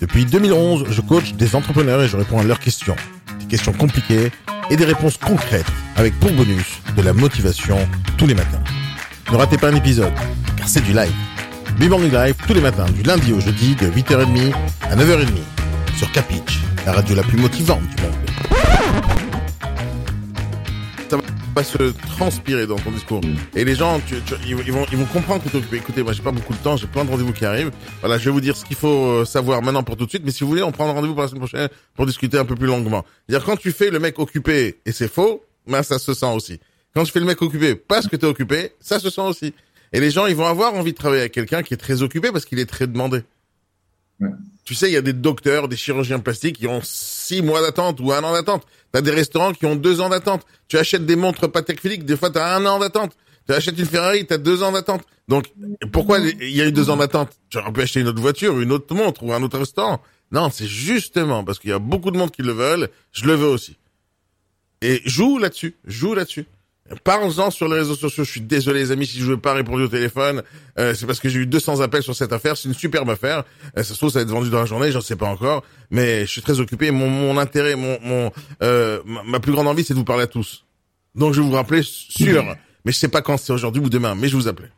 Depuis 0.00 0.24
2011, 0.24 0.86
je 0.90 1.00
coach 1.02 1.34
des 1.34 1.54
entrepreneurs 1.54 2.02
et 2.02 2.08
je 2.08 2.16
réponds 2.16 2.38
à 2.38 2.42
leurs 2.42 2.58
questions. 2.58 2.96
Des 3.38 3.46
questions 3.46 3.72
compliquées 3.72 4.32
et 4.70 4.76
des 4.76 4.86
réponses 4.86 5.18
concrètes 5.18 5.66
avec 5.96 6.18
pour 6.18 6.32
bonus 6.32 6.80
de 6.96 7.02
la 7.02 7.12
motivation 7.12 7.76
tous 8.16 8.26
les 8.26 8.34
matins. 8.34 8.62
Ne 9.30 9.36
ratez 9.36 9.58
pas 9.58 9.68
un 9.68 9.76
épisode, 9.76 10.12
car 10.56 10.68
c'est 10.68 10.80
du 10.80 10.94
live. 10.94 11.12
B-Morning 11.78 12.12
Live 12.12 12.34
tous 12.46 12.54
les 12.54 12.62
matins, 12.62 12.86
du 12.86 13.02
lundi 13.02 13.34
au 13.34 13.40
jeudi, 13.40 13.74
de 13.74 13.88
8h30 13.88 14.54
à 14.90 14.96
9h30. 14.96 15.26
Sur 15.98 16.10
Capitch, 16.12 16.60
la 16.86 16.92
radio 16.92 17.14
la 17.14 17.22
plus 17.22 17.38
motivante 17.38 17.82
du 17.82 18.02
monde. 18.02 18.14
Se 21.64 21.92
transpirer 22.16 22.66
dans 22.66 22.76
ton 22.76 22.90
discours. 22.90 23.20
Et 23.54 23.64
les 23.64 23.74
gens, 23.74 24.00
tu, 24.06 24.14
tu- 24.22 24.34
ils, 24.46 24.54
vont, 24.72 24.86
ils 24.92 24.98
vont 24.98 25.04
comprendre 25.06 25.42
que 25.42 25.48
t'es 25.48 25.56
occupé. 25.58 25.76
Écoutez, 25.76 26.02
moi 26.02 26.12
j'ai 26.12 26.22
pas 26.22 26.32
beaucoup 26.32 26.52
de 26.52 26.58
temps, 26.58 26.76
j'ai 26.76 26.86
plein 26.86 27.04
de 27.04 27.10
rendez-vous 27.10 27.32
qui 27.32 27.44
arrivent. 27.44 27.70
Voilà, 28.00 28.18
je 28.18 28.24
vais 28.24 28.30
vous 28.30 28.40
dire 28.40 28.56
ce 28.56 28.64
qu'il 28.64 28.76
faut 28.76 28.88
euh, 29.06 29.24
savoir 29.24 29.62
maintenant 29.62 29.82
pour 29.82 29.96
tout 29.96 30.04
de 30.04 30.10
suite. 30.10 30.22
Mais 30.24 30.30
si 30.30 30.44
vous 30.44 30.50
voulez, 30.50 30.62
on 30.62 30.72
prend 30.72 30.92
rendez-vous 30.92 31.14
pour 31.14 31.22
la 31.22 31.28
semaine 31.28 31.40
prochaine 31.40 31.68
pour 31.94 32.06
discuter 32.06 32.38
un 32.38 32.44
peu 32.44 32.54
plus 32.54 32.66
longuement. 32.66 33.04
C'est-à-dire 33.28 33.44
quand 33.46 33.56
tu 33.56 33.72
fais 33.72 33.90
le 33.90 33.98
mec 33.98 34.18
occupé 34.18 34.80
et 34.86 34.92
c'est 34.92 35.08
faux, 35.12 35.44
ben 35.66 35.82
ça 35.82 35.98
se 35.98 36.14
sent 36.14 36.32
aussi. 36.34 36.60
Quand 36.94 37.04
tu 37.04 37.12
fais 37.12 37.20
le 37.20 37.26
mec 37.26 37.40
occupé 37.42 37.74
parce 37.76 38.08
que 38.08 38.16
t'es 38.16 38.26
occupé, 38.26 38.72
ça 38.80 38.98
se 38.98 39.10
sent 39.10 39.20
aussi. 39.20 39.54
Et 39.92 40.00
les 40.00 40.10
gens, 40.10 40.26
ils 40.26 40.36
vont 40.36 40.46
avoir 40.46 40.74
envie 40.74 40.92
de 40.92 40.96
travailler 40.96 41.22
avec 41.22 41.32
quelqu'un 41.32 41.62
qui 41.62 41.74
est 41.74 41.76
très 41.78 42.02
occupé 42.02 42.30
parce 42.32 42.44
qu'il 42.44 42.58
est 42.58 42.66
très 42.66 42.86
demandé. 42.86 43.22
Tu 44.64 44.74
sais, 44.74 44.88
il 44.88 44.92
y 44.92 44.96
a 44.96 45.00
des 45.02 45.14
docteurs, 45.14 45.66
des 45.66 45.76
chirurgiens 45.76 46.18
plastiques 46.20 46.58
qui 46.58 46.66
ont 46.66 46.80
six 46.84 47.40
mois 47.42 47.62
d'attente 47.62 47.98
ou 48.00 48.12
un 48.12 48.22
an 48.22 48.32
d'attente. 48.34 48.66
T'as 48.92 49.00
des 49.00 49.10
restaurants 49.10 49.52
qui 49.52 49.66
ont 49.66 49.76
deux 49.76 50.00
ans 50.00 50.08
d'attente. 50.08 50.44
Tu 50.68 50.78
achètes 50.78 51.06
des 51.06 51.16
montres 51.16 51.50
Patek 51.50 51.80
Philippe, 51.80 52.04
des 52.04 52.16
fois 52.16 52.30
t'as 52.30 52.56
un 52.56 52.66
an 52.66 52.78
d'attente. 52.78 53.16
Tu 53.46 53.54
achètes 53.54 53.78
une 53.78 53.86
Ferrari, 53.86 54.26
t'as 54.26 54.38
deux 54.38 54.62
ans 54.62 54.72
d'attente. 54.72 55.02
Donc, 55.28 55.52
pourquoi 55.92 56.18
il 56.18 56.50
y 56.50 56.60
a 56.60 56.66
eu 56.66 56.72
deux 56.72 56.90
ans 56.90 56.96
d'attente? 56.96 57.30
Tu 57.48 57.58
aurais 57.58 57.72
pu 57.72 57.82
acheter 57.82 58.00
une 58.00 58.08
autre 58.08 58.20
voiture, 58.20 58.60
une 58.60 58.72
autre 58.72 58.94
montre 58.94 59.22
ou 59.22 59.32
un 59.32 59.42
autre 59.42 59.58
restaurant. 59.58 60.00
Non, 60.32 60.50
c'est 60.50 60.66
justement 60.66 61.44
parce 61.44 61.58
qu'il 61.58 61.70
y 61.70 61.72
a 61.72 61.78
beaucoup 61.78 62.10
de 62.10 62.16
monde 62.16 62.30
qui 62.30 62.42
le 62.42 62.52
veulent. 62.52 62.88
Je 63.12 63.24
le 63.26 63.34
veux 63.34 63.48
aussi. 63.48 63.76
Et 64.82 65.02
joue 65.04 65.38
là-dessus, 65.38 65.76
joue 65.84 66.14
là-dessus. 66.14 66.46
Parle-en 67.04 67.50
sur 67.50 67.68
les 67.68 67.78
réseaux 67.78 67.94
sociaux. 67.94 68.24
Je 68.24 68.30
suis 68.30 68.40
désolé, 68.40 68.80
les 68.80 68.90
amis, 68.90 69.06
si 69.06 69.18
je 69.20 69.24
veux 69.24 69.36
pas 69.36 69.52
répondre 69.52 69.82
au 69.82 69.88
téléphone. 69.88 70.42
Euh, 70.78 70.94
c'est 70.94 71.06
parce 71.06 71.20
que 71.20 71.28
j'ai 71.28 71.38
eu 71.38 71.46
200 71.46 71.80
appels 71.80 72.02
sur 72.02 72.16
cette 72.16 72.32
affaire. 72.32 72.56
C'est 72.56 72.68
une 72.68 72.74
superbe 72.74 73.08
affaire. 73.10 73.44
Euh, 73.78 73.82
ça 73.84 73.94
se 73.94 73.98
trouve, 73.98 74.10
ça 74.10 74.18
va 74.18 74.22
être 74.24 74.30
vendu 74.30 74.50
dans 74.50 74.58
la 74.58 74.66
journée. 74.66 74.90
J'en 74.90 75.00
sais 75.00 75.16
pas 75.16 75.26
encore. 75.26 75.62
Mais 75.90 76.22
je 76.22 76.30
suis 76.30 76.42
très 76.42 76.58
occupé. 76.58 76.90
Mon, 76.90 77.08
mon 77.08 77.38
intérêt, 77.38 77.76
mon, 77.76 77.98
mon 78.02 78.32
euh, 78.62 79.00
ma, 79.04 79.22
ma 79.22 79.40
plus 79.40 79.52
grande 79.52 79.68
envie, 79.68 79.84
c'est 79.84 79.94
de 79.94 79.98
vous 79.98 80.04
parler 80.04 80.24
à 80.24 80.26
tous. 80.26 80.64
Donc, 81.14 81.32
je 81.32 81.40
vais 81.40 81.46
vous 81.46 81.54
rappeler 81.54 81.82
sûr. 81.82 82.44
Mais 82.84 82.92
je 82.92 82.98
sais 82.98 83.08
pas 83.08 83.22
quand 83.22 83.36
c'est 83.36 83.52
aujourd'hui 83.52 83.82
ou 83.82 83.88
demain. 83.88 84.14
Mais 84.16 84.28
je 84.28 84.36
vous 84.36 84.48
appelle. 84.48 84.72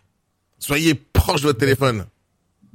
Soyez 0.58 0.94
proche 0.94 1.40
de 1.40 1.46
votre 1.46 1.58
téléphone. 1.58 2.05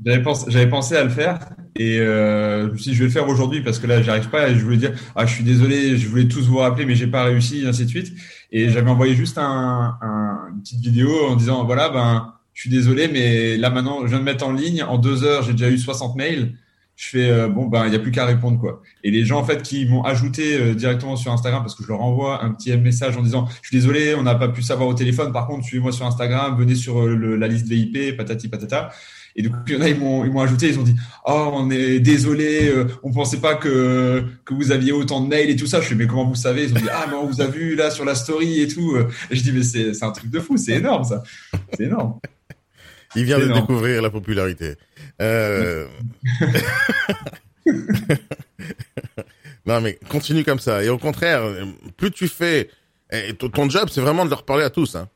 J'avais 0.05 0.21
pensé, 0.21 0.67
pensé 0.67 0.95
à 0.95 1.03
le 1.03 1.09
faire 1.09 1.39
et 1.75 1.99
euh, 1.99 2.69
je 2.75 2.91
je 2.91 2.99
vais 2.99 3.05
le 3.05 3.09
faire 3.09 3.27
aujourd'hui 3.27 3.61
parce 3.61 3.79
que 3.79 3.87
là 3.87 4.01
j'arrive 4.01 4.29
pas 4.29 4.49
et 4.49 4.55
je 4.55 4.63
voulais 4.63 4.77
dire 4.77 4.93
ah 5.15 5.25
je 5.25 5.33
suis 5.33 5.43
désolé 5.43 5.97
je 5.97 6.07
voulais 6.07 6.27
tous 6.27 6.47
vous 6.47 6.57
rappeler 6.57 6.85
mais 6.85 6.93
j'ai 6.95 7.07
pas 7.07 7.23
réussi 7.23 7.63
et 7.63 7.67
ainsi 7.67 7.83
de 7.85 7.89
suite. 7.89 8.13
Et 8.51 8.69
j'avais 8.69 8.89
envoyé 8.91 9.15
juste 9.15 9.37
un, 9.39 9.97
un- 10.01 10.49
une 10.53 10.61
petite 10.61 10.81
vidéo 10.81 11.09
en 11.29 11.35
disant 11.35 11.65
voilà 11.65 11.89
ben 11.89 12.33
je 12.53 12.61
suis 12.61 12.69
désolé 12.69 13.07
mais 13.07 13.57
là 13.57 13.69
maintenant 13.71 14.01
je 14.03 14.07
viens 14.09 14.19
de 14.19 14.23
mettre 14.23 14.45
en 14.45 14.53
ligne. 14.53 14.83
En 14.83 14.97
deux 14.99 15.23
heures 15.23 15.41
j'ai 15.43 15.53
déjà 15.53 15.69
eu 15.69 15.77
60 15.79 16.15
mails. 16.15 16.53
Je 16.95 17.09
fais 17.09 17.29
euh, 17.29 17.47
bon 17.47 17.65
ben 17.67 17.85
il 17.87 17.93
y 17.93 17.95
a 17.95 17.99
plus 17.99 18.11
qu'à 18.11 18.25
répondre 18.25 18.59
quoi. 18.59 18.81
Et 19.03 19.09
les 19.11 19.25
gens 19.25 19.39
en 19.39 19.43
fait 19.43 19.61
qui 19.63 19.85
m'ont 19.87 20.03
ajouté 20.03 20.57
euh, 20.59 20.73
directement 20.75 21.15
sur 21.15 21.31
Instagram 21.31 21.61
parce 21.63 21.75
que 21.75 21.83
je 21.83 21.87
leur 21.89 22.01
envoie 22.01 22.43
un 22.43 22.51
petit 22.53 22.75
message 22.77 23.17
en 23.17 23.21
disant 23.23 23.47
je 23.63 23.67
suis 23.69 23.77
désolé 23.77 24.13
on 24.15 24.23
n'a 24.23 24.35
pas 24.35 24.47
pu 24.49 24.61
savoir 24.61 24.87
au 24.89 24.93
téléphone. 24.93 25.31
Par 25.33 25.47
contre 25.47 25.65
suivez-moi 25.65 25.91
sur 25.91 26.05
Instagram 26.05 26.55
venez 26.57 26.75
sur 26.75 26.99
euh, 27.03 27.15
le- 27.15 27.35
la 27.35 27.47
liste 27.47 27.67
VIP 27.67 28.15
patati 28.17 28.47
patata 28.47 28.89
et 29.39 29.43
du 29.43 29.51
coup, 29.51 29.57
il 29.67 29.75
y 29.75 29.77
en 29.77 29.81
a, 29.81 29.87
ils 29.89 29.97
m'ont, 29.99 30.25
ils 30.25 30.31
m'ont 30.31 30.41
ajouté, 30.41 30.67
ils 30.69 30.79
ont 30.79 30.83
dit, 30.83 30.95
oh, 31.25 31.51
on 31.53 31.69
est 31.69 31.99
désolé, 31.99 32.69
euh, 32.69 32.87
on 33.03 33.11
pensait 33.11 33.37
pas 33.39 33.53
que, 33.53 34.23
que 34.43 34.53
vous 34.55 34.71
aviez 34.71 34.91
autant 34.91 35.21
de 35.21 35.27
mails 35.27 35.51
et 35.51 35.55
tout 35.55 35.67
ça. 35.67 35.79
Je 35.79 35.87
fais, 35.89 35.95
mais 35.95 36.07
comment 36.07 36.25
vous 36.25 36.33
savez? 36.35 36.63
Ils 36.63 36.71
ont 36.71 36.79
dit, 36.79 36.89
ah, 36.91 37.05
mais 37.07 37.15
on 37.15 37.27
vous 37.27 37.39
a 37.39 37.45
vu 37.45 37.75
là 37.75 37.91
sur 37.91 38.03
la 38.03 38.15
story 38.15 38.61
et 38.61 38.67
tout. 38.67 38.97
Et 39.29 39.35
je 39.35 39.43
dis, 39.43 39.51
mais 39.51 39.61
c'est, 39.61 39.93
c'est 39.93 40.03
un 40.05 40.11
truc 40.11 40.31
de 40.31 40.39
fou, 40.39 40.57
c'est 40.57 40.73
énorme, 40.73 41.03
ça. 41.03 41.21
C'est 41.73 41.83
énorme. 41.83 42.19
Il 43.15 43.25
vient 43.25 43.37
de 43.37 43.43
énorme. 43.45 43.61
découvrir 43.61 44.01
la 44.01 44.09
popularité. 44.09 44.73
Euh... 45.21 45.85
non, 49.65 49.81
mais 49.81 49.99
continue 50.09 50.43
comme 50.43 50.59
ça. 50.59 50.83
Et 50.83 50.89
au 50.89 50.97
contraire, 50.97 51.43
plus 51.95 52.11
tu 52.11 52.27
fais, 52.27 52.69
et 53.11 53.33
ton- 53.33 53.69
job, 53.69 53.89
c'est 53.91 54.01
vraiment 54.01 54.25
de 54.25 54.29
leur 54.29 54.43
parler 54.43 54.63
à 54.63 54.69
tous. 54.69 54.95
Hein. 54.95 55.07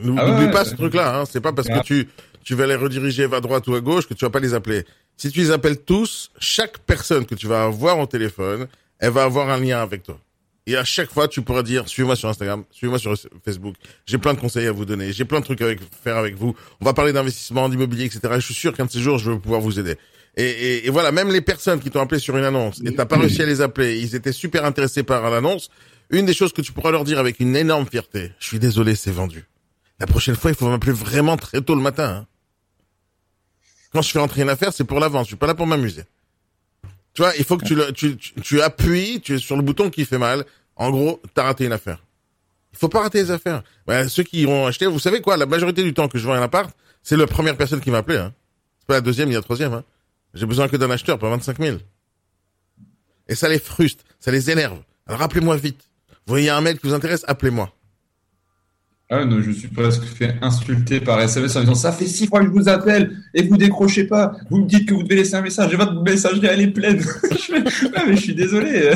N'oublie 0.00 0.20
Ah 0.20 0.38
ouais, 0.38 0.50
pas 0.50 0.62
ouais. 0.62 0.68
ce 0.68 0.74
truc-là. 0.74 1.18
Hein. 1.20 1.24
C'est 1.30 1.40
pas 1.40 1.52
parce 1.52 1.68
que 1.68 1.82
tu 1.82 2.08
tu 2.44 2.54
vas 2.54 2.66
les 2.66 2.76
rediriger 2.76 3.26
vers 3.26 3.40
droite 3.40 3.66
ou 3.68 3.74
à 3.74 3.80
gauche 3.80 4.06
que 4.06 4.14
tu 4.14 4.24
vas 4.24 4.30
pas 4.30 4.40
les 4.40 4.54
appeler. 4.54 4.84
Si 5.16 5.30
tu 5.30 5.40
les 5.40 5.50
appelles 5.50 5.80
tous, 5.82 6.30
chaque 6.38 6.78
personne 6.80 7.24
que 7.26 7.34
tu 7.34 7.46
vas 7.46 7.64
avoir 7.64 7.98
au 7.98 8.06
téléphone, 8.06 8.66
elle 8.98 9.10
va 9.10 9.24
avoir 9.24 9.48
un 9.50 9.58
lien 9.58 9.80
avec 9.82 10.02
toi. 10.02 10.18
Et 10.66 10.76
à 10.76 10.84
chaque 10.84 11.10
fois, 11.12 11.28
tu 11.28 11.42
pourras 11.42 11.62
dire, 11.62 11.86
suivez-moi 11.88 12.16
sur 12.16 12.28
Instagram, 12.28 12.64
suivez-moi 12.70 12.98
sur 12.98 13.14
Facebook. 13.44 13.74
J'ai 14.06 14.16
plein 14.16 14.32
de 14.32 14.40
conseils 14.40 14.66
à 14.66 14.72
vous 14.72 14.86
donner. 14.86 15.12
J'ai 15.12 15.26
plein 15.26 15.40
de 15.40 15.44
trucs 15.44 15.60
à 15.60 15.66
faire 16.02 16.16
avec 16.16 16.36
vous. 16.36 16.54
On 16.80 16.84
va 16.86 16.94
parler 16.94 17.12
d'investissement, 17.12 17.68
d'immobilier, 17.68 18.04
etc. 18.06 18.20
Je 18.36 18.40
suis 18.40 18.54
sûr 18.54 18.72
qu'un 18.74 18.86
de 18.86 18.90
ces 18.90 19.00
jours, 19.00 19.18
je 19.18 19.30
vais 19.30 19.38
pouvoir 19.38 19.60
vous 19.60 19.78
aider. 19.78 19.96
Et, 20.36 20.44
et, 20.44 20.86
et 20.86 20.90
voilà, 20.90 21.12
même 21.12 21.30
les 21.30 21.42
personnes 21.42 21.80
qui 21.80 21.90
t'ont 21.90 22.00
appelé 22.00 22.18
sur 22.18 22.36
une 22.36 22.44
annonce 22.44 22.80
et 22.84 22.94
t'as 22.94 23.04
pas 23.04 23.18
réussi 23.18 23.42
à 23.42 23.46
les 23.46 23.60
appeler, 23.60 24.00
ils 24.00 24.14
étaient 24.16 24.32
super 24.32 24.64
intéressés 24.64 25.02
par 25.02 25.28
l'annonce. 25.30 25.68
Une 26.10 26.26
des 26.26 26.34
choses 26.34 26.52
que 26.52 26.62
tu 26.62 26.72
pourras 26.72 26.90
leur 26.90 27.04
dire 27.04 27.18
avec 27.18 27.40
une 27.40 27.54
énorme 27.56 27.86
fierté, 27.86 28.32
je 28.40 28.46
suis 28.46 28.58
désolé, 28.58 28.94
c'est 28.96 29.10
vendu. 29.12 29.44
La 30.00 30.06
prochaine 30.06 30.34
fois, 30.34 30.50
il 30.50 30.56
faut 30.56 30.68
m'appeler 30.68 30.92
vraiment 30.92 31.36
très 31.36 31.60
tôt 31.60 31.74
le 31.74 31.80
matin. 31.82 32.08
hein. 32.08 32.26
Quand 33.94 34.02
je 34.02 34.10
fais 34.10 34.18
entrer 34.18 34.42
une 34.42 34.50
affaire, 34.50 34.72
c'est 34.72 34.84
pour 34.84 34.98
l'avance. 34.98 35.26
Je 35.26 35.28
suis 35.28 35.36
pas 35.36 35.46
là 35.46 35.54
pour 35.54 35.68
m'amuser. 35.68 36.02
Tu 37.14 37.22
vois, 37.22 37.32
il 37.38 37.44
faut 37.44 37.56
que 37.56 37.64
tu, 37.64 37.76
le, 37.76 37.92
tu, 37.92 38.16
tu, 38.16 38.60
appuies, 38.60 39.20
tu 39.20 39.36
es 39.36 39.38
sur 39.38 39.56
le 39.56 39.62
bouton 39.62 39.88
qui 39.88 40.04
fait 40.04 40.18
mal. 40.18 40.44
En 40.74 40.90
gros, 40.90 41.22
t'as 41.32 41.44
raté 41.44 41.64
une 41.64 41.72
affaire. 41.72 42.02
Il 42.72 42.78
faut 42.78 42.88
pas 42.88 43.02
rater 43.02 43.22
les 43.22 43.30
affaires. 43.30 43.62
Ouais, 43.86 44.08
ceux 44.08 44.24
qui 44.24 44.40
iront 44.40 44.66
acheter, 44.66 44.86
vous 44.86 44.98
savez 44.98 45.20
quoi, 45.20 45.36
la 45.36 45.46
majorité 45.46 45.84
du 45.84 45.94
temps 45.94 46.08
que 46.08 46.18
je 46.18 46.26
vends 46.26 46.32
un 46.32 46.42
appart, 46.42 46.74
c'est 47.04 47.16
la 47.16 47.28
première 47.28 47.56
personne 47.56 47.80
qui 47.80 47.92
m'a 47.92 47.98
appelé. 47.98 48.18
Hein. 48.18 48.34
C'est 48.80 48.86
pas 48.88 48.94
la 48.94 49.00
deuxième 49.00 49.28
ni 49.28 49.36
la 49.36 49.42
troisième. 49.42 49.72
Hein. 49.72 49.84
J'ai 50.34 50.46
besoin 50.46 50.66
que 50.66 50.76
d'un 50.76 50.90
acheteur, 50.90 51.16
pas 51.20 51.30
25 51.30 51.58
000. 51.58 51.76
Et 53.28 53.36
ça 53.36 53.48
les 53.48 53.60
frustre, 53.60 54.02
ça 54.18 54.32
les 54.32 54.50
énerve. 54.50 54.82
Alors 55.06 55.22
appelez-moi 55.22 55.56
vite. 55.56 55.88
Vous 56.26 56.32
voyez 56.32 56.50
un 56.50 56.60
mail 56.60 56.80
qui 56.80 56.88
vous 56.88 56.94
intéresse, 56.94 57.24
appelez-moi. 57.28 57.72
Ah 59.10 59.26
non, 59.26 59.42
je 59.42 59.50
suis 59.50 59.68
presque 59.68 60.02
fait 60.04 60.34
insulter 60.40 60.98
par 60.98 61.20
SMS 61.20 61.54
en 61.56 61.60
disant 61.60 61.74
ça 61.74 61.92
fait 61.92 62.06
six 62.06 62.26
fois 62.26 62.40
que 62.40 62.46
je 62.46 62.50
vous 62.50 62.68
appelle 62.70 63.14
et 63.34 63.42
vous 63.42 63.58
décrochez 63.58 64.04
pas. 64.04 64.32
Vous 64.48 64.58
me 64.58 64.66
dites 64.66 64.88
que 64.88 64.94
vous 64.94 65.02
devez 65.02 65.16
laisser 65.16 65.34
un 65.34 65.42
message 65.42 65.74
et 65.74 65.76
votre 65.76 66.02
messagerie 66.02 66.46
elle 66.46 66.62
est 66.62 66.68
pleine. 66.68 67.00
je 67.30 67.36
fais, 67.36 67.90
ah, 67.94 68.04
mais 68.08 68.16
je 68.16 68.22
suis 68.22 68.34
désolé. 68.34 68.92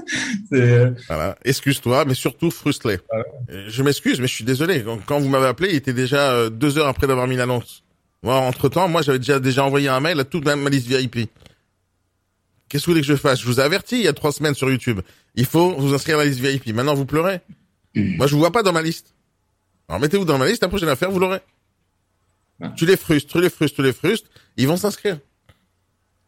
c'est 0.50 0.92
Voilà. 1.08 1.36
Excuse-toi, 1.44 2.06
mais 2.06 2.14
surtout 2.14 2.50
frustre-les. 2.50 2.98
Euh, 3.12 3.66
Je 3.68 3.82
m'excuse, 3.82 4.18
mais 4.18 4.28
je 4.28 4.34
suis 4.34 4.44
désolé. 4.44 4.82
Quand, 5.04 5.20
vous 5.20 5.28
m'avez 5.28 5.46
appelé, 5.46 5.68
il 5.70 5.76
était 5.76 5.92
déjà 5.92 6.32
euh, 6.32 6.48
deux 6.48 6.78
heures 6.78 6.88
après 6.88 7.06
d'avoir 7.06 7.26
mis 7.26 7.36
l'annonce. 7.36 7.82
Moi, 8.22 8.36
entre 8.36 8.70
temps, 8.70 8.88
moi, 8.88 9.02
j'avais 9.02 9.18
déjà 9.18 9.40
déjà 9.40 9.64
envoyé 9.64 9.88
un 9.88 10.00
mail 10.00 10.18
à 10.20 10.24
toute 10.24 10.44
ma, 10.46 10.54
liste 10.70 10.86
VIP. 10.86 11.30
Qu'est-ce 12.68 12.84
que 12.84 12.86
vous 12.86 12.92
voulez 12.92 13.02
que 13.02 13.06
je 13.06 13.16
fasse? 13.16 13.40
Je 13.40 13.46
vous 13.46 13.60
ai 13.60 13.62
averti 13.62 13.96
il 13.96 14.04
y 14.04 14.08
a 14.08 14.14
trois 14.14 14.32
semaines 14.32 14.54
sur 14.54 14.70
YouTube. 14.70 15.00
Il 15.34 15.44
faut 15.44 15.74
vous 15.74 15.92
inscrire 15.92 16.18
à 16.18 16.24
la 16.24 16.30
liste 16.30 16.40
VIP. 16.40 16.74
Maintenant, 16.74 16.94
vous 16.94 17.06
pleurez. 17.06 17.40
Moi, 17.94 18.26
je 18.26 18.32
vous 18.32 18.40
vois 18.40 18.52
pas 18.52 18.62
dans 18.62 18.72
ma 18.72 18.80
liste. 18.80 19.14
Alors, 19.90 20.00
mettez-vous 20.00 20.24
dans 20.24 20.38
ma 20.38 20.46
liste. 20.46 20.62
La 20.62 20.68
prochaine 20.68 20.88
affaire, 20.88 21.10
vous 21.10 21.18
l'aurez. 21.18 21.40
Ah. 22.62 22.72
Tu 22.76 22.86
les 22.86 22.96
frustres, 22.96 23.32
tu 23.32 23.40
les 23.40 23.50
frustres, 23.50 23.74
tu 23.76 23.82
les 23.82 23.92
frustres. 23.92 24.28
Ils 24.56 24.68
vont 24.68 24.76
s'inscrire. 24.76 25.18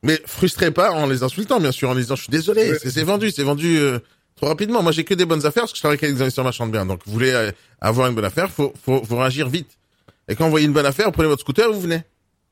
Mais 0.03 0.21
frustrez 0.27 0.73
pas 0.73 0.91
en 0.91 1.07
les 1.07 1.23
insultant, 1.23 1.61
bien 1.61 1.71
sûr, 1.71 1.89
en 1.89 1.95
les 1.95 2.03
disant 2.03 2.17
je 2.17 2.23
suis 2.23 2.31
désolé, 2.31 2.73
Ouais. 2.73 2.79
c'est 2.83 2.91
c'est 2.91 3.05
vendu, 3.05 3.31
c'est 3.31 3.45
vendu 3.45 3.79
euh, 3.79 4.01
trop 4.35 4.47
rapidement. 4.49 4.83
Moi, 4.83 4.91
j'ai 4.91 5.05
que 5.05 5.15
des 5.15 5.25
bonnes 5.27 5.47
affaires 5.47 5.63
parce 5.63 5.71
que 5.73 5.77
je 5.79 5.83
travaille 5.83 5.99
avec 6.03 6.13
des 6.17 6.21
investisseurs 6.23 6.45
marchands 6.45 6.67
de 6.67 6.73
biens. 6.73 6.85
Donc, 6.87 7.03
vous 7.07 7.13
voulez 7.13 7.31
euh, 7.31 7.53
avoir 7.81 8.09
une 8.09 8.17
bonne 8.17 8.25
affaire, 8.25 8.51
faut, 8.51 8.75
faut, 8.85 9.05
faut 9.05 9.17
réagir 9.17 9.49
vite. 9.49 9.79
Et 10.27 10.35
quand 10.35 10.45
vous 10.47 10.51
voyez 10.51 10.67
une 10.67 10.73
bonne 10.73 10.87
affaire, 10.87 11.07
vous 11.07 11.13
prenez 11.13 11.29
votre 11.29 11.43
scooter, 11.43 11.73
vous 11.73 11.81
venez. 11.81 12.03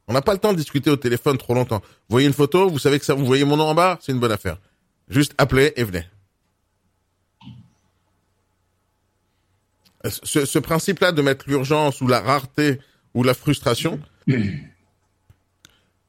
On 0.07 0.13
n'a 0.13 0.23
pas 0.23 0.33
le 0.33 0.39
temps 0.39 0.53
de 0.53 0.59
discuter 0.59 0.91
au 0.91 0.97
téléphone 0.97 1.39
trop 1.39 1.55
longtemps. 1.55 1.79
Vous 1.81 2.15
voyez 2.15 2.29
une 2.29 2.33
photo, 2.35 2.69
vous 2.71 2.79
savez 2.79 3.01
que 3.01 3.05
ça, 3.05 3.15
vous 3.15 3.27
voyez 3.27 3.45
mon 3.45 3.57
nom 3.57 3.65
en 3.65 3.75
bas, 3.75 3.99
c'est 4.01 4.13
une 4.13 4.21
bonne 4.21 4.33
affaire. 4.33 4.59
Juste 5.09 5.33
appelez 5.39 5.73
et 5.75 5.83
venez. 5.83 6.05
Ce, 10.05 10.47
ce 10.47 10.59
principe-là 10.59 11.13
de 11.13 11.23
mettre 11.23 11.45
l'urgence 11.49 12.01
ou 12.01 12.07
la 12.07 12.21
rareté 12.21 12.81
ou 13.15 13.23
la 13.23 13.35
frustration, 13.35 14.01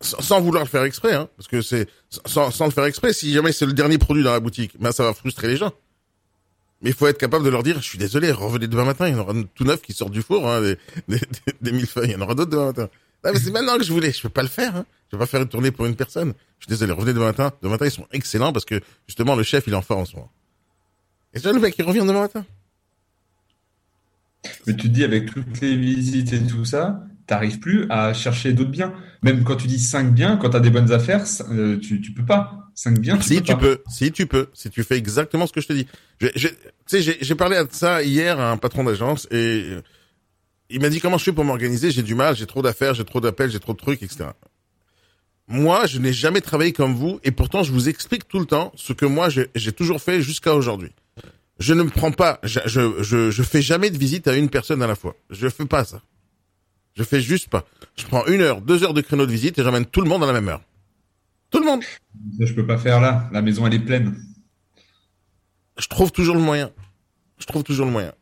sans, 0.02 0.42
vouloir 0.42 0.64
le 0.64 0.70
faire 0.70 0.84
exprès, 0.84 1.14
hein, 1.14 1.28
parce 1.36 1.48
que 1.48 1.62
c'est 1.62 1.88
sans, 2.26 2.52
sans 2.52 2.66
le 2.66 2.72
faire 2.72 2.86
exprès. 2.86 3.14
Si 3.14 3.34
jamais 3.34 3.52
c'est 3.52 3.66
le 3.66 3.74
dernier 3.74 3.98
produit 3.98 4.24
dans 4.24 4.32
la 4.32 4.40
boutique, 4.40 4.80
ben 4.80 4.92
ça 4.92 5.04
va 5.04 5.14
frustrer 5.14 5.48
les 5.48 5.58
gens. 5.58 5.74
Mais 6.82 6.92
il 6.92 6.96
faut 6.96 7.08
être 7.08 7.20
capable 7.20 7.46
de 7.46 7.50
leur 7.50 7.64
dire, 7.64 7.76
je 7.78 7.88
suis 7.88 8.00
désolé, 8.00 8.32
revenez 8.32 8.68
demain 8.68 8.86
matin, 8.86 9.08
il 9.08 9.14
y 9.14 9.16
en 9.16 9.20
aura 9.20 9.34
tout 9.54 9.66
neuf 9.66 9.82
qui 9.82 9.94
sort 9.94 10.10
du 10.10 10.22
four, 10.22 10.50
hein, 10.50 10.62
des, 10.62 10.78
des, 11.08 11.20
des, 11.20 11.54
des 11.62 11.72
mille 11.72 11.86
feuilles, 11.86 12.12
il 12.12 12.14
y 12.14 12.16
en 12.16 12.22
aura 12.22 12.34
d'autres 12.34 12.52
demain 12.52 12.68
matin. 12.68 12.90
Ah, 13.24 13.32
mais 13.34 13.40
c'est 13.40 13.52
maintenant 13.52 13.78
que 13.78 13.84
je 13.84 13.94
voulais, 13.94 14.12
je 14.12 14.22
peux 14.22 14.30
pas 14.30 14.42
le 14.42 14.48
faire, 14.48 14.76
hein. 14.76 14.86
Je 15.12 15.18
vais 15.18 15.20
pas 15.20 15.28
faire 15.28 15.42
une 15.42 15.50
tournée 15.50 15.72
pour 15.72 15.86
une 15.86 15.96
personne. 15.96 16.34
Je 16.60 16.66
suis 16.66 16.70
désolé, 16.70 16.94
revenez 16.94 17.14
demain 17.14 17.26
matin. 17.26 17.52
Demain 17.62 17.74
matin, 17.74 17.86
ils 17.86 17.92
sont 17.92 18.08
excellents 18.14 18.54
parce 18.54 18.64
que, 18.64 18.80
justement, 19.08 19.36
le 19.36 19.44
chef, 19.44 19.68
il 19.68 19.74
est 19.74 19.76
en 19.76 19.82
forme 19.82 20.02
en 20.02 20.06
ce 20.06 20.16
moment. 20.16 20.32
Et 21.34 21.40
c'est 21.40 21.52
le 21.52 21.60
mec, 21.60 21.76
il 21.78 21.84
revient 21.84 22.00
demain 22.00 22.22
matin. 22.22 22.46
Mais 24.68 24.76
tu 24.76 24.88
te 24.90 24.94
dis, 24.94 25.04
avec 25.04 25.32
toutes 25.32 25.62
les 25.62 25.76
visites 25.78 26.34
et 26.34 26.42
tout 26.46 26.66
ça, 26.66 27.04
t'arrives 27.28 27.60
plus 27.60 27.86
à 27.90 28.14
chercher 28.14 28.54
d'autres 28.54 28.72
biens. 28.72 28.94
Même 29.24 29.44
quand 29.44 29.56
tu 29.56 29.68
dis 29.68 29.80
5 29.80 30.14
biens, 30.14 30.38
quand 30.38 30.50
tu 30.50 30.58
as 30.58 30.62
des 30.62 30.72
bonnes 30.72 30.92
affaires, 30.92 31.24
euh, 31.52 31.78
tu, 31.80 32.02
tu 32.02 32.12
peux 32.14 32.26
pas. 32.26 32.58
5 32.74 33.00
biens, 33.00 33.18
tu 33.18 33.24
si 33.24 33.36
peux 33.36 33.42
tu 33.42 33.52
pas. 33.54 33.60
peux, 33.60 33.78
si 33.90 34.12
tu 34.12 34.26
peux, 34.26 34.48
si 34.54 34.70
tu 34.70 34.84
fais 34.84 34.98
exactement 34.98 35.46
ce 35.46 35.52
que 35.54 35.62
je 35.62 35.68
te 35.68 35.74
dis. 35.74 35.86
Tu 36.20 36.30
sais, 36.88 37.02
j'ai- 37.02 37.36
parlé 37.36 37.58
de 37.58 37.68
ça 37.72 38.02
hier 38.02 38.40
à 38.40 38.52
un 38.52 38.58
patron 38.58 38.84
d'agence 38.84 39.28
et 39.30 39.64
euh, 39.70 39.82
il 40.70 40.80
m'a 40.82 40.90
dit 40.90 41.00
comment 41.02 41.18
je 41.18 41.26
fais 41.26 41.34
pour 41.34 41.44
m'organiser? 41.46 41.92
J'ai 41.92 42.02
du 42.02 42.16
mal, 42.16 42.36
j'ai 42.36 42.48
trop 42.48 42.62
d'affaires, 42.62 42.94
j'ai 42.94 43.04
trop 43.06 43.20
d'appels, 43.22 43.52
j'ai 43.52 43.60
trop 43.60 43.74
de 43.74 43.78
trucs, 43.78 44.02
etc. 44.02 44.30
Moi, 45.48 45.86
je 45.86 46.00
n'ai 46.00 46.14
jamais 46.14 46.40
travaillé 46.42 46.72
comme 46.72 46.96
vous 46.96 47.20
et 47.24 47.32
pourtant 47.32 47.62
je 47.64 47.72
vous 47.74 47.90
explique 47.90 48.28
tout 48.28 48.40
le 48.40 48.46
temps 48.46 48.72
ce 48.76 48.94
que 48.94 49.06
moi 49.06 49.28
j'ai 49.30 49.72
toujours 49.74 50.02
fait 50.02 50.22
jusqu'à 50.22 50.56
aujourd'hui. 50.56 50.92
Je 51.62 51.76
ne 51.76 51.84
me 51.84 51.90
prends 51.92 52.12
pas, 52.12 52.40
je, 52.42 52.60
je, 52.66 53.04
je, 53.04 53.30
je 53.30 53.44
fais 53.44 53.62
jamais 53.62 53.92
de 53.92 53.98
visite 53.98 54.28
à 54.28 54.36
une 54.36 54.50
personne 54.50 54.82
à 54.82 54.88
la 54.88 54.96
fois. 54.96 55.16
Je 55.30 55.48
fais 55.48 55.66
pas 55.66 55.86
ça. 55.86 56.02
Je 56.96 57.04
fais 57.04 57.22
juste 57.22 57.50
pas. 57.50 57.66
Je 57.96 58.06
prends 58.06 58.26
une 58.26 58.42
heure, 58.42 58.62
deux 58.62 58.84
heures 58.84 58.96
de 58.96 59.02
créneau 59.02 59.28
de 59.28 59.32
visite 59.32 59.60
et 59.60 59.64
j'emmène 59.64 59.86
tout 59.86 60.02
le 60.02 60.10
monde 60.10 60.24
à 60.24 60.26
la 60.28 60.34
même 60.34 60.48
heure. 60.50 60.62
Tout 61.52 61.60
le 61.60 61.66
monde. 61.66 61.84
Ça, 62.40 62.46
je 62.46 62.54
peux 62.54 62.66
pas 62.66 62.80
faire 62.80 63.00
là. 63.00 63.30
La 63.32 63.44
maison, 63.44 63.68
elle 63.68 63.76
est 63.76 63.80
pleine. 63.80 64.16
je 65.78 65.88
trouve 65.88 66.12
toujours 66.12 66.36
le 66.36 66.42
moyen. 66.42 66.72
Je 67.38 67.46
trouve 67.46 67.64
toujours 67.64 67.86
le 67.86 67.92
moyen. 67.92 68.14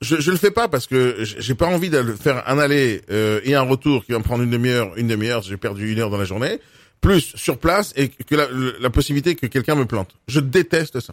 Je, 0.00 0.20
je 0.20 0.30
le 0.30 0.36
fais 0.36 0.52
pas 0.52 0.68
parce 0.68 0.86
que 0.86 1.16
j'ai 1.24 1.56
pas 1.56 1.66
envie 1.66 1.90
de 1.90 2.00
faire 2.14 2.48
un 2.48 2.60
aller 2.60 3.02
euh, 3.10 3.40
et 3.42 3.56
un 3.56 3.62
retour 3.62 4.04
qui 4.04 4.12
va 4.12 4.18
me 4.18 4.24
prendre 4.24 4.44
une 4.44 4.50
demi-heure, 4.50 4.96
une 4.96 5.08
demi-heure. 5.08 5.42
J'ai 5.42 5.56
perdu 5.56 5.90
une 5.90 5.98
heure 5.98 6.10
dans 6.10 6.18
la 6.18 6.24
journée, 6.24 6.60
plus 7.00 7.34
sur 7.34 7.58
place 7.58 7.92
et 7.96 8.08
que 8.08 8.36
la, 8.36 8.46
la 8.80 8.90
possibilité 8.90 9.34
que 9.34 9.46
quelqu'un 9.46 9.74
me 9.74 9.84
plante. 9.86 10.14
Je 10.28 10.38
déteste 10.38 11.00
ça. 11.00 11.12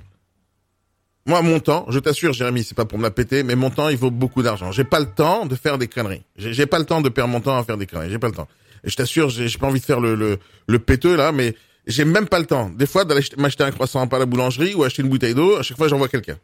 Moi, 1.28 1.42
mon 1.42 1.60
temps, 1.60 1.88
je 1.90 1.98
t'assure, 1.98 2.34
Jérémy, 2.34 2.64
c'est 2.64 2.76
pas 2.76 2.86
pour 2.86 3.00
me 3.00 3.04
la 3.04 3.10
péter, 3.12 3.42
mais 3.42 3.56
mon 3.56 3.72
temps, 3.72 3.90
il 3.90 3.98
vaut 3.98 4.12
beaucoup 4.12 4.44
d'argent. 4.44 4.72
J'ai 4.72 4.84
pas 4.84 5.00
le 5.00 5.08
temps 5.08 5.48
de 5.48 5.56
faire 5.56 5.80
des 5.80 5.88
conneries. 5.88 6.22
J'ai 6.38 6.68
pas 6.68 6.78
le 6.78 6.86
temps 6.86 7.02
de 7.02 7.10
perdre 7.10 7.32
mon 7.32 7.42
temps 7.42 7.58
à 7.58 7.64
faire 7.64 7.78
des 7.78 7.88
conneries. 7.88 8.12
J'ai 8.12 8.20
pas 8.20 8.28
le 8.28 8.34
temps. 8.36 8.48
Et 8.84 8.90
je 8.92 8.96
t'assure, 8.96 9.30
j'ai 9.30 9.50
pas 9.58 9.66
envie 9.66 9.80
de 9.80 9.86
faire 9.86 10.00
le, 10.00 10.14
le, 10.14 10.38
le 10.68 10.80
péteux 10.80 11.16
là, 11.16 11.32
mais 11.32 11.56
j'ai 11.88 12.06
même 12.06 12.28
pas 12.28 12.38
le 12.38 12.46
temps. 12.46 12.70
Des 12.70 12.86
fois, 12.86 13.06
d'aller 13.06 13.22
ach- 13.22 13.38
m'acheter 13.38 13.64
un 13.64 13.72
croissant 13.72 14.06
à 14.06 14.20
la 14.20 14.28
boulangerie 14.28 14.76
ou 14.76 14.84
acheter 14.84 15.02
une 15.02 15.10
bouteille 15.10 15.34
d'eau, 15.34 15.56
à 15.56 15.64
chaque 15.64 15.78
fois, 15.78 15.88
j'envoie 15.88 16.10
quelqu'un. 16.10 16.38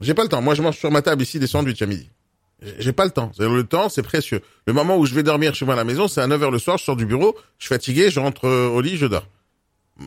J'ai 0.00 0.14
pas 0.14 0.22
le 0.24 0.28
temps. 0.28 0.42
Moi, 0.42 0.54
je 0.56 0.62
mange 0.62 0.76
sur 0.76 0.90
ma 0.90 1.02
table 1.02 1.22
ici 1.22 1.38
des 1.38 1.46
sandwichs 1.46 1.80
à 1.82 1.86
midi. 1.86 2.08
J'ai- 2.80 2.92
pas 2.92 3.04
le 3.04 3.12
temps. 3.12 3.30
Le 3.38 3.62
temps, 3.62 3.88
c'est 3.88 4.02
précieux. 4.02 4.40
Le 4.66 4.72
moment 4.72 4.96
où 4.98 5.06
je 5.06 5.14
vais 5.14 5.22
dormir 5.22 5.54
chez 5.54 5.64
moi 5.64 5.74
à 5.74 5.76
la 5.76 5.84
maison, 5.84 6.08
c'est 6.08 6.20
à 6.20 6.26
9h 6.26 6.50
le 6.50 6.58
soir, 6.58 6.76
je 6.76 6.84
sors 6.84 6.96
du 6.96 7.06
bureau, 7.06 7.36
je 7.58 7.66
suis 7.66 7.74
fatigué, 7.74 8.10
je 8.10 8.18
rentre 8.18 8.46
euh, 8.46 8.66
au 8.68 8.80
lit, 8.80 8.96
je 8.96 9.06
dors. 9.06 9.26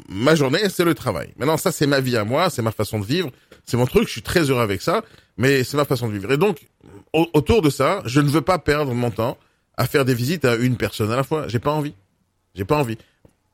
Ma 0.10 0.36
journée, 0.36 0.60
c'est 0.70 0.84
le 0.86 0.94
travail. 0.96 1.30
Maintenant, 1.38 1.58
ça, 1.58 1.72
c'est 1.72 1.88
ma 1.88 2.00
vie 2.00 2.18
à 2.18 2.24
moi, 2.24 2.50
c'est 2.50 2.62
ma 2.62 2.72
façon 2.72 3.00
de 3.00 3.06
vivre, 3.06 3.32
c'est 3.66 3.78
mon 3.78 3.86
truc, 3.86 4.08
je 4.08 4.12
suis 4.12 4.22
très 4.22 4.50
heureux 4.50 4.62
avec 4.62 4.82
ça, 4.82 5.04
mais 5.38 5.64
c'est 5.64 5.78
ma 5.78 5.86
façon 5.86 6.08
de 6.08 6.14
vivre. 6.14 6.32
Et 6.32 6.38
donc, 6.38 6.68
au- 7.14 7.28
autour 7.34 7.62
de 7.62 7.70
ça, 7.70 8.02
je 8.06 8.20
ne 8.20 8.28
veux 8.30 8.42
pas 8.42 8.58
perdre 8.60 8.94
mon 8.94 9.12
temps 9.12 9.38
à 9.78 9.86
faire 9.88 10.06
des 10.06 10.14
visites 10.16 10.46
à 10.46 10.56
une 10.56 10.78
personne 10.78 11.12
à 11.12 11.16
la 11.16 11.24
fois. 11.24 11.48
J'ai 11.48 11.60
pas 11.60 11.72
envie. 11.72 11.94
J'ai 12.56 12.66
pas 12.66 12.78
envie. 12.78 12.98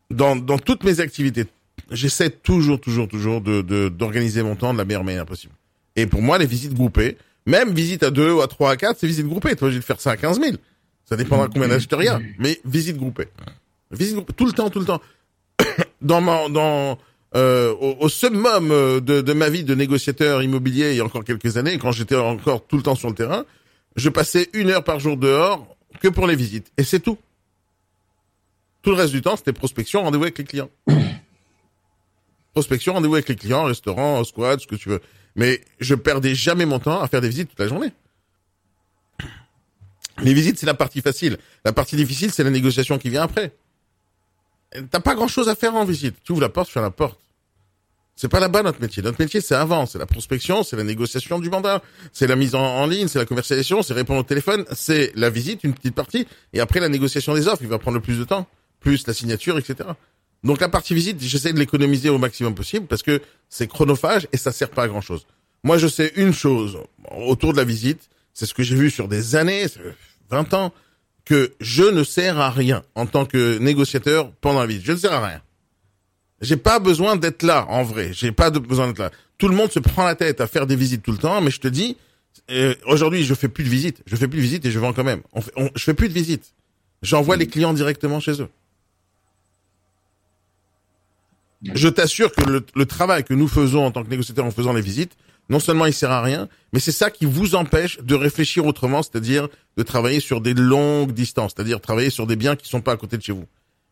Dans, 0.09 0.35
dans 0.35 0.57
toutes 0.59 0.83
mes 0.83 0.99
activités, 1.01 1.45
j'essaie 1.91 2.29
toujours, 2.29 2.79
toujours, 2.79 3.07
toujours 3.07 3.41
de, 3.41 3.61
de, 3.61 3.89
d'organiser 3.89 4.41
mon 4.43 4.55
temps 4.55 4.73
de 4.73 4.77
la 4.77 4.85
meilleure 4.85 5.03
manière 5.03 5.25
possible. 5.25 5.53
Et 5.95 6.05
pour 6.05 6.21
moi, 6.21 6.37
les 6.37 6.45
visites 6.45 6.73
groupées, 6.73 7.17
même 7.45 7.73
visite 7.73 8.03
à 8.03 8.11
deux 8.11 8.31
ou 8.31 8.41
à 8.41 8.47
trois 8.47 8.71
à 8.71 8.77
quatre, 8.77 8.97
c'est 8.99 9.07
visite 9.07 9.27
groupée. 9.27 9.55
Toi, 9.55 9.71
j'ai 9.71 9.79
de 9.79 9.83
faire 9.83 9.99
ça 9.99 10.11
à 10.11 10.17
15 10.17 10.39
000. 10.39 10.55
Ça 11.05 11.15
dépendra 11.15 11.47
combien 11.47 11.67
d'acheteurs 11.67 12.01
il 12.01 12.05
y 12.05 12.09
a. 12.09 12.19
Mais 12.37 12.59
visite 12.65 12.97
groupée. 12.97 13.27
Visite 13.91 14.15
groupée. 14.15 14.33
Tout 14.33 14.45
le 14.45 14.51
temps, 14.53 14.69
tout 14.69 14.79
le 14.79 14.85
temps. 14.85 15.01
Dans 16.01 16.21
ma, 16.21 16.49
dans, 16.49 16.97
euh, 17.35 17.73
au, 17.79 17.97
au 17.99 18.09
summum 18.09 18.71
euh, 18.71 18.99
de, 18.99 19.21
de 19.21 19.33
ma 19.33 19.49
vie 19.49 19.63
de 19.63 19.75
négociateur 19.75 20.41
immobilier 20.41 20.91
il 20.91 20.97
y 20.97 20.99
a 20.99 21.05
encore 21.05 21.23
quelques 21.23 21.57
années, 21.57 21.77
quand 21.77 21.91
j'étais 21.91 22.15
encore 22.15 22.65
tout 22.65 22.77
le 22.77 22.83
temps 22.83 22.95
sur 22.95 23.09
le 23.09 23.15
terrain, 23.15 23.45
je 23.95 24.09
passais 24.09 24.49
une 24.53 24.69
heure 24.69 24.83
par 24.83 24.99
jour 24.99 25.17
dehors 25.17 25.75
que 26.01 26.07
pour 26.07 26.25
les 26.27 26.35
visites. 26.35 26.71
Et 26.77 26.83
c'est 26.83 26.99
tout. 26.99 27.17
Tout 28.81 28.91
le 28.91 28.95
reste 28.95 29.13
du 29.13 29.21
temps, 29.21 29.35
c'était 29.35 29.53
prospection, 29.53 30.03
rendez-vous 30.03 30.23
avec 30.23 30.37
les 30.37 30.43
clients. 30.43 30.69
prospection, 32.53 32.93
rendez-vous 32.93 33.15
avec 33.15 33.29
les 33.29 33.35
clients, 33.35 33.65
restaurant, 33.65 34.23
squad, 34.23 34.59
ce 34.59 34.67
que 34.67 34.75
tu 34.75 34.89
veux. 34.89 35.01
Mais 35.35 35.61
je 35.79 35.95
perdais 35.95 36.33
jamais 36.33 36.65
mon 36.65 36.79
temps 36.79 37.01
à 37.01 37.07
faire 37.07 37.21
des 37.21 37.29
visites 37.29 37.49
toute 37.49 37.59
la 37.59 37.67
journée. 37.67 37.91
Les 40.23 40.33
visites, 40.33 40.57
c'est 40.57 40.65
la 40.65 40.73
partie 40.73 41.01
facile. 41.01 41.37
La 41.63 41.71
partie 41.71 41.95
difficile, 41.95 42.31
c'est 42.31 42.43
la 42.43 42.49
négociation 42.49 42.97
qui 42.97 43.09
vient 43.09 43.21
après. 43.21 43.53
T'as 44.91 44.99
pas 44.99 45.15
grand 45.15 45.27
chose 45.27 45.49
à 45.49 45.55
faire 45.55 45.75
en 45.75 45.85
visite. 45.85 46.15
Tu 46.23 46.31
ouvres 46.31 46.41
la 46.41 46.49
porte, 46.49 46.67
tu 46.67 46.73
fermes 46.73 46.85
la 46.85 46.91
porte. 46.91 47.19
C'est 48.15 48.27
pas 48.27 48.41
là-bas 48.41 48.63
notre 48.63 48.81
métier. 48.81 49.01
Notre 49.01 49.21
métier, 49.21 49.39
c'est 49.39 49.55
avant. 49.55 49.85
C'est 49.85 49.97
la 49.97 50.05
prospection, 50.05 50.63
c'est 50.63 50.75
la 50.75 50.83
négociation 50.83 51.39
du 51.39 51.49
mandat, 51.49 51.81
c'est 52.11 52.27
la 52.27 52.35
mise 52.35 52.53
en, 52.53 52.61
en 52.61 52.85
ligne, 52.85 53.07
c'est 53.07 53.17
la 53.19 53.25
conversation, 53.25 53.81
c'est 53.81 53.93
répondre 53.93 54.19
au 54.19 54.23
téléphone, 54.23 54.65
c'est 54.73 55.13
la 55.15 55.29
visite, 55.29 55.63
une 55.63 55.73
petite 55.73 55.95
partie, 55.95 56.27
et 56.51 56.59
après 56.59 56.81
la 56.81 56.89
négociation 56.89 57.33
des 57.33 57.47
offres, 57.47 57.61
il 57.61 57.69
va 57.69 57.79
prendre 57.79 57.95
le 57.95 58.01
plus 58.01 58.19
de 58.19 58.25
temps, 58.25 58.45
plus 58.81 59.07
la 59.07 59.13
signature, 59.13 59.57
etc. 59.57 59.89
Donc 60.43 60.59
la 60.59 60.69
partie 60.69 60.93
visite, 60.93 61.21
j'essaie 61.21 61.53
de 61.53 61.59
l'économiser 61.59 62.09
au 62.09 62.17
maximum 62.17 62.55
possible 62.55 62.87
parce 62.87 63.03
que 63.03 63.21
c'est 63.49 63.67
chronophage 63.67 64.27
et 64.31 64.37
ça 64.37 64.51
sert 64.51 64.69
pas 64.69 64.83
à 64.83 64.87
grand 64.87 65.01
chose. 65.01 65.25
Moi, 65.63 65.77
je 65.77 65.87
sais 65.87 66.13
une 66.15 66.33
chose 66.33 66.77
autour 67.11 67.53
de 67.53 67.57
la 67.57 67.65
visite, 67.65 68.09
c'est 68.33 68.45
ce 68.45 68.53
que 68.53 68.63
j'ai 68.63 68.75
vu 68.75 68.89
sur 68.89 69.07
des 69.07 69.35
années, 69.35 69.65
20 70.29 70.53
ans, 70.53 70.73
que 71.29 71.53
je 71.61 71.83
ne 71.83 72.03
sers 72.03 72.39
à 72.39 72.49
rien 72.49 72.81
en 72.95 73.05
tant 73.05 73.23
que 73.27 73.59
négociateur 73.59 74.31
pendant 74.41 74.61
la 74.61 74.65
visite. 74.65 74.83
Je 74.85 74.93
ne 74.93 74.97
sers 74.97 75.13
à 75.13 75.23
rien. 75.27 75.41
J'ai 76.41 76.57
pas 76.57 76.79
besoin 76.79 77.17
d'être 77.17 77.43
là, 77.43 77.67
en 77.69 77.83
vrai. 77.83 78.09
J'ai 78.13 78.31
pas 78.31 78.49
besoin 78.49 78.87
d'être 78.87 78.97
là. 78.97 79.11
Tout 79.37 79.47
le 79.47 79.55
monde 79.55 79.71
se 79.71 79.77
prend 79.77 80.05
la 80.05 80.15
tête 80.15 80.41
à 80.41 80.47
faire 80.47 80.65
des 80.65 80.75
visites 80.75 81.03
tout 81.03 81.11
le 81.11 81.19
temps, 81.19 81.39
mais 81.39 81.51
je 81.51 81.59
te 81.59 81.67
dis, 81.67 81.97
euh, 82.49 82.73
aujourd'hui, 82.87 83.23
je 83.23 83.35
fais 83.35 83.47
plus 83.47 83.63
de 83.63 83.69
visites. 83.69 84.01
Je 84.07 84.15
fais 84.15 84.27
plus 84.27 84.37
de 84.37 84.41
visites 84.41 84.65
et 84.65 84.71
je 84.71 84.79
vends 84.79 84.91
quand 84.91 85.03
même. 85.03 85.21
On 85.33 85.41
fait, 85.41 85.51
on- 85.55 85.69
je 85.75 85.83
fais 85.83 85.93
plus 85.93 86.07
de 86.09 86.13
visites. 86.13 86.51
J'envoie 87.03 87.37
les 87.37 87.45
clients 87.45 87.73
directement 87.73 88.19
chez 88.19 88.41
eux. 88.41 88.49
Je 91.75 91.89
t'assure 91.89 92.31
que 92.31 92.41
le, 92.41 92.65
le 92.73 92.85
travail 92.87 93.23
que 93.23 93.35
nous 93.35 93.47
faisons 93.47 93.85
en 93.85 93.91
tant 93.91 94.03
que 94.03 94.09
négociateurs 94.09 94.45
en 94.45 94.51
faisant 94.51 94.73
les 94.73 94.81
visites, 94.81 95.15
non 95.49 95.59
seulement 95.59 95.85
il 95.85 95.93
sert 95.93 96.11
à 96.11 96.21
rien, 96.21 96.47
mais 96.73 96.79
c'est 96.79 96.91
ça 96.91 97.09
qui 97.09 97.25
vous 97.25 97.55
empêche 97.55 97.99
de 97.99 98.15
réfléchir 98.15 98.65
autrement, 98.65 99.01
c'est-à-dire 99.01 99.47
de 99.77 99.83
travailler 99.83 100.19
sur 100.19 100.41
des 100.41 100.53
longues 100.53 101.11
distances, 101.11 101.53
c'est-à-dire 101.55 101.81
travailler 101.81 102.11
sur 102.11 102.27
des 102.27 102.35
biens 102.35 102.55
qui 102.55 102.69
sont 102.69 102.81
pas 102.81 102.91
à 102.93 102.97
côté 102.97 103.17
de 103.17 103.23
chez 103.23 103.31
vous. 103.31 103.45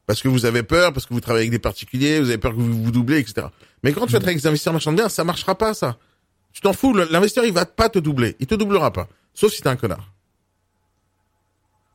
Parce 0.05 0.21
que 0.21 0.27
vous 0.27 0.45
avez 0.45 0.63
peur, 0.63 0.93
parce 0.93 1.05
que 1.05 1.13
vous 1.13 1.19
travaillez 1.19 1.43
avec 1.43 1.51
des 1.51 1.59
particuliers, 1.59 2.19
vous 2.19 2.29
avez 2.29 2.37
peur 2.37 2.51
que 2.53 2.57
vous 2.59 2.83
vous 2.83 2.91
doublez, 2.91 3.19
etc. 3.19 3.47
Mais 3.83 3.91
quand 3.91 4.05
tu 4.05 4.13
vas 4.13 4.19
travailler 4.19 4.35
avec 4.35 4.41
des 4.41 4.47
investisseurs 4.47 4.73
marchands 4.73 4.91
de 4.91 4.97
biens, 4.97 5.09
ça 5.09 5.23
marchera 5.23 5.55
pas, 5.55 5.73
ça. 5.73 5.97
Tu 6.53 6.61
t'en 6.61 6.73
fous, 6.73 6.93
l'investisseur, 6.93 7.45
il 7.45 7.53
va 7.53 7.65
pas 7.65 7.89
te 7.89 7.99
doubler. 7.99 8.35
Il 8.39 8.47
te 8.47 8.55
doublera 8.55 8.93
pas. 8.93 9.07
Sauf 9.33 9.51
si 9.51 9.61
t'es 9.61 9.69
un 9.69 9.75
connard. 9.75 10.13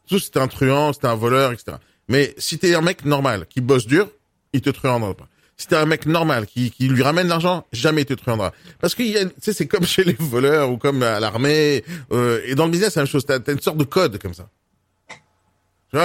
Sauf 0.06 0.22
si 0.22 0.30
t'es 0.30 0.40
un 0.40 0.48
truand, 0.48 0.92
si 0.92 1.00
t'es 1.00 1.06
un 1.06 1.14
voleur, 1.14 1.52
etc. 1.52 1.78
Mais 2.08 2.34
si 2.36 2.58
t'es 2.58 2.74
un 2.74 2.82
mec 2.82 3.04
normal, 3.04 3.46
qui 3.46 3.60
bosse 3.60 3.86
dur, 3.86 4.08
il 4.52 4.60
te 4.60 4.70
truandera 4.70 5.14
pas. 5.14 5.28
Si 5.56 5.68
t'es 5.68 5.76
un 5.76 5.86
mec 5.86 6.06
normal, 6.06 6.46
qui, 6.46 6.70
qui 6.70 6.88
lui 6.88 7.02
ramène 7.02 7.28
l'argent, 7.28 7.66
jamais 7.72 8.02
il 8.02 8.06
te 8.06 8.14
truandera. 8.14 8.52
Parce 8.80 8.94
que, 8.94 9.02
c'est 9.40 9.66
comme 9.66 9.84
chez 9.86 10.04
les 10.04 10.16
voleurs 10.18 10.70
ou 10.70 10.78
comme 10.78 11.02
à 11.02 11.20
l'armée, 11.20 11.84
euh, 12.10 12.40
et 12.46 12.54
dans 12.54 12.66
le 12.66 12.72
business, 12.72 12.94
c'est 12.94 13.00
la 13.00 13.04
même 13.04 13.10
chose. 13.10 13.24
T'as, 13.26 13.38
t'as 13.38 13.52
une 13.52 13.60
sorte 13.60 13.78
de 13.78 13.84
code 13.84 14.18
comme 14.18 14.34
ça. 14.34 14.48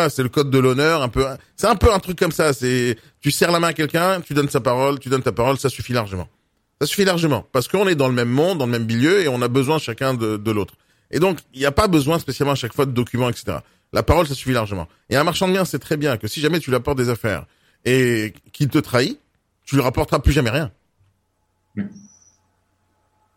C'est 0.10 0.24
le 0.24 0.30
code 0.30 0.50
de 0.50 0.60
l'honneur, 0.60 1.02
un 1.02 1.08
peu. 1.08 1.26
C'est 1.56 1.68
un 1.68 1.78
peu 1.78 1.94
un 1.94 2.00
truc 2.00 2.20
comme 2.20 2.34
ça. 2.34 2.52
C'est, 2.52 2.98
tu 3.22 3.32
serres 3.32 3.54
la 3.54 3.60
main 3.60 3.70
à 3.70 3.74
quelqu'un, 3.74 4.20
tu 4.20 4.34
donnes 4.34 4.50
sa 4.50 4.60
parole, 4.60 5.00
tu 5.00 5.08
donnes 5.08 5.24
ta 5.24 5.32
parole, 5.32 5.58
ça 5.58 5.70
suffit 5.70 5.94
largement. 5.94 6.28
Ça 6.82 6.88
suffit 6.88 7.06
largement 7.06 7.48
parce 7.54 7.68
qu'on 7.68 7.88
est 7.88 7.96
dans 7.96 8.10
le 8.10 8.14
même 8.14 8.30
monde, 8.30 8.58
dans 8.58 8.66
le 8.66 8.72
même 8.72 8.86
milieu, 8.86 9.22
et 9.22 9.30
on 9.30 9.42
a 9.42 9.48
besoin 9.48 9.80
chacun 9.80 10.14
de, 10.14 10.36
de 10.36 10.52
l'autre. 10.52 10.76
Et 11.10 11.20
donc, 11.20 11.40
il 11.54 11.60
n'y 11.60 11.66
a 11.66 11.72
pas 11.72 11.88
besoin 11.88 12.20
spécialement 12.20 12.52
à 12.52 12.56
chaque 12.56 12.74
fois 12.74 12.86
de 12.86 12.92
documents, 12.92 13.30
etc. 13.30 13.60
La 13.94 14.04
parole, 14.04 14.28
ça 14.28 14.34
suffit 14.34 14.52
largement. 14.52 14.88
Et 15.10 15.16
un 15.16 15.24
marchand 15.24 15.48
de 15.48 15.54
biens, 15.54 15.66
c'est 15.66 15.80
très 15.80 15.96
bien 15.96 16.18
que 16.18 16.28
si 16.28 16.42
jamais 16.42 16.60
tu 16.60 16.70
lui 16.70 16.76
apportes 16.76 16.98
des 16.98 17.10
affaires 17.10 17.46
et 17.86 18.34
qu'il 18.52 18.68
te 18.68 18.80
trahit, 18.80 19.20
tu 19.68 19.76
lui 19.76 19.84
rapporteras 19.84 20.20
plus 20.20 20.32
jamais 20.32 20.50
rien. 20.50 20.72
Oui. 21.76 21.84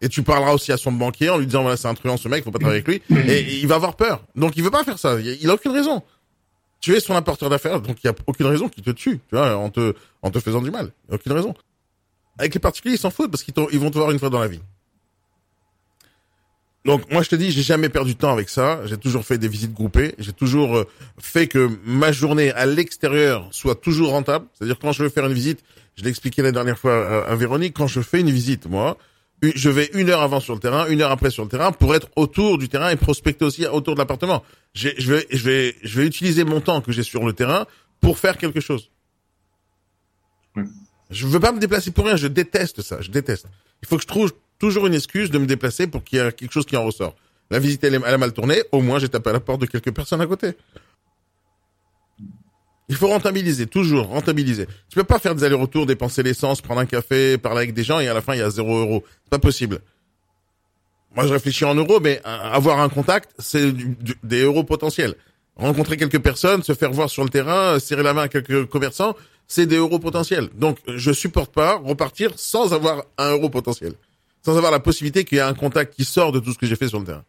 Et 0.00 0.08
tu 0.08 0.22
parleras 0.22 0.52
aussi 0.54 0.72
à 0.72 0.78
son 0.78 0.92
banquier 0.92 1.28
en 1.28 1.36
lui 1.36 1.44
disant 1.44 1.60
voilà 1.60 1.76
c'est 1.76 1.88
un 1.88 1.94
truand 1.94 2.16
ce 2.16 2.28
mec, 2.28 2.42
faut 2.44 2.50
pas 2.50 2.58
travailler 2.58 2.82
avec 2.82 2.88
lui. 2.88 3.16
Et, 3.28 3.32
et 3.32 3.58
il 3.58 3.66
va 3.66 3.74
avoir 3.74 3.96
peur. 3.96 4.24
Donc 4.34 4.56
il 4.56 4.62
veut 4.62 4.70
pas 4.70 4.84
faire 4.84 4.98
ça. 4.98 5.20
Il, 5.20 5.50
a 5.50 5.54
aucune 5.54 5.72
raison. 5.72 6.02
Tu 6.80 6.94
es 6.94 7.00
son 7.00 7.14
apporteur 7.14 7.50
d'affaires, 7.50 7.82
donc 7.82 7.98
il 8.02 8.06
y 8.06 8.10
a 8.10 8.14
aucune 8.26 8.46
raison 8.46 8.70
qu'il 8.70 8.82
te 8.82 8.90
tue, 8.90 9.18
tu 9.28 9.36
vois, 9.36 9.54
en 9.56 9.68
te 9.68 9.94
en 10.22 10.30
te 10.30 10.40
faisant 10.40 10.62
du 10.62 10.70
mal. 10.70 10.92
Il 11.04 11.10
y 11.10 11.12
a 11.12 11.16
aucune 11.16 11.32
raison. 11.32 11.54
Avec 12.38 12.54
les 12.54 12.60
particuliers, 12.60 12.94
ils 12.94 12.98
s'en 12.98 13.10
foutent 13.10 13.30
parce 13.30 13.42
qu'ils 13.42 13.52
ils 13.72 13.78
vont 13.78 13.90
te 13.90 13.98
voir 13.98 14.10
une 14.10 14.18
fois 14.18 14.30
dans 14.30 14.40
la 14.40 14.48
vie. 14.48 14.60
Donc 16.86 17.10
moi 17.12 17.22
je 17.22 17.28
te 17.28 17.36
dis, 17.36 17.50
j'ai 17.50 17.62
jamais 17.62 17.90
perdu 17.90 18.14
de 18.14 18.18
temps 18.18 18.32
avec 18.32 18.48
ça. 18.48 18.80
J'ai 18.86 18.96
toujours 18.96 19.24
fait 19.24 19.36
des 19.36 19.48
visites 19.48 19.74
groupées. 19.74 20.14
J'ai 20.18 20.32
toujours 20.32 20.78
euh, 20.78 20.88
fait 21.18 21.46
que 21.46 21.68
ma 21.84 22.10
journée 22.12 22.52
à 22.52 22.64
l'extérieur 22.64 23.48
soit 23.50 23.74
toujours 23.74 24.10
rentable. 24.10 24.46
C'est-à-dire 24.54 24.78
quand 24.78 24.92
je 24.92 25.02
veux 25.02 25.10
faire 25.10 25.26
une 25.26 25.34
visite, 25.34 25.62
je 26.00 26.04
l'ai 26.04 26.10
expliqué 26.10 26.40
la 26.40 26.50
dernière 26.50 26.78
fois 26.78 27.26
à, 27.26 27.30
à 27.30 27.36
Véronique, 27.36 27.76
quand 27.76 27.86
je 27.86 28.00
fais 28.00 28.20
une 28.20 28.30
visite, 28.30 28.66
moi, 28.66 28.96
je 29.42 29.68
vais 29.70 29.90
une 29.92 30.08
heure 30.08 30.22
avant 30.22 30.40
sur 30.40 30.54
le 30.54 30.60
terrain, 30.60 30.86
une 30.86 31.02
heure 31.02 31.10
après 31.10 31.30
sur 31.30 31.42
le 31.42 31.50
terrain 31.50 31.72
pour 31.72 31.94
être 31.94 32.08
autour 32.16 32.56
du 32.58 32.68
terrain 32.68 32.90
et 32.90 32.96
prospecter 32.96 33.44
aussi 33.44 33.66
autour 33.66 33.94
de 33.94 33.98
l'appartement. 33.98 34.42
Je 34.74 34.88
vais, 34.88 35.26
je 35.30 35.44
vais, 35.44 35.76
je 35.82 36.00
vais 36.00 36.06
utiliser 36.06 36.44
mon 36.44 36.60
temps 36.60 36.80
que 36.80 36.92
j'ai 36.92 37.02
sur 37.02 37.24
le 37.24 37.32
terrain 37.32 37.66
pour 38.00 38.18
faire 38.18 38.38
quelque 38.38 38.60
chose. 38.60 38.90
Ouais. 40.56 40.64
Je 41.10 41.26
veux 41.26 41.40
pas 41.40 41.52
me 41.52 41.58
déplacer 41.58 41.90
pour 41.90 42.06
rien. 42.06 42.16
Je 42.16 42.28
déteste 42.28 42.82
ça. 42.82 43.00
Je 43.00 43.10
déteste. 43.10 43.46
Il 43.82 43.88
faut 43.88 43.96
que 43.96 44.02
je 44.02 44.06
trouve 44.06 44.32
toujours 44.58 44.86
une 44.86 44.94
excuse 44.94 45.30
de 45.30 45.38
me 45.38 45.46
déplacer 45.46 45.86
pour 45.86 46.04
qu'il 46.04 46.18
y 46.18 46.22
ait 46.22 46.32
quelque 46.32 46.52
chose 46.52 46.66
qui 46.66 46.76
en 46.76 46.84
ressort. 46.84 47.14
La 47.50 47.58
visite, 47.58 47.82
elle 47.82 47.96
a 47.96 48.18
mal 48.18 48.32
tourné. 48.32 48.62
Au 48.72 48.80
moins, 48.80 48.98
j'ai 48.98 49.08
tapé 49.08 49.30
à 49.30 49.32
la 49.32 49.40
porte 49.40 49.60
de 49.60 49.66
quelques 49.66 49.92
personnes 49.92 50.20
à 50.20 50.26
côté. 50.26 50.52
Il 52.90 52.96
faut 52.96 53.06
rentabiliser, 53.06 53.68
toujours 53.68 54.08
rentabiliser. 54.08 54.66
Tu 54.88 54.96
peux 54.96 55.04
pas 55.04 55.20
faire 55.20 55.36
des 55.36 55.44
allers-retours, 55.44 55.86
dépenser 55.86 56.24
l'essence, 56.24 56.60
prendre 56.60 56.80
un 56.80 56.86
café, 56.86 57.38
parler 57.38 57.58
avec 57.58 57.72
des 57.72 57.84
gens 57.84 58.00
et 58.00 58.08
à 58.08 58.14
la 58.14 58.20
fin, 58.20 58.34
il 58.34 58.40
y 58.40 58.42
a 58.42 58.50
zéro 58.50 58.78
euro. 58.78 59.04
C'est 59.22 59.30
pas 59.30 59.38
possible. 59.38 59.78
Moi, 61.14 61.24
je 61.24 61.32
réfléchis 61.32 61.64
en 61.64 61.76
euros, 61.76 62.00
mais 62.00 62.20
avoir 62.24 62.80
un 62.80 62.88
contact, 62.88 63.30
c'est 63.38 63.72
des 64.24 64.42
euros 64.42 64.64
potentiels. 64.64 65.14
Rencontrer 65.54 65.96
quelques 65.96 66.18
personnes, 66.18 66.64
se 66.64 66.74
faire 66.74 66.90
voir 66.90 67.08
sur 67.08 67.22
le 67.22 67.28
terrain, 67.30 67.74
euh, 67.74 67.78
serrer 67.78 68.02
la 68.02 68.12
main 68.12 68.22
à 68.22 68.28
quelques 68.28 68.66
commerçants, 68.66 69.14
c'est 69.46 69.66
des 69.66 69.76
euros 69.76 70.00
potentiels. 70.00 70.48
Donc, 70.56 70.78
je 70.88 71.12
supporte 71.12 71.52
pas 71.52 71.76
repartir 71.76 72.32
sans 72.36 72.74
avoir 72.74 73.04
un 73.18 73.30
euro 73.30 73.50
potentiel. 73.50 73.92
Sans 74.44 74.56
avoir 74.56 74.72
la 74.72 74.80
possibilité 74.80 75.24
qu'il 75.24 75.36
y 75.36 75.38
ait 75.38 75.44
un 75.44 75.54
contact 75.54 75.94
qui 75.94 76.04
sort 76.04 76.32
de 76.32 76.40
tout 76.40 76.52
ce 76.52 76.58
que 76.58 76.66
j'ai 76.66 76.76
fait 76.76 76.88
sur 76.88 76.98
le 76.98 77.06
terrain. 77.06 77.24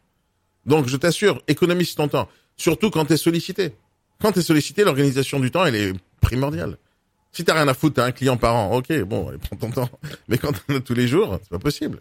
Donc, 0.66 0.88
je 0.88 0.96
t'assure, 0.96 1.40
économise 1.46 1.94
ton 1.94 2.08
temps. 2.08 2.28
Surtout 2.56 2.90
quand 2.90 3.04
tu 3.04 3.12
es 3.12 3.16
sollicité. 3.16 3.74
Quand 4.20 4.32
tu 4.32 4.40
es 4.40 4.42
sollicité, 4.42 4.84
l'organisation 4.84 5.40
du 5.40 5.50
temps, 5.50 5.64
elle 5.64 5.74
est 5.74 5.92
primordiale. 6.20 6.76
Si 7.32 7.44
t'as 7.44 7.54
rien 7.54 7.66
à 7.66 7.74
foutre, 7.74 7.96
t'as 7.96 8.04
un 8.04 8.12
client 8.12 8.36
par 8.36 8.54
an, 8.54 8.76
ok, 8.76 9.02
bon, 9.04 9.28
allez, 9.28 9.38
prends 9.38 9.56
ton 9.56 9.70
temps. 9.70 9.88
Mais 10.28 10.36
quand 10.38 10.52
t'en 10.52 10.76
as 10.76 10.80
tous 10.80 10.94
les 10.94 11.08
jours, 11.08 11.38
c'est 11.42 11.50
pas 11.50 11.58
possible. 11.58 12.00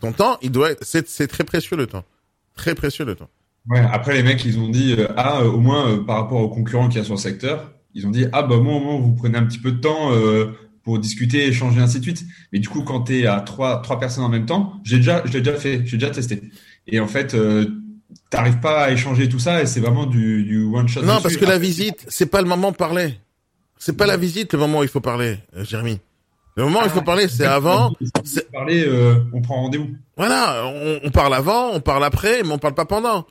Ton 0.00 0.12
temps, 0.12 0.36
il 0.42 0.50
doit 0.50 0.72
être, 0.72 0.84
c'est, 0.84 1.28
très 1.28 1.44
précieux 1.44 1.76
le 1.76 1.86
temps. 1.86 2.04
Très 2.56 2.74
précieux 2.74 3.04
le 3.04 3.14
temps. 3.14 3.30
Ouais, 3.68 3.80
après, 3.80 4.14
les 4.14 4.22
mecs, 4.22 4.44
ils 4.44 4.58
ont 4.58 4.68
dit, 4.68 4.94
euh, 4.98 5.06
ah, 5.16 5.40
euh, 5.40 5.50
au 5.50 5.60
moins, 5.60 5.88
euh, 5.88 6.04
par 6.04 6.16
rapport 6.16 6.40
aux 6.40 6.48
concurrents 6.48 6.88
qu'il 6.88 6.98
y 6.98 7.00
a 7.00 7.04
sur 7.04 7.14
le 7.14 7.20
secteur, 7.20 7.72
ils 7.94 8.06
ont 8.06 8.10
dit, 8.10 8.26
ah, 8.32 8.42
bah, 8.42 8.58
moi, 8.58 8.74
au 8.74 8.80
moins, 8.80 8.98
vous 8.98 9.14
prenez 9.14 9.38
un 9.38 9.44
petit 9.44 9.58
peu 9.58 9.72
de 9.72 9.78
temps 9.78 10.10
pour 10.82 10.98
discuter, 10.98 11.46
échanger, 11.46 11.80
ainsi 11.80 11.98
de 11.98 12.02
suite. 12.02 12.24
Mais 12.52 12.58
du 12.58 12.68
coup, 12.68 12.82
quand 12.82 13.02
tu 13.02 13.20
es 13.20 13.26
à 13.26 13.40
trois, 13.40 13.80
trois 13.80 13.98
personnes 13.98 14.24
en 14.24 14.28
même 14.28 14.44
temps, 14.44 14.74
j'ai 14.84 14.96
déjà, 14.96 15.22
je 15.24 15.38
déjà 15.38 15.54
fait, 15.54 15.86
j'ai 15.86 15.96
déjà 15.96 16.10
testé. 16.10 16.42
Et 16.86 17.00
en 17.00 17.06
fait, 17.06 17.34
t'arrives 18.30 18.60
pas 18.60 18.84
à 18.84 18.90
échanger 18.90 19.28
tout 19.28 19.38
ça 19.38 19.62
et 19.62 19.66
c'est 19.66 19.80
vraiment 19.80 20.06
du, 20.06 20.44
du 20.44 20.64
one 20.64 20.88
shot. 20.88 21.02
Non, 21.02 21.14
dessus. 21.14 21.22
parce 21.22 21.36
que 21.36 21.44
la 21.44 21.58
visite, 21.58 22.04
c'est 22.08 22.26
pas 22.26 22.40
le 22.42 22.48
moment 22.48 22.70
de 22.70 22.76
parler. 22.76 23.18
C'est 23.78 23.96
pas 23.96 24.06
la 24.06 24.16
visite 24.16 24.52
le 24.52 24.58
moment 24.60 24.80
où 24.80 24.82
il 24.82 24.88
faut 24.88 25.00
parler, 25.00 25.38
euh, 25.56 25.64
Jérémy. 25.64 26.00
Le 26.56 26.64
moment 26.64 26.80
où 26.80 26.84
il 26.84 26.90
faut 26.90 27.02
parler, 27.02 27.26
c'est 27.28 27.44
avant. 27.46 27.92
c'est- 28.22 28.50
Parler, 28.52 28.84
euh, 28.86 29.16
on 29.32 29.42
prend 29.42 29.56
rendez-vous. 29.62 29.90
Voilà, 30.16 30.66
on, 30.66 31.00
on 31.02 31.10
parle 31.10 31.34
avant, 31.34 31.70
on 31.72 31.80
parle 31.80 32.04
après, 32.04 32.42
mais 32.44 32.52
on 32.52 32.58
parle 32.58 32.74
pas 32.74 32.84
pendant. 32.84 33.26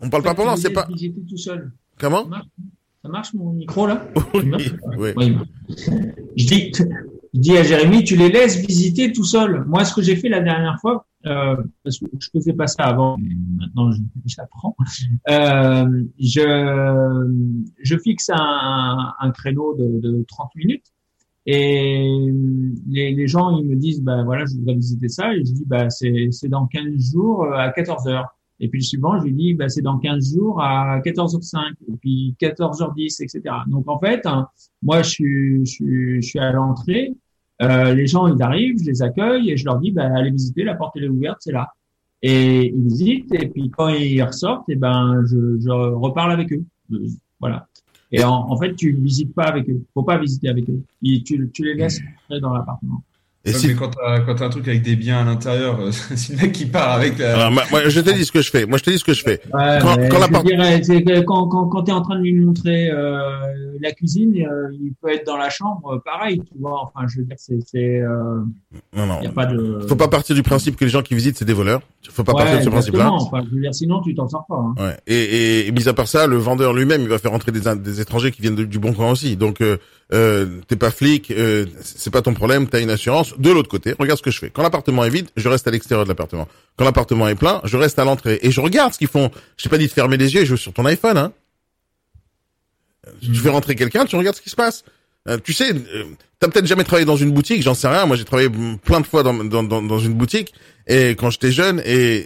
On 0.00 0.10
parle 0.10 0.22
pas 0.24 0.34
pendant, 0.34 0.56
c'est 0.56 0.70
pas. 0.70 0.86
J'étais 0.96 1.20
tout 1.28 1.36
seul. 1.36 1.70
Comment? 1.98 2.24
Ça 2.24 2.28
marche, 2.28 2.46
ça 3.02 3.08
marche 3.08 3.34
mon 3.34 3.52
micro 3.52 3.86
là? 3.86 4.04
Oui, 4.34 4.50
oui. 4.96 5.14
Oui. 5.16 5.36
Je 6.36 6.46
dis, 6.46 6.72
je 7.34 7.40
dis 7.40 7.56
à 7.56 7.62
Jérémy, 7.62 8.04
tu 8.04 8.16
les 8.16 8.28
laisses 8.28 8.58
visiter 8.64 9.12
tout 9.12 9.24
seul. 9.24 9.64
Moi, 9.66 9.84
ce 9.84 9.94
que 9.94 10.02
j'ai 10.02 10.16
fait 10.16 10.28
la 10.28 10.40
dernière 10.40 10.78
fois, 10.80 11.06
euh, 11.26 11.56
parce 11.82 11.98
que 11.98 12.06
je 12.18 12.28
faisais 12.32 12.52
pas 12.52 12.66
ça 12.66 12.84
avant, 12.84 13.16
maintenant 13.18 13.90
j'apprends. 14.24 14.76
Euh, 15.28 16.04
je, 16.18 17.66
je 17.82 17.98
fixe 17.98 18.30
un, 18.32 19.12
un 19.18 19.30
créneau 19.32 19.74
de, 19.74 20.00
de 20.00 20.24
30 20.28 20.54
minutes 20.54 20.86
et 21.50 22.30
les, 22.88 23.14
les 23.14 23.26
gens 23.26 23.58
ils 23.58 23.66
me 23.66 23.74
disent 23.74 24.02
ben 24.02 24.22
voilà 24.24 24.44
je 24.44 24.54
voudrais 24.54 24.74
visiter 24.74 25.08
ça 25.08 25.34
et 25.34 25.38
je 25.38 25.52
dis 25.52 25.64
bah 25.66 25.88
c'est 25.88 26.28
c'est 26.30 26.48
dans 26.48 26.66
15 26.66 27.12
jours 27.12 27.44
euh, 27.44 27.56
à 27.56 27.70
14 27.70 28.06
heures 28.08 28.37
et 28.60 28.68
puis 28.68 28.80
le 28.80 28.84
suivant 28.84 29.18
je 29.18 29.24
lui 29.24 29.32
dis 29.32 29.54
bah 29.54 29.68
c'est 29.68 29.82
dans 29.82 29.98
15 29.98 30.34
jours 30.34 30.60
à 30.62 31.00
14h05 31.00 31.72
et 31.88 31.96
puis 32.00 32.36
14h10 32.40 33.22
etc 33.22 33.54
donc 33.66 33.88
en 33.88 33.98
fait 33.98 34.26
hein, 34.26 34.48
moi 34.82 35.02
je 35.02 35.10
suis 35.10 35.66
je 35.66 35.70
suis, 35.70 36.22
je 36.22 36.28
suis 36.28 36.38
à 36.38 36.52
l'entrée. 36.52 37.14
Euh, 37.60 37.92
les 37.92 38.06
gens 38.06 38.26
ils 38.28 38.40
arrivent 38.42 38.78
je 38.78 38.84
les 38.84 39.02
accueille 39.02 39.50
et 39.50 39.56
je 39.56 39.64
leur 39.64 39.78
dis 39.78 39.90
bah 39.90 40.08
allez 40.14 40.30
visiter 40.30 40.64
la 40.64 40.74
porte 40.74 40.96
est 40.96 41.08
ouverte 41.08 41.38
c'est 41.40 41.52
là. 41.52 41.72
Et 42.20 42.72
ils 42.74 42.82
visitent 42.82 43.32
et 43.34 43.48
puis 43.48 43.70
quand 43.70 43.88
ils 43.88 44.22
ressortent 44.22 44.68
et 44.68 44.76
ben 44.76 45.22
je, 45.26 45.58
je 45.60 45.70
reparle 45.70 46.32
avec 46.32 46.52
eux. 46.52 46.64
Voilà. 47.38 47.68
Et 48.10 48.24
en, 48.24 48.50
en 48.50 48.56
fait 48.56 48.74
tu 48.74 48.92
visites 48.92 49.34
pas 49.34 49.44
avec 49.44 49.68
eux. 49.70 49.84
Faut 49.94 50.02
pas 50.02 50.18
visiter 50.18 50.48
avec 50.48 50.68
eux. 50.68 50.82
Tu, 51.02 51.50
tu 51.52 51.64
les 51.64 51.74
laisses 51.74 52.00
rentrer 52.00 52.40
dans 52.40 52.52
l'appartement 52.52 53.02
Et 53.44 53.52
si- 53.52 53.68
Mais 53.68 53.74
quand 53.74 53.88
t'as, 53.90 54.20
quand 54.20 54.34
t'as 54.34 54.46
un 54.46 54.50
truc 54.50 54.66
avec 54.68 54.82
des 54.82 54.96
biens 54.96 55.20
à 55.20 55.24
l'intérieur, 55.24 55.80
euh, 55.80 55.90
si 56.16 56.32
le 56.32 56.38
mec 56.42 56.52
qui 56.52 56.66
part 56.66 56.92
avec 56.92 57.18
la... 57.18 57.34
Alors, 57.34 57.50
moi, 57.52 57.62
moi, 57.70 57.88
je 57.88 58.00
te 58.00 58.10
dis 58.10 58.24
ce 58.24 58.32
que 58.32 58.42
je 58.42 58.50
fais. 58.50 58.66
Moi, 58.66 58.78
je 58.78 58.82
te 58.84 58.90
dis 58.90 58.98
ce 58.98 59.04
que 59.04 59.14
je 59.14 59.22
fais. 59.22 59.40
Ouais, 59.54 59.78
Quand- 59.80 59.96
quand 60.10 60.42
dirais, 60.42 60.82
c'est 60.82 61.02
que 61.02 61.20
quand, 61.20 61.46
quand, 61.46 61.66
quand 61.68 61.84
tu 61.84 61.90
es 61.90 61.94
en 61.94 62.02
train 62.02 62.16
de 62.16 62.22
lui 62.22 62.34
montrer 62.34 62.90
euh, 62.90 63.20
la 63.80 63.92
cuisine, 63.92 64.34
euh, 64.36 64.68
il 64.72 64.92
peut 65.00 65.08
être 65.10 65.24
dans 65.24 65.36
la 65.36 65.50
chambre, 65.50 65.94
euh, 65.94 65.98
pareil, 66.04 66.40
tu 66.40 66.58
vois. 66.58 66.82
Enfin, 66.82 67.06
je 67.08 67.18
veux 67.20 67.24
dire, 67.24 67.36
c'est, 67.38 67.58
c'est, 67.64 68.00
euh, 68.00 68.40
Non, 68.94 69.06
non. 69.06 69.22
y 69.22 69.26
a 69.28 69.30
pas 69.32 69.46
de. 69.46 69.80
Faut 69.88 69.96
pas 69.96 70.08
partir 70.08 70.34
du 70.34 70.42
principe 70.42 70.76
que 70.76 70.84
les 70.84 70.90
gens 70.90 71.02
qui 71.02 71.14
visitent 71.14 71.38
c'est 71.38 71.44
des 71.44 71.52
voleurs. 71.54 71.80
Faut 72.10 72.24
pas 72.24 72.32
Ouais, 72.32 72.38
partir 72.42 72.58
de 72.58 72.64
ce 72.64 72.68
principe-là. 72.70 73.04
exactement. 73.06 73.22
Enfin, 73.32 73.46
je 73.48 73.54
veux 73.54 73.62
dire, 73.62 73.74
sinon 73.74 74.02
tu 74.02 74.14
t'en 74.14 74.28
sors 74.28 74.44
pas. 74.46 74.56
Hein. 74.56 74.74
Ouais. 74.78 74.96
Et, 75.06 75.14
et, 75.14 75.68
et 75.68 75.72
mis 75.72 75.88
à 75.88 75.94
part 75.94 76.08
ça, 76.08 76.26
le 76.26 76.36
vendeur 76.36 76.72
lui-même, 76.74 77.02
il 77.02 77.08
va 77.08 77.18
faire 77.18 77.32
entrer 77.32 77.52
des, 77.52 77.60
des 77.76 78.00
étrangers 78.00 78.32
qui 78.32 78.42
viennent 78.42 78.56
de- 78.56 78.64
du 78.64 78.78
bon 78.80 78.92
coin 78.92 79.12
aussi. 79.12 79.36
Donc, 79.36 79.60
euh, 80.12 80.46
t'es 80.66 80.76
pas 80.76 80.90
flic, 80.90 81.30
euh, 81.30 81.66
c'est 81.82 82.10
pas 82.10 82.22
ton 82.22 82.32
problème, 82.32 82.66
t'as 82.66 82.80
une 82.80 82.90
assurance. 82.90 83.38
De 83.38 83.50
l'autre 83.50 83.68
côté, 83.68 83.94
regarde 83.98 84.18
ce 84.18 84.22
que 84.22 84.30
je 84.30 84.38
fais. 84.38 84.50
Quand 84.50 84.62
l'appartement 84.62 85.04
est 85.04 85.10
vide, 85.10 85.28
je 85.36 85.48
reste 85.48 85.68
à 85.68 85.70
l'extérieur 85.70 86.04
de 86.04 86.08
l'appartement. 86.08 86.48
Quand 86.76 86.84
l'appartement 86.84 87.28
est 87.28 87.34
plein, 87.34 87.60
je 87.64 87.76
reste 87.76 87.98
à 87.98 88.04
l'entrée 88.04 88.38
et 88.42 88.50
je 88.50 88.60
regarde 88.60 88.94
ce 88.94 88.98
qu'ils 88.98 89.08
font. 89.08 89.30
Je 89.56 89.64
t'ai 89.64 89.68
pas 89.68 89.78
dit 89.78 89.86
de 89.86 89.92
fermer 89.92 90.16
les 90.16 90.34
yeux 90.34 90.42
et 90.42 90.46
jouer 90.46 90.56
sur 90.56 90.72
ton 90.72 90.84
iPhone. 90.86 91.18
Hein. 91.18 91.32
Tu 93.22 93.34
fais 93.34 93.50
rentrer 93.50 93.74
quelqu'un, 93.74 94.06
tu 94.06 94.16
regardes 94.16 94.36
ce 94.36 94.42
qui 94.42 94.50
se 94.50 94.56
passe. 94.56 94.84
Euh, 95.28 95.38
tu 95.42 95.52
sais, 95.52 95.72
euh, 95.74 96.04
t'as 96.38 96.48
peut-être 96.48 96.66
jamais 96.66 96.84
travaillé 96.84 97.04
dans 97.04 97.16
une 97.16 97.32
boutique, 97.32 97.62
j'en 97.62 97.74
sais 97.74 97.88
rien. 97.88 98.06
Moi, 98.06 98.16
j'ai 98.16 98.24
travaillé 98.24 98.48
plein 98.82 99.00
de 99.00 99.06
fois 99.06 99.22
dans, 99.22 99.34
dans, 99.34 99.62
dans, 99.62 99.82
dans 99.82 99.98
une 99.98 100.14
boutique 100.14 100.54
et 100.86 101.10
quand 101.10 101.30
j'étais 101.30 101.52
jeune 101.52 101.82
et 101.84 102.24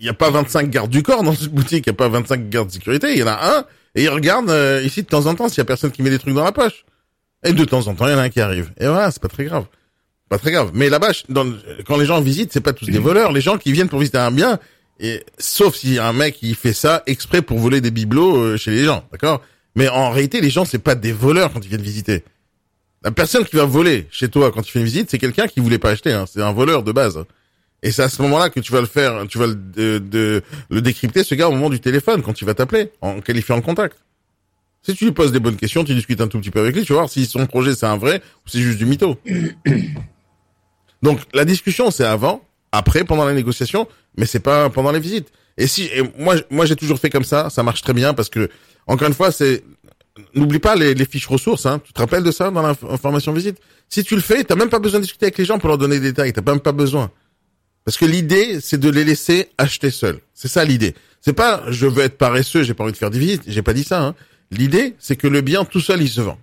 il 0.00 0.06
y 0.06 0.08
a 0.08 0.14
pas 0.14 0.30
25 0.30 0.68
gardes 0.68 0.90
du 0.90 1.02
corps 1.02 1.22
dans 1.22 1.34
cette 1.34 1.52
boutique, 1.52 1.86
il 1.86 1.90
y 1.90 1.90
a 1.90 1.94
pas 1.94 2.08
25 2.08 2.48
gardes 2.48 2.68
de 2.68 2.72
sécurité, 2.72 3.12
il 3.12 3.18
y 3.18 3.22
en 3.22 3.28
a 3.28 3.58
un 3.58 3.64
et 3.94 4.04
il 4.04 4.08
regarde 4.08 4.50
euh, 4.50 4.82
ici 4.84 5.02
de 5.02 5.06
temps 5.06 5.26
en 5.26 5.34
temps 5.34 5.48
s'il 5.48 5.58
y 5.58 5.60
a 5.60 5.64
personne 5.64 5.92
qui 5.92 6.02
met 6.02 6.10
des 6.10 6.18
trucs 6.18 6.34
dans 6.34 6.44
la 6.44 6.52
poche. 6.52 6.84
Et 7.44 7.52
de 7.52 7.64
temps 7.64 7.86
en 7.86 7.94
temps, 7.94 8.06
il 8.06 8.12
y 8.12 8.14
en 8.14 8.18
a 8.18 8.22
un 8.22 8.28
qui 8.30 8.40
arrive. 8.40 8.72
Et 8.78 8.86
voilà, 8.86 9.10
c'est 9.10 9.20
pas 9.22 9.28
très 9.28 9.44
grave. 9.44 9.66
Pas 10.28 10.38
très 10.38 10.50
grave. 10.52 10.70
Mais 10.74 10.88
là-bas, 10.88 11.10
quand 11.86 11.96
les 11.98 12.06
gens 12.06 12.20
visitent, 12.20 12.52
c'est 12.52 12.60
pas 12.62 12.72
tous 12.72 12.86
des 12.86 12.98
voleurs. 12.98 13.32
Les 13.32 13.40
gens 13.42 13.58
qui 13.58 13.72
viennent 13.72 13.88
pour 13.88 13.98
visiter 13.98 14.18
un 14.18 14.30
bien, 14.30 14.58
et, 15.00 15.22
sauf 15.38 15.74
si 15.76 15.98
un 15.98 16.12
mec 16.12 16.36
qui 16.36 16.54
fait 16.54 16.72
ça 16.72 17.02
exprès 17.06 17.42
pour 17.42 17.58
voler 17.58 17.80
des 17.80 17.90
bibelots 17.90 18.36
euh, 18.38 18.56
chez 18.56 18.70
les 18.70 18.84
gens, 18.84 19.04
d'accord? 19.12 19.42
Mais 19.76 19.88
en 19.88 20.10
réalité, 20.10 20.40
les 20.40 20.50
gens, 20.50 20.64
c'est 20.64 20.78
pas 20.78 20.94
des 20.94 21.12
voleurs 21.12 21.52
quand 21.52 21.60
ils 21.64 21.68
viennent 21.68 21.82
visiter. 21.82 22.24
La 23.02 23.10
personne 23.10 23.44
qui 23.44 23.56
va 23.56 23.64
voler 23.64 24.06
chez 24.10 24.28
toi 24.28 24.50
quand 24.52 24.62
tu 24.62 24.72
fais 24.72 24.78
une 24.78 24.84
visite, 24.86 25.10
c'est 25.10 25.18
quelqu'un 25.18 25.46
qui 25.46 25.60
voulait 25.60 25.78
pas 25.78 25.90
acheter. 25.90 26.12
Hein. 26.12 26.24
C'est 26.32 26.40
un 26.40 26.52
voleur 26.52 26.82
de 26.84 26.92
base. 26.92 27.22
Et 27.82 27.90
c'est 27.90 28.02
à 28.02 28.08
ce 28.08 28.22
moment-là 28.22 28.48
que 28.48 28.60
tu 28.60 28.72
vas 28.72 28.80
le 28.80 28.86
faire, 28.86 29.26
tu 29.28 29.36
vas 29.36 29.46
le, 29.48 29.56
de, 29.56 29.98
de- 29.98 30.42
le 30.70 30.80
décrypter, 30.80 31.22
ce 31.22 31.34
gars, 31.34 31.48
au 31.48 31.52
moment 31.52 31.68
du 31.68 31.80
téléphone, 31.80 32.22
quand 32.22 32.40
il 32.40 32.46
va 32.46 32.54
t'appeler, 32.54 32.90
en 33.02 33.20
qualifiant 33.20 33.56
le 33.56 33.62
contact. 33.62 33.98
Si 34.86 34.94
tu 34.94 35.06
lui 35.06 35.12
poses 35.12 35.32
des 35.32 35.40
bonnes 35.40 35.56
questions, 35.56 35.82
tu 35.82 35.94
discutes 35.94 36.20
un 36.20 36.28
tout 36.28 36.38
petit 36.38 36.50
peu 36.50 36.60
avec 36.60 36.76
lui, 36.76 36.84
tu 36.84 36.92
vas 36.92 37.00
voir 37.00 37.10
si 37.10 37.24
son 37.24 37.46
projet 37.46 37.74
c'est 37.74 37.86
un 37.86 37.96
vrai 37.96 38.20
ou 38.44 38.48
c'est 38.48 38.60
juste 38.60 38.78
du 38.78 38.84
mytho. 38.86 39.18
Donc 41.02 41.20
la 41.32 41.44
discussion 41.44 41.90
c'est 41.90 42.04
avant, 42.04 42.42
après, 42.70 43.04
pendant 43.04 43.24
la 43.24 43.32
négociation, 43.32 43.88
mais 44.16 44.26
c'est 44.26 44.40
pas 44.40 44.68
pendant 44.68 44.92
les 44.92 45.00
visites. 45.00 45.32
Et 45.56 45.66
si, 45.66 45.84
et 45.84 46.02
moi, 46.18 46.36
moi 46.50 46.66
j'ai 46.66 46.76
toujours 46.76 46.98
fait 46.98 47.08
comme 47.08 47.24
ça, 47.24 47.48
ça 47.48 47.62
marche 47.62 47.82
très 47.82 47.94
bien 47.94 48.12
parce 48.12 48.28
que 48.28 48.50
encore 48.86 49.08
une 49.08 49.14
fois 49.14 49.32
c'est, 49.32 49.62
n'oublie 50.34 50.58
pas 50.58 50.76
les, 50.76 50.92
les 50.92 51.04
fiches 51.06 51.28
ressources. 51.28 51.64
Hein. 51.64 51.80
Tu 51.82 51.92
te 51.92 52.00
rappelles 52.00 52.22
de 52.22 52.30
ça 52.30 52.50
dans 52.50 52.62
l'information 52.62 53.32
visite? 53.32 53.58
Si 53.88 54.04
tu 54.04 54.16
le 54.16 54.20
fais, 54.22 54.44
t'as 54.44 54.56
même 54.56 54.68
pas 54.68 54.80
besoin 54.80 55.00
de 55.00 55.04
discuter 55.04 55.26
avec 55.26 55.38
les 55.38 55.44
gens 55.44 55.58
pour 55.58 55.68
leur 55.68 55.78
donner 55.78 55.98
des 56.00 56.08
détails. 56.08 56.32
T'as 56.32 56.42
même 56.42 56.60
pas 56.60 56.72
besoin. 56.72 57.10
Parce 57.84 57.96
que 57.96 58.04
l'idée, 58.04 58.60
c'est 58.60 58.78
de 58.78 58.90
les 58.90 59.04
laisser 59.04 59.50
acheter 59.58 59.90
seuls. 59.90 60.20
C'est 60.32 60.48
ça 60.48 60.64
l'idée. 60.64 60.94
C'est 61.20 61.32
pas 61.32 61.62
je 61.68 61.86
veux 61.86 62.02
être 62.02 62.18
paresseux, 62.18 62.62
j'ai 62.62 62.74
pas 62.74 62.84
envie 62.84 62.92
de 62.92 62.98
faire 62.98 63.10
des 63.10 63.18
visites. 63.18 63.42
J'ai 63.46 63.62
pas 63.62 63.72
dit 63.72 63.84
ça. 63.84 64.02
Hein. 64.02 64.14
L'idée, 64.54 64.94
c'est 64.98 65.16
que 65.16 65.26
le 65.26 65.40
bien 65.40 65.64
tout 65.64 65.80
seul, 65.80 66.02
il 66.02 66.08
se 66.08 66.20
vend. 66.20 66.38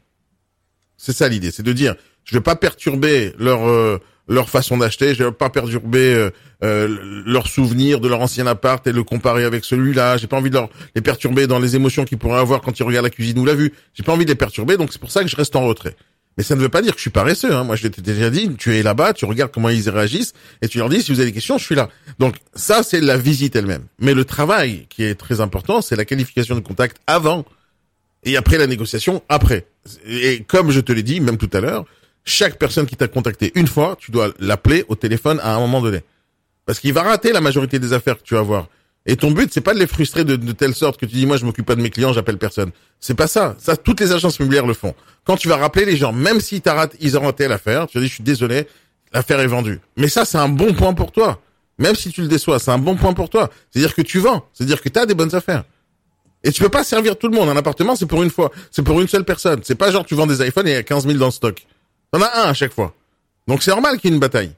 C'est 0.98 1.14
ça 1.14 1.28
l'idée. 1.28 1.52
C'est 1.52 1.64
de 1.64 1.74
dire, 1.74 1.96
je 2.26 2.36
vais 2.36 2.42
pas 2.42 2.56
perturber 2.56 3.34
leur 3.40 3.68
euh, 3.68 4.00
leur 4.28 4.50
façon 4.50 4.78
d'acheter. 4.78 5.14
Je 5.14 5.24
vais 5.24 5.32
pas 5.32 5.50
perturber 5.50 6.14
euh, 6.14 6.30
euh, 6.64 7.24
leurs 7.26 7.48
souvenirs 7.48 8.00
de 8.00 8.08
leur 8.08 8.22
ancien 8.22 8.48
appart 8.48 8.86
et 8.88 8.92
le 8.92 9.04
comparer 9.04 9.44
avec 9.44 9.66
celui-là. 9.66 10.18
J'ai 10.18 10.28
pas 10.28 10.38
envie 10.38 10.50
de 10.50 10.56
leur, 10.56 10.70
les 10.96 11.02
perturber 11.02 11.48
dans 11.48 11.60
les 11.60 11.76
émotions 11.76 12.06
qu'ils 12.06 12.18
pourraient 12.18 12.40
avoir 12.40 12.62
quand 12.62 12.80
ils 12.80 12.84
regardent 12.84 13.06
la 13.06 13.10
cuisine 13.10 13.38
ou 13.40 13.46
la 13.46 13.56
vue. 13.56 13.74
J'ai 13.94 14.04
pas 14.04 14.14
envie 14.14 14.26
de 14.26 14.32
les 14.32 14.36
perturber. 14.36 14.78
Donc 14.78 14.92
c'est 14.92 15.02
pour 15.02 15.12
ça 15.12 15.24
que 15.24 15.30
je 15.30 15.36
reste 15.36 15.56
en 15.56 15.66
retrait. 15.66 15.96
Mais 16.38 16.44
ça 16.44 16.56
ne 16.56 16.62
veut 16.62 16.70
pas 16.70 16.82
dire 16.82 16.94
que 16.94 16.98
je 16.98 17.02
suis 17.02 17.10
paresseux. 17.10 17.54
Hein. 17.54 17.66
Moi, 17.66 17.76
je 17.76 17.88
t'ai 17.88 18.02
déjà 18.02 18.30
dit, 18.30 18.50
tu 18.58 18.74
es 18.74 18.84
là-bas, 18.84 19.14
tu 19.14 19.26
regardes 19.26 19.52
comment 19.52 19.68
ils 19.68 19.90
réagissent 19.90 20.34
et 20.62 20.70
tu 20.70 20.78
leur 20.78 20.88
dis 20.88 21.02
si 21.02 21.12
vous 21.12 21.20
avez 21.20 21.30
des 21.30 21.34
questions, 21.34 21.58
je 21.58 21.66
suis 21.66 21.76
là. 21.76 21.90
Donc 22.20 22.38
ça, 22.54 22.84
c'est 22.84 23.02
la 23.02 23.18
visite 23.18 23.56
elle-même. 23.58 23.84
Mais 24.00 24.14
le 24.14 24.24
travail 24.24 24.88
qui 24.90 25.04
est 25.04 25.16
très 25.16 25.42
important, 25.42 25.82
c'est 25.82 25.98
la 25.98 26.06
qualification 26.06 26.56
de 26.56 26.62
contact 26.62 26.98
avant 27.06 27.44
et 28.24 28.38
après 28.38 28.58
la 28.58 28.68
négociation 28.68 29.24
après. 29.30 29.66
Et 30.06 30.44
comme 30.48 30.72
je 30.72 30.80
te 30.80 30.92
l'ai 30.92 31.04
dit, 31.04 31.20
même 31.20 31.38
tout 31.38 31.50
à 31.54 31.60
l'heure, 31.60 31.86
chaque 32.24 32.58
personne 32.58 32.86
qui 32.86 32.96
t'a 32.96 33.08
contacté 33.08 33.52
une 33.56 33.68
fois, 33.68 33.98
tu 34.00 34.12
dois 34.12 34.32
l'appeler 34.40 34.86
au 34.88 34.96
téléphone 34.96 35.40
à 35.42 35.56
un 35.56 35.60
moment 35.60 35.82
donné. 35.82 36.02
Parce 36.66 36.80
qu'il 36.80 36.94
va 36.94 37.04
rater 37.04 37.32
la 37.32 37.42
majorité 37.42 37.80
des 37.80 37.94
affaires 37.94 38.18
que 38.18 38.24
tu 38.24 38.36
vas 38.36 38.42
voir. 38.42 38.68
Et 39.08 39.16
ton 39.16 39.32
but, 39.32 39.52
c'est 39.52 39.62
pas 39.62 39.74
de 39.74 39.80
les 39.80 39.88
frustrer 39.88 40.24
de, 40.24 40.36
telle 40.52 40.76
sorte 40.76 41.00
que 41.00 41.08
tu 41.08 41.16
dis, 41.16 41.26
moi, 41.26 41.38
je 41.38 41.46
m'occupe 41.46 41.66
pas 41.66 41.76
de 41.76 41.82
mes 41.82 41.90
clients, 41.90 42.14
j'appelle 42.14 42.38
personne. 42.38 42.70
C'est 43.00 43.16
pas 43.16 43.26
ça. 43.26 43.56
Ça, 43.58 43.76
toutes 43.76 44.00
les 44.00 44.12
agences 44.12 44.38
immobilières 44.38 44.68
le 44.68 44.76
font. 44.76 44.94
Quand 45.26 45.38
tu 45.38 45.48
vas 45.48 45.58
rappeler 45.58 45.86
les 45.86 45.98
gens, 45.98 46.14
même 46.14 46.40
s'ils 46.40 46.62
raté, 46.64 46.98
ils 47.02 47.18
ont 47.18 47.22
raté 47.22 47.48
l'affaire, 47.48 47.88
tu 47.88 47.98
vas 47.98 48.02
dire, 48.02 48.10
je 48.10 48.16
suis 48.16 48.24
désolé, 48.24 48.68
l'affaire 49.12 49.40
est 49.40 49.48
vendue. 49.48 49.80
Mais 49.98 50.08
ça, 50.08 50.24
c'est 50.24 50.38
un 50.38 50.50
bon 50.50 50.74
point 50.74 50.94
pour 50.94 51.12
toi. 51.12 51.42
Même 51.80 51.96
si 51.96 52.12
tu 52.12 52.22
le 52.22 52.28
déçois, 52.28 52.60
c'est 52.60 52.70
un 52.70 52.78
bon 52.78 52.96
point 52.96 53.14
pour 53.14 53.32
toi. 53.32 53.50
C'est-à-dire 53.72 53.96
que 53.96 54.04
tu 54.04 54.20
vends. 54.20 54.46
C'est-à-dire 54.54 54.82
que 54.84 54.90
tu 54.90 55.00
as 55.00 55.08
des 55.08 55.16
bonnes 55.16 55.34
affaires. 55.34 55.64
Et 56.44 56.52
tu 56.52 56.62
peux 56.62 56.70
pas 56.70 56.84
servir 56.84 57.18
tout 57.18 57.28
le 57.28 57.36
monde. 57.36 57.50
Un 57.50 57.58
appartement, 57.58 57.96
c'est 57.96 58.06
pour 58.06 58.24
une 58.24 58.32
fois. 58.32 58.52
C'est 58.72 58.82
pour 58.82 59.00
une 59.00 59.08
seule 59.08 59.26
personne. 59.26 59.62
C'est 59.64 59.76
pas 59.76 59.92
genre 59.92 60.06
tu 60.06 60.16
vends 60.16 60.28
des 60.28 60.46
iPhones 60.46 60.68
et 60.68 60.72
il 60.72 60.74
y 60.74 60.78
a 60.78 60.84
15 60.84 61.06
000 61.06 61.18
dans 61.20 61.28
le 61.28 61.32
stock. 61.32 61.66
T'en 62.12 62.22
as 62.22 62.46
un 62.46 62.50
à 62.50 62.54
chaque 62.54 62.74
fois. 62.74 62.94
Donc 63.48 63.64
c'est 63.64 63.72
normal 63.72 64.00
qu'il 64.00 64.10
y 64.10 64.14
ait 64.14 64.16
une 64.16 64.20
bataille. 64.20 64.52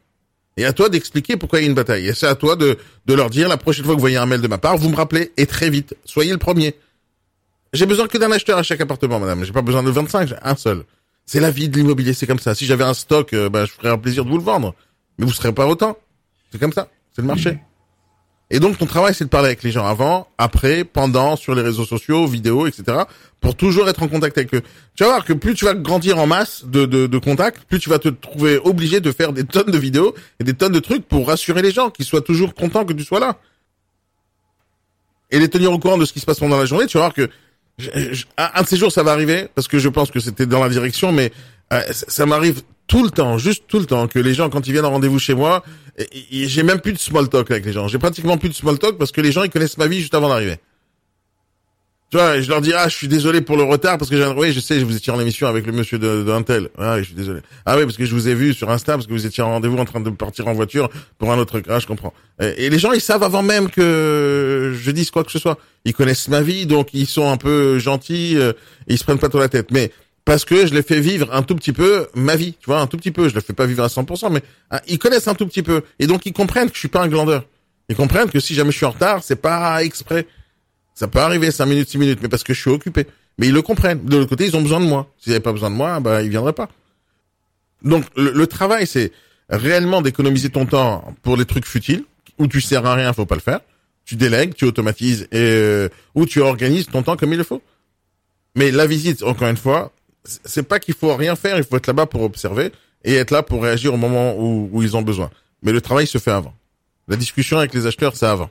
Et 0.55 0.65
à 0.65 0.73
toi 0.73 0.87
d'expliquer 0.89 1.35
pourquoi 1.35 1.59
il 1.59 1.63
y 1.63 1.65
a 1.65 1.69
une 1.69 1.75
bataille. 1.75 2.07
Et 2.07 2.13
c'est 2.13 2.27
à 2.27 2.35
toi 2.35 2.55
de, 2.55 2.77
de 3.05 3.13
leur 3.13 3.29
dire 3.29 3.49
la 3.49 3.57
prochaine 3.57 3.85
fois 3.85 3.93
que 3.93 3.97
vous 3.97 4.01
voyez 4.01 4.17
un 4.17 4.25
mail 4.25 4.41
de 4.41 4.47
ma 4.47 4.59
part, 4.59 4.77
vous 4.77 4.89
me 4.89 4.95
rappelez 4.95 5.31
et 5.35 5.45
très 5.45 5.69
vite. 5.69 5.95
Soyez 6.05 6.31
le 6.31 6.37
premier. 6.37 6.75
J'ai 7.73 7.87
besoin 7.87 8.07
que 8.07 8.17
d'un 8.17 8.31
acheteur 8.31 8.57
à 8.57 8.63
chaque 8.63 8.81
appartement, 8.81 9.19
madame. 9.19 9.43
J'ai 9.43 9.51
pas 9.51 9.63
besoin 9.63 9.81
de 9.81 9.89
25, 9.89 10.27
j'ai 10.27 10.35
un 10.43 10.55
seul. 10.55 10.83
C'est 11.25 11.39
la 11.39 11.49
vie 11.49 11.69
de 11.69 11.77
l'immobilier, 11.77 12.13
c'est 12.13 12.27
comme 12.27 12.39
ça. 12.39 12.53
Si 12.53 12.65
j'avais 12.65 12.83
un 12.83 12.93
stock, 12.93 13.33
euh, 13.33 13.49
bah, 13.49 13.65
je 13.65 13.71
ferais 13.71 13.89
un 13.89 13.97
plaisir 13.97 14.25
de 14.25 14.29
vous 14.29 14.37
le 14.37 14.43
vendre. 14.43 14.75
Mais 15.17 15.25
vous 15.25 15.33
serez 15.33 15.51
pas 15.53 15.65
autant. 15.65 15.97
C'est 16.51 16.59
comme 16.59 16.73
ça. 16.73 16.87
C'est 17.15 17.21
le 17.21 17.27
marché. 17.27 17.57
Et 18.49 18.59
donc 18.59 18.77
ton 18.77 18.85
travail, 18.85 19.13
c'est 19.15 19.23
de 19.23 19.29
parler 19.29 19.47
avec 19.47 19.63
les 19.63 19.71
gens 19.71 19.85
avant, 19.85 20.27
après, 20.37 20.83
pendant, 20.83 21.35
sur 21.35 21.55
les 21.55 21.61
réseaux 21.61 21.85
sociaux, 21.85 22.27
vidéos, 22.27 22.67
etc. 22.67 22.99
Pour 23.39 23.55
toujours 23.55 23.89
être 23.89 24.03
en 24.03 24.07
contact 24.07 24.37
avec 24.37 24.53
eux. 24.53 24.61
Tu 24.95 25.03
vas 25.03 25.09
voir 25.09 25.25
que 25.25 25.33
plus 25.33 25.55
tu 25.55 25.65
vas 25.65 25.73
grandir 25.73 26.19
en 26.19 26.27
masse 26.27 26.63
de, 26.65 26.85
de, 26.85 27.07
de 27.07 27.17
contacts, 27.17 27.63
plus 27.65 27.79
tu 27.79 27.89
vas 27.89 27.99
te 27.99 28.09
trouver 28.09 28.59
obligé 28.63 28.99
de 28.99 29.11
faire 29.11 29.33
des 29.33 29.43
tonnes 29.43 29.71
de 29.71 29.77
vidéos 29.77 30.13
et 30.39 30.43
des 30.43 30.53
tonnes 30.53 30.73
de 30.73 30.79
trucs 30.79 31.07
pour 31.07 31.27
rassurer 31.27 31.61
les 31.61 31.71
gens, 31.71 31.89
qu'ils 31.89 32.05
soient 32.05 32.21
toujours 32.21 32.53
contents 32.53 32.85
que 32.85 32.93
tu 32.93 33.03
sois 33.03 33.19
là. 33.19 33.39
Et 35.31 35.39
les 35.39 35.49
tenir 35.49 35.71
au 35.71 35.79
courant 35.79 35.97
de 35.97 36.05
ce 36.05 36.13
qui 36.13 36.19
se 36.19 36.25
passe 36.25 36.39
pendant 36.39 36.57
la 36.57 36.65
journée, 36.65 36.85
tu 36.85 36.97
vas 36.97 37.05
voir 37.05 37.13
que 37.13 37.29
un 38.37 38.61
de 38.61 38.67
ces 38.67 38.77
jours 38.77 38.91
ça 38.91 39.01
va 39.01 39.13
arriver, 39.13 39.47
parce 39.55 39.67
que 39.67 39.79
je 39.79 39.89
pense 39.89 40.11
que 40.11 40.19
c'était 40.19 40.45
dans 40.45 40.61
la 40.61 40.69
direction, 40.69 41.11
mais 41.11 41.31
euh, 41.73 41.81
ça 41.91 42.27
m'arrive 42.27 42.61
tout 42.87 43.03
le 43.03 43.09
temps, 43.09 43.37
juste 43.37 43.63
tout 43.67 43.79
le 43.79 43.85
temps, 43.85 44.07
que 44.07 44.19
les 44.19 44.33
gens, 44.33 44.49
quand 44.49 44.67
ils 44.67 44.71
viennent 44.71 44.85
en 44.85 44.91
rendez-vous 44.91 45.19
chez 45.19 45.33
moi, 45.33 45.63
j'ai 46.31 46.63
même 46.63 46.79
plus 46.79 46.93
de 46.93 46.97
small 46.97 47.29
talk 47.29 47.49
avec 47.51 47.65
les 47.65 47.73
gens. 47.73 47.87
J'ai 47.87 47.99
pratiquement 47.99 48.37
plus 48.37 48.49
de 48.49 48.53
small 48.53 48.79
talk 48.79 48.97
parce 48.97 49.11
que 49.11 49.21
les 49.21 49.31
gens, 49.31 49.43
ils 49.43 49.49
connaissent 49.49 49.77
ma 49.77 49.87
vie 49.87 49.99
juste 49.99 50.15
avant 50.15 50.29
d'arriver. 50.29 50.57
Tu 52.13 52.19
vois, 52.19 52.39
je 52.39 52.47
leur 52.47 52.61
dis, 52.61 52.71
ah, 52.75 52.87
je 52.87 52.95
suis 52.95 53.07
désolé 53.07 53.41
pour 53.41 53.57
le 53.57 53.63
retard 53.63 53.97
parce 53.97 54.11
que 54.11 54.15
j'ai, 54.15 54.27
oui, 54.37 54.51
je 54.51 54.59
sais, 54.59 54.77
vous 54.83 54.95
étiez 54.95 55.11
en 55.11 55.19
émission 55.19 55.47
avec 55.47 55.65
le 55.65 55.71
monsieur 55.71 55.97
de, 55.97 56.23
de 56.23 56.71
Ah, 56.77 56.99
je 56.99 57.05
suis 57.05 57.15
désolé. 57.15 57.39
Ah 57.65 57.75
oui, 57.75 57.85
parce 57.85 57.97
que 57.97 58.05
je 58.05 58.13
vous 58.13 58.27
ai 58.27 58.35
vu 58.35 58.53
sur 58.53 58.69
Insta 58.69 58.93
parce 58.93 59.07
que 59.07 59.13
vous 59.13 59.25
étiez 59.25 59.41
en 59.41 59.49
rendez-vous 59.49 59.79
en 59.79 59.85
train 59.85 59.99
de 59.99 60.11
partir 60.11 60.47
en 60.47 60.53
voiture 60.53 60.89
pour 61.17 61.31
un 61.31 61.39
autre, 61.39 61.59
ah, 61.69 61.79
je 61.79 61.87
comprends. 61.87 62.13
Et, 62.39 62.69
les 62.69 62.77
gens, 62.77 62.91
ils 62.91 63.01
savent 63.01 63.23
avant 63.23 63.41
même 63.41 63.67
que 63.67 64.75
je 64.79 64.91
dise 64.91 65.09
quoi 65.09 65.23
que 65.23 65.31
ce 65.31 65.39
soit. 65.39 65.57
Ils 65.85 65.95
connaissent 65.95 66.27
ma 66.27 66.41
vie, 66.41 66.67
donc 66.67 66.89
ils 66.93 67.07
sont 67.07 67.31
un 67.31 67.37
peu 67.37 67.79
gentils, 67.79 68.37
euh, 68.37 68.53
ils 68.85 68.99
se 68.99 69.03
prennent 69.03 69.17
pas 69.17 69.29
trop 69.29 69.39
la 69.39 69.49
tête. 69.49 69.71
Mais 69.71 69.91
parce 70.25 70.45
que 70.45 70.65
je 70.65 70.73
les 70.73 70.83
fais 70.83 71.01
vivre 71.01 71.33
un 71.33 71.43
tout 71.43 71.55
petit 71.55 71.73
peu 71.73 72.07
ma 72.15 72.35
vie, 72.35 72.53
tu 72.59 72.67
vois, 72.67 72.79
un 72.79 72.87
tout 72.87 72.97
petit 72.97 73.11
peu. 73.11 73.27
Je 73.27 73.35
les 73.35 73.41
fais 73.41 73.53
pas 73.53 73.65
vivre 73.65 73.83
à 73.83 73.87
100%, 73.87 74.31
mais 74.31 74.41
hein, 74.71 74.79
ils 74.87 74.97
connaissent 74.99 75.27
un 75.27 75.35
tout 75.35 75.45
petit 75.45 75.63
peu. 75.63 75.83
Et 75.99 76.07
donc, 76.07 76.25
ils 76.25 76.33
comprennent 76.33 76.69
que 76.69 76.75
je 76.75 76.79
suis 76.79 76.87
pas 76.87 77.01
un 77.01 77.07
glandeur. 77.07 77.45
Ils 77.89 77.95
comprennent 77.95 78.29
que 78.29 78.39
si 78.39 78.53
jamais 78.53 78.71
je 78.71 78.77
suis 78.77 78.85
en 78.85 78.91
retard, 78.91 79.21
c'est 79.23 79.35
pas 79.35 79.83
exprès. 79.83 80.25
Ça 80.95 81.07
peut 81.07 81.19
arriver 81.19 81.51
5 81.51 81.65
minutes, 81.65 81.89
6 81.89 81.97
minutes, 81.97 82.19
mais 82.21 82.29
parce 82.29 82.43
que 82.43 82.53
je 82.53 82.61
suis 82.61 82.69
occupé. 82.69 83.05
Mais 83.37 83.47
ils 83.47 83.53
le 83.53 83.61
comprennent. 83.61 84.03
De 84.05 84.17
l'autre 84.17 84.29
côté, 84.29 84.45
ils 84.45 84.55
ont 84.55 84.61
besoin 84.61 84.79
de 84.79 84.85
moi. 84.85 85.11
S'ils 85.19 85.31
n'avaient 85.31 85.41
pas 85.41 85.51
besoin 85.51 85.69
de 85.69 85.75
moi, 85.75 85.99
bah, 85.99 86.21
ils 86.21 86.29
viendraient 86.29 86.53
pas. 86.53 86.69
Donc, 87.81 88.05
le, 88.15 88.47
travail, 88.47 88.87
c'est 88.87 89.11
réellement 89.49 90.01
d'économiser 90.01 90.49
ton 90.49 90.65
temps 90.65 91.13
pour 91.21 91.35
les 91.35 91.45
trucs 91.45 91.65
futiles, 91.65 92.05
où 92.37 92.47
tu 92.47 92.61
sers 92.61 92.85
à 92.85 92.95
rien, 92.95 93.11
faut 93.11 93.25
pas 93.25 93.35
le 93.35 93.41
faire. 93.41 93.59
Tu 94.05 94.15
délègues, 94.15 94.53
tu 94.53 94.63
automatises, 94.65 95.27
et, 95.31 95.39
euh, 95.39 95.89
ou 96.15 96.25
tu 96.25 96.39
organises 96.39 96.87
ton 96.87 97.03
temps 97.03 97.17
comme 97.17 97.33
il 97.33 97.37
le 97.37 97.43
faut. 97.43 97.61
Mais 98.55 98.71
la 98.71 98.85
visite, 98.85 99.23
encore 99.23 99.49
une 99.49 99.57
fois, 99.57 99.91
c'est 100.23 100.63
pas 100.63 100.79
qu'il 100.79 100.93
faut 100.93 101.15
rien 101.15 101.35
faire, 101.35 101.57
il 101.57 101.63
faut 101.63 101.77
être 101.77 101.87
là-bas 101.87 102.05
pour 102.05 102.21
observer 102.21 102.71
et 103.03 103.15
être 103.15 103.31
là 103.31 103.43
pour 103.43 103.63
réagir 103.63 103.93
au 103.93 103.97
moment 103.97 104.35
où, 104.37 104.69
où 104.71 104.81
ils 104.81 104.95
ont 104.95 105.01
besoin. 105.01 105.29
Mais 105.61 105.71
le 105.71 105.81
travail 105.81 106.07
se 106.07 106.17
fait 106.17 106.31
avant. 106.31 106.53
La 107.07 107.15
discussion 107.15 107.57
avec 107.57 107.73
les 107.73 107.85
acheteurs, 107.85 108.15
c'est 108.15 108.25
avant. 108.25 108.49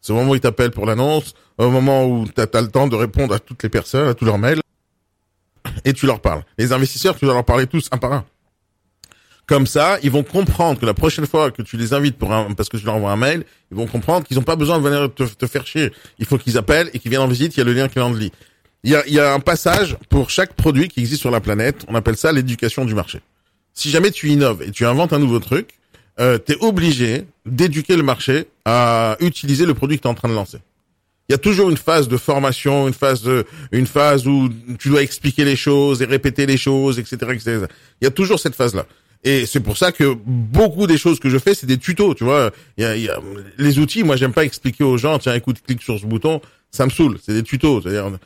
C'est 0.00 0.12
au 0.12 0.16
moment 0.16 0.32
où 0.32 0.34
ils 0.34 0.40
t'appellent 0.40 0.70
pour 0.70 0.86
l'annonce, 0.86 1.34
au 1.58 1.70
moment 1.70 2.06
où 2.06 2.26
tu 2.26 2.40
as, 2.40 2.60
le 2.60 2.68
temps 2.68 2.86
de 2.86 2.96
répondre 2.96 3.34
à 3.34 3.38
toutes 3.38 3.62
les 3.62 3.68
personnes, 3.68 4.08
à 4.08 4.14
tous 4.14 4.24
leurs 4.24 4.38
mails, 4.38 4.60
et 5.84 5.92
tu 5.92 6.06
leur 6.06 6.20
parles. 6.20 6.42
Les 6.58 6.72
investisseurs, 6.72 7.16
tu 7.16 7.24
dois 7.24 7.34
leur 7.34 7.44
parler 7.44 7.66
tous 7.66 7.88
un 7.90 7.98
par 7.98 8.12
un. 8.12 8.24
Comme 9.46 9.66
ça, 9.66 9.98
ils 10.02 10.10
vont 10.10 10.24
comprendre 10.24 10.80
que 10.80 10.86
la 10.86 10.94
prochaine 10.94 11.26
fois 11.26 11.50
que 11.50 11.62
tu 11.62 11.76
les 11.76 11.94
invites 11.94 12.18
pour 12.18 12.32
un, 12.32 12.52
parce 12.54 12.68
que 12.68 12.76
tu 12.76 12.84
leur 12.84 12.96
envoies 12.96 13.12
un 13.12 13.16
mail, 13.16 13.44
ils 13.70 13.76
vont 13.76 13.86
comprendre 13.86 14.26
qu'ils 14.26 14.36
n'ont 14.36 14.42
pas 14.42 14.56
besoin 14.56 14.78
de 14.78 14.82
venir 14.82 15.12
te, 15.14 15.22
te, 15.22 15.46
faire 15.46 15.66
chier. 15.66 15.92
Il 16.18 16.26
faut 16.26 16.36
qu'ils 16.36 16.58
appellent 16.58 16.90
et 16.92 16.98
qu'ils 16.98 17.10
viennent 17.10 17.22
en 17.22 17.28
visite. 17.28 17.56
Il 17.56 17.58
y 17.58 17.60
a 17.60 17.64
le 17.64 17.72
lien 17.72 17.88
qui 17.88 17.98
est 17.98 18.08
le 18.08 18.16
lit. 18.16 18.32
Il 18.86 18.92
y 18.92 18.94
a, 18.94 19.04
y 19.08 19.18
a 19.18 19.34
un 19.34 19.40
passage 19.40 19.96
pour 20.08 20.30
chaque 20.30 20.54
produit 20.54 20.86
qui 20.86 21.00
existe 21.00 21.20
sur 21.20 21.32
la 21.32 21.40
planète. 21.40 21.84
On 21.88 21.96
appelle 21.96 22.16
ça 22.16 22.30
l'éducation 22.30 22.84
du 22.84 22.94
marché. 22.94 23.18
Si 23.74 23.90
jamais 23.90 24.12
tu 24.12 24.28
innoves 24.28 24.62
et 24.62 24.70
tu 24.70 24.86
inventes 24.86 25.12
un 25.12 25.18
nouveau 25.18 25.40
truc, 25.40 25.70
euh, 26.20 26.38
tu 26.38 26.52
es 26.52 26.56
obligé 26.60 27.24
d'éduquer 27.46 27.96
le 27.96 28.04
marché 28.04 28.46
à 28.64 29.16
utiliser 29.18 29.66
le 29.66 29.74
produit 29.74 29.96
que 29.96 30.02
tu 30.02 30.08
es 30.08 30.10
en 30.10 30.14
train 30.14 30.28
de 30.28 30.34
lancer. 30.34 30.58
Il 31.28 31.32
y 31.32 31.34
a 31.34 31.38
toujours 31.38 31.68
une 31.68 31.76
phase 31.76 32.06
de 32.06 32.16
formation, 32.16 32.86
une 32.86 32.94
phase 32.94 33.22
de, 33.22 33.44
une 33.72 33.88
phase 33.88 34.28
où 34.28 34.48
tu 34.78 34.88
dois 34.88 35.02
expliquer 35.02 35.44
les 35.44 35.56
choses 35.56 36.00
et 36.00 36.04
répéter 36.04 36.46
les 36.46 36.56
choses, 36.56 37.00
etc., 37.00 37.16
etc. 37.32 37.66
Il 38.00 38.04
y 38.04 38.06
a 38.06 38.12
toujours 38.12 38.38
cette 38.38 38.54
phase-là. 38.54 38.86
Et 39.24 39.46
c'est 39.46 39.58
pour 39.58 39.76
ça 39.76 39.90
que 39.90 40.16
beaucoup 40.24 40.86
des 40.86 40.96
choses 40.96 41.18
que 41.18 41.28
je 41.28 41.38
fais, 41.38 41.54
c'est 41.54 41.66
des 41.66 41.78
tutos, 41.78 42.14
tu 42.14 42.22
vois. 42.22 42.52
Il 42.76 42.84
y 42.84 42.86
a, 42.86 42.96
y 42.96 43.08
a, 43.08 43.18
les 43.58 43.80
outils, 43.80 44.04
moi, 44.04 44.14
j'aime 44.14 44.32
pas 44.32 44.44
expliquer 44.44 44.84
aux 44.84 44.96
gens, 44.96 45.18
tiens, 45.18 45.34
écoute, 45.34 45.56
clique 45.66 45.82
sur 45.82 45.98
ce 45.98 46.06
bouton, 46.06 46.40
ça 46.76 46.84
me 46.84 46.90
saoule. 46.90 47.18
C'est 47.22 47.32
des 47.32 47.42
tutos. 47.42 47.82
C'est-à-dire, 47.82 48.18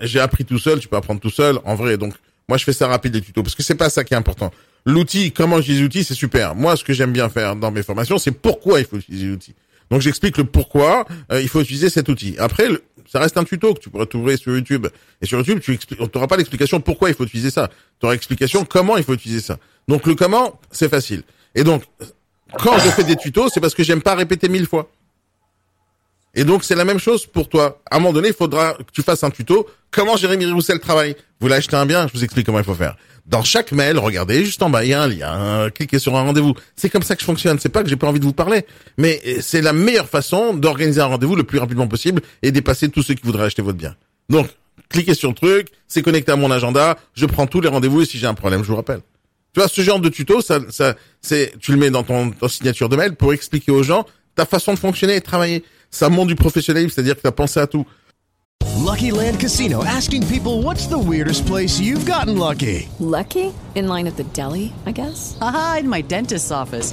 j'ai 0.00 0.20
appris 0.20 0.44
tout 0.44 0.58
seul, 0.58 0.78
tu 0.78 0.88
peux 0.88 0.96
apprendre 0.96 1.20
tout 1.20 1.30
seul, 1.30 1.58
en 1.64 1.74
vrai. 1.74 1.96
Donc, 1.96 2.14
moi, 2.48 2.58
je 2.58 2.64
fais 2.64 2.72
ça 2.72 2.88
rapide, 2.88 3.14
les 3.14 3.22
tutos, 3.22 3.42
parce 3.42 3.54
que 3.54 3.62
c'est 3.62 3.74
pas 3.74 3.88
ça 3.88 4.04
qui 4.04 4.14
est 4.14 4.16
important. 4.16 4.50
L'outil, 4.84 5.32
comment 5.32 5.56
j'utilise 5.56 5.82
l'outil, 5.82 6.04
c'est 6.04 6.14
super. 6.14 6.54
Moi, 6.54 6.76
ce 6.76 6.84
que 6.84 6.92
j'aime 6.92 7.12
bien 7.12 7.28
faire 7.30 7.56
dans 7.56 7.70
mes 7.70 7.82
formations, 7.82 8.18
c'est 8.18 8.32
pourquoi 8.32 8.80
il 8.80 8.86
faut 8.86 8.98
utiliser 8.98 9.26
l'outil. 9.26 9.54
Donc, 9.90 10.02
j'explique 10.02 10.36
le 10.36 10.44
pourquoi 10.44 11.06
euh, 11.32 11.40
il 11.40 11.48
faut 11.48 11.60
utiliser 11.60 11.88
cet 11.88 12.08
outil. 12.08 12.36
Après, 12.38 12.68
ça 13.10 13.20
reste 13.20 13.36
un 13.38 13.44
tuto 13.44 13.74
que 13.74 13.80
tu 13.80 13.90
pourrais 13.90 14.06
trouver 14.06 14.36
sur 14.36 14.54
YouTube. 14.54 14.86
Et 15.22 15.26
sur 15.26 15.38
YouTube, 15.38 15.60
tu 15.60 15.78
n'auras 16.14 16.26
pas 16.26 16.36
l'explication 16.36 16.80
pourquoi 16.80 17.08
il 17.08 17.14
faut 17.14 17.24
utiliser 17.24 17.50
ça. 17.50 17.68
Tu 18.00 18.06
auras 18.06 18.14
l'explication 18.14 18.64
comment 18.64 18.96
il 18.96 19.04
faut 19.04 19.14
utiliser 19.14 19.40
ça. 19.40 19.58
Donc, 19.88 20.06
le 20.06 20.14
comment, 20.14 20.60
c'est 20.70 20.88
facile. 20.88 21.22
Et 21.54 21.64
donc, 21.64 21.84
quand 22.58 22.78
je 22.78 22.90
fais 22.90 23.04
des 23.04 23.16
tutos, 23.16 23.48
c'est 23.48 23.60
parce 23.60 23.74
que 23.74 23.82
j'aime 23.82 24.02
pas 24.02 24.14
répéter 24.14 24.48
mille 24.48 24.66
fois. 24.66 24.90
Et 26.34 26.44
donc, 26.44 26.64
c'est 26.64 26.74
la 26.74 26.84
même 26.84 26.98
chose 26.98 27.26
pour 27.26 27.48
toi. 27.48 27.80
À 27.90 27.96
un 27.96 27.98
moment 28.00 28.12
donné, 28.12 28.28
il 28.28 28.34
faudra 28.34 28.74
que 28.74 28.92
tu 28.92 29.02
fasses 29.02 29.22
un 29.22 29.30
tuto. 29.30 29.66
Comment 29.90 30.16
Jérémy 30.16 30.46
Roussel 30.46 30.80
travaille? 30.80 31.12
Vous 31.12 31.46
voulez 31.46 31.54
acheter 31.54 31.76
un 31.76 31.86
bien 31.86 32.08
Je 32.08 32.12
vous 32.12 32.24
explique 32.24 32.46
comment 32.46 32.58
il 32.58 32.64
faut 32.64 32.74
faire. 32.74 32.96
Dans 33.26 33.42
chaque 33.42 33.72
mail, 33.72 33.98
regardez 33.98 34.44
juste 34.44 34.62
en 34.62 34.68
bas, 34.68 34.84
il 34.84 34.90
y 34.90 34.94
a 34.94 35.02
un 35.02 35.08
lien. 35.08 35.70
Cliquez 35.70 35.98
sur 35.98 36.16
un 36.16 36.22
rendez-vous. 36.22 36.54
C'est 36.76 36.90
comme 36.90 37.02
ça 37.02 37.14
que 37.14 37.20
je 37.20 37.26
fonctionne. 37.26 37.58
C'est 37.58 37.68
pas 37.68 37.82
que 37.82 37.88
j'ai 37.88 37.96
pas 37.96 38.08
envie 38.08 38.20
de 38.20 38.24
vous 38.24 38.32
parler, 38.32 38.66
mais 38.98 39.22
c'est 39.40 39.62
la 39.62 39.72
meilleure 39.72 40.08
façon 40.08 40.52
d'organiser 40.54 41.00
un 41.00 41.06
rendez-vous 41.06 41.36
le 41.36 41.44
plus 41.44 41.58
rapidement 41.58 41.86
possible 41.86 42.20
et 42.42 42.52
dépasser 42.52 42.88
tous 42.88 43.02
ceux 43.02 43.14
qui 43.14 43.24
voudraient 43.24 43.44
acheter 43.44 43.62
votre 43.62 43.78
bien. 43.78 43.94
Donc, 44.28 44.48
cliquez 44.90 45.14
sur 45.14 45.30
le 45.30 45.34
truc, 45.34 45.68
c'est 45.88 46.02
connecté 46.02 46.32
à 46.32 46.36
mon 46.36 46.50
agenda. 46.50 46.98
Je 47.14 47.24
prends 47.26 47.46
tous 47.46 47.60
les 47.60 47.68
rendez-vous 47.68 48.02
et 48.02 48.06
si 48.06 48.18
j'ai 48.18 48.26
un 48.26 48.34
problème, 48.34 48.62
je 48.62 48.68
vous 48.68 48.76
rappelle. 48.76 49.00
Tu 49.54 49.60
vois, 49.60 49.68
ce 49.68 49.80
genre 49.82 50.00
de 50.00 50.08
tuto, 50.08 50.42
ça, 50.42 50.58
ça, 50.70 50.96
c'est, 51.22 51.54
tu 51.60 51.70
le 51.70 51.78
mets 51.78 51.90
dans 51.90 52.02
ton, 52.02 52.30
ton 52.30 52.48
signature 52.48 52.88
de 52.88 52.96
mail 52.96 53.14
pour 53.14 53.32
expliquer 53.32 53.70
aux 53.70 53.84
gens 53.84 54.04
ta 54.34 54.44
façon 54.44 54.74
de 54.74 54.78
fonctionner 54.78 55.14
et 55.14 55.20
de 55.20 55.24
travailler. 55.24 55.64
Ça 55.94 56.08
montre 56.08 56.26
du 56.26 56.34
professionnalisme, 56.34 56.92
c'est-à-dire 56.92 57.14
que 57.14 57.20
tu 57.20 57.26
as 57.28 57.32
pensé 57.32 57.60
à 57.60 57.68
tout. 57.68 57.86
Lucky 58.84 59.12
Land 59.12 59.38
Casino 59.38 59.84
asking 59.84 60.26
people 60.26 60.60
what's 60.60 60.88
the 60.88 60.98
weirdest 60.98 61.46
place 61.46 61.78
you've 61.78 62.04
gotten 62.04 62.36
lucky? 62.36 62.88
Lucky? 62.98 63.52
In 63.76 63.86
line 63.86 64.08
at 64.08 64.16
the 64.16 64.24
deli, 64.34 64.72
I 64.86 64.92
guess? 64.92 65.38
Aha, 65.40 65.78
in 65.82 65.88
my 65.88 66.02
dentist's 66.02 66.50
office. 66.50 66.92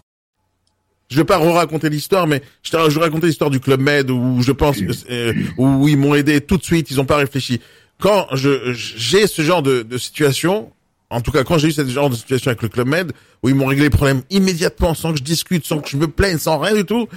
Je 1.11 1.17
vais 1.17 1.25
pas 1.25 1.37
raconter 1.37 1.89
l'histoire, 1.89 2.25
mais 2.25 2.41
je, 2.63 2.71
vais 2.71 3.01
raconter 3.01 3.27
l'histoire 3.27 3.49
du 3.49 3.59
Club 3.59 3.81
Med 3.81 4.09
où 4.09 4.41
je 4.41 4.53
pense 4.53 4.77
que, 4.79 4.93
euh, 5.11 5.33
où 5.57 5.89
ils 5.89 5.97
m'ont 5.97 6.15
aidé 6.15 6.39
tout 6.39 6.55
de 6.57 6.63
suite, 6.63 6.89
ils 6.89 7.01
ont 7.01 7.05
pas 7.05 7.17
réfléchi. 7.17 7.59
Quand 7.99 8.27
je 8.33 8.71
j'ai 8.73 9.27
ce 9.27 9.41
genre 9.41 9.61
de, 9.61 9.81
de 9.81 9.97
situation, 9.97 10.71
en 11.09 11.19
tout 11.19 11.31
cas 11.31 11.43
quand 11.43 11.57
j'ai 11.57 11.67
eu 11.67 11.71
ce 11.73 11.85
genre 11.85 12.09
de 12.09 12.15
situation 12.15 12.49
avec 12.49 12.61
le 12.61 12.69
Club 12.69 12.87
Med, 12.87 13.11
où 13.43 13.49
ils 13.49 13.55
m'ont 13.55 13.65
réglé 13.65 13.83
les 13.83 13.89
problèmes 13.89 14.21
immédiatement, 14.29 14.93
sans 14.95 15.11
que 15.11 15.17
je 15.19 15.23
discute, 15.23 15.65
sans 15.65 15.79
que 15.81 15.89
je 15.89 15.97
me 15.97 16.07
plaigne, 16.07 16.37
sans 16.37 16.57
rien 16.59 16.73
du 16.75 16.85
tout, 16.85 17.09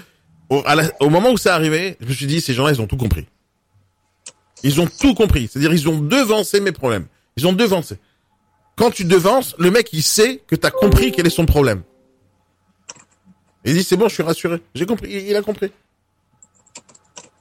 au, 0.51 0.61
à 0.67 0.75
la- 0.75 0.91
au 1.01 1.09
moment 1.09 1.31
où 1.31 1.37
c'est 1.39 1.49
arrivé, 1.51 1.97
je 2.01 2.07
me 2.09 2.13
suis 2.13 2.27
dit, 2.27 2.41
ces 2.41 2.53
gens-là, 2.53 2.73
ils 2.73 2.81
ont 2.83 2.89
tout 2.89 2.97
compris. 2.97 3.27
Ils 4.65 4.81
ont 4.81 4.89
tout 5.01 5.15
compris. 5.15 5.49
C'est-à-dire, 5.49 5.73
ils 5.73 5.89
ont 5.89 6.01
devancé 6.01 6.59
mes 6.61 6.73
problèmes. 6.73 7.07
Ils 7.37 7.47
ont 7.47 7.53
devancé. 7.53 7.97
Quand 8.77 8.91
tu 8.91 9.05
devances, 9.05 9.55
le 9.59 9.71
mec, 9.71 9.91
il 9.93 10.03
sait 10.03 10.43
que 10.49 10.57
tu 10.57 10.67
as 10.67 10.71
compris 10.73 11.13
quel 11.13 11.27
est 11.29 11.31
son 11.31 11.47
problème. 11.47 11.83
Il 13.65 13.75
dit, 13.75 13.83
c'est 13.85 13.97
bon, 13.97 14.09
je 14.09 14.15
suis 14.15 14.23
rassuré. 14.23 14.61
J'ai 14.75 14.87
compris. 14.87 15.09
Il 15.11 15.29
il 15.29 15.37
a 15.37 15.43
compris. 15.43 15.71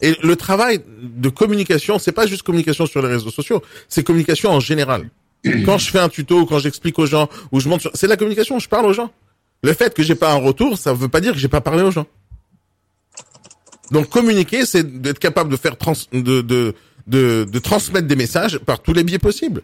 Et 0.02 0.16
le 0.22 0.36
travail 0.36 0.82
de 1.02 1.30
communication, 1.30 1.98
c'est 2.00 2.12
pas 2.12 2.26
juste 2.26 2.44
communication 2.44 2.86
sur 2.86 3.02
les 3.02 3.08
réseaux 3.08 3.32
sociaux, 3.32 3.62
c'est 3.88 4.04
communication 4.04 4.52
en 4.52 4.60
général. 4.60 5.10
Quand 5.66 5.78
je 5.78 5.90
fais 5.92 6.00
un 6.00 6.10
tuto, 6.10 6.46
quand 6.46 6.60
j'explique 6.60 6.98
aux 7.00 7.06
gens, 7.06 7.28
ou 7.52 7.60
je 7.60 7.68
montre, 7.70 7.82
sur- 7.84 7.92
c'est 7.94 8.08
la 8.08 8.16
communication, 8.18 8.60
je 8.60 8.68
parle 8.70 8.86
aux 8.86 8.94
gens. 8.94 9.12
Le 9.62 9.74
fait 9.74 9.94
que 9.94 10.04
j'ai 10.04 10.16
pas 10.16 10.32
un 10.34 10.38
retour, 10.38 10.78
ça 10.78 10.94
veut 10.94 11.08
pas 11.10 11.20
dire 11.22 11.34
que 11.34 11.40
j'ai 11.40 11.48
pas 11.50 11.62
parlé 11.62 11.84
aux 11.84 11.92
gens. 11.92 12.06
Donc 13.92 14.10
communiquer, 14.10 14.66
c'est 14.66 15.02
d'être 15.02 15.20
capable 15.20 15.50
de 15.52 15.58
faire 15.58 15.78
trans, 15.78 15.94
de, 16.12 16.42
de, 16.42 16.74
de, 17.08 17.44
de 17.50 17.60
transmettre 17.60 18.08
des 18.08 18.16
messages 18.16 18.58
par 18.60 18.82
tous 18.82 18.94
les 18.94 19.04
biais 19.04 19.20
possibles. 19.20 19.62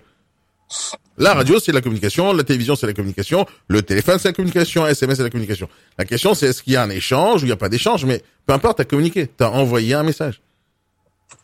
La 1.17 1.33
radio, 1.33 1.59
c'est 1.59 1.71
la 1.71 1.81
communication, 1.81 2.31
la 2.31 2.43
télévision, 2.43 2.75
c'est 2.75 2.87
la 2.87 2.93
communication, 2.93 3.45
le 3.67 3.81
téléphone, 3.81 4.19
c'est 4.19 4.29
la 4.29 4.33
communication, 4.33 4.87
SMS, 4.87 5.17
c'est 5.17 5.23
la 5.23 5.29
communication. 5.29 5.67
La 5.97 6.05
question, 6.05 6.33
c'est 6.33 6.47
est-ce 6.47 6.63
qu'il 6.63 6.73
y 6.73 6.75
a 6.75 6.83
un 6.83 6.89
échange 6.89 7.41
ou 7.41 7.45
il 7.45 7.49
n'y 7.49 7.53
a 7.53 7.57
pas 7.57 7.69
d'échange, 7.69 8.05
mais 8.05 8.23
peu 8.45 8.53
importe, 8.53 8.77
t'as 8.77 8.85
communiqué, 8.85 9.27
t'as 9.27 9.49
envoyé 9.49 9.95
un 9.95 10.03
message. 10.03 10.41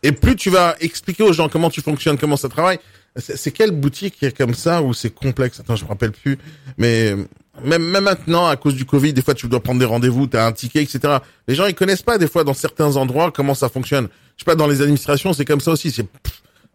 Et 0.03 0.11
plus 0.11 0.35
tu 0.35 0.49
vas 0.49 0.75
expliquer 0.79 1.23
aux 1.23 1.33
gens 1.33 1.49
comment 1.49 1.69
tu 1.69 1.81
fonctionnes, 1.81 2.17
comment 2.17 2.37
ça 2.37 2.47
travaille, 2.49 2.79
c'est 3.17 3.51
quelle 3.51 3.71
boutique 3.71 4.17
qui 4.19 4.25
est 4.25 4.37
comme 4.37 4.53
ça 4.53 4.81
où 4.81 4.93
c'est 4.93 5.09
complexe? 5.09 5.59
Attends, 5.59 5.75
je 5.75 5.83
me 5.83 5.89
rappelle 5.89 6.11
plus. 6.11 6.37
Mais 6.77 7.15
même, 7.63 7.83
même 7.83 8.03
maintenant, 8.03 8.47
à 8.47 8.57
cause 8.57 8.75
du 8.75 8.85
Covid, 8.85 9.13
des 9.13 9.21
fois 9.21 9.33
tu 9.33 9.47
dois 9.47 9.61
prendre 9.61 9.79
des 9.79 9.85
rendez-vous, 9.85 10.27
t'as 10.27 10.45
un 10.45 10.51
ticket, 10.51 10.83
etc. 10.83 11.17
Les 11.47 11.55
gens 11.55 11.65
ils 11.65 11.75
connaissent 11.75 12.01
pas 12.01 12.17
des 12.17 12.27
fois 12.27 12.43
dans 12.43 12.53
certains 12.53 12.97
endroits 12.97 13.31
comment 13.31 13.55
ça 13.55 13.69
fonctionne. 13.69 14.09
Je 14.37 14.43
sais 14.43 14.45
pas, 14.45 14.55
dans 14.55 14.67
les 14.67 14.81
administrations 14.81 15.33
c'est 15.33 15.45
comme 15.45 15.61
ça 15.61 15.71
aussi. 15.71 15.91
C'est 15.91 16.05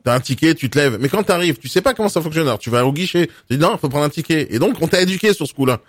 T'as 0.05 0.15
un 0.15 0.21
ticket, 0.21 0.55
tu 0.55 0.71
te 0.71 0.79
lèves. 0.79 0.99
Mais 1.01 1.09
quand 1.09 1.23
t'arrives, 1.23 1.59
tu 1.59 1.69
sais 1.69 1.83
pas 1.83 1.95
comment 1.95 2.09
ça 2.09 2.21
fonctionne. 2.23 2.47
Alors 2.47 2.59
tu 2.59 2.71
vas 2.71 2.87
au 2.87 2.93
guichet, 2.93 3.29
tu 3.49 3.57
dis 3.57 3.59
non, 3.59 3.77
faut 3.77 3.89
prendre 3.89 4.07
un 4.07 4.11
ticket. 4.11 4.49
Et 4.51 4.59
donc 4.59 4.77
on 4.81 4.89
t'a 4.89 5.01
éduqué 5.01 5.35
sur 5.35 5.47
ce 5.47 5.53
coup-là. 5.55 5.81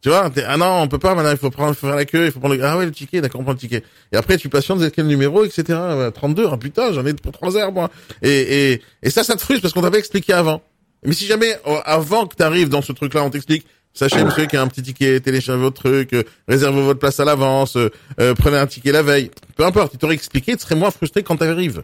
Tu 0.00 0.10
vois, 0.10 0.30
ah 0.46 0.56
non, 0.56 0.82
on 0.82 0.86
peut 0.86 1.00
pas, 1.00 1.16
maintenant 1.16 1.32
il 1.32 1.36
faut 1.36 1.50
prendre, 1.50 1.74
faut 1.74 1.88
faire 1.88 1.96
la 1.96 2.04
queue, 2.04 2.26
il 2.26 2.30
faut 2.30 2.38
prendre 2.38 2.54
le, 2.54 2.64
ah 2.64 2.78
ouais, 2.78 2.86
le 2.86 2.92
ticket, 2.92 3.20
d'accord, 3.20 3.40
on 3.40 3.44
prend 3.44 3.52
le 3.52 3.58
ticket. 3.58 3.82
Et 4.12 4.16
après, 4.16 4.36
tu 4.36 4.48
patientes, 4.48 4.78
vous 4.78 4.84
êtes 4.84 4.94
quel 4.94 5.08
numéro, 5.08 5.44
etc. 5.44 5.64
Euh, 5.70 6.10
32, 6.12 6.46
ah 6.52 6.56
putain, 6.56 6.92
j'en 6.92 7.04
ai 7.04 7.14
pour 7.14 7.32
3 7.32 7.56
heures, 7.56 7.72
moi. 7.72 7.90
Et, 8.22 8.72
et, 8.72 8.82
et 9.02 9.10
ça, 9.10 9.24
ça 9.24 9.34
te 9.34 9.40
frustre 9.40 9.62
parce 9.62 9.74
qu'on 9.74 9.82
t'avait 9.82 9.98
expliqué 9.98 10.32
avant. 10.32 10.62
Mais 11.04 11.14
si 11.14 11.26
jamais, 11.26 11.52
euh, 11.66 11.80
avant 11.84 12.26
que 12.26 12.36
t'arrives 12.36 12.68
dans 12.68 12.82
ce 12.82 12.92
truc-là, 12.92 13.24
on 13.24 13.30
t'explique, 13.30 13.66
sachez, 13.92 14.22
monsieur, 14.22 14.46
qu'il 14.46 14.56
y 14.56 14.60
a 14.60 14.62
un 14.62 14.68
petit 14.68 14.82
ticket, 14.82 15.20
téléchargez 15.20 15.60
votre 15.60 15.82
truc, 15.82 16.12
euh, 16.12 16.22
réservez 16.46 16.80
votre 16.80 17.00
place 17.00 17.18
à 17.18 17.24
l'avance, 17.24 17.76
euh, 17.76 17.90
euh, 18.20 18.34
prenez 18.34 18.56
un 18.56 18.66
ticket 18.66 18.92
la 18.92 19.02
veille. 19.02 19.30
Peu 19.56 19.64
importe, 19.64 19.94
il 19.94 19.98
t'aurait 19.98 20.14
expliqué, 20.14 20.56
tu 20.56 20.62
serais 20.62 20.76
moins 20.76 20.92
frustré 20.92 21.22
quand 21.24 21.36
t'arrives. 21.36 21.82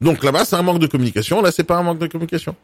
Donc 0.00 0.22
là-bas, 0.22 0.44
c'est 0.44 0.56
un 0.56 0.62
manque 0.62 0.78
de 0.78 0.86
communication. 0.86 1.42
Là, 1.42 1.50
c'est 1.50 1.64
pas 1.64 1.76
un 1.76 1.82
manque 1.82 1.98
de 1.98 2.06
communication. 2.06 2.54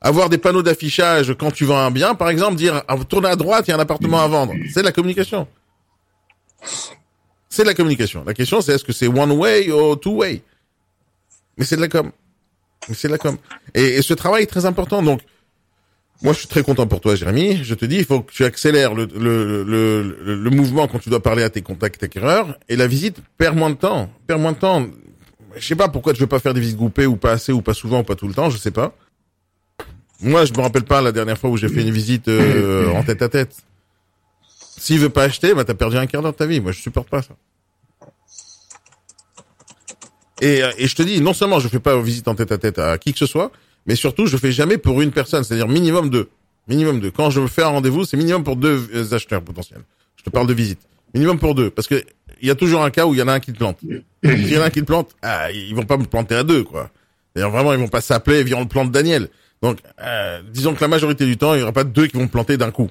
Avoir 0.00 0.28
des 0.28 0.38
panneaux 0.38 0.62
d'affichage 0.62 1.34
quand 1.38 1.50
tu 1.50 1.64
vends 1.64 1.78
un 1.78 1.90
bien, 1.90 2.14
par 2.14 2.28
exemple, 2.28 2.56
dire 2.56 2.82
ah, 2.88 2.96
tournez 3.08 3.28
à 3.28 3.36
droite, 3.36 3.66
il 3.66 3.70
y 3.70 3.74
a 3.74 3.76
un 3.76 3.80
appartement 3.80 4.20
à 4.20 4.28
vendre. 4.28 4.52
C'est 4.72 4.80
de 4.80 4.86
la 4.86 4.92
communication. 4.92 5.46
C'est 7.48 7.62
de 7.62 7.68
la 7.68 7.74
communication. 7.74 8.24
La 8.26 8.34
question, 8.34 8.60
c'est 8.60 8.72
est-ce 8.72 8.84
que 8.84 8.92
c'est 8.92 9.06
one 9.06 9.32
way 9.32 9.70
ou 9.70 9.96
two 9.96 10.16
way? 10.16 10.42
Mais 11.56 11.64
c'est 11.64 11.76
de 11.76 11.80
la 11.80 11.88
com. 11.88 12.10
Mais 12.88 12.94
c'est 12.94 13.08
de 13.08 13.12
la 13.12 13.18
com. 13.18 13.36
Et, 13.74 13.96
et 13.96 14.02
ce 14.02 14.12
travail 14.12 14.42
est 14.42 14.46
très 14.46 14.66
important. 14.66 15.02
Donc, 15.02 15.20
moi, 16.22 16.32
je 16.32 16.40
suis 16.40 16.48
très 16.48 16.62
content 16.62 16.86
pour 16.86 17.00
toi, 17.00 17.14
Jérémy. 17.14 17.62
Je 17.62 17.74
te 17.74 17.84
dis, 17.84 17.96
il 17.96 18.04
faut 18.04 18.20
que 18.20 18.32
tu 18.32 18.44
accélères 18.44 18.94
le, 18.94 19.06
le, 19.06 19.62
le, 19.62 20.36
le 20.36 20.50
mouvement 20.50 20.88
quand 20.88 20.98
tu 20.98 21.10
dois 21.10 21.22
parler 21.22 21.42
à 21.42 21.50
tes 21.50 21.62
contacts 21.62 22.02
acquéreurs. 22.02 22.58
Et 22.68 22.76
la 22.76 22.86
visite 22.86 23.18
perd 23.38 23.56
moins 23.56 23.70
de 23.70 23.76
temps. 23.76 24.10
Perd 24.26 24.40
moins 24.40 24.52
de 24.52 24.58
temps. 24.58 24.86
Je 25.56 25.66
sais 25.66 25.76
pas 25.76 25.88
pourquoi 25.88 26.12
tu 26.12 26.20
veux 26.20 26.26
pas 26.26 26.38
faire 26.38 26.54
des 26.54 26.60
visites 26.60 26.76
groupées 26.76 27.06
ou 27.06 27.16
pas 27.16 27.32
assez 27.32 27.52
ou 27.52 27.62
pas 27.62 27.74
souvent 27.74 28.00
ou 28.00 28.04
pas 28.04 28.14
tout 28.14 28.28
le 28.28 28.34
temps. 28.34 28.50
Je 28.50 28.58
sais 28.58 28.70
pas. 28.70 28.94
Moi, 30.20 30.44
je 30.44 30.52
me 30.52 30.60
rappelle 30.60 30.84
pas 30.84 31.02
la 31.02 31.12
dernière 31.12 31.38
fois 31.38 31.50
où 31.50 31.56
j'ai 31.56 31.68
fait 31.68 31.82
une 31.82 31.90
visite 31.90 32.28
euh, 32.28 32.90
en 32.92 33.02
tête 33.02 33.20
à 33.22 33.28
tête. 33.28 33.56
S'il 34.76 34.98
veut 34.98 35.10
pas 35.10 35.24
acheter, 35.24 35.54
bah 35.54 35.64
t'as 35.64 35.74
perdu 35.74 35.96
un 35.96 36.06
quart 36.06 36.22
d'heure 36.22 36.32
de 36.32 36.36
ta 36.36 36.46
vie. 36.46 36.60
Moi, 36.60 36.72
je 36.72 36.80
supporte 36.80 37.08
pas 37.08 37.22
ça. 37.22 37.34
Et, 40.40 40.62
euh, 40.62 40.70
et 40.78 40.86
je 40.86 40.94
te 40.96 41.02
dis, 41.02 41.20
non 41.20 41.32
seulement 41.32 41.60
je 41.60 41.68
fais 41.68 41.78
pas 41.78 42.00
visite 42.00 42.28
en 42.28 42.34
tête 42.34 42.52
à 42.52 42.58
tête 42.58 42.78
à 42.78 42.98
qui 42.98 43.12
que 43.12 43.18
ce 43.18 43.26
soit, 43.26 43.52
mais 43.86 43.94
surtout 43.94 44.26
je 44.26 44.36
fais 44.36 44.52
jamais 44.52 44.78
pour 44.78 45.00
une 45.00 45.12
personne, 45.12 45.44
c'est-à-dire 45.44 45.68
minimum 45.68 46.10
deux. 46.10 46.28
Minimum 46.68 47.00
deux. 47.00 47.10
Quand 47.10 47.30
je 47.30 47.46
fais 47.46 47.62
un 47.62 47.68
rendez-vous, 47.68 48.04
c'est 48.04 48.16
minimum 48.16 48.42
pour 48.44 48.56
deux 48.56 48.88
euh, 48.94 49.14
acheteurs 49.14 49.42
potentiels. 49.42 49.82
Je 50.16 50.22
te 50.22 50.30
parle 50.30 50.46
de 50.46 50.54
visite. 50.54 50.80
Minimum 51.12 51.38
pour 51.38 51.54
deux. 51.54 51.70
Parce 51.70 51.86
que 51.86 52.02
il 52.40 52.48
y 52.48 52.50
a 52.50 52.54
toujours 52.54 52.82
un 52.82 52.90
cas 52.90 53.06
où 53.06 53.14
il 53.14 53.18
y 53.18 53.22
en 53.22 53.28
a 53.28 53.34
un 53.34 53.40
qui 53.40 53.52
te 53.52 53.58
plante. 53.58 53.78
S'il 54.24 54.52
y 54.52 54.56
en 54.58 54.62
a 54.62 54.66
un 54.66 54.70
qui 54.70 54.80
te 54.80 54.86
plante, 54.86 55.14
ah, 55.22 55.50
ils 55.52 55.74
vont 55.74 55.84
pas 55.84 55.96
me 55.96 56.04
planter 56.04 56.34
à 56.34 56.42
deux, 56.44 56.64
quoi. 56.64 56.90
D'ailleurs, 57.34 57.50
vraiment, 57.50 57.72
ils 57.72 57.78
vont 57.78 57.88
pas 57.88 58.00
s'appeler 58.00 58.44
Viens, 58.44 58.58
on 58.58 58.60
le 58.62 58.68
plante 58.68 58.90
Daniel. 58.92 59.28
Donc, 59.62 59.78
euh, 60.02 60.40
disons 60.52 60.74
que 60.74 60.80
la 60.80 60.88
majorité 60.88 61.26
du 61.26 61.36
temps, 61.36 61.54
il 61.54 61.60
y 61.60 61.62
aura 61.62 61.72
pas 61.72 61.84
deux 61.84 62.06
qui 62.06 62.16
vont 62.16 62.24
me 62.24 62.28
planter 62.28 62.56
d'un 62.56 62.70
coup. 62.70 62.90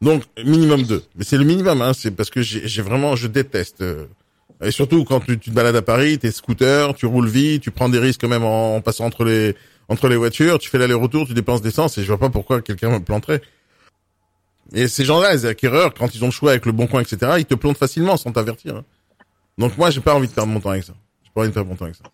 Donc, 0.00 0.24
minimum 0.44 0.82
deux. 0.82 1.02
Mais 1.16 1.24
c'est 1.24 1.36
le 1.38 1.44
minimum, 1.44 1.80
hein. 1.80 1.92
C'est 1.94 2.10
parce 2.10 2.30
que 2.30 2.42
j'ai 2.42 2.82
vraiment, 2.82 3.14
je 3.14 3.28
déteste. 3.28 3.82
euh, 3.82 4.06
et 4.62 4.70
surtout 4.70 5.04
quand 5.04 5.20
tu, 5.20 5.38
tu 5.38 5.50
te 5.50 5.54
balades 5.54 5.76
à 5.76 5.82
Paris, 5.82 6.18
t'es 6.18 6.30
scooter, 6.30 6.94
tu 6.94 7.06
roules 7.06 7.28
vite, 7.28 7.62
tu 7.62 7.70
prends 7.70 7.88
des 7.88 7.98
risques 7.98 8.24
même 8.24 8.44
en, 8.44 8.76
en 8.76 8.80
passant 8.80 9.04
entre 9.04 9.24
les 9.24 9.54
entre 9.88 10.08
les 10.08 10.16
voitures, 10.16 10.58
tu 10.58 10.70
fais 10.70 10.78
l'aller-retour, 10.78 11.26
tu 11.26 11.34
dépenses 11.34 11.60
d'essence 11.60 11.98
et 11.98 12.02
je 12.02 12.06
vois 12.06 12.18
pas 12.18 12.30
pourquoi 12.30 12.62
quelqu'un 12.62 12.90
me 12.90 13.00
planterait. 13.00 13.42
Et 14.74 14.88
ces 14.88 15.04
gens-là, 15.04 15.32
les 15.32 15.44
acquéreurs, 15.46 15.92
quand 15.94 16.14
ils 16.14 16.22
ont 16.22 16.28
le 16.28 16.32
choix 16.32 16.50
avec 16.52 16.64
le 16.66 16.72
bon 16.72 16.86
coin, 16.86 17.02
etc., 17.02 17.32
ils 17.38 17.44
te 17.46 17.54
plantent 17.54 17.76
facilement 17.78 18.16
sans 18.16 18.32
t'avertir. 18.32 18.76
hein. 18.76 18.84
Donc 19.58 19.76
moi, 19.76 19.90
j'ai 19.90 20.00
pas 20.00 20.14
envie 20.14 20.28
de 20.28 20.32
perdre 20.32 20.52
mon 20.52 20.60
temps 20.60 20.70
avec 20.70 20.84
ça. 20.84 20.94
J'ai 21.24 21.30
pas 21.34 21.40
envie 21.42 21.50
de 21.50 21.54
perdre 21.54 21.68
mon 21.68 21.76
temps 21.76 21.84
avec 21.84 21.96
ça. 21.96 22.04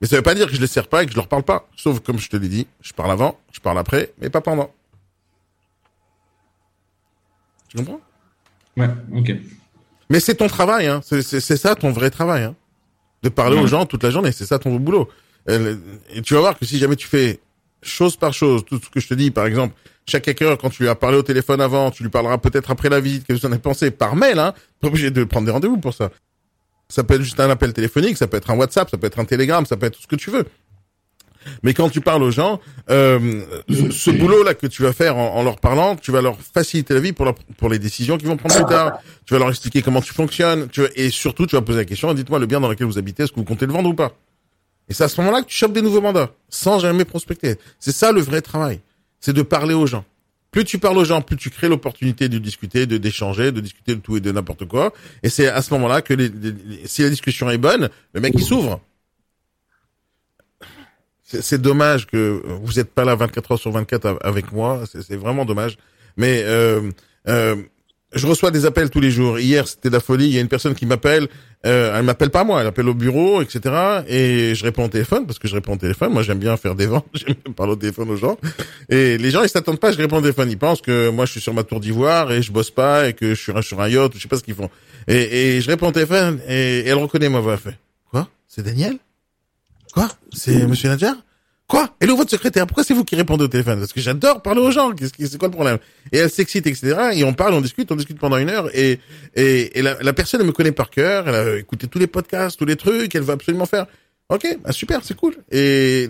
Mais 0.00 0.06
ça 0.06 0.16
veut 0.16 0.22
pas 0.22 0.34
dire 0.34 0.46
que 0.46 0.54
je 0.54 0.60
les 0.60 0.66
sers 0.66 0.88
pas 0.88 1.02
et 1.02 1.06
que 1.06 1.12
je 1.12 1.16
leur 1.16 1.28
parle 1.28 1.42
pas. 1.42 1.68
Sauf 1.76 2.00
comme 2.00 2.18
je 2.18 2.28
te 2.28 2.36
l'ai 2.36 2.48
dit, 2.48 2.66
je 2.80 2.92
parle 2.92 3.10
avant, 3.10 3.38
je 3.52 3.60
parle 3.60 3.78
après, 3.78 4.12
mais 4.20 4.30
pas 4.30 4.40
pendant. 4.40 4.72
Tu 7.68 7.76
comprends? 7.76 8.00
Ouais, 8.76 8.88
ok. 9.14 9.32
Mais 10.10 10.20
c'est 10.20 10.36
ton 10.36 10.46
travail, 10.46 10.86
hein. 10.86 11.00
C'est, 11.02 11.22
ça 11.40 11.74
ton 11.74 11.90
vrai 11.92 12.10
travail, 12.10 12.44
hein. 12.44 12.54
De 13.22 13.28
parler 13.28 13.58
aux 13.58 13.66
gens 13.66 13.84
toute 13.84 14.02
la 14.04 14.10
journée, 14.10 14.32
c'est 14.32 14.46
ça 14.46 14.58
ton 14.58 14.74
boulot. 14.76 15.08
Euh, 15.50 15.76
Et 16.10 16.22
tu 16.22 16.34
vas 16.34 16.40
voir 16.40 16.58
que 16.58 16.64
si 16.64 16.78
jamais 16.78 16.96
tu 16.96 17.08
fais 17.08 17.40
chose 17.82 18.16
par 18.16 18.32
chose, 18.32 18.64
tout 18.64 18.80
ce 18.82 18.88
que 18.88 19.00
je 19.00 19.08
te 19.08 19.14
dis, 19.14 19.30
par 19.30 19.44
exemple, 19.46 19.74
chaque 20.08 20.26
hacker, 20.28 20.58
quand 20.58 20.70
tu 20.70 20.82
lui 20.82 20.88
as 20.88 20.94
parlé 20.94 21.16
au 21.16 21.22
téléphone 21.22 21.60
avant, 21.60 21.90
tu 21.90 22.02
lui 22.02 22.10
parleras 22.10 22.38
peut-être 22.38 22.70
après 22.70 22.88
la 22.88 23.00
visite, 23.00 23.26
qu'est-ce 23.26 23.38
que 23.38 23.46
tu 23.46 23.52
en 23.52 23.56
as 23.56 23.58
pensé, 23.58 23.90
par 23.90 24.16
mail, 24.16 24.38
hein. 24.38 24.54
Pas 24.80 24.88
obligé 24.88 25.10
de 25.10 25.24
prendre 25.24 25.46
des 25.46 25.52
rendez-vous 25.52 25.78
pour 25.78 25.94
ça. 25.94 26.10
Ça 26.88 27.04
peut 27.04 27.14
être 27.14 27.22
juste 27.22 27.38
un 27.40 27.50
appel 27.50 27.72
téléphonique, 27.72 28.16
ça 28.16 28.26
peut 28.26 28.38
être 28.38 28.50
un 28.50 28.56
WhatsApp, 28.56 28.90
ça 28.90 28.96
peut 28.96 29.06
être 29.06 29.18
un 29.18 29.24
Telegram, 29.24 29.64
ça 29.66 29.76
peut 29.76 29.86
être 29.86 29.96
tout 29.96 30.02
ce 30.02 30.06
que 30.06 30.16
tu 30.16 30.30
veux. 30.30 30.44
Mais 31.62 31.74
quand 31.74 31.88
tu 31.88 32.00
parles 32.00 32.22
aux 32.22 32.30
gens, 32.30 32.60
euh, 32.90 33.42
ce, 33.68 34.10
boulot-là 34.10 34.54
que 34.54 34.66
tu 34.66 34.82
vas 34.82 34.92
faire 34.92 35.16
en, 35.16 35.36
en 35.36 35.42
leur 35.42 35.58
parlant, 35.58 35.96
tu 35.96 36.10
vas 36.10 36.20
leur 36.20 36.36
faciliter 36.40 36.94
la 36.94 37.00
vie 37.00 37.12
pour, 37.12 37.24
leur- 37.24 37.34
pour 37.56 37.68
les 37.68 37.78
décisions 37.78 38.18
qu'ils 38.18 38.28
vont 38.28 38.36
prendre 38.36 38.54
plus 38.54 38.66
tard. 38.66 38.98
Tu 39.24 39.34
vas 39.34 39.40
leur 39.40 39.48
expliquer 39.48 39.82
comment 39.82 40.00
tu 40.00 40.12
fonctionnes. 40.12 40.68
Tu 40.68 40.82
et 40.96 41.10
surtout, 41.10 41.46
tu 41.46 41.56
vas 41.56 41.62
poser 41.62 41.78
la 41.78 41.84
question, 41.84 42.12
dites-moi 42.12 42.38
le 42.38 42.46
bien 42.46 42.60
dans 42.60 42.68
lequel 42.68 42.86
vous 42.86 42.98
habitez, 42.98 43.22
est-ce 43.22 43.32
que 43.32 43.36
vous 43.36 43.44
comptez 43.44 43.66
le 43.66 43.72
vendre 43.72 43.88
ou 43.88 43.94
pas? 43.94 44.12
Et 44.88 44.94
c'est 44.94 45.04
à 45.04 45.08
ce 45.08 45.20
moment-là 45.20 45.42
que 45.42 45.46
tu 45.46 45.56
chopes 45.56 45.72
des 45.72 45.82
nouveaux 45.82 46.00
mandats, 46.00 46.30
sans 46.48 46.78
jamais 46.78 47.04
prospecter. 47.04 47.56
C'est 47.78 47.92
ça 47.92 48.10
le 48.12 48.20
vrai 48.20 48.40
travail, 48.40 48.80
c'est 49.20 49.32
de 49.32 49.42
parler 49.42 49.74
aux 49.74 49.86
gens. 49.86 50.04
Plus 50.50 50.64
tu 50.64 50.78
parles 50.78 50.96
aux 50.96 51.04
gens, 51.04 51.20
plus 51.20 51.36
tu 51.36 51.50
crées 51.50 51.68
l'opportunité 51.68 52.28
de 52.30 52.38
discuter, 52.38 52.86
de 52.86 52.96
d'échanger, 52.96 53.52
de 53.52 53.60
discuter 53.60 53.94
de 53.94 54.00
tout 54.00 54.16
et 54.16 54.20
de 54.20 54.32
n'importe 54.32 54.64
quoi. 54.66 54.94
Et 55.22 55.28
c'est 55.28 55.46
à 55.48 55.60
ce 55.60 55.74
moment-là 55.74 56.00
que 56.00 56.14
les- 56.14 56.28
les- 56.30 56.86
si 56.86 57.02
la 57.02 57.10
discussion 57.10 57.50
est 57.50 57.58
bonne, 57.58 57.90
le 58.14 58.20
mec 58.20 58.32
il 58.34 58.42
s'ouvre. 58.44 58.80
C'est 61.24 61.60
dommage 61.60 62.06
que 62.06 62.42
vous 62.62 62.72
n'êtes 62.74 62.90
pas 62.90 63.04
là 63.04 63.14
24 63.14 63.52
heures 63.52 63.58
sur 63.58 63.70
24 63.70 64.06
av- 64.06 64.18
avec 64.22 64.50
moi. 64.50 64.84
C'est 64.86 65.16
vraiment 65.16 65.44
dommage. 65.44 65.76
Mais 66.16 66.42
euh, 66.44 66.90
euh, 67.28 67.56
je 68.14 68.26
reçois 68.26 68.50
des 68.50 68.64
appels 68.64 68.88
tous 68.90 69.00
les 69.00 69.10
jours. 69.10 69.38
Hier, 69.38 69.68
c'était 69.68 69.90
de 69.90 69.94
la 69.94 70.00
folie. 70.00 70.26
Il 70.26 70.34
y 70.34 70.38
a 70.38 70.40
une 70.40 70.48
personne 70.48 70.74
qui 70.74 70.86
m'appelle. 70.86 71.28
Euh, 71.66 71.98
elle 71.98 72.04
m'appelle 72.04 72.30
pas 72.30 72.42
moi. 72.44 72.60
Elle 72.60 72.66
appelle 72.66 72.88
au 72.88 72.94
bureau, 72.94 73.42
etc. 73.42 74.02
Et 74.08 74.54
je 74.54 74.64
réponds 74.64 74.84
au 74.84 74.88
téléphone 74.88 75.26
parce 75.26 75.38
que 75.38 75.46
je 75.46 75.54
réponds 75.54 75.74
au 75.74 75.76
téléphone. 75.76 76.12
Moi, 76.12 76.22
j'aime 76.22 76.38
bien 76.38 76.56
faire 76.56 76.74
des 76.74 76.86
ventes. 76.86 77.06
J'aime 77.14 77.34
bien 77.44 77.52
parler 77.52 77.72
au 77.72 77.76
téléphone 77.76 78.10
aux 78.10 78.16
gens. 78.16 78.38
Et 78.88 79.18
les 79.18 79.30
gens, 79.30 79.42
ils 79.42 79.48
s'attendent 79.48 79.80
pas. 79.80 79.92
Je 79.92 79.98
réponds 79.98 80.18
au 80.18 80.20
téléphone. 80.22 80.50
Ils 80.50 80.58
pensent 80.58 80.80
que 80.80 81.10
moi, 81.10 81.26
je 81.26 81.32
suis 81.32 81.40
sur 81.40 81.52
ma 81.52 81.64
tour 81.64 81.80
d'ivoire 81.80 82.32
et 82.32 82.40
je 82.40 82.50
bosse 82.50 82.70
pas 82.70 83.08
et 83.08 83.12
que 83.12 83.34
je 83.34 83.40
suis 83.40 83.52
sur 83.62 83.80
un 83.80 83.88
yacht. 83.88 84.12
Je 84.14 84.22
sais 84.22 84.28
pas 84.28 84.38
ce 84.38 84.42
qu'ils 84.42 84.54
font. 84.54 84.70
Et, 85.06 85.56
et 85.56 85.60
je 85.60 85.68
réponds 85.68 85.88
au 85.88 85.92
téléphone 85.92 86.40
et, 86.48 86.78
et 86.80 86.88
elle 86.88 86.94
reconnaît 86.94 87.28
ma 87.28 87.40
voix. 87.40 87.56
Fait 87.58 87.76
quoi? 88.10 88.28
C'est 88.46 88.62
Daniel? 88.62 88.96
Quoi? 89.92 90.08
C'est 90.32 90.66
Monsieur 90.66 90.88
Nadjar 90.88 91.14
Quoi? 91.68 91.94
Hello, 92.00 92.16
votre 92.16 92.30
secrétaire, 92.30 92.66
pourquoi 92.66 92.82
c'est 92.82 92.94
vous 92.94 93.04
qui 93.04 93.14
répondez 93.14 93.44
au 93.44 93.48
téléphone? 93.48 93.78
Parce 93.78 93.92
que 93.92 94.00
j'adore 94.00 94.40
parler 94.40 94.62
aux 94.62 94.70
gens, 94.70 94.92
qu'est-ce 94.92 95.12
c'est 95.26 95.36
quoi 95.36 95.48
le 95.48 95.54
problème? 95.54 95.76
Et 96.12 96.16
elle 96.16 96.30
s'excite, 96.30 96.66
etc. 96.66 97.10
Et 97.12 97.24
on 97.24 97.34
parle, 97.34 97.52
on 97.52 97.60
discute, 97.60 97.92
on 97.92 97.94
discute 97.94 98.18
pendant 98.18 98.38
une 98.38 98.48
heure. 98.48 98.70
Et, 98.74 99.00
et, 99.34 99.78
et 99.78 99.82
la, 99.82 100.12
personne, 100.14 100.40
elle 100.40 100.46
me 100.46 100.52
connaît 100.52 100.72
par 100.72 100.88
cœur, 100.88 101.28
elle 101.28 101.34
a 101.34 101.58
écouté 101.58 101.86
tous 101.86 101.98
les 101.98 102.06
podcasts, 102.06 102.58
tous 102.58 102.64
les 102.64 102.76
trucs, 102.76 103.14
elle 103.14 103.20
veut 103.20 103.34
absolument 103.34 103.66
faire. 103.66 103.84
Ok, 104.30 104.46
bah 104.64 104.72
super, 104.72 105.04
c'est 105.04 105.14
cool. 105.14 105.36
Et 105.52 106.08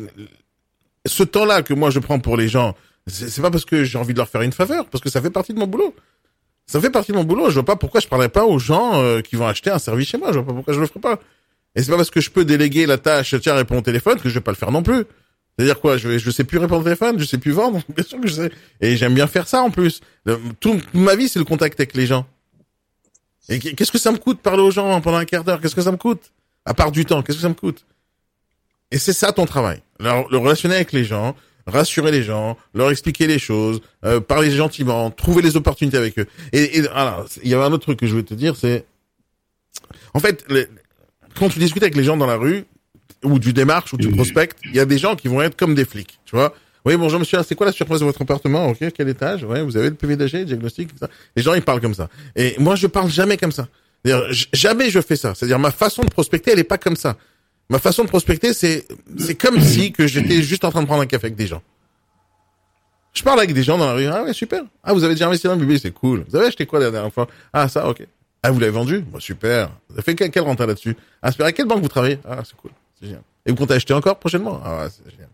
ce 1.05 1.25
temps-là 1.25 1.62
que 1.62 1.75
moi 1.75 1.90
je 1.90 1.99
prends 1.99 2.21
pour 2.21 2.37
les 2.37 2.49
gens, 2.49 2.77
c'est 3.09 3.42
pas 3.42 3.51
parce 3.51 3.64
que 3.64 3.83
j'ai 3.83 3.99
envie 3.99 4.12
de 4.12 4.18
leur 4.18 4.29
faire 4.29 4.42
une 4.42 4.53
faveur, 4.53 4.87
parce 4.87 5.03
que 5.03 5.11
ça 5.11 5.21
fait 5.21 5.31
partie 5.31 5.55
de 5.55 5.59
mon 5.59 5.66
boulot. 5.66 5.92
Ça 6.68 6.81
fait 6.81 6.90
partie 6.90 7.11
de 7.11 7.16
mon 7.16 7.25
boulot. 7.25 7.49
Je 7.49 7.55
vois 7.55 7.64
pas 7.64 7.77
pourquoi 7.77 8.01
je 8.01 8.07
parlerais 8.07 8.29
pas 8.29 8.44
aux 8.44 8.61
gens 8.61 9.03
euh, 9.03 9.23
qui 9.23 9.35
vont 9.35 9.49
acheter 9.49 9.71
un 9.71 9.81
service 9.81 10.09
chez 10.09 10.18
moi. 10.18 10.29
Je 10.29 10.38
vois 10.38 10.47
pas 10.47 10.53
pourquoi 10.53 10.75
je 10.75 10.79
le 10.79 10.87
ferais 10.87 11.01
pas. 11.01 11.18
Et 11.75 11.83
c'est 11.83 11.90
pas 11.90 11.97
parce 11.97 12.11
que 12.11 12.21
je 12.21 12.31
peux 12.31 12.44
déléguer 12.44 12.87
la 12.87 12.99
tâche, 12.99 13.35
tiens, 13.40 13.55
réponds 13.55 13.79
au 13.79 13.83
téléphone, 13.83 14.21
que 14.21 14.29
je 14.29 14.35
vais 14.35 14.40
pas 14.40 14.53
le 14.53 14.57
faire 14.57 14.71
non 14.71 14.85
plus. 14.85 15.05
C'est-à-dire 15.59 15.81
quoi 15.81 15.97
Je 15.97 16.18
je 16.18 16.31
sais 16.31 16.44
plus 16.44 16.59
répondre 16.59 16.83
au 16.83 16.85
téléphone, 16.85 17.18
je 17.18 17.25
sais 17.25 17.38
plus 17.38 17.51
vendre. 17.51 17.81
Bien 17.88 18.05
sûr 18.05 18.21
que 18.21 18.29
je 18.29 18.35
sais. 18.35 18.53
Et 18.81 18.97
j'aime 18.97 19.14
bien 19.14 19.27
faire 19.27 19.49
ça 19.49 19.61
en 19.62 19.71
plus. 19.71 20.01
Tout, 20.61 20.81
ma 20.94 21.16
vie, 21.16 21.29
c'est 21.29 21.40
le 21.40 21.44
contact 21.44 21.81
avec 21.81 21.94
les 21.94 22.07
gens. 22.07 22.27
Et 23.49 23.59
qu- 23.59 23.75
qu'est-ce 23.75 23.90
que 23.90 23.99
ça 23.99 24.12
me 24.12 24.18
coûte 24.18 24.40
parler 24.40 24.62
aux 24.62 24.71
gens 24.71 25.01
pendant 25.01 25.16
un 25.16 25.25
quart 25.25 25.42
d'heure? 25.42 25.61
Qu'est-ce 25.61 25.75
que 25.75 25.83
ça 25.83 25.90
me 25.90 25.97
coûte? 25.97 26.33
À 26.64 26.75
part 26.75 26.92
du 26.92 27.05
temps, 27.05 27.23
qu'est-ce 27.23 27.38
que 27.38 27.42
ça 27.42 27.49
me 27.49 27.55
coûte? 27.55 27.87
Et 28.92 28.99
c'est 28.99 29.12
ça 29.12 29.33
ton 29.33 29.47
travail. 29.47 29.83
Le, 29.99 30.37
relationner 30.37 30.77
avec 30.77 30.92
les 30.92 31.05
gens, 31.05 31.35
rassurer 31.66 32.12
les 32.12 32.23
gens, 32.23 32.57
leur 32.73 32.90
expliquer 32.90 33.27
les 33.27 33.40
choses, 33.40 33.81
euh, 34.05 34.21
parler 34.21 34.53
gentiment, 34.53 35.11
trouver 35.11 35.42
les 35.42 35.57
opportunités 35.57 35.97
avec 35.97 36.18
eux. 36.21 36.27
Et, 36.53 36.87
alors, 36.94 37.27
il 37.42 37.51
y 37.51 37.55
avait 37.55 37.64
un 37.64 37.73
autre 37.73 37.85
truc 37.85 37.99
que 37.99 38.07
je 38.07 38.12
voulais 38.12 38.25
te 38.25 38.35
dire, 38.35 38.55
c'est 38.55 38.87
en 40.14 40.21
fait, 40.21 40.47
quand 41.37 41.49
tu 41.49 41.59
discutes 41.59 41.83
avec 41.83 41.97
les 41.97 42.05
gens 42.05 42.16
dans 42.16 42.27
la 42.27 42.37
rue, 42.37 42.64
ou 43.25 43.39
tu 43.39 43.53
démarches, 43.53 43.93
ou 43.93 43.97
tu 43.97 44.11
prospectes, 44.11 44.59
il 44.65 44.75
y 44.75 44.81
a 44.81 44.85
des 44.85 44.99
gens 44.99 45.17
qui 45.17 45.29
vont 45.29 45.43
être 45.43 45.57
comme 45.57 45.75
des 45.75 45.85
flics, 45.85 46.19
tu 46.25 46.37
vois. 46.37 46.55
Oui, 46.85 46.97
bonjour 46.97 47.19
monsieur, 47.21 47.39
c'est 47.47 47.55
quoi 47.55 47.67
la 47.67 47.73
surprise 47.73 48.01
de 48.01 48.05
votre 48.05 48.23
appartement? 48.23 48.69
Ok, 48.69 48.79
quel 48.95 49.09
étage? 49.09 49.45
Ouais, 49.45 49.63
vous 49.63 49.77
avez 49.77 49.91
le 49.91 49.95
PV 49.95 50.17
d'AG, 50.17 50.33
le 50.33 50.45
diagnostic, 50.45 50.89
tout 50.93 50.99
ça. 50.99 51.09
Les 51.37 51.43
gens, 51.43 51.55
ils 51.55 51.63
parlent 51.63 51.81
comme 51.81 51.95
ça. 51.95 52.09
Et 52.37 52.55
moi, 52.59 52.77
je 52.77 52.87
parle 52.87 53.11
jamais 53.11 53.37
comme 53.37 53.53
ça. 53.53 53.69
Jamais 54.53 54.89
je 54.91 55.01
fais 55.01 55.17
ça. 55.17 55.35
C'est-à-dire, 55.35 55.59
ma 55.59 55.71
façon 55.73 56.03
de 56.03 56.09
prospecter, 56.09 56.53
elle 56.53 56.61
est 56.61 56.65
pas 56.65 56.79
comme 56.79 56.97
ça. 56.97 57.17
Ma 57.69 57.79
façon 57.79 58.05
de 58.05 58.09
prospecter, 58.09 58.55
c'est 58.55 58.87
c'est 59.19 59.35
comme 59.35 59.61
si 59.61 59.93
que 59.93 60.07
j'étais 60.07 60.41
juste 60.43 60.65
en 60.65 60.71
train 60.71 60.81
de 60.81 60.87
prendre 60.87 61.03
un 61.03 61.07
café 61.07 61.27
avec 61.27 61.37
des 61.37 61.47
gens. 61.47 61.63
Je 63.13 63.23
parle 63.23 63.41
avec 63.41 63.53
des 63.53 63.63
gens 63.65 63.77
dans 63.77 63.87
la 63.87 63.95
rue. 63.95 64.07
Ah 64.07 64.23
ouais, 64.23 64.33
super. 64.33 64.63
Ah, 64.83 64.93
vous 64.93 65.03
avez 65.05 65.15
déjà 65.15 65.27
investi 65.27 65.47
dans 65.47 65.55
le 65.55 65.61
bébé, 65.61 65.79
c'est 65.79 65.91
cool. 65.91 66.25
Vous 66.29 66.37
avez 66.37 66.47
acheté 66.47 66.65
quoi 66.67 66.79
la 66.79 66.91
dernière 66.91 67.13
fois? 67.13 67.27
Ah, 67.53 67.69
ça, 67.69 67.89
ok. 67.89 68.07
Ah, 68.43 68.51
vous 68.53 68.61
l'avez 68.61 68.73
vendu? 68.73 69.01
Bah, 69.13 69.19
Super. 69.21 69.71
Vous 69.89 69.97
avez 69.97 70.03
fait 70.03 70.15
quel, 70.15 70.31
quel 70.31 70.45
rentrée 70.45 70.67
là-dessus? 70.67 70.97
Ah, 71.21 71.33
super. 71.33 71.47
À 71.47 71.53
quelle 71.53 71.67
banque 71.67 71.83
vous 71.83 71.89
travaillez? 71.89 72.19
Ah, 72.25 72.39
c'est 72.45 72.57
cool. 72.57 72.71
Et 73.03 73.51
vous 73.51 73.57
comptez 73.57 73.75
acheter 73.75 73.95
encore 73.95 74.19
prochainement? 74.19 74.61
Ah, 74.65 74.83
ouais, 74.83 74.89
c'est 74.91 75.11
génial. 75.11 75.29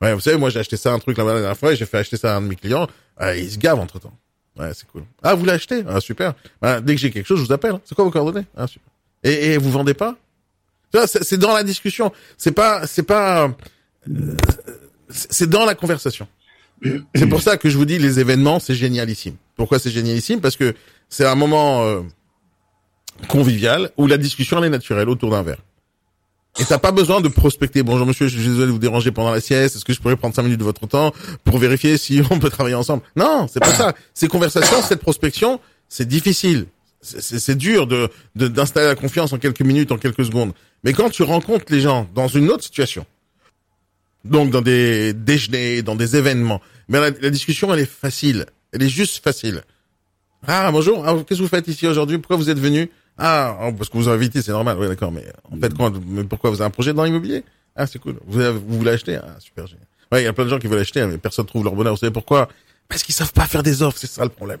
Ouais, 0.00 0.14
vous 0.14 0.20
savez, 0.20 0.36
moi, 0.36 0.50
j'ai 0.50 0.60
acheté 0.60 0.76
ça, 0.76 0.92
un 0.92 0.98
truc 0.98 1.18
la 1.18 1.24
dernière 1.24 1.56
fois, 1.56 1.72
et 1.72 1.76
j'ai 1.76 1.86
fait 1.86 1.98
acheter 1.98 2.16
ça 2.16 2.34
à 2.34 2.36
un 2.38 2.40
de 2.40 2.46
mes 2.46 2.56
clients. 2.56 2.86
Ah, 3.16 3.34
il 3.34 3.50
se 3.50 3.58
gave 3.58 3.78
entre 3.78 3.98
temps. 3.98 4.12
Ouais, 4.56 4.70
c'est 4.74 4.86
cool. 4.86 5.04
Ah, 5.22 5.34
vous 5.34 5.44
l'achetez? 5.44 5.84
Ah, 5.88 6.00
super. 6.00 6.34
Bah, 6.62 6.80
dès 6.80 6.94
que 6.94 7.00
j'ai 7.00 7.10
quelque 7.10 7.26
chose, 7.26 7.40
je 7.40 7.44
vous 7.44 7.52
appelle. 7.52 7.78
C'est 7.84 7.94
quoi 7.94 8.04
vos 8.04 8.10
coordonnées? 8.10 8.46
Ah, 8.56 8.66
super. 8.66 8.90
Et, 9.24 9.52
et 9.52 9.58
vous 9.58 9.70
vendez 9.70 9.94
pas? 9.94 10.16
C'est 11.06 11.36
dans 11.36 11.52
la 11.52 11.64
discussion. 11.64 12.12
C'est 12.38 12.52
pas, 12.52 12.86
c'est 12.86 13.02
pas, 13.02 13.50
euh, 14.08 14.36
c'est 15.08 15.50
dans 15.50 15.66
la 15.66 15.74
conversation. 15.74 16.26
C'est 17.14 17.26
pour 17.26 17.42
ça 17.42 17.56
que 17.56 17.68
je 17.68 17.76
vous 17.76 17.84
dis 17.84 17.98
les 17.98 18.20
événements, 18.20 18.60
c'est 18.60 18.74
génialissime. 18.74 19.34
Pourquoi 19.56 19.78
c'est 19.80 19.90
génialissime? 19.90 20.40
Parce 20.40 20.56
que 20.56 20.74
c'est 21.08 21.26
un 21.26 21.34
moment 21.34 21.82
euh, 21.82 22.02
convivial 23.28 23.90
où 23.96 24.06
la 24.06 24.16
discussion 24.16 24.62
est 24.62 24.70
naturelle 24.70 25.08
autour 25.08 25.30
d'un 25.30 25.42
verre. 25.42 25.58
Et 26.60 26.64
t'as 26.64 26.78
pas 26.78 26.90
besoin 26.90 27.20
de 27.20 27.28
prospecter. 27.28 27.82
Bonjour 27.84 28.04
monsieur, 28.06 28.26
je 28.26 28.36
suis 28.38 28.48
désolé 28.48 28.66
de 28.66 28.72
vous 28.72 28.78
déranger 28.78 29.12
pendant 29.12 29.30
la 29.30 29.40
sieste. 29.40 29.76
Est-ce 29.76 29.84
que 29.84 29.92
je 29.92 30.00
pourrais 30.00 30.16
prendre 30.16 30.34
cinq 30.34 30.42
minutes 30.42 30.58
de 30.58 30.64
votre 30.64 30.86
temps 30.86 31.12
pour 31.44 31.58
vérifier 31.58 31.96
si 31.98 32.20
on 32.30 32.38
peut 32.38 32.50
travailler 32.50 32.74
ensemble? 32.74 33.02
Non, 33.14 33.46
c'est 33.52 33.60
pas 33.60 33.72
ça. 33.72 33.94
Ces 34.14 34.26
conversations, 34.28 34.82
cette 34.82 35.00
prospection, 35.00 35.60
c'est 35.88 36.08
difficile. 36.08 36.66
C'est- 37.00 37.54
dur 37.54 37.86
de 37.86 38.10
d'installer 38.34 38.88
la 38.88 38.96
confiance 38.96 39.32
en 39.32 39.38
quelques 39.38 39.60
minutes, 39.60 39.92
en 39.92 39.98
quelques 39.98 40.24
secondes. 40.24 40.52
Mais 40.82 40.92
quand 40.92 41.10
tu 41.10 41.22
rencontres 41.22 41.66
les 41.70 41.80
gens 41.80 42.08
dans 42.14 42.26
une 42.26 42.50
autre 42.50 42.64
situation, 42.64 43.06
donc 44.24 44.50
dans 44.50 44.62
des 44.62 45.12
déjeuners, 45.12 45.82
dans 45.82 45.94
des 45.94 46.16
événements, 46.16 46.60
mais 46.88 46.98
la, 47.00 47.10
la 47.10 47.30
discussion 47.30 47.72
elle 47.72 47.80
est 47.80 47.90
facile, 47.90 48.46
elle 48.72 48.82
est 48.82 48.88
juste 48.88 49.22
facile. 49.22 49.62
Ah 50.46 50.70
bonjour, 50.72 51.04
ah, 51.06 51.14
qu'est-ce 51.26 51.38
que 51.38 51.44
vous 51.44 51.48
faites 51.48 51.68
ici 51.68 51.86
aujourd'hui? 51.86 52.18
Pourquoi 52.18 52.36
vous 52.36 52.50
êtes 52.50 52.58
venu? 52.58 52.90
Ah 53.18 53.58
oh, 53.62 53.72
parce 53.72 53.90
que 53.90 53.96
vous 53.96 54.08
invité, 54.08 54.42
c'est 54.42 54.52
normal. 54.52 54.76
Oui 54.78 54.86
d'accord, 54.86 55.10
mais 55.12 55.26
en 55.50 55.56
fait 55.56 55.74
quoi 55.74 55.92
mais 56.06 56.24
Pourquoi 56.24 56.50
vous 56.50 56.60
avez 56.60 56.66
un 56.68 56.70
projet 56.70 56.94
dans 56.94 57.04
l'immobilier? 57.04 57.44
Ah 57.74 57.86
c'est 57.86 57.98
cool. 57.98 58.18
Vous, 58.26 58.40
vous 58.40 58.78
voulez 58.78 58.92
acheter? 58.92 59.16
Ah 59.16 59.36
super 59.40 59.66
génial. 59.66 59.86
Ouais, 60.12 60.22
il 60.22 60.24
y 60.24 60.28
a 60.28 60.32
plein 60.32 60.44
de 60.44 60.48
gens 60.50 60.58
qui 60.58 60.68
veulent 60.68 60.78
acheter, 60.80 61.04
mais 61.06 61.18
personne 61.18 61.44
trouve 61.46 61.64
leur 61.64 61.74
bonheur. 61.74 61.92
Vous 61.94 61.98
savez 61.98 62.12
pourquoi? 62.12 62.48
Parce 62.88 63.02
qu'ils 63.02 63.14
savent 63.14 63.32
pas 63.32 63.46
faire 63.46 63.62
des 63.62 63.82
offres, 63.82 63.98
c'est 63.98 64.06
ça 64.06 64.22
le 64.22 64.30
problème. 64.30 64.60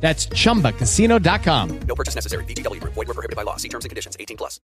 That's 0.00 0.28
chumbacasino.com. 0.32 1.70
No 1.88 1.94
purchase 1.94 2.14
necessary. 2.14 2.44
VGW 2.44 2.80
Group. 2.80 2.94
Void 2.94 3.08
were 3.08 3.14
prohibited 3.14 3.36
by 3.36 3.42
law. 3.44 3.56
See 3.58 3.68
terms 3.68 3.84
and 3.84 3.90
conditions. 3.90 4.16
18 4.18 4.36
plus. 4.36 4.60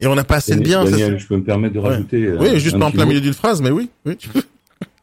Et 0.00 0.06
on 0.06 0.14
n'a 0.14 0.24
pas 0.24 0.36
assez 0.36 0.54
de 0.54 0.60
bien. 0.60 0.84
Daniel, 0.84 1.12
c'est- 1.12 1.18
je 1.20 1.26
peux 1.28 1.36
me 1.36 1.42
permettre 1.44 1.74
de 1.74 1.80
Ouais. 1.80 1.88
rajouter. 1.88 2.24
euh, 2.26 2.36
Oui, 2.38 2.60
juste 2.60 2.78
pas 2.78 2.86
en 2.86 2.90
plein 2.90 3.06
milieu 3.06 3.20
d'une 3.20 3.32
phrase, 3.32 3.62
mais 3.62 3.70
oui. 3.70 3.88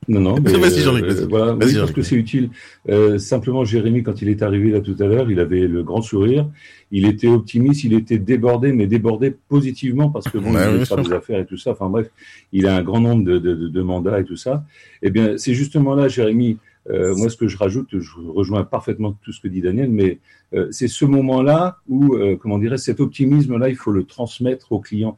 Non, 0.09 0.19
non, 0.19 0.35
mais 0.43 0.51
Vas-y, 0.51 0.81
Jean-Luc, 0.81 1.05
vas-y. 1.05 1.21
euh, 1.21 1.27
voilà, 1.29 1.45
Vas-y, 1.53 1.55
oui, 1.55 1.59
parce 1.59 1.71
Jean-Luc, 1.75 1.95
que 1.95 2.01
c'est 2.01 2.15
utile. 2.17 2.49
Euh, 2.89 3.17
simplement, 3.17 3.63
Jérémy, 3.63 4.03
quand 4.03 4.21
il 4.21 4.27
est 4.27 4.43
arrivé 4.43 4.69
là 4.71 4.81
tout 4.81 4.97
à 4.99 5.05
l'heure, 5.05 5.31
il 5.31 5.39
avait 5.39 5.61
le 5.65 5.81
grand 5.81 6.01
sourire, 6.01 6.45
il 6.91 7.05
était 7.07 7.29
optimiste, 7.29 7.85
il 7.85 7.93
était 7.93 8.17
débordé, 8.17 8.73
mais 8.73 8.85
débordé 8.85 9.33
positivement 9.47 10.09
parce 10.09 10.25
que 10.27 10.37
bon, 10.37 10.53
Ouais, 10.53 10.61
il 10.73 10.79
oui, 10.79 10.85
faire 10.85 10.97
des 10.97 11.13
affaires 11.13 11.39
et 11.39 11.45
tout 11.45 11.57
ça. 11.57 11.71
Enfin 11.71 11.87
bref, 11.87 12.07
il 12.51 12.67
a 12.67 12.75
un 12.75 12.83
grand 12.83 12.99
nombre 12.99 13.23
de, 13.23 13.37
de, 13.39 13.53
de- 13.55 13.67
de 13.69 13.81
mandats 13.81 14.19
et 14.19 14.25
tout 14.25 14.35
ça. 14.35 14.65
Eh 15.01 15.09
bien, 15.09 15.37
c'est 15.37 15.53
justement 15.53 15.95
là, 15.95 16.09
Jérémy. 16.09 16.57
Euh, 16.89 17.15
moi, 17.15 17.29
ce 17.29 17.37
que 17.37 17.47
je 17.47 17.57
rajoute, 17.57 17.97
je 17.97 18.11
rejoins 18.19 18.63
parfaitement 18.63 19.13
tout 19.23 19.31
ce 19.31 19.39
que 19.39 19.47
dit 19.47 19.61
Daniel, 19.61 19.89
mais 19.89 20.19
euh, 20.53 20.67
c'est 20.71 20.87
ce 20.87 21.05
moment-là 21.05 21.77
où, 21.87 22.15
euh, 22.15 22.35
comment 22.35 22.59
dirais 22.59 22.77
cet 22.77 22.99
optimisme-là, 22.99 23.69
il 23.69 23.75
faut 23.75 23.91
le 23.91 24.03
transmettre 24.03 24.71
au 24.71 24.79
client. 24.79 25.15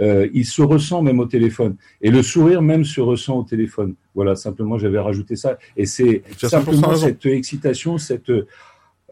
Euh, 0.00 0.28
il 0.32 0.46
se 0.46 0.62
ressent 0.62 1.02
même 1.02 1.18
au 1.18 1.26
téléphone. 1.26 1.76
Et 2.00 2.10
le 2.10 2.22
sourire 2.22 2.62
même 2.62 2.84
se 2.84 3.00
ressent 3.00 3.36
au 3.36 3.42
téléphone. 3.42 3.94
Voilà, 4.14 4.36
simplement, 4.36 4.78
j'avais 4.78 5.00
rajouté 5.00 5.34
ça. 5.34 5.58
Et 5.76 5.86
c'est 5.86 6.22
Tu 6.38 6.46
as 6.46 6.48
100% 6.48 6.50
simplement 6.50 6.94
cette 6.94 7.26
excitation, 7.26 7.98
cette 7.98 8.30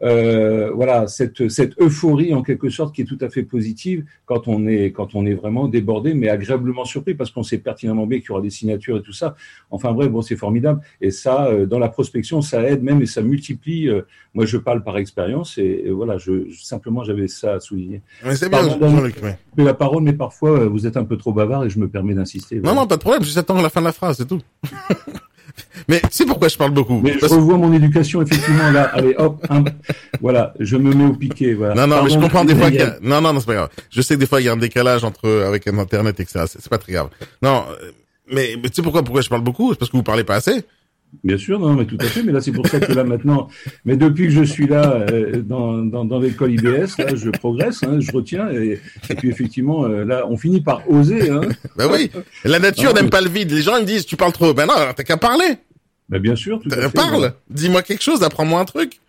euh, 0.03 0.71
voilà, 0.73 1.07
cette, 1.07 1.49
cette 1.49 1.79
euphorie 1.81 2.33
en 2.33 2.43
quelque 2.43 2.69
sorte 2.69 2.93
qui 2.93 3.01
est 3.01 3.05
tout 3.05 3.17
à 3.21 3.29
fait 3.29 3.43
positive 3.43 4.05
quand 4.25 4.47
on 4.47 4.67
est 4.67 4.91
quand 4.91 5.15
on 5.15 5.25
est 5.25 5.33
vraiment 5.33 5.67
débordé, 5.67 6.13
mais 6.13 6.29
agréablement 6.29 6.85
surpris 6.85 7.15
parce 7.15 7.31
qu'on 7.31 7.43
sait 7.43 7.57
pertinemment 7.57 8.05
bien 8.05 8.19
qu'il 8.19 8.27
y 8.29 8.31
aura 8.31 8.41
des 8.41 8.49
signatures 8.51 8.97
et 8.97 9.01
tout 9.01 9.13
ça. 9.13 9.35
Enfin 9.71 9.91
bref, 9.93 10.09
bon, 10.09 10.21
c'est 10.21 10.35
formidable. 10.35 10.81
Et 11.01 11.09
ça, 11.11 11.47
euh, 11.47 11.65
dans 11.65 11.79
la 11.79 11.89
prospection, 11.89 12.41
ça 12.41 12.61
aide 12.63 12.83
même 12.83 13.01
et 13.01 13.05
ça 13.07 13.21
multiplie. 13.21 13.87
euh, 13.89 14.01
moi, 14.35 14.45
je 14.45 14.57
parle 14.57 14.83
par 14.83 14.97
expérience 14.99 15.57
et, 15.57 15.83
et 15.85 15.89
voilà, 15.91 16.17
je, 16.19 16.47
je- 16.49 16.63
simplement 16.63 17.03
j'avais 17.03 17.27
ça 17.27 17.53
à 17.53 17.59
souligner. 17.59 18.01
Mais 18.23 18.35
c'est 18.35 18.49
bien, 18.49 18.61
Jean-Luc. 18.79 19.15
je 19.15 19.21
fais 19.55 19.63
la 19.63 19.73
parole, 19.73 20.03
mais 20.03 20.13
parfois 20.13 20.51
euh, 20.59 20.67
vous 20.67 20.85
êtes 20.85 20.97
un 20.97 21.05
peu 21.05 21.17
trop 21.17 21.33
bavard 21.33 21.65
et 21.65 21.69
je 21.71 21.79
me 21.79 21.87
permets 21.87 22.13
d'insister. 22.13 22.57
Non, 22.57 22.61
voilà. 22.65 22.81
non, 22.81 22.87
pas 22.87 22.97
de 22.97 23.01
problème, 23.01 23.23
juste 23.23 23.37
attends 23.37 23.59
la 23.61 23.69
fin 23.69 23.79
de 23.81 23.85
la 23.85 23.91
phrase, 23.93 24.17
c'est 24.17 24.27
tout. 24.27 24.41
Mais 25.87 26.01
c'est 26.11 26.25
pourquoi 26.25 26.47
je 26.47 26.57
parle 26.57 26.71
beaucoup? 26.71 26.99
Mais 27.01 27.17
je 27.19 27.25
revois 27.25 27.57
mon 27.57 27.71
éducation 27.73 28.21
effectivement 28.21 28.71
là. 28.71 28.83
Allez, 28.93 29.15
hop, 29.17 29.45
un- 29.49 29.63
voilà, 30.21 30.53
je 30.59 30.75
me 30.77 30.93
mets 30.93 31.05
au 31.05 31.13
piquet. 31.13 31.53
Voilà. 31.53 31.75
Non, 31.75 31.87
non, 31.87 32.03
mais 32.03 32.09
je 32.09 32.17
comprends 32.19 32.45
des 32.45 32.55
fois 32.55 32.69
qu'il 32.69 32.79
y 32.79 32.83
a... 32.83 32.97
Non, 33.01 33.21
non, 33.21 33.33
non, 33.33 33.39
c'est 33.39 33.45
pas 33.47 33.53
grave. 33.55 33.69
Je 33.89 34.01
sais 34.01 34.15
que 34.15 34.19
des 34.19 34.27
fois, 34.27 34.41
il 34.41 34.45
y 34.45 34.49
a 34.49 34.53
un 34.53 34.57
décalage 34.57 35.03
entre, 35.03 35.29
avec 35.47 35.67
un 35.67 35.77
Internet, 35.77 36.19
etc. 36.19 36.45
C'est 36.47 36.61
c'est 36.61 36.69
pas 36.69 36.77
très 36.77 36.93
grave. 36.93 37.09
Non, 37.41 37.63
euh, 37.69 37.91
mais, 38.31 38.55
mais 38.61 38.69
tu 38.69 38.75
sais 38.75 38.81
pourquoi, 38.81 39.03
pourquoi 39.03 39.21
je 39.21 39.29
parle 39.29 39.41
beaucoup? 39.41 39.71
C'est 39.73 39.79
parce 39.79 39.89
que 39.91 39.97
vous 39.97 40.03
parlez 40.03 40.23
pas 40.23 40.35
assez. 40.35 40.63
Bien 41.23 41.37
sûr, 41.37 41.59
non, 41.59 41.73
mais 41.73 41.85
tout 41.85 41.97
à 41.99 42.05
fait. 42.05 42.23
Mais 42.23 42.31
là, 42.31 42.41
c'est 42.41 42.51
pour 42.51 42.67
ça 42.67 42.79
que 42.79 42.91
là 42.91 43.03
maintenant, 43.03 43.47
mais 43.85 43.97
depuis 43.97 44.25
que 44.25 44.31
je 44.33 44.43
suis 44.43 44.67
là 44.67 45.05
euh, 45.11 45.41
dans, 45.41 45.77
dans, 45.79 46.05
dans 46.05 46.19
l'école 46.19 46.51
IBS, 46.53 46.97
là, 46.99 47.15
je 47.15 47.29
progresse, 47.29 47.83
hein, 47.83 47.97
je 47.99 48.11
retiens, 48.11 48.49
et, 48.51 48.79
et 49.09 49.15
puis 49.15 49.29
effectivement, 49.29 49.85
euh, 49.85 50.03
là, 50.05 50.25
on 50.29 50.37
finit 50.37 50.61
par 50.61 50.89
oser. 50.89 51.29
Hein. 51.29 51.41
Ben 51.75 51.87
oui, 51.91 52.11
la 52.43 52.59
nature 52.59 52.93
n'aime 52.93 53.05
mais- 53.05 53.09
pas 53.09 53.21
le 53.21 53.29
vide. 53.29 53.51
Les 53.51 53.61
gens 53.61 53.77
ils 53.77 53.81
me 53.81 53.87
disent 53.87 54.05
tu 54.05 54.15
parles 54.15 54.31
trop. 54.33 54.53
Ben 54.53 54.65
non, 54.65 54.73
t'as 54.95 55.03
qu'à 55.03 55.17
parler. 55.17 55.55
Ben 56.09 56.21
bien 56.21 56.35
sûr, 56.35 56.59
tout 56.61 56.69
à 56.71 56.75
fait. 56.81 56.89
Parle. 56.93 57.33
Dis-moi 57.49 57.81
quelque 57.83 58.03
chose, 58.03 58.23
apprends-moi 58.23 58.59
un 58.59 58.65
truc. 58.65 58.99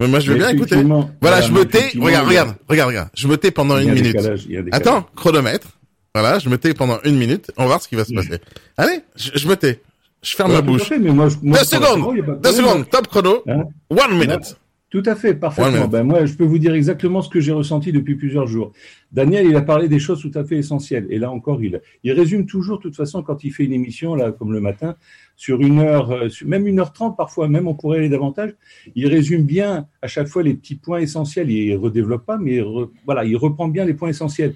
Mais 0.00 0.08
moi 0.08 0.20
je 0.20 0.28
veux 0.30 0.38
Mais 0.38 0.44
bien 0.44 0.48
écouter. 0.54 0.76
Voilà, 0.82 1.08
voilà, 1.20 1.40
je 1.40 1.52
me 1.52 1.64
tais. 1.64 1.90
Regarde, 1.98 2.28
regarde, 2.28 2.54
regarde, 2.68 2.88
regarde. 2.88 3.08
Je 3.14 3.28
me 3.28 3.36
tais 3.36 3.50
pendant 3.50 3.78
une 3.78 3.90
un 3.90 3.94
minute. 3.94 4.16
décalage, 4.16 4.46
un. 4.50 4.64
Attends, 4.72 5.06
chronomètre. 5.16 5.68
Voilà, 6.14 6.38
je 6.38 6.48
me 6.48 6.56
tais 6.56 6.72
pendant 6.74 6.98
une 7.04 7.16
minute. 7.16 7.50
On 7.58 7.62
va 7.62 7.66
voir 7.68 7.82
ce 7.82 7.88
qui 7.88 7.94
va 7.94 8.04
se 8.04 8.14
passer. 8.14 8.38
Allez, 8.78 9.00
je, 9.16 9.30
je 9.34 9.48
me 9.48 9.54
tais. 9.56 9.80
Je 10.26 10.34
ferme 10.36 10.52
ma 10.52 10.60
bouche. 10.60 10.88
fait, 10.88 10.98
mais 10.98 11.12
moi, 11.12 11.28
je- 11.28 11.36
moi, 11.42 11.58
Deux 11.58 11.64
secondes. 11.64 12.16
de 12.16 12.34
Deux 12.42 12.52
secondes. 12.52 12.88
Top 12.90 13.06
chrono. 13.08 13.42
Hein 13.46 13.64
One 13.90 14.18
minute. 14.18 14.56
Tout 14.88 15.02
à 15.04 15.14
fait, 15.16 15.34
parfaitement. 15.34 15.88
Ben 15.88 16.04
moi, 16.04 16.24
je 16.26 16.34
peux 16.34 16.44
vous 16.44 16.58
dire 16.58 16.72
exactement 16.74 17.20
ce 17.20 17.28
que 17.28 17.40
j'ai 17.40 17.52
ressenti 17.52 17.90
depuis 17.92 18.14
plusieurs 18.14 18.46
jours. 18.46 18.72
Daniel, 19.12 19.44
il 19.46 19.56
a 19.56 19.60
parlé 19.60 19.88
des 19.88 19.98
choses 19.98 20.20
tout 20.22 20.30
à 20.36 20.44
fait 20.44 20.56
essentielles. 20.56 21.06
Et 21.10 21.18
là 21.18 21.30
encore, 21.30 21.62
il, 21.62 21.80
il 22.04 22.12
résume 22.12 22.46
toujours, 22.46 22.78
de 22.78 22.82
toute 22.82 22.96
façon, 22.96 23.22
quand 23.22 23.42
il 23.44 23.52
fait 23.52 23.64
une 23.64 23.72
émission, 23.72 24.14
là, 24.14 24.30
comme 24.32 24.52
le 24.52 24.60
matin, 24.60 24.94
sur 25.36 25.60
une 25.60 25.80
heure, 25.80 26.12
euh, 26.12 26.28
même 26.44 26.66
une 26.66 26.78
heure 26.80 26.92
trente 26.92 27.16
parfois, 27.16 27.48
même 27.48 27.66
on 27.68 27.74
pourrait 27.74 27.98
aller 27.98 28.08
davantage, 28.08 28.54
il 28.94 29.06
résume 29.08 29.42
bien 29.42 29.86
à 30.02 30.06
chaque 30.06 30.28
fois 30.28 30.42
les 30.44 30.54
petits 30.54 30.76
points 30.76 31.00
essentiels. 31.00 31.50
Il 31.50 31.76
redéveloppe 31.76 32.24
pas, 32.24 32.38
mais 32.38 32.58
re- 32.60 32.88
voilà, 33.04 33.24
il 33.24 33.36
reprend 33.36 33.68
bien 33.68 33.84
les 33.84 33.94
points 33.94 34.08
essentiels. 34.10 34.54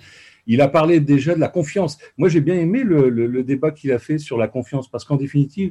Il 0.50 0.60
a 0.60 0.66
parlé 0.66 0.98
déjà 0.98 1.36
de 1.36 1.38
la 1.38 1.46
confiance. 1.46 1.96
Moi, 2.18 2.28
j'ai 2.28 2.40
bien 2.40 2.56
aimé 2.56 2.82
le, 2.82 3.42
débat 3.44 3.70
qu'il 3.70 3.92
a 3.92 4.00
fait 4.00 4.18
sur 4.18 4.36
la 4.36 4.48
confiance, 4.48 4.90
parce 4.90 5.04
qu'en 5.04 5.14
définitive, 5.14 5.70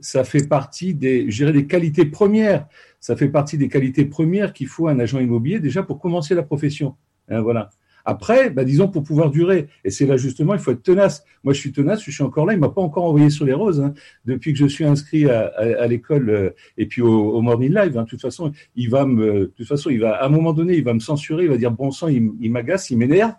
ça 0.00 0.24
fait 0.24 0.48
partie 0.48 0.94
des, 0.94 1.24
des 1.26 1.66
qualités 1.66 2.06
premières. 2.06 2.66
Ça 2.98 3.14
fait 3.14 3.28
partie 3.28 3.58
des 3.58 3.68
qualités 3.68 4.06
premières 4.06 4.54
qu'il 4.54 4.68
faut 4.68 4.88
à 4.88 4.92
un 4.92 5.00
agent 5.00 5.20
immobilier 5.20 5.60
déjà 5.60 5.82
pour 5.82 6.00
commencer 6.00 6.34
la 6.34 6.42
profession. 6.42 6.94
Hein, 7.28 7.42
voilà. 7.42 7.68
Après, 8.06 8.48
bah, 8.48 8.64
disons 8.64 8.88
pour 8.88 9.02
pouvoir 9.02 9.30
durer. 9.30 9.68
Et 9.84 9.90
c'est 9.90 10.06
là 10.06 10.16
justement, 10.16 10.54
il 10.54 10.60
faut 10.60 10.70
être 10.70 10.82
tenace. 10.82 11.22
Moi, 11.44 11.52
je 11.52 11.60
suis 11.60 11.72
tenace, 11.72 12.02
je 12.02 12.10
suis 12.10 12.22
encore 12.22 12.46
là. 12.46 12.54
Il 12.54 12.58
m'a 12.58 12.70
pas 12.70 12.80
encore 12.80 13.04
envoyé 13.04 13.28
sur 13.28 13.44
les 13.44 13.52
roses 13.52 13.82
hein, 13.82 13.92
depuis 14.24 14.54
que 14.54 14.58
je 14.58 14.66
suis 14.66 14.84
inscrit 14.84 15.28
à, 15.28 15.86
l'école 15.88 16.30
euh, 16.30 16.50
et 16.78 16.86
puis 16.86 17.02
au, 17.02 17.42
morning 17.42 17.74
live. 17.74 17.98
Hein. 17.98 18.04
De 18.04 18.08
toute 18.08 18.22
façon, 18.22 18.50
il 18.76 18.88
va 18.88 19.04
me, 19.04 19.40
de 19.40 19.52
toute 19.54 19.66
façon, 19.66 19.90
il 19.90 20.00
va 20.00 20.12
à 20.14 20.24
un 20.24 20.30
moment 20.30 20.54
donné, 20.54 20.74
il 20.74 20.84
va 20.84 20.94
me 20.94 21.00
censurer. 21.00 21.44
Il 21.44 21.50
va 21.50 21.58
dire 21.58 21.70
bon 21.70 21.90
sang, 21.90 22.08
il, 22.08 22.30
il 22.40 22.50
m'agace, 22.50 22.88
il 22.88 22.96
m'énerve. 22.96 23.34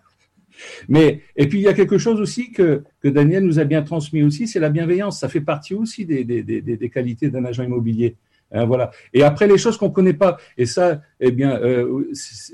Mais 0.88 1.22
et 1.36 1.48
puis 1.48 1.60
il 1.60 1.64
y 1.64 1.68
a 1.68 1.74
quelque 1.74 1.98
chose 1.98 2.20
aussi 2.20 2.52
que, 2.52 2.84
que 3.02 3.08
Daniel 3.08 3.44
nous 3.44 3.60
a 3.60 3.64
bien 3.64 3.82
transmis 3.84 4.24
aussi, 4.24 4.48
c'est 4.48 4.60
la 4.60 4.70
bienveillance. 4.70 5.20
Ça 5.20 5.30
fait 5.30 5.42
partie 5.42 5.74
aussi 5.74 6.06
des, 6.06 6.24
des, 6.24 6.44
des, 6.44 6.90
qualités 6.90 7.30
d'un 7.30 7.46
agent 7.46 7.64
immobilier. 7.64 8.16
Hein, 8.52 8.66
voilà. 8.66 8.92
Et 9.14 9.24
après 9.24 9.48
les 9.48 9.58
choses 9.58 9.78
qu'on 9.78 9.90
connaît 9.90 10.14
pas, 10.14 10.38
et 10.58 10.66
ça, 10.66 11.02
eh 11.20 11.32
bien, 11.32 11.60
euh, 11.62 12.06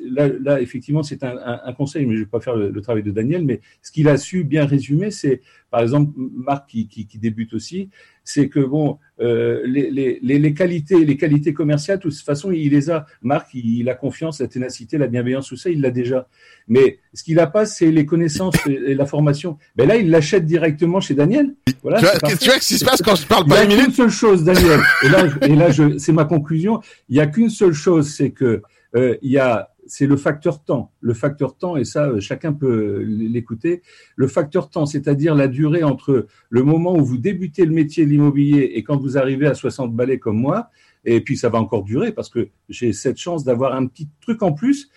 là, 0.10 0.28
là, 0.42 0.60
effectivement, 0.60 1.04
c'est 1.04 1.24
un, 1.24 1.38
un, 1.64 1.74
conseil, 1.74 2.06
mais 2.08 2.16
je 2.16 2.22
vais 2.22 2.26
pas 2.26 2.40
faire 2.40 2.56
le 2.56 2.82
travail 2.82 3.04
de 3.04 3.12
Daniel, 3.12 3.46
mais 3.46 3.62
ce 3.84 3.92
qu'il 3.92 4.08
a 4.08 4.18
su 4.18 4.44
bien 4.44 4.66
résumer, 4.66 5.12
c'est, 5.12 5.42
par 5.74 5.82
exemple, 5.82 6.14
Marc 6.18 6.70
qui, 6.70 6.88
qui, 6.88 7.08
qui 7.08 7.18
débute 7.18 7.56
aussi, 7.56 7.90
c'est 8.24 8.48
que 8.48 8.60
bon, 8.60 9.00
euh, 9.20 9.64
les, 9.66 9.90
les, 9.90 10.20
les, 10.22 10.38
les 10.38 10.54
qualités, 10.54 11.04
les 11.04 11.18
qualités 11.18 11.52
commerciales, 11.52 11.98
de 11.98 12.04
toute 12.04 12.14
façon, 12.14 12.52
il 12.52 12.70
les 12.70 12.92
a. 12.92 13.08
Marc, 13.24 13.56
il, 13.56 13.80
il 13.80 13.90
a 13.90 13.96
confiance, 13.96 14.40
la 14.40 14.48
ténacité, 14.48 15.00
la 15.00 15.08
bienveillance, 15.08 15.48
tout 15.48 15.58
ça, 15.58 15.72
il 15.72 15.82
l'a 15.82 15.90
déjà. 15.90 16.28
Mais 16.68 17.00
ce 17.16 17.24
qu'il 17.24 17.40
a 17.40 17.48
pas, 17.48 17.66
c'est 17.66 17.90
les 17.90 18.06
connaissances 18.06 18.54
et, 18.68 18.94
la 18.94 19.08
formation. 19.08 19.58
Ben 19.76 19.88
là, 19.88 19.96
il 19.96 20.12
l'achète 20.12 20.46
directement 20.46 21.02
chez 21.02 21.16
Daniel. 21.16 21.56
Voilà. 21.82 21.98
Tu 21.98 22.06
vois, 22.06 22.38
tu 22.38 22.46
vois 22.46 22.60
ce 22.60 22.68
qui 22.68 22.78
se 22.78 22.86
passe 22.86 23.02
quand 23.02 23.16
je 23.16 23.26
parle 23.26 23.46
Il 23.48 23.50
pas 23.50 23.62
a 23.62 23.64
une 23.64 23.70
minute 23.70 23.86
qu'une 23.86 23.96
seule 23.96 24.10
chose, 24.12 24.44
Daniel. 24.44 24.80
Et 25.02 25.10
là, 25.10 25.26
et 25.42 25.56
là, 25.56 25.98
c'est 25.98 26.14
ma 26.14 26.26
conclusion. 26.26 26.82
Il 27.10 27.18
y 27.18 27.20
a 27.20 27.26
qu'une 27.26 27.50
seule 27.50 27.74
chose, 27.74 28.10
c'est 28.10 28.30
que 28.30 28.62
euh, 28.96 29.18
il 29.24 29.32
y 29.32 29.40
a, 29.40 29.73
c'est 29.88 30.08
le 30.08 30.18
facteur 30.18 30.64
temps. 30.64 30.92
Le 31.02 31.14
facteur 31.14 31.58
temps, 31.58 31.78
et 31.78 31.86
ça, 31.86 32.08
euh, 32.08 32.20
chacun 32.20 32.54
peut 32.54 33.04
l'écouter. 33.06 33.82
Le 34.16 34.28
facteur 34.28 34.70
temps, 34.70 34.86
c'est-à-dire 34.86 35.36
la 35.36 35.48
durée 35.48 35.84
entre 35.84 36.28
le 36.50 36.64
moment 36.64 36.96
où 36.96 37.04
vous 37.04 37.18
débutez 37.18 37.66
le 37.66 37.74
métier 37.74 38.06
de 38.06 38.12
l'immobilier 38.12 38.72
et 38.76 38.84
quand 38.84 38.98
vous 38.98 39.18
arrivez 39.18 39.48
à 39.48 39.54
60 39.54 39.94
balais 39.94 40.20
comme 40.20 40.38
moi. 40.38 40.70
Et 41.06 41.22
puis 41.22 41.36
ça 41.36 41.50
va 41.50 41.60
encore 41.60 41.84
durer 41.84 42.14
parce 42.14 42.30
que 42.30 42.48
j'ai 42.70 42.94
cette 42.94 43.18
chance 43.18 43.44
d'avoir 43.44 43.76
un 43.76 43.88
petit 43.88 44.08
truc 44.22 44.42
en 44.42 44.54
plus. 44.54 44.90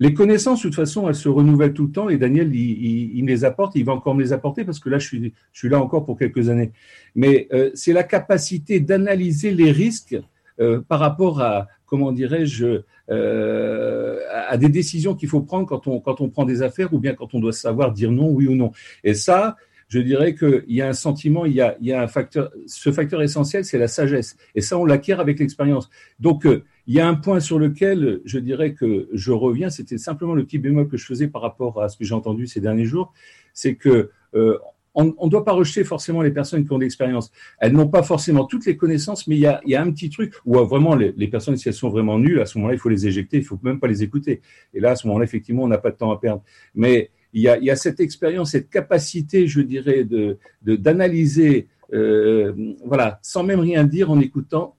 Les 0.00 0.12
connaissances, 0.12 0.58
de 0.58 0.64
toute 0.64 0.74
façon, 0.74 1.08
elles 1.08 1.14
se 1.14 1.28
renouvellent 1.28 1.72
tout 1.72 1.86
le 1.86 1.92
temps 1.92 2.08
et 2.08 2.18
Daniel, 2.18 2.54
il, 2.54 3.22
me 3.22 3.28
les 3.28 3.44
apporte, 3.44 3.74
il 3.76 3.84
va 3.84 3.92
encore 3.92 4.14
me 4.14 4.22
les 4.22 4.32
apporter 4.32 4.64
parce 4.64 4.80
que 4.80 4.90
là, 4.90 4.98
je 4.98 5.06
suis, 5.06 5.32
je 5.52 5.58
suis 5.58 5.68
là 5.68 5.80
encore 5.80 6.04
pour 6.04 6.18
quelques 6.18 6.48
années. 6.48 6.72
Mais 7.14 7.48
euh, 7.52 7.70
c'est 7.74 7.92
la 7.92 8.02
capacité 8.02 8.80
d'analyser 8.80 9.52
les 9.52 9.70
risques 9.70 10.16
euh, 10.60 10.80
par 10.80 11.00
rapport 11.00 11.40
à, 11.40 11.66
comment 11.94 12.10
dirais-je, 12.10 12.80
euh, 13.08 14.18
à 14.48 14.56
des 14.56 14.68
décisions 14.68 15.14
qu'il 15.14 15.28
faut 15.28 15.42
prendre 15.42 15.64
quand 15.64 15.86
on, 15.86 16.00
quand 16.00 16.20
on 16.20 16.28
prend 16.28 16.44
des 16.44 16.60
affaires 16.60 16.92
ou 16.92 16.98
bien 16.98 17.14
quand 17.14 17.34
on 17.34 17.38
doit 17.38 17.52
savoir 17.52 17.92
dire 17.92 18.10
non, 18.10 18.30
oui 18.30 18.48
ou 18.48 18.56
non. 18.56 18.72
Et 19.04 19.14
ça, 19.14 19.56
je 19.86 20.00
dirais 20.00 20.34
qu'il 20.34 20.64
y 20.66 20.82
a 20.82 20.88
un 20.88 20.92
sentiment, 20.92 21.46
il 21.46 21.52
y 21.52 21.60
a, 21.60 21.76
il 21.80 21.86
y 21.86 21.92
a 21.92 22.02
un 22.02 22.08
facteur, 22.08 22.50
ce 22.66 22.90
facteur 22.90 23.22
essentiel, 23.22 23.64
c'est 23.64 23.78
la 23.78 23.86
sagesse. 23.86 24.36
Et 24.56 24.60
ça, 24.60 24.76
on 24.76 24.84
l'acquiert 24.84 25.20
avec 25.20 25.38
l'expérience. 25.38 25.88
Donc, 26.18 26.46
euh, 26.46 26.64
il 26.88 26.94
y 26.96 27.00
a 27.00 27.06
un 27.06 27.14
point 27.14 27.38
sur 27.38 27.60
lequel 27.60 28.20
je 28.24 28.40
dirais 28.40 28.74
que 28.74 29.08
je 29.12 29.30
reviens, 29.30 29.70
c'était 29.70 29.96
simplement 29.96 30.34
le 30.34 30.44
petit 30.44 30.58
bémol 30.58 30.88
que 30.88 30.96
je 30.96 31.06
faisais 31.06 31.28
par 31.28 31.42
rapport 31.42 31.80
à 31.80 31.88
ce 31.88 31.96
que 31.96 32.04
j'ai 32.04 32.14
entendu 32.14 32.48
ces 32.48 32.58
derniers 32.60 32.86
jours, 32.86 33.12
c'est 33.52 33.76
que 33.76 34.10
euh, 34.34 34.58
on 34.94 35.26
ne 35.26 35.30
doit 35.30 35.44
pas 35.44 35.52
rejeter 35.52 35.84
forcément 35.84 36.22
les 36.22 36.30
personnes 36.30 36.64
qui 36.64 36.72
ont 36.72 36.78
de 36.78 36.84
l'expérience. 36.84 37.32
Elles 37.58 37.72
n'ont 37.72 37.88
pas 37.88 38.02
forcément 38.02 38.44
toutes 38.44 38.64
les 38.66 38.76
connaissances, 38.76 39.26
mais 39.26 39.36
il 39.36 39.40
y 39.40 39.46
a, 39.46 39.60
y 39.66 39.74
a 39.74 39.82
un 39.82 39.90
petit 39.90 40.08
truc 40.10 40.34
où 40.44 40.56
euh, 40.56 40.64
vraiment 40.64 40.94
les, 40.94 41.12
les 41.16 41.28
personnes, 41.28 41.56
si 41.56 41.68
elles 41.68 41.74
sont 41.74 41.88
vraiment 41.88 42.18
nulles, 42.18 42.40
à 42.40 42.46
ce 42.46 42.58
moment-là, 42.58 42.74
il 42.74 42.78
faut 42.78 42.88
les 42.88 43.06
éjecter, 43.06 43.38
il 43.38 43.44
faut 43.44 43.58
même 43.62 43.80
pas 43.80 43.88
les 43.88 44.02
écouter. 44.02 44.40
Et 44.72 44.80
là, 44.80 44.92
à 44.92 44.96
ce 44.96 45.06
moment-là, 45.06 45.24
effectivement, 45.24 45.64
on 45.64 45.68
n'a 45.68 45.78
pas 45.78 45.90
de 45.90 45.96
temps 45.96 46.12
à 46.12 46.20
perdre. 46.20 46.42
Mais 46.74 47.10
il 47.32 47.42
y 47.42 47.48
a, 47.48 47.58
y 47.58 47.70
a 47.70 47.76
cette 47.76 47.98
expérience, 47.98 48.52
cette 48.52 48.70
capacité, 48.70 49.48
je 49.48 49.60
dirais, 49.60 50.04
de 50.04 50.38
de- 50.62 50.76
d'analyser, 50.76 51.66
euh, 51.92 52.52
voilà, 52.84 53.18
sans 53.22 53.42
même 53.42 53.60
rien 53.60 53.84
dire, 53.84 54.10
en 54.10 54.20
écoutant. 54.20 54.76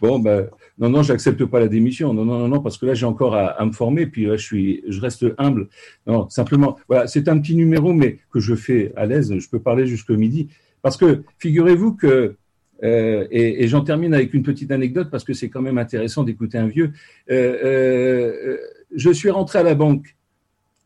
Bon, 0.00 0.18
ben, 0.18 0.48
non, 0.80 0.88
non, 0.88 1.02
j'accepte 1.02 1.44
pas 1.44 1.60
la 1.60 1.68
démission. 1.68 2.12
Non, 2.14 2.24
non, 2.24 2.38
non, 2.38 2.48
non, 2.48 2.60
parce 2.60 2.78
que 2.78 2.86
là, 2.86 2.94
j'ai 2.94 3.06
encore 3.06 3.34
à, 3.36 3.48
à 3.48 3.64
me 3.66 3.72
former. 3.72 4.06
Puis 4.06 4.24
là, 4.24 4.36
je 4.36 4.44
suis, 4.44 4.82
je 4.88 5.00
reste 5.00 5.26
humble. 5.38 5.68
Non, 6.06 6.28
simplement, 6.30 6.78
voilà, 6.88 7.06
c'est 7.06 7.28
un 7.28 7.38
petit 7.38 7.54
numéro, 7.54 7.92
mais 7.92 8.18
que 8.32 8.40
je 8.40 8.54
fais 8.54 8.92
à 8.96 9.04
l'aise. 9.06 9.32
Je 9.38 9.48
peux 9.48 9.60
parler 9.60 9.86
jusqu'au 9.86 10.16
midi. 10.16 10.48
Parce 10.82 10.96
que 10.96 11.22
figurez-vous 11.38 11.94
que, 11.94 12.34
euh, 12.82 13.26
et, 13.30 13.62
et 13.62 13.68
j'en 13.68 13.82
termine 13.82 14.14
avec 14.14 14.32
une 14.32 14.42
petite 14.42 14.70
anecdote 14.70 15.10
parce 15.10 15.22
que 15.24 15.34
c'est 15.34 15.50
quand 15.50 15.60
même 15.60 15.76
intéressant 15.76 16.22
d'écouter 16.24 16.56
un 16.56 16.66
vieux. 16.68 16.92
Euh, 17.30 17.58
euh, 17.62 18.56
je 18.96 19.10
suis 19.10 19.28
rentré 19.28 19.58
à 19.58 19.62
la 19.62 19.74
banque. 19.74 20.16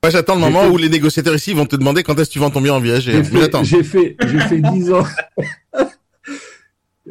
Moi, 0.02 0.10
j'attends 0.10 0.34
le 0.34 0.40
moment 0.40 0.62
fait- 0.64 0.68
où 0.70 0.76
les 0.76 0.88
négociateurs 0.88 1.34
ici 1.36 1.54
vont 1.54 1.64
te 1.66 1.76
demander 1.76 2.02
quand 2.02 2.18
est-ce 2.18 2.28
que 2.30 2.32
tu 2.34 2.38
vends 2.40 2.50
ton 2.50 2.60
bien 2.60 2.74
en 2.74 2.80
viager. 2.80 3.12
J'ai 3.12 3.22
fait, 3.22 3.64
j'ai 3.64 3.82
fait, 3.84 4.16
j'ai 4.26 4.40
fait 4.40 4.60
10 4.60 4.92
ans. 4.92 5.04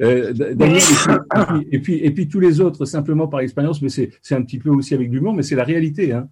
Euh, 0.02 0.34
Daniel, 0.34 0.78
et 0.80 1.46
puis, 1.46 1.68
et, 1.72 1.80
puis, 1.80 1.96
et 1.98 2.12
puis 2.12 2.28
tous 2.28 2.40
les 2.40 2.60
autres, 2.62 2.86
simplement 2.86 3.28
par 3.28 3.42
expérience, 3.42 3.82
mais 3.82 3.90
c'est 3.90 4.12
un 4.32 4.42
petit 4.42 4.58
peu 4.58 4.70
aussi 4.70 4.94
avec 4.96 5.12
l'humour, 5.12 5.34
mais 5.34 5.44
c'est 5.44 5.56
la 5.56 5.64
réalité. 5.64 6.14
Hein. 6.14 6.30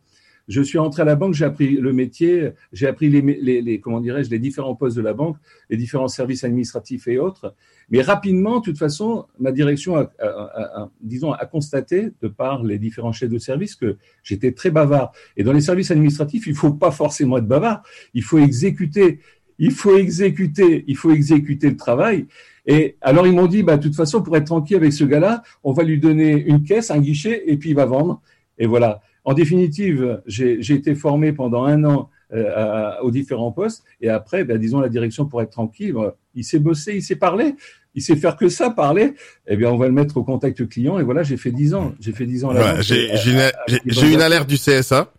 Je 0.47 0.62
suis 0.63 0.80
rentré 0.80 1.04
à 1.04 1.06
la 1.06 1.15
banque, 1.15 1.36
j'ai 1.36 1.45
appris 1.45 1.78
le 1.78 1.93
métier, 1.93 2.50
j'ai 2.74 2.88
appris 2.88 3.10
les, 3.10 3.21
les, 3.21 3.62
les 3.62 3.80
comment 3.80 4.02
dirais-je 4.02 4.30
les 4.32 4.39
différents 4.39 4.76
postes 4.76 4.97
de 4.97 5.02
la 5.04 5.13
banque, 5.13 5.38
les 5.69 5.78
différents 5.78 6.08
services 6.08 6.43
administratifs 6.43 7.08
et 7.08 7.19
autres. 7.19 7.54
Mais 7.91 8.02
rapidement, 8.02 8.60
de 8.60 8.63
toute 8.63 8.80
façon, 8.80 9.26
ma 9.39 9.52
direction 9.52 9.95
a, 9.97 10.12
a- 10.19 10.26
a- 10.26 10.82
a- 10.82 10.91
disons, 11.02 11.32
a 11.32 11.45
constaté, 11.45 12.10
de 12.21 12.28
par 12.28 12.63
les 12.63 12.80
différents 12.80 13.12
chefs 13.12 13.30
de 13.30 13.38
service, 13.38 13.76
que 13.76 13.97
j'étais 14.24 14.52
très 14.54 14.71
bavard. 14.71 15.12
Et 15.38 15.43
dans 15.43 15.54
les 15.54 15.62
services 15.62 15.91
administratifs, 15.91 16.47
il 16.47 16.56
faut 16.56 16.74
pas 16.74 16.91
forcément 16.91 17.38
être 17.38 17.47
bavard, 17.47 17.84
il 18.15 18.24
faut 18.24 18.39
exécuter, 18.39 19.19
il 19.62 19.71
faut 19.71 19.95
exécuter, 19.95 20.84
il 20.88 20.97
faut 20.97 21.12
exécuter 21.12 21.69
le 21.69 21.78
travail. 21.78 22.26
Et 22.65 22.97
alors 23.02 23.26
ils 23.28 23.34
m'ont 23.34 23.47
dit, 23.47 23.63
bah 23.63 23.78
de 23.78 23.84
toute 23.84 23.95
façon, 23.95 24.21
pour 24.21 24.36
être 24.38 24.45
tranquille 24.45 24.76
avec 24.78 24.91
ce 24.93 25.04
gars-là, 25.06 25.41
on 25.63 25.71
va 25.71 25.84
lui 25.84 25.97
donner 26.00 26.32
une 26.32 26.63
caisse, 26.63 26.91
un 26.91 27.00
guichet, 27.00 27.43
et 27.47 27.56
puis 27.58 27.69
il 27.69 27.76
va 27.76 27.86
vendre. 27.86 28.21
Et 28.60 28.65
voilà. 28.67 29.00
En 29.24 29.34
définitive, 29.34 30.21
j'ai 30.28 30.60
été 30.74 30.95
formé 30.95 31.32
pendant 31.32 31.63
un 31.63 31.84
an 31.86 32.10
euh, 32.34 32.50
à- 32.56 33.04
aux 33.04 33.12
différents 33.12 33.52
postes, 33.52 33.84
et 34.02 34.10
après, 34.10 34.43
bah, 34.45 34.58
disons 34.58 34.80
la 34.80 34.89
direction 34.89 35.26
pour 35.26 35.41
être 35.41 35.50
tranquille, 35.52 35.93
bah, 35.93 36.15
il 36.34 36.43
s'est 36.45 36.60
bossé, 36.60 36.95
il 36.95 37.02
s'est 37.04 37.17
parlé, 37.17 37.56
il 37.93 38.02
sait 38.02 38.15
faire 38.15 38.38
que 38.38 38.47
ça, 38.47 38.69
parler. 38.69 39.13
Eh 39.47 39.58
bien, 39.58 39.69
on 39.69 39.78
va 39.78 39.88
le 39.88 39.91
mettre 39.93 40.15
au 40.17 40.24
contact 40.24 40.65
client. 40.69 40.97
Et 40.97 41.04
voilà, 41.04 41.24
j'ai 41.24 41.36
fait 41.38 41.51
10 41.51 41.74
ans. 41.74 41.93
J'ai 41.99 42.14
fait 42.14 42.26
10 42.26 42.45
ans. 42.45 42.49
à 42.51 42.53
la 42.53 42.59
Voilà, 42.62 42.74
banque. 42.76 42.84
j'ai 42.84 43.32
une, 43.32 43.39
à- 43.39 43.47
à- 43.49 44.07
une 44.16 44.22
alerte 44.22 44.47
du 44.47 44.55
CSA. 44.57 45.12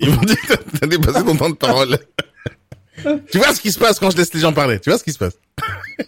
Ils 0.00 0.10
m'ont 0.10 0.22
dit 0.22 0.34
que 0.36 0.54
t'as 0.78 0.86
dépassé 0.88 1.24
ton 1.24 1.36
temps 1.36 1.50
de 1.50 1.54
parole. 1.54 1.96
tu 3.30 3.38
vois 3.38 3.54
ce 3.54 3.60
qui 3.60 3.72
se 3.72 3.78
passe 3.78 3.98
quand 3.98 4.10
je 4.10 4.16
laisse 4.16 4.32
les 4.34 4.40
gens 4.40 4.52
parler. 4.52 4.78
Tu 4.80 4.90
vois 4.90 4.98
ce 4.98 5.04
qui 5.04 5.12
se 5.12 5.18
passe. 5.18 5.38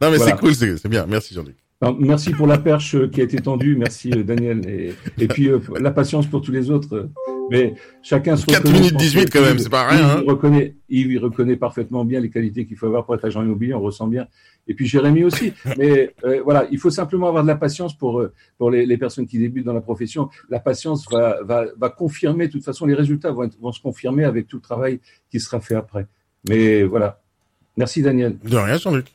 non, 0.00 0.10
mais 0.10 0.16
Voilà. 0.16 0.24
c'est 0.24 0.38
cool, 0.38 0.54
c'est 0.54 0.88
bien. 0.88 1.06
Merci, 1.06 1.34
Jean-Luc. 1.34 1.56
Merci 1.98 2.30
pour 2.30 2.46
la 2.46 2.56
perche 2.58 2.94
euh, 2.94 3.08
qui 3.08 3.20
a 3.20 3.24
été 3.24 3.36
tendue. 3.38 3.76
Merci, 3.76 4.10
euh, 4.12 4.22
Daniel. 4.22 4.66
Et, 4.68 4.94
et 5.18 5.28
puis, 5.28 5.48
euh, 5.48 5.58
la 5.78 5.90
patience 5.90 6.26
pour 6.26 6.40
tous 6.40 6.52
les 6.52 6.70
autres. 6.70 7.10
Mais 7.50 7.74
chacun 8.02 8.36
se 8.36 8.46
4 8.46 8.58
reconnaît, 8.58 8.72
minutes 8.74 8.88
je 8.90 8.94
pense 8.94 9.02
18 9.02 9.30
que 9.30 9.38
quand 9.38 9.44
même, 9.44 9.58
c'est 9.58 9.68
pas 9.68 9.86
rien, 9.86 10.08
hein. 10.08 10.22
reconnaît, 10.26 10.76
Yves, 10.88 11.12
il 11.12 11.18
reconnaît 11.18 11.56
parfaitement 11.56 12.04
bien 12.04 12.20
les 12.20 12.30
qualités 12.30 12.66
qu'il 12.66 12.76
faut 12.76 12.86
avoir 12.86 13.04
pour 13.04 13.14
être 13.14 13.24
agent 13.24 13.42
immobilier, 13.42 13.74
on 13.74 13.80
ressent 13.80 14.06
bien. 14.06 14.26
Et 14.66 14.74
puis 14.74 14.86
Jérémy 14.86 15.24
aussi. 15.24 15.52
Mais 15.76 16.14
euh, 16.24 16.40
voilà, 16.42 16.66
il 16.70 16.78
faut 16.78 16.90
simplement 16.90 17.28
avoir 17.28 17.42
de 17.42 17.48
la 17.48 17.56
patience 17.56 17.96
pour, 17.96 18.20
euh, 18.20 18.32
pour 18.56 18.70
les, 18.70 18.86
les 18.86 18.96
personnes 18.96 19.26
qui 19.26 19.38
débutent 19.38 19.66
dans 19.66 19.74
la 19.74 19.82
profession. 19.82 20.30
La 20.48 20.58
patience 20.58 21.06
va, 21.10 21.42
va, 21.42 21.66
va 21.76 21.90
confirmer, 21.90 22.46
de 22.46 22.52
toute 22.52 22.64
façon, 22.64 22.86
les 22.86 22.94
résultats 22.94 23.30
vont, 23.30 23.44
être- 23.44 23.58
vont 23.60 23.72
se 23.72 23.80
confirmer 23.80 24.24
avec 24.24 24.46
tout 24.48 24.56
le 24.56 24.62
travail 24.62 25.00
qui 25.30 25.38
sera 25.38 25.60
fait 25.60 25.74
après. 25.74 26.06
Mais 26.48 26.82
voilà. 26.82 27.20
Merci 27.76 28.00
Daniel. 28.02 28.38
De 28.42 28.56
rien, 28.56 28.76
Jean-Luc. 28.78 29.06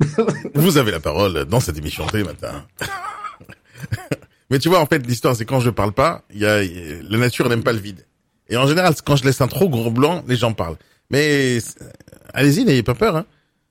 Vous 0.54 0.78
avez 0.78 0.92
la 0.92 1.00
parole 1.00 1.44
dans 1.44 1.60
cette 1.60 1.76
émission 1.76 2.04
les 2.14 2.22
matins. 2.24 2.64
Mais 4.50 4.58
tu 4.58 4.68
vois, 4.68 4.80
en 4.80 4.86
fait, 4.86 5.06
l'histoire, 5.06 5.36
c'est 5.36 5.44
quand 5.44 5.60
je 5.60 5.70
parle 5.70 5.92
pas, 5.92 6.24
il 6.32 6.40
y 6.40 6.46
a, 6.46 6.62
la 6.62 7.18
nature 7.18 7.48
n'aime 7.48 7.62
pas 7.62 7.72
le 7.72 7.78
vide. 7.78 8.04
Et 8.48 8.56
en 8.56 8.66
général, 8.66 8.94
quand 9.04 9.16
je 9.16 9.24
laisse 9.24 9.40
un 9.40 9.46
trop 9.48 9.68
gros 9.68 9.90
blanc, 9.90 10.24
les 10.26 10.36
gens 10.36 10.52
parlent. 10.54 10.76
Mais 11.10 11.60
c'est- 11.60 11.78
allez-y, 12.32 12.64
n'ayez 12.64 12.82
pas 12.82 12.94
peur. 12.94 13.14
Hein. 13.16 13.26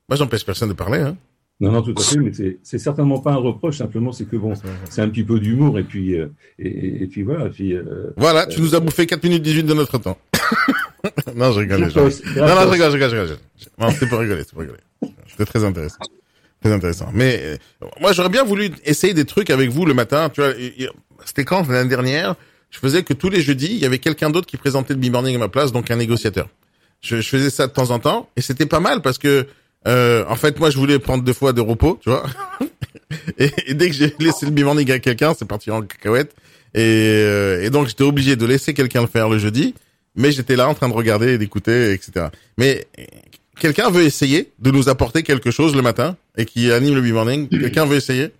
Moi, 0.08 0.16
j'empêche 0.16 0.44
personne 0.44 0.68
de 0.68 0.74
parler. 0.74 0.98
Hein. 1.00 1.16
Non, 1.60 1.72
non, 1.72 1.82
tout 1.82 1.92
à 1.98 2.00
fait, 2.02 2.18
mais 2.18 2.32
c'est- 2.32 2.58
c'est 2.62 2.78
certainement 2.78 3.18
pas 3.18 3.32
un 3.32 3.36
reproche, 3.36 3.78
simplement 3.78 4.12
c'est 4.12 4.26
que 4.26 4.36
bon, 4.36 4.52
c'est 4.88 5.02
un 5.02 5.08
petit 5.08 5.24
peu 5.24 5.40
d'humour 5.40 5.76
et 5.80 5.82
puis 5.82 6.14
euh, 6.16 6.28
et, 6.60 7.02
et 7.02 7.06
puis 7.08 7.24
voilà. 7.24 7.46
et 7.46 7.50
Puis, 7.50 7.74
euh, 7.74 8.12
Voilà, 8.16 8.46
tu 8.46 8.60
nous 8.60 8.76
as 8.76 8.80
bouffé 8.80 9.06
4 9.06 9.24
minutes 9.24 9.42
18 9.42 9.64
de 9.64 9.74
notre 9.74 9.98
temps. 9.98 10.16
non, 11.34 11.50
je 11.50 11.58
rigole. 11.58 11.90
gens. 11.90 12.02
Gratos, 12.02 12.22
Non, 12.36 12.46
non, 12.46 12.62
je 12.62 12.68
rigole, 12.68 12.90
je 12.90 12.94
rigole, 12.96 13.10
je 13.10 13.16
rigole. 13.16 13.36
Non, 13.76 13.90
c'était 13.90 14.06
pour 14.06 14.18
rigoler, 14.20 14.40
c'était 14.42 14.52
pour 14.52 14.60
rigoler. 14.60 14.78
C'était 15.26 15.44
très 15.46 15.64
intéressant. 15.64 15.98
Très 16.62 16.72
intéressant. 16.72 17.10
Mais 17.12 17.40
euh, 17.42 17.56
moi, 18.00 18.12
j'aurais 18.12 18.28
bien 18.28 18.44
voulu 18.44 18.70
essayer 18.84 19.14
des 19.14 19.24
trucs 19.24 19.50
avec 19.50 19.70
vous 19.70 19.84
le 19.86 19.94
matin. 19.94 20.28
Tu 20.28 20.40
vois, 20.40 20.52
c'était 21.24 21.44
quand 21.44 21.68
l'année 21.68 21.88
dernière? 21.88 22.34
Je 22.70 22.78
faisais 22.78 23.02
que 23.02 23.14
tous 23.14 23.30
les 23.30 23.40
jeudis, 23.40 23.68
il 23.70 23.78
y 23.78 23.86
avait 23.86 23.98
quelqu'un 23.98 24.30
d'autre 24.30 24.46
qui 24.46 24.56
présentait 24.56 24.92
le 24.92 25.00
B-Morning 25.00 25.34
à 25.36 25.38
ma 25.38 25.48
place, 25.48 25.72
donc 25.72 25.90
un 25.90 25.96
négociateur. 25.96 26.48
Je, 27.00 27.20
je 27.20 27.28
faisais 27.28 27.50
ça 27.50 27.66
de 27.66 27.72
temps 27.72 27.90
en 27.90 27.98
temps, 27.98 28.28
et 28.36 28.42
c'était 28.42 28.66
pas 28.66 28.80
mal 28.80 29.00
parce 29.00 29.18
que, 29.18 29.46
euh, 29.86 30.24
en 30.28 30.36
fait, 30.36 30.58
moi, 30.58 30.68
je 30.68 30.76
voulais 30.76 30.98
prendre 30.98 31.24
deux 31.24 31.32
fois 31.32 31.52
de 31.52 31.60
repos, 31.60 31.98
tu 32.02 32.10
vois. 32.10 32.24
et, 33.38 33.72
dès 33.72 33.88
que 33.88 33.94
j'ai 33.94 34.14
laissé 34.18 34.44
le 34.44 34.52
B-Morning 34.52 34.90
à 34.90 34.98
quelqu'un, 34.98 35.32
c'est 35.38 35.46
parti 35.46 35.70
en 35.70 35.82
cacahuète. 35.82 36.34
Et, 36.74 36.80
euh, 36.80 37.64
et 37.64 37.70
donc, 37.70 37.88
j'étais 37.88 38.04
obligé 38.04 38.36
de 38.36 38.44
laisser 38.44 38.74
quelqu'un 38.74 39.00
le 39.00 39.06
faire 39.06 39.30
le 39.30 39.38
jeudi, 39.38 39.74
mais 40.14 40.30
j'étais 40.32 40.56
là 40.56 40.68
en 40.68 40.74
train 40.74 40.88
de 40.88 40.94
regarder 40.94 41.34
et 41.34 41.38
d'écouter, 41.38 41.92
etc. 41.92 42.26
Mais 42.58 42.86
quelqu'un 43.58 43.90
veut 43.90 44.02
essayer 44.02 44.52
de 44.58 44.70
nous 44.70 44.88
apporter 44.88 45.22
quelque 45.22 45.50
chose 45.50 45.74
le 45.74 45.82
matin? 45.82 46.16
Et 46.38 46.46
qui 46.46 46.72
anime 46.72 46.94
le 46.94 47.02
B-Morning 47.02 47.48
Quelqu'un 47.48 47.84
veut 47.84 47.96
essayer? 47.96 48.30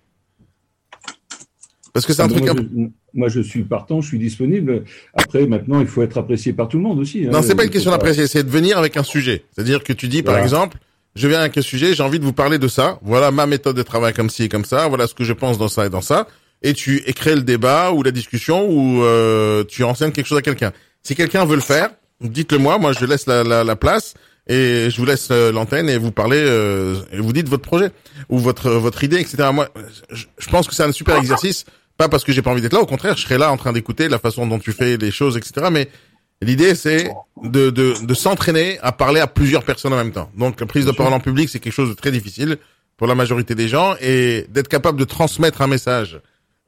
Parce 1.93 2.05
que 2.05 2.13
c'est 2.13 2.21
un 2.21 2.27
moi, 2.27 2.37
truc... 2.39 2.49
un- 2.49 2.55
je, 2.55 2.87
moi, 3.13 3.29
je 3.29 3.41
suis 3.41 3.63
partant, 3.63 3.99
je 4.01 4.07
suis 4.07 4.19
disponible. 4.19 4.83
Après, 5.13 5.45
maintenant, 5.47 5.81
il 5.81 5.87
faut 5.87 6.01
être 6.03 6.17
apprécié 6.17 6.53
par 6.53 6.67
tout 6.67 6.77
le 6.77 6.83
monde 6.83 6.99
aussi. 6.99 7.25
hein. 7.25 7.31
Non, 7.31 7.41
c'est 7.41 7.55
pas 7.55 7.63
une 7.63 7.71
question 7.71 7.91
d'apprécier, 7.91 8.27
c'est 8.27 8.43
de 8.43 8.49
venir 8.49 8.77
avec 8.77 8.95
un 8.97 9.03
sujet. 9.03 9.43
C'est-à-dire 9.53 9.83
que 9.83 9.93
tu 9.93 10.07
dis, 10.07 10.21
par 10.23 10.37
exemple, 10.37 10.77
je 11.15 11.27
viens 11.27 11.39
avec 11.39 11.57
un 11.57 11.61
sujet, 11.61 11.93
j'ai 11.95 12.03
envie 12.03 12.19
de 12.19 12.23
vous 12.25 12.33
parler 12.33 12.59
de 12.59 12.67
ça. 12.67 12.99
Voilà 13.01 13.31
ma 13.31 13.47
méthode 13.47 13.75
de 13.75 13.81
travail 13.83 14.13
comme 14.13 14.29
ci 14.29 14.43
et 14.43 14.49
comme 14.49 14.65
ça. 14.65 14.87
Voilà 14.87 15.07
ce 15.07 15.15
que 15.15 15.23
je 15.23 15.33
pense 15.33 15.57
dans 15.57 15.67
ça 15.67 15.87
et 15.87 15.89
dans 15.89 16.01
ça. 16.01 16.27
Et 16.61 16.73
tu 16.73 16.97
écris 17.07 17.33
le 17.35 17.41
débat 17.41 17.91
ou 17.91 18.03
la 18.03 18.11
discussion 18.11 18.69
ou 18.69 19.01
euh, 19.03 19.63
tu 19.63 19.83
enseignes 19.83 20.11
quelque 20.11 20.27
chose 20.27 20.37
à 20.37 20.41
quelqu'un. 20.43 20.71
Si 21.01 21.15
quelqu'un 21.15 21.45
veut 21.45 21.55
le 21.55 21.61
faire, 21.61 21.89
dites-le 22.21 22.59
moi. 22.59 22.77
Moi, 22.77 22.91
je 22.93 23.05
laisse 23.05 23.25
la, 23.25 23.43
la, 23.43 23.63
la 23.63 23.75
place 23.75 24.13
et 24.49 24.89
je 24.89 24.97
vous 24.97 25.05
laisse 25.05 25.29
euh, 25.31 25.53
l'antenne 25.53 25.89
et 25.89 25.97
vous 25.97 26.11
parlez 26.11 26.37
euh, 26.37 26.95
et 27.13 27.19
vous 27.19 27.31
dites 27.31 27.47
votre 27.47 27.63
projet 27.63 27.91
ou 28.27 28.37
votre 28.39 28.71
votre 28.71 29.03
idée, 29.05 29.21
etc. 29.21 29.49
Moi, 29.53 29.69
je, 30.11 30.25
je 30.37 30.49
pense 30.49 30.67
que 30.67 30.75
c'est 30.75 30.83
un 30.83 30.91
super 30.91 31.15
exercice. 31.17 31.63
Pas 31.95 32.09
parce 32.09 32.23
que 32.23 32.31
j'ai 32.31 32.41
pas 32.41 32.51
envie 32.51 32.61
d'être 32.61 32.73
là. 32.73 32.79
Au 32.79 32.85
contraire, 32.85 33.15
je 33.17 33.23
serai 33.23 33.37
là 33.37 33.51
en 33.51 33.57
train 33.57 33.73
d'écouter 33.73 34.07
la 34.07 34.19
façon 34.19 34.47
dont 34.47 34.59
tu 34.59 34.71
fais 34.71 34.97
les 34.97 35.11
choses, 35.11 35.37
etc. 35.37 35.67
Mais 35.71 35.89
L'idée, 36.41 36.73
c'est 36.73 37.11
de, 37.43 37.69
de, 37.69 38.05
de 38.05 38.13
s'entraîner 38.13 38.79
à 38.79 38.93
parler 38.93 39.19
à 39.19 39.27
plusieurs 39.27 39.63
personnes 39.63 39.91
en 39.91 39.97
même 39.97 40.13
temps. 40.13 40.31
Donc, 40.37 40.61
la 40.61 40.67
prise 40.67 40.85
de 40.85 40.91
parole 40.91 41.13
en 41.13 41.19
public, 41.19 41.49
c'est 41.49 41.59
quelque 41.59 41.73
chose 41.73 41.89
de 41.89 41.95
très 41.95 42.11
difficile 42.11 42.57
pour 42.95 43.07
la 43.07 43.15
majorité 43.15 43.55
des 43.55 43.67
gens. 43.67 43.95
Et 43.99 44.45
d'être 44.49 44.69
capable 44.69 44.97
de 44.97 45.03
transmettre 45.03 45.61
un 45.61 45.67
message 45.67 46.21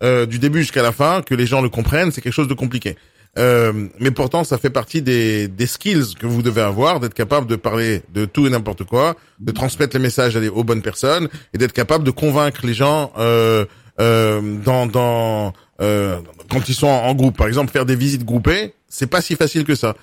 euh, 0.04 0.26
du 0.26 0.40
début 0.40 0.60
jusqu'à 0.60 0.82
la 0.82 0.92
fin, 0.92 1.22
que 1.22 1.36
les 1.36 1.46
gens 1.46 1.62
le 1.62 1.70
comprennent, 1.70 2.12
c'est 2.12 2.20
quelque 2.20 2.34
chose 2.34 2.50
de 2.50 2.54
compliqué. 2.54 2.98
Euh, 3.38 3.88
mais 4.00 4.12
pourtant, 4.12 4.44
ça 4.44 4.58
fait 4.58 4.70
partie 4.70 5.02
des, 5.02 5.48
des 5.48 5.68
skills 5.68 6.16
que 6.20 6.28
vous 6.28 6.42
devez 6.42 6.62
avoir, 6.62 7.00
d'être 7.00 7.14
capable 7.14 7.48
de 7.48 7.56
parler 7.56 8.02
de 8.14 8.26
tout 8.26 8.46
et 8.46 8.50
n'importe 8.50 8.84
quoi, 8.84 9.16
de 9.40 9.52
transmettre 9.52 9.96
les 9.96 10.02
messages 10.02 10.36
aux 10.36 10.64
bonnes 10.64 10.82
personnes, 10.82 11.30
et 11.54 11.58
d'être 11.58 11.74
capable 11.74 12.04
de 12.04 12.12
convaincre 12.12 12.66
les 12.66 12.74
gens 12.74 13.12
euh, 13.18 13.66
euh, 14.00 14.58
dans, 14.64 14.86
dans 14.86 15.54
euh, 15.82 16.20
quand 16.50 16.68
ils 16.68 16.76
sont 16.76 16.88
en, 16.88 17.14
groupe. 17.16 17.38
Par 17.38 17.48
exemple, 17.48 17.72
faire 17.72 17.86
des 17.86 17.96
visites 17.96 18.26
groupées, 18.26 18.74
c'est 18.88 19.08
pas 19.08 19.22
si 19.22 19.36
facile 19.36 19.64
que 19.64 19.76
ça. 19.76 19.96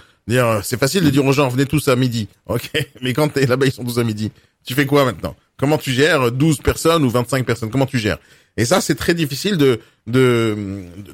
C'est 0.62 0.79
facile 0.79 1.05
de 1.05 1.11
dire 1.11 1.24
aux 1.24 1.33
gens, 1.33 1.49
venez 1.49 1.64
tous 1.64 1.89
à 1.89 1.97
midi, 1.97 2.29
ok 2.47 2.70
Mais 3.03 3.12
quand 3.12 3.29
t'es 3.29 3.47
là-bas, 3.47 3.66
ils 3.66 3.72
sont 3.72 3.85
tous 3.85 3.99
à 3.99 4.05
midi. 4.05 4.31
Tu 4.64 4.74
fais 4.74 4.87
quoi 4.87 5.05
maintenant? 5.05 5.35
Comment 5.57 5.79
tu 5.79 5.93
gères 5.93 6.31
12 6.31 6.59
personnes 6.59 7.05
ou 7.05 7.11
25 7.11 7.45
personnes? 7.47 7.70
Comment 7.70 7.87
tu 7.87 7.99
gères? 7.99 8.18
Et 8.59 8.65
ça, 8.65 8.81
c'est 8.81 8.97
très 8.97 9.15
difficile 9.15 9.57
de, 9.57 9.81
de 10.09 10.57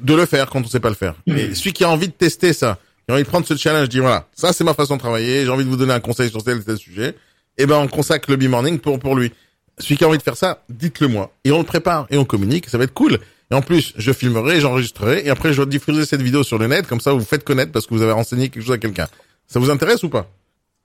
de 0.01 0.13
le 0.15 0.25
faire 0.25 0.49
quand 0.49 0.59
on 0.61 0.67
sait 0.67 0.79
pas 0.81 0.89
le 0.89 0.95
faire. 0.95 1.13
Et 1.27 1.53
celui 1.55 1.71
qui 1.73 1.83
a 1.83 1.89
envie 1.89 2.07
de 2.07 2.13
tester 2.13 2.51
ça, 2.53 2.79
qui 3.05 3.11
a 3.11 3.13
envie 3.13 3.23
de 3.23 3.27
prendre 3.29 3.45
ce 3.45 3.55
challenge, 3.55 3.87
dit 3.87 3.99
voilà, 3.99 4.27
ça 4.33 4.51
c'est 4.51 4.63
ma 4.63 4.73
façon 4.73 4.95
de 4.95 4.99
travailler. 4.99 5.45
J'ai 5.45 5.49
envie 5.49 5.63
de 5.63 5.69
vous 5.69 5.77
donner 5.77 5.93
un 5.93 5.99
conseil 5.99 6.29
sur 6.29 6.43
tel 6.43 6.63
tel 6.63 6.77
sujet. 6.77 7.15
Et 7.57 7.65
ben, 7.67 7.77
on 7.77 7.87
consacre 7.87 8.29
le 8.31 8.35
B-morning 8.35 8.79
pour 8.79 8.99
pour 8.99 9.15
lui. 9.15 9.31
Celui 9.77 9.95
qui 9.97 10.03
a 10.03 10.07
envie 10.07 10.17
de 10.17 10.23
faire 10.23 10.37
ça, 10.37 10.63
dites-le 10.69 11.07
moi. 11.07 11.31
Et 11.43 11.51
on 11.51 11.59
le 11.59 11.63
prépare 11.65 12.07
et 12.09 12.17
on 12.17 12.25
communique. 12.25 12.67
Ça 12.67 12.77
va 12.77 12.85
être 12.85 12.93
cool. 12.93 13.19
Et 13.51 13.53
en 13.53 13.61
plus, 13.61 13.93
je 13.95 14.11
filmerai, 14.11 14.59
j'enregistrerai 14.59 15.21
et 15.23 15.29
après 15.29 15.53
je 15.53 15.61
diffuserai 15.61 16.05
cette 16.05 16.21
vidéo 16.23 16.41
sur 16.43 16.57
le 16.57 16.65
net. 16.67 16.87
Comme 16.87 16.99
ça, 16.99 17.13
vous 17.13 17.19
vous 17.19 17.25
faites 17.25 17.43
connaître 17.43 17.71
parce 17.71 17.85
que 17.85 17.93
vous 17.93 18.01
avez 18.01 18.11
renseigné 18.13 18.49
quelque 18.49 18.63
chose 18.63 18.73
à 18.73 18.79
quelqu'un. 18.79 19.07
Ça 19.47 19.59
vous 19.59 19.69
intéresse 19.69 20.01
ou 20.01 20.09
pas? 20.09 20.27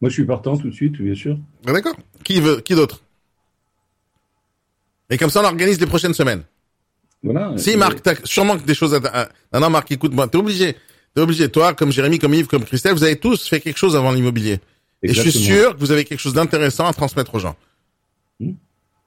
Moi, 0.02 0.10
je 0.10 0.14
suis 0.14 0.24
partant 0.26 0.56
tout 0.58 0.68
de 0.68 0.74
suite, 0.74 1.00
bien 1.00 1.14
sûr. 1.14 1.38
Ah, 1.66 1.72
D'accord. 1.72 1.96
Qui 2.22 2.40
veut 2.40 2.60
Qui 2.60 2.74
d'autre? 2.74 3.00
Et 5.10 5.18
comme 5.18 5.30
ça, 5.30 5.40
on 5.42 5.44
organise 5.44 5.80
les 5.80 5.86
prochaines 5.86 6.14
semaines. 6.14 6.42
Voilà. 7.22 7.52
Si 7.56 7.76
Marc, 7.76 8.02
t'as 8.02 8.14
sûrement 8.24 8.56
que 8.56 8.64
des 8.64 8.74
choses 8.74 8.94
à... 8.94 9.28
Non, 9.52 9.60
non, 9.60 9.70
Marc, 9.70 9.90
écoute-moi, 9.92 10.28
t'es 10.28 10.38
obligé. 10.38 10.76
T'es 11.14 11.20
obligé. 11.20 11.48
Toi, 11.48 11.74
comme 11.74 11.92
Jérémy, 11.92 12.18
comme 12.18 12.34
Yves, 12.34 12.46
comme 12.46 12.64
Christelle, 12.64 12.94
vous 12.94 13.04
avez 13.04 13.16
tous 13.16 13.48
fait 13.48 13.60
quelque 13.60 13.78
chose 13.78 13.96
avant 13.96 14.12
l'immobilier. 14.12 14.60
Et 15.02 15.12
je 15.12 15.20
suis 15.20 15.32
sûr 15.32 15.74
que 15.74 15.80
vous 15.80 15.92
avez 15.92 16.04
quelque 16.04 16.20
chose 16.20 16.34
d'intéressant 16.34 16.86
à 16.86 16.92
transmettre 16.92 17.34
aux 17.34 17.38
gens. 17.38 17.56
Hmm. 18.38 18.52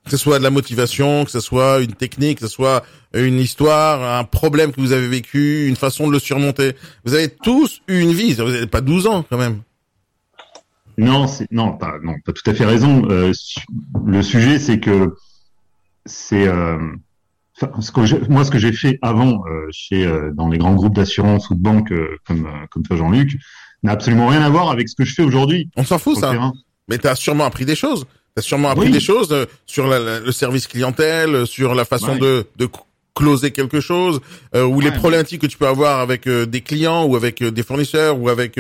Que 0.06 0.12
ce 0.12 0.18
soit 0.18 0.38
de 0.38 0.44
la 0.44 0.50
motivation, 0.50 1.24
que 1.24 1.32
ce 1.32 1.40
soit 1.40 1.80
une 1.80 1.94
technique, 1.94 2.40
que 2.40 2.48
ce 2.48 2.54
soit 2.54 2.84
une 3.14 3.40
histoire, 3.40 4.20
un 4.20 4.26
problème 4.26 4.74
que 4.74 4.82
vous 4.82 4.92
avez 4.92 5.08
vécu, 5.08 5.68
une 5.68 5.78
façon 5.78 6.08
de 6.08 6.12
le 6.12 6.20
surmonter. 6.20 6.74
Vous 7.06 7.14
avez 7.14 7.30
tous 7.30 7.82
eu 7.88 8.00
une 8.00 8.12
vie. 8.12 8.34
Vous 8.34 8.44
n'avez 8.44 8.68
pas 8.68 8.82
12 8.82 9.08
ans, 9.08 9.24
quand 9.28 9.38
même. 9.38 9.62
Non, 10.98 11.28
c'est 11.28 11.50
non, 11.52 11.78
pas 11.78 12.00
non, 12.04 12.16
pas 12.26 12.34
tout 12.34 12.48
à 12.50 12.54
fait 12.54 12.66
raison. 12.66 13.10
Euh, 13.10 13.32
le 14.06 14.22
sujet, 14.22 14.60
c'est 14.60 14.80
que 14.80 15.16
c'est 16.06 16.48
euh, 16.48 16.78
enfin, 17.62 17.72
ce 17.82 17.92
que 17.92 18.06
j'ai- 18.06 18.20
moi 18.30 18.44
ce 18.46 18.52
que 18.52 18.58
j'ai 18.60 18.72
fait 18.74 19.00
avant 19.02 19.42
euh, 19.48 19.68
chez 19.72 20.06
euh, 20.06 20.32
dans 20.34 20.48
les 20.50 20.58
grands 20.58 20.74
groupes 20.76 20.96
d'assurance 20.96 21.50
ou 21.50 21.56
de 21.56 21.62
banque 21.62 21.92
euh, 21.92 22.18
comme 22.28 22.46
euh, 22.46 22.66
comme 22.72 22.84
toi 22.84 22.98
Jean-Luc 22.98 23.38
n'a 23.84 23.92
absolument 23.92 24.28
rien 24.28 24.42
à 24.42 24.50
voir 24.50 24.70
avec 24.72 24.88
ce 24.90 24.96
que 24.96 25.04
je 25.06 25.14
fais 25.14 25.24
aujourd'hui. 25.24 25.70
On 25.76 25.84
s'en 25.84 26.00
fout, 26.00 26.18
ça. 26.18 26.32
terrain. 26.32 26.54
Mais 26.88 26.98
t'as 26.98 27.16
sûrement 27.16 27.46
appris 27.46 27.66
des 27.66 27.76
choses. 27.76 28.06
T'as 28.36 28.42
sûrement 28.42 28.70
appris 28.70 28.88
Oui. 28.88 28.92
des 28.92 29.00
choses 29.00 29.32
euh, 29.32 29.46
sur 29.66 29.88
la- 29.88 30.00
la- 30.00 30.20
le 30.20 30.32
service 30.32 30.68
clientèle, 30.68 31.36
euh, 31.36 31.46
sur 31.46 31.76
la 31.76 31.86
façon 31.86 32.14
Ouais. 32.14 32.20
de, 32.20 32.46
de 32.58 32.68
closer 33.16 33.52
quelque 33.52 33.80
chose, 33.80 34.22
euh, 34.56 34.64
ou 34.66 34.80
les 34.80 34.90
problématiques 34.90 35.42
que 35.42 35.46
tu 35.48 35.56
peux 35.58 35.68
avoir 35.68 36.00
avec 36.00 36.26
euh, 36.26 36.48
des 36.48 36.62
clients, 36.62 37.06
ou 37.06 37.16
avec 37.16 37.44
euh, 37.44 37.52
des 37.52 37.62
fournisseurs, 37.62 38.20
ou 38.20 38.28
avec 38.30 38.60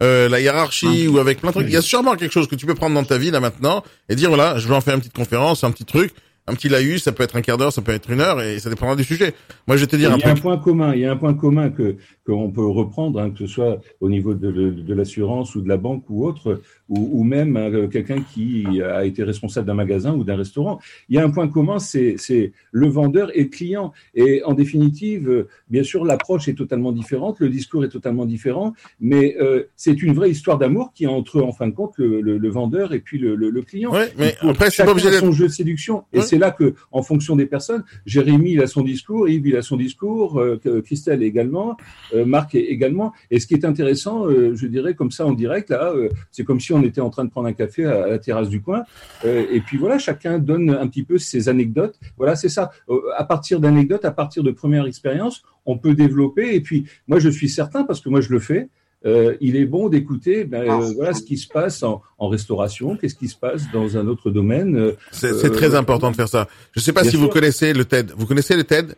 la 0.00 0.40
hiérarchie, 0.40 1.08
ou 1.08 1.18
avec 1.18 1.40
plein 1.40 1.48
de 1.50 1.54
trucs. 1.54 1.66
Il 1.68 1.72
y 1.72 1.76
a 1.76 1.82
sûrement 1.82 2.14
quelque 2.16 2.32
chose 2.32 2.46
que 2.48 2.54
tu 2.54 2.66
peux 2.66 2.74
prendre 2.74 2.94
dans 2.94 3.04
ta 3.04 3.16
vie 3.16 3.30
là 3.30 3.40
maintenant 3.40 3.82
et 4.10 4.14
dire 4.16 4.28
voilà, 4.28 4.58
je 4.58 4.68
vais 4.68 4.74
en 4.74 4.80
faire 4.82 4.94
une 4.94 5.00
petite 5.00 5.14
conférence, 5.14 5.64
un 5.64 5.70
petit 5.70 5.86
truc, 5.86 6.12
un 6.46 6.54
petit 6.54 6.68
laïus, 6.68 7.02
ça 7.02 7.12
peut 7.12 7.22
être 7.22 7.36
un 7.36 7.40
quart 7.40 7.56
d'heure, 7.56 7.72
ça 7.72 7.80
peut 7.80 7.92
être 7.92 8.10
une 8.10 8.20
heure, 8.20 8.42
et 8.42 8.58
ça 8.58 8.68
dépendra 8.68 8.96
du 8.96 9.04
sujet. 9.04 9.32
Moi, 9.66 9.76
je 9.76 9.82
vais 9.82 9.86
te 9.86 9.96
dire 9.96 10.12
un 10.12 10.16
il 10.16 10.20
y 10.20 10.24
a 10.24 10.30
un 10.30 10.34
point 10.34 10.58
commun, 10.58 10.94
il 10.94 11.00
y 11.00 11.06
a 11.06 11.12
un 11.12 11.16
point 11.16 11.34
commun 11.34 11.70
que 11.70 11.96
qu'on 12.26 12.50
peut 12.50 12.66
reprendre, 12.66 13.20
hein, 13.20 13.30
que 13.30 13.38
ce 13.40 13.46
soit 13.46 13.80
au 14.00 14.08
niveau 14.08 14.32
de, 14.32 14.50
de, 14.50 14.70
de 14.70 14.94
l'assurance 14.94 15.54
ou 15.54 15.60
de 15.60 15.68
la 15.68 15.76
banque 15.76 16.04
ou 16.08 16.26
autre, 16.26 16.62
ou, 16.88 17.20
ou 17.20 17.22
même 17.22 17.56
euh, 17.56 17.86
quelqu'un 17.86 18.22
qui 18.22 18.64
a 18.82 19.04
été 19.04 19.22
responsable 19.22 19.66
d'un 19.66 19.74
magasin 19.74 20.14
ou 20.14 20.24
d'un 20.24 20.36
restaurant. 20.36 20.80
Il 21.08 21.16
y 21.16 21.18
a 21.18 21.24
un 21.24 21.30
point 21.30 21.48
commun, 21.48 21.78
c'est 21.78 22.14
c'est 22.18 22.52
le 22.72 22.88
vendeur 22.88 23.30
et 23.36 23.42
le 23.44 23.48
client. 23.48 23.92
Et 24.14 24.42
en 24.44 24.54
définitive, 24.54 25.46
bien 25.68 25.82
sûr, 25.82 26.04
l'approche 26.04 26.48
est 26.48 26.54
totalement 26.54 26.92
différente, 26.92 27.40
le 27.40 27.48
discours 27.48 27.84
est 27.84 27.90
totalement 27.90 28.26
différent, 28.26 28.74
mais 29.00 29.36
euh, 29.40 29.64
c'est 29.76 30.02
une 30.02 30.14
vraie 30.14 30.30
histoire 30.30 30.58
d'amour 30.58 30.92
qui 30.94 31.04
est 31.04 31.08
entre, 31.08 31.42
en 31.42 31.52
fin 31.52 31.68
de 31.68 31.74
compte, 31.74 31.94
le, 31.98 32.20
le, 32.20 32.38
le 32.38 32.48
vendeur 32.50 32.92
et 32.92 33.00
puis 33.00 33.18
le, 33.18 33.34
le, 33.34 33.50
le 33.50 33.62
client. 33.62 33.92
Ouais, 33.92 34.12
mais 34.18 34.34
après, 34.40 34.70
c'est 34.70 34.84
pas 34.84 34.92
obligé 34.92 35.10
son 35.12 35.32
jeu 35.32 35.48
de 35.48 35.52
séduction. 35.52 36.04
Ouais. 36.12 36.22
C'est 36.34 36.40
là 36.40 36.50
que, 36.50 36.74
en 36.90 37.02
fonction 37.02 37.36
des 37.36 37.46
personnes, 37.46 37.84
Jérémy 38.06 38.54
il 38.54 38.60
a 38.60 38.66
son 38.66 38.82
discours, 38.82 39.28
Yves 39.28 39.46
il 39.46 39.56
a 39.56 39.62
son 39.62 39.76
discours, 39.76 40.40
euh, 40.40 40.82
Christelle 40.84 41.22
également, 41.22 41.76
euh, 42.12 42.24
Marc 42.24 42.56
également. 42.56 43.12
Et 43.30 43.38
ce 43.38 43.46
qui 43.46 43.54
est 43.54 43.64
intéressant, 43.64 44.26
euh, 44.26 44.56
je 44.56 44.66
dirais 44.66 44.94
comme 44.94 45.12
ça 45.12 45.24
en 45.26 45.32
direct, 45.32 45.70
là, 45.70 45.92
c'est 46.32 46.42
comme 46.42 46.58
si 46.58 46.72
on 46.72 46.82
était 46.82 47.00
en 47.00 47.08
train 47.08 47.24
de 47.24 47.30
prendre 47.30 47.46
un 47.46 47.52
café 47.52 47.84
à, 47.84 48.02
à 48.02 48.08
la 48.08 48.18
terrasse 48.18 48.48
du 48.48 48.60
coin. 48.60 48.82
Et 49.24 49.60
puis 49.60 49.76
voilà, 49.78 49.98
chacun 49.98 50.40
donne 50.40 50.70
un 50.70 50.88
petit 50.88 51.04
peu 51.04 51.18
ses 51.18 51.48
anecdotes. 51.48 52.00
Voilà, 52.16 52.34
c'est 52.34 52.48
ça. 52.48 52.72
À 53.16 53.24
partir 53.24 53.60
d'anecdotes, 53.60 54.04
à 54.04 54.10
partir 54.10 54.42
de 54.42 54.50
premières 54.50 54.86
expériences, 54.86 55.44
on 55.66 55.78
peut 55.78 55.94
développer. 55.94 56.56
Et 56.56 56.60
puis 56.60 56.86
moi, 57.06 57.20
je 57.20 57.28
suis 57.28 57.48
certain 57.48 57.84
parce 57.84 58.00
que 58.00 58.08
moi 58.08 58.20
je 58.20 58.30
le 58.30 58.40
fais. 58.40 58.68
Euh, 59.06 59.36
il 59.42 59.56
est 59.56 59.66
bon 59.66 59.90
d'écouter 59.90 60.44
ben, 60.44 60.62
euh, 60.62 60.92
voilà 60.94 61.12
ce 61.12 61.22
qui 61.22 61.36
se 61.36 61.46
passe 61.46 61.82
en, 61.82 62.00
en 62.18 62.28
restauration, 62.28 62.96
qu'est-ce 62.96 63.14
qui 63.14 63.28
se 63.28 63.36
passe 63.36 63.62
dans 63.72 63.98
un 63.98 64.06
autre 64.08 64.30
domaine. 64.30 64.76
euh, 64.76 64.96
C'est 65.12 65.34
c'est 65.34 65.50
euh, 65.50 65.54
très 65.54 65.74
important 65.74 66.10
de 66.10 66.16
faire 66.16 66.28
ça. 66.28 66.48
Je 66.72 66.80
sais 66.80 66.92
pas 66.94 67.04
si 67.04 67.16
vous 67.16 67.24
sûr. 67.24 67.32
connaissez 67.34 67.72
le 67.74 67.84
TED. 67.84 68.12
Vous 68.16 68.24
connaissez 68.26 68.56
le 68.56 68.64
TED? 68.64 68.94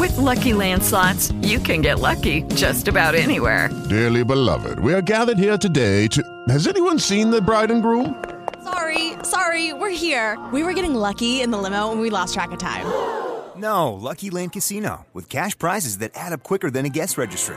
With 0.00 0.16
Lucky 0.18 0.52
Land 0.52 0.82
slots, 0.82 1.30
you 1.42 1.60
can 1.60 1.80
get 1.82 2.00
lucky 2.00 2.44
just 2.56 2.88
about 2.88 3.14
anywhere. 3.14 3.68
Dearly 3.88 4.24
beloved, 4.24 4.80
we 4.80 4.92
are 4.94 5.02
gathered 5.02 5.38
here 5.38 5.56
today 5.58 6.08
to. 6.08 6.22
Has 6.48 6.66
anyone 6.66 6.98
seen 6.98 7.30
the 7.30 7.40
bride 7.42 7.70
and 7.70 7.82
groom? 7.82 8.14
Sorry, 8.64 9.12
sorry, 9.22 9.72
we're 9.74 9.90
here. 9.94 10.38
We 10.52 10.64
were 10.64 10.72
getting 10.72 10.94
lucky 10.94 11.40
in 11.42 11.50
the 11.52 11.58
limo 11.58 11.92
and 11.92 12.00
we 12.00 12.10
lost 12.10 12.34
track 12.34 12.50
of 12.52 12.58
time. 12.58 12.86
No, 13.56 13.92
Lucky 13.92 14.30
Land 14.30 14.52
Casino, 14.52 15.06
with 15.14 15.28
cash 15.28 15.56
prizes 15.56 15.98
that 15.98 16.10
add 16.14 16.32
up 16.32 16.42
quicker 16.42 16.70
than 16.70 16.84
a 16.84 16.90
guest 16.90 17.16
registry. 17.16 17.56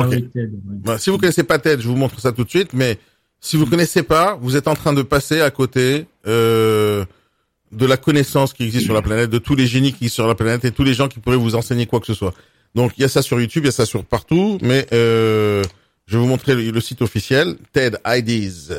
Ah 0.00 0.06
Ok. 0.06 0.12
oui, 0.12 0.28
Ted, 0.32 0.40
ouais. 0.52 0.76
Bah, 0.84 0.98
Si 0.98 1.10
vous 1.10 1.18
connaissez 1.18 1.42
pas 1.44 1.58
TED, 1.58 1.80
je 1.80 1.88
vous 1.88 1.96
montre 1.96 2.20
ça 2.20 2.32
tout 2.32 2.44
de 2.44 2.50
suite. 2.50 2.72
Mais 2.72 2.98
si 3.40 3.56
vous 3.56 3.66
connaissez 3.66 4.02
pas, 4.02 4.38
vous 4.40 4.56
êtes 4.56 4.68
en 4.68 4.74
train 4.74 4.92
de 4.92 5.02
passer 5.02 5.40
à 5.40 5.50
côté 5.50 6.06
euh, 6.26 7.04
de 7.72 7.86
la 7.86 7.96
connaissance 7.96 8.52
qui 8.52 8.64
existe 8.64 8.84
sur 8.84 8.94
la 8.94 9.02
planète, 9.02 9.30
de 9.30 9.38
tous 9.38 9.54
les 9.54 9.66
génies 9.66 9.92
qui 9.92 10.04
existent 10.04 10.22
sur 10.22 10.26
la 10.28 10.34
planète 10.34 10.64
et 10.64 10.70
tous 10.72 10.84
les 10.84 10.94
gens 10.94 11.08
qui 11.08 11.18
pourraient 11.20 11.36
vous 11.36 11.54
enseigner 11.54 11.86
quoi 11.86 12.00
que 12.00 12.06
ce 12.06 12.14
soit. 12.14 12.34
Donc 12.74 12.92
il 12.96 13.02
y 13.02 13.04
a 13.04 13.08
ça 13.08 13.22
sur 13.22 13.40
YouTube, 13.40 13.64
il 13.64 13.66
y 13.66 13.68
a 13.68 13.72
ça 13.72 13.86
sur 13.86 14.04
partout. 14.04 14.58
Mais 14.62 14.86
euh, 14.92 15.62
je 16.06 16.16
vais 16.16 16.22
vous 16.22 16.28
montrer 16.28 16.54
le, 16.54 16.70
le 16.70 16.80
site 16.80 17.02
officiel 17.02 17.56
TED 17.72 17.98
IDs, 18.06 18.72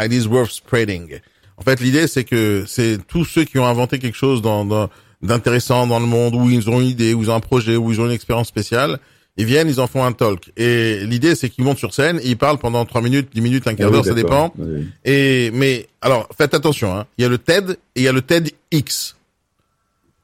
Ideas 0.00 0.26
Worth 0.28 0.50
Spreading. 0.52 1.18
En 1.58 1.62
fait, 1.62 1.80
l'idée 1.80 2.06
c'est 2.06 2.24
que 2.24 2.64
c'est 2.66 2.98
tous 3.06 3.24
ceux 3.24 3.44
qui 3.44 3.58
ont 3.58 3.66
inventé 3.66 3.98
quelque 3.98 4.16
chose 4.16 4.42
dans, 4.42 4.64
dans- 4.64 4.90
d'intéressant 5.22 5.86
dans 5.86 5.98
le 5.98 6.06
monde, 6.06 6.34
où 6.34 6.50
ils 6.50 6.68
ont 6.68 6.80
une 6.80 6.86
idée, 6.88 7.14
où 7.14 7.22
ils 7.22 7.30
ont 7.30 7.34
un 7.34 7.40
projet, 7.40 7.76
où 7.76 7.90
ils 7.90 8.00
ont 8.00 8.06
une 8.06 8.12
expérience 8.12 8.48
spéciale. 8.48 8.98
Ils 9.38 9.44
viennent, 9.44 9.68
ils 9.68 9.80
en 9.80 9.86
font 9.86 10.02
un 10.04 10.12
talk. 10.12 10.50
Et 10.56 11.00
l'idée, 11.04 11.34
c'est 11.34 11.50
qu'ils 11.50 11.64
montent 11.64 11.78
sur 11.78 11.92
scène, 11.92 12.18
et 12.22 12.28
ils 12.28 12.38
parlent 12.38 12.58
pendant 12.58 12.84
trois 12.86 13.02
minutes, 13.02 13.28
dix 13.34 13.42
minutes, 13.42 13.66
un 13.66 13.74
quart 13.74 13.88
Ah 13.88 13.90
oui, 13.90 13.94
d'heure, 13.96 14.04
ça 14.04 14.14
dépend. 14.14 14.52
Oui. 14.56 14.88
Et 15.04 15.50
mais 15.52 15.88
alors, 16.00 16.28
faites 16.36 16.54
attention. 16.54 16.96
Hein. 16.96 17.06
Il 17.18 17.22
y 17.22 17.24
a 17.24 17.28
le 17.28 17.38
TED 17.38 17.72
et 17.94 18.00
il 18.00 18.02
y 18.02 18.08
a 18.08 18.12
le 18.12 18.22
TEDx. 18.22 19.16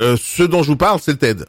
Euh, 0.00 0.16
ce 0.18 0.42
dont 0.42 0.62
je 0.62 0.68
vous 0.68 0.76
parle, 0.76 0.98
c'est 1.00 1.12
le 1.12 1.18
TED. 1.18 1.44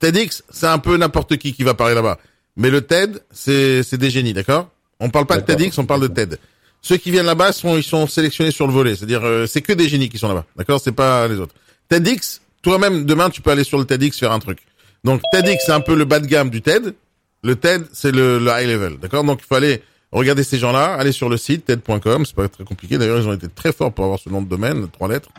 TEDx, 0.00 0.42
c'est 0.50 0.66
un 0.66 0.78
peu 0.78 0.96
n'importe 0.96 1.36
qui 1.38 1.54
qui 1.54 1.62
va 1.62 1.74
parler 1.74 1.94
là-bas. 1.94 2.18
Mais 2.56 2.70
le 2.70 2.82
TED, 2.82 3.22
c'est 3.30 3.82
c'est 3.82 3.98
des 3.98 4.10
génies, 4.10 4.34
d'accord? 4.34 4.68
On 5.00 5.08
parle 5.08 5.26
pas 5.26 5.38
de. 5.38 5.46
TEDx, 5.46 5.78
on 5.78 5.86
parle 5.86 6.02
de 6.02 6.08
TED. 6.08 6.38
Ceux 6.82 6.96
qui 6.96 7.10
viennent 7.10 7.26
là-bas 7.26 7.52
sont 7.52 7.76
ils 7.76 7.82
sont 7.82 8.06
sélectionnés 8.06 8.50
sur 8.50 8.66
le 8.66 8.72
volet, 8.72 8.96
c'est-à-dire 8.96 9.22
euh, 9.24 9.46
c'est 9.46 9.62
que 9.62 9.72
des 9.72 9.88
génies 9.88 10.08
qui 10.08 10.18
sont 10.18 10.28
là-bas, 10.28 10.44
d'accord? 10.56 10.80
C'est 10.82 10.92
pas 10.92 11.26
les 11.28 11.36
autres. 11.38 11.54
TEDx, 11.88 12.42
toi-même 12.60 13.04
demain 13.04 13.30
tu 13.30 13.40
peux 13.40 13.50
aller 13.50 13.64
sur 13.64 13.78
le 13.78 13.84
TEDx 13.84 14.18
faire 14.18 14.32
un 14.32 14.40
truc. 14.40 14.58
Donc 15.04 15.20
TEDx 15.32 15.64
c'est 15.66 15.72
un 15.72 15.80
peu 15.80 15.94
le 15.94 16.04
bas 16.04 16.20
de 16.20 16.26
gamme 16.26 16.50
du 16.50 16.62
TED. 16.62 16.94
Le 17.42 17.56
TED 17.56 17.84
c'est 17.92 18.12
le, 18.12 18.38
le 18.38 18.50
high 18.50 18.68
level, 18.68 18.98
d'accord? 18.98 19.24
Donc 19.24 19.40
il 19.42 19.46
faut 19.46 19.54
aller 19.56 19.82
regarder 20.12 20.44
ces 20.44 20.58
gens-là, 20.58 20.94
aller 20.94 21.12
sur 21.12 21.28
le 21.28 21.36
site 21.36 21.64
TED.com, 21.64 22.24
c'est 22.26 22.36
pas 22.36 22.48
très 22.48 22.64
compliqué. 22.64 22.98
D'ailleurs 22.98 23.18
ils 23.18 23.26
ont 23.26 23.32
été 23.32 23.48
très 23.48 23.72
forts 23.72 23.92
pour 23.92 24.04
avoir 24.04 24.20
ce 24.20 24.28
nom 24.28 24.42
de 24.42 24.48
domaine, 24.48 24.88
trois 24.90 25.08
lettres. 25.08 25.30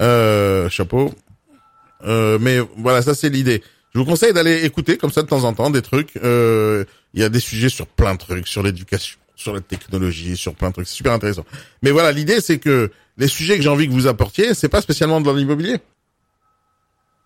Euh, 0.00 0.68
chapeau. 0.70 1.14
Euh, 2.06 2.38
mais 2.40 2.58
voilà, 2.76 3.02
ça 3.02 3.14
c'est 3.14 3.28
l'idée. 3.28 3.62
Je 3.94 3.98
vous 3.98 4.04
conseille 4.04 4.32
d'aller 4.32 4.64
écouter 4.64 4.96
comme 4.96 5.10
ça 5.10 5.22
de 5.22 5.26
temps 5.26 5.44
en 5.44 5.52
temps 5.54 5.70
des 5.70 5.82
trucs. 5.82 6.16
Euh, 6.22 6.84
Il 7.14 7.20
y 7.20 7.24
a 7.24 7.28
des 7.28 7.40
sujets 7.40 7.68
sur 7.70 7.86
plein 7.86 8.14
de 8.14 8.18
trucs, 8.18 8.46
sur 8.46 8.62
l'éducation, 8.62 9.18
sur 9.34 9.54
la 9.54 9.60
technologie, 9.60 10.36
sur 10.36 10.54
plein 10.54 10.68
de 10.68 10.74
trucs. 10.74 10.88
C'est 10.88 10.94
super 10.94 11.12
intéressant. 11.12 11.44
Mais 11.82 11.90
voilà, 11.90 12.12
l'idée 12.12 12.40
c'est 12.40 12.58
que 12.58 12.90
les 13.16 13.28
sujets 13.28 13.56
que 13.56 13.62
j'ai 13.62 13.68
envie 13.68 13.88
que 13.88 13.92
vous 13.92 14.06
apportiez, 14.06 14.54
c'est 14.54 14.68
pas 14.68 14.80
spécialement 14.82 15.20
dans 15.20 15.32
l'immobilier. 15.32 15.78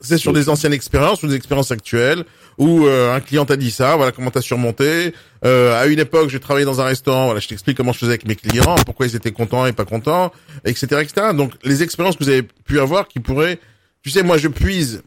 C'est 0.02 0.18
sur 0.18 0.32
des 0.32 0.48
anciennes 0.48 0.72
expériences 0.72 1.22
ou 1.22 1.28
des 1.28 1.36
expériences 1.36 1.70
actuelles 1.70 2.24
où 2.58 2.86
euh, 2.86 3.14
un 3.14 3.20
client 3.20 3.44
t'a 3.44 3.56
dit 3.56 3.70
ça, 3.70 3.96
voilà 3.96 4.12
comment 4.12 4.30
t'as 4.30 4.40
surmonté. 4.40 5.14
Euh, 5.44 5.80
à 5.80 5.86
une 5.86 5.98
époque, 5.98 6.28
j'ai 6.28 6.40
travaillé 6.40 6.66
dans 6.66 6.80
un 6.80 6.84
restaurant, 6.84 7.26
voilà, 7.26 7.40
je 7.40 7.48
t'explique 7.48 7.76
comment 7.76 7.92
je 7.92 7.98
faisais 7.98 8.12
avec 8.12 8.26
mes 8.26 8.36
clients, 8.36 8.74
pourquoi 8.84 9.06
ils 9.06 9.16
étaient 9.16 9.32
contents 9.32 9.66
et 9.66 9.72
pas 9.72 9.84
contents, 9.84 10.32
etc., 10.64 10.86
etc. 11.02 11.28
Donc 11.34 11.52
les 11.64 11.82
expériences 11.82 12.16
que 12.16 12.24
vous 12.24 12.30
avez 12.30 12.42
pu 12.42 12.80
avoir 12.80 13.08
qui 13.08 13.20
pourraient, 13.20 13.58
tu 14.02 14.10
sais, 14.10 14.22
moi 14.22 14.36
je 14.38 14.48
puise 14.48 15.02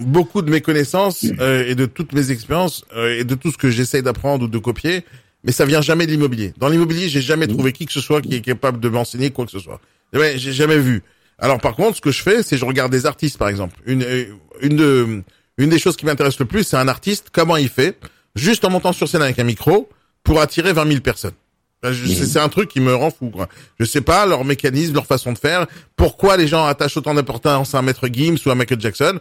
beaucoup 0.00 0.42
de 0.42 0.50
mes 0.50 0.60
connaissances 0.60 1.26
euh, 1.40 1.66
et 1.66 1.74
de 1.74 1.86
toutes 1.86 2.12
mes 2.12 2.30
expériences 2.30 2.84
euh, 2.96 3.18
et 3.18 3.24
de 3.24 3.34
tout 3.34 3.50
ce 3.52 3.58
que 3.58 3.70
j'essaye 3.70 4.02
d'apprendre 4.02 4.44
ou 4.44 4.48
de 4.48 4.58
copier, 4.58 5.04
mais 5.44 5.52
ça 5.52 5.66
vient 5.66 5.80
jamais 5.80 6.06
de 6.06 6.12
l'immobilier. 6.12 6.54
Dans 6.58 6.68
l'immobilier, 6.68 7.08
j'ai 7.08 7.20
jamais 7.20 7.46
trouvé 7.46 7.72
qui 7.72 7.86
que 7.86 7.92
ce 7.92 8.00
soit 8.00 8.22
qui 8.22 8.34
est 8.34 8.40
capable 8.40 8.80
de 8.80 8.88
m'enseigner 8.88 9.30
quoi 9.30 9.44
que 9.44 9.50
ce 9.50 9.58
soit. 9.58 9.80
Ouais, 10.12 10.34
j'ai 10.36 10.52
jamais 10.52 10.78
vu. 10.78 11.02
Alors 11.42 11.60
par 11.60 11.74
contre, 11.74 11.96
ce 11.96 12.00
que 12.00 12.10
je 12.10 12.22
fais, 12.22 12.42
c'est 12.42 12.56
je 12.56 12.64
regarde 12.64 12.90
des 12.92 13.04
artistes, 13.04 13.36
par 13.36 13.48
exemple. 13.48 13.76
Une 13.84 14.02
euh, 14.04 14.24
une 14.62 14.76
de 14.76 15.22
une 15.58 15.68
des 15.68 15.78
choses 15.78 15.96
qui 15.96 16.06
m'intéresse 16.06 16.38
le 16.38 16.46
plus, 16.46 16.64
c'est 16.64 16.76
un 16.78 16.88
artiste, 16.88 17.26
comment 17.32 17.56
il 17.58 17.68
fait, 17.68 17.98
juste 18.34 18.64
en 18.64 18.70
montant 18.70 18.92
sur 18.94 19.06
scène 19.08 19.20
avec 19.22 19.38
un 19.38 19.44
micro, 19.44 19.88
pour 20.24 20.40
attirer 20.40 20.72
20 20.72 20.86
000 20.88 21.00
personnes. 21.00 21.32
Je- 21.84 22.06
C'est 22.24 22.38
un 22.38 22.48
truc 22.48 22.70
qui 22.70 22.78
me 22.80 22.94
rend 22.94 23.10
fou. 23.10 23.28
Quoi. 23.30 23.48
Je 23.80 23.84
sais 23.84 24.00
pas 24.00 24.24
leur 24.24 24.44
mécanisme, 24.44 24.94
leur 24.94 25.04
façon 25.06 25.32
de 25.32 25.38
faire. 25.38 25.66
Pourquoi 25.96 26.36
les 26.36 26.46
gens 26.46 26.64
attachent 26.64 26.96
autant 26.96 27.12
d'importance 27.12 27.74
à 27.74 27.78
un 27.78 27.82
Maître 27.82 28.06
Gims 28.10 28.36
ou 28.46 28.50
à 28.50 28.54
Michael 28.54 28.80
Jackson 28.80 29.18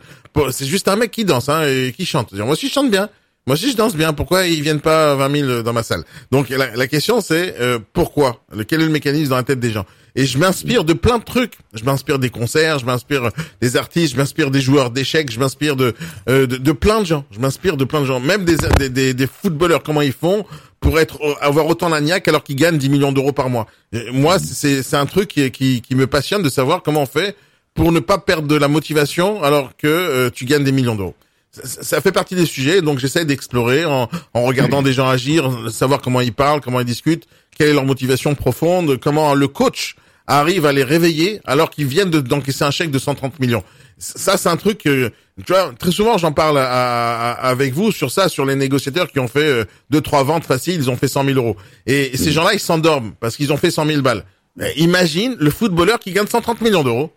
C'est 0.52 0.68
juste 0.68 0.88
un 0.88 0.96
mec 0.96 1.10
qui 1.10 1.26
danse 1.26 1.50
hein, 1.50 1.64
et 1.68 1.92
qui 1.98 2.06
chante. 2.06 2.32
Moi 2.34 2.52
aussi 2.52 2.68
je 2.68 2.74
chante 2.74 2.92
bien. 2.92 3.10
Moi 3.48 3.56
aussi 3.56 3.72
je 3.72 3.76
danse 3.76 3.96
bien. 3.96 4.14
Pourquoi 4.14 4.46
ils 4.46 4.62
viennent 4.62 4.80
pas 4.80 5.16
20 5.16 5.40
000 5.48 5.62
dans 5.64 5.74
ma 5.74 5.82
salle? 5.82 6.04
Donc 6.32 6.50
la, 6.50 6.76
la 6.76 6.88
question 6.88 7.20
c'est 7.20 7.56
euh, 7.60 7.80
pourquoi? 7.94 8.44
Quel 8.68 8.82
est 8.82 8.86
le 8.86 8.92
mécanisme 8.92 9.32
dans 9.32 9.38
la 9.38 9.44
tête 9.44 9.60
des 9.60 9.72
gens? 9.72 9.88
Et 10.16 10.26
je 10.26 10.38
m'inspire 10.38 10.84
de 10.84 10.94
plein 10.94 11.18
de 11.20 11.24
trucs. 11.24 11.54
Je 11.74 11.84
m'inspire 11.84 12.20
des 12.20 12.30
concerts, 12.30 12.80
je 12.80 12.86
m'inspire 12.86 13.30
des 13.62 13.78
artistes, 13.78 14.14
je 14.14 14.18
m'inspire 14.18 14.52
des 14.52 14.62
joueurs 14.62 14.92
d'échecs, 14.92 15.32
je 15.32 15.40
m'inspire 15.40 15.76
de, 15.76 15.94
euh, 16.30 16.48
de 16.48 16.72
plein 16.72 17.02
de 17.02 17.06
gens. 17.06 17.26
Je 17.32 17.40
m'inspire 17.40 17.78
de 17.78 17.86
plein 17.86 18.02
de 18.02 18.06
gens, 18.06 18.20
même 18.20 18.44
des, 18.46 18.58
des, 18.78 18.90
des, 18.90 19.14
des 19.14 19.28
footballeurs. 19.28 19.84
Comment 19.84 20.02
ils 20.02 20.14
font 20.14 20.46
pour 20.82 21.00
être 21.00 21.20
avoir 21.42 21.68
autant 21.68 21.90
d'agnac 21.90 22.28
alors 22.28 22.44
qu'ils 22.44 22.56
gagnent 22.56 22.78
10 22.78 22.90
millions 22.90 23.12
d'euros 23.12 23.32
par 23.32 23.50
mois. 23.50 23.68
Moi, 24.12 24.40
c'est 24.40 24.82
c'est 24.84 24.98
un 24.98 25.06
truc 25.06 25.30
qui, 25.30 25.50
qui 25.52 25.82
qui 25.82 25.96
me 25.96 26.08
passionne 26.08 26.42
de 26.42 26.50
savoir 26.50 26.82
comment 26.84 27.04
on 27.04 27.06
fait 27.06 27.36
pour 27.76 27.92
ne 27.92 28.00
pas 28.00 28.18
perdre 28.18 28.48
de 28.48 28.56
la 28.56 28.68
motivation 28.68 29.44
alors 29.44 29.78
que 29.78 29.88
euh, 29.88 30.30
tu 30.30 30.46
gagnes 30.46 30.64
des 30.64 30.72
millions 30.72 30.96
d'euros. 30.96 31.16
Ça 31.64 32.00
fait 32.00 32.14
partie 32.14 32.36
des 32.36 32.46
sujets, 32.46 32.82
donc 32.82 33.00
j'essaie 33.00 33.26
d'explorer 33.26 33.84
en, 33.84 34.08
en 34.34 34.44
regardant 34.44 34.82
des 34.82 34.94
gens 34.94 35.10
agir, 35.10 35.70
savoir 35.70 36.02
comment 36.02 36.22
ils 36.22 36.32
parlent, 36.34 36.62
comment 36.62 36.80
ils 36.80 36.86
discutent, 36.86 37.28
quelle 37.58 37.68
est 37.68 37.74
leur 37.74 37.84
motivation 37.86 38.36
profonde, 38.36 38.98
comment 38.98 39.34
le 39.36 39.50
coach 39.50 39.96
arrive 40.40 40.66
à 40.66 40.72
les 40.74 40.84
réveiller 40.84 41.42
alors 41.46 41.70
qu'ils 41.70 41.88
viennent 41.88 42.10
de- 42.10 42.20
d'encaisser 42.22 42.64
un 42.64 42.72
chèque 42.72 42.92
de 42.92 43.00
130 43.00 43.40
millions. 43.40 43.64
Ça, 43.98 44.36
c'est 44.38 44.50
un 44.50 44.58
truc 44.58 44.80
que, 44.80 45.12
tu 45.46 45.54
vois, 45.54 45.74
très 45.78 45.92
souvent, 45.92 46.18
j'en 46.18 46.32
parle 46.32 46.58
à- 46.58 46.64
à- 46.66 47.32
avec 47.50 47.74
vous 47.74 47.92
sur 47.92 48.10
ça, 48.12 48.30
sur 48.30 48.46
les 48.46 48.56
négociateurs 48.56 49.12
qui 49.12 49.20
ont 49.20 49.28
fait 49.28 49.44
euh, 49.44 49.66
deux, 49.90 50.02
trois 50.02 50.24
ventes 50.24 50.46
faciles, 50.46 50.76
ils 50.76 50.90
ont 50.90 50.96
fait 50.98 51.08
100 51.08 51.24
000 51.26 51.38
euros. 51.38 51.56
Et 51.86 52.16
ces 52.18 52.32
gens-là, 52.32 52.54
ils 52.54 52.60
s'endorment 52.60 53.14
parce 53.20 53.36
qu'ils 53.36 53.52
ont 53.54 53.58
fait 53.58 53.72
100 53.72 53.86
000 53.86 54.02
balles. 54.02 54.24
Mais 54.58 54.74
imagine 54.78 55.36
le 55.40 55.50
footballeur 55.52 56.00
qui 56.00 56.12
gagne 56.12 56.28
130 56.28 56.62
millions 56.62 56.84
d'euros. 56.84 57.12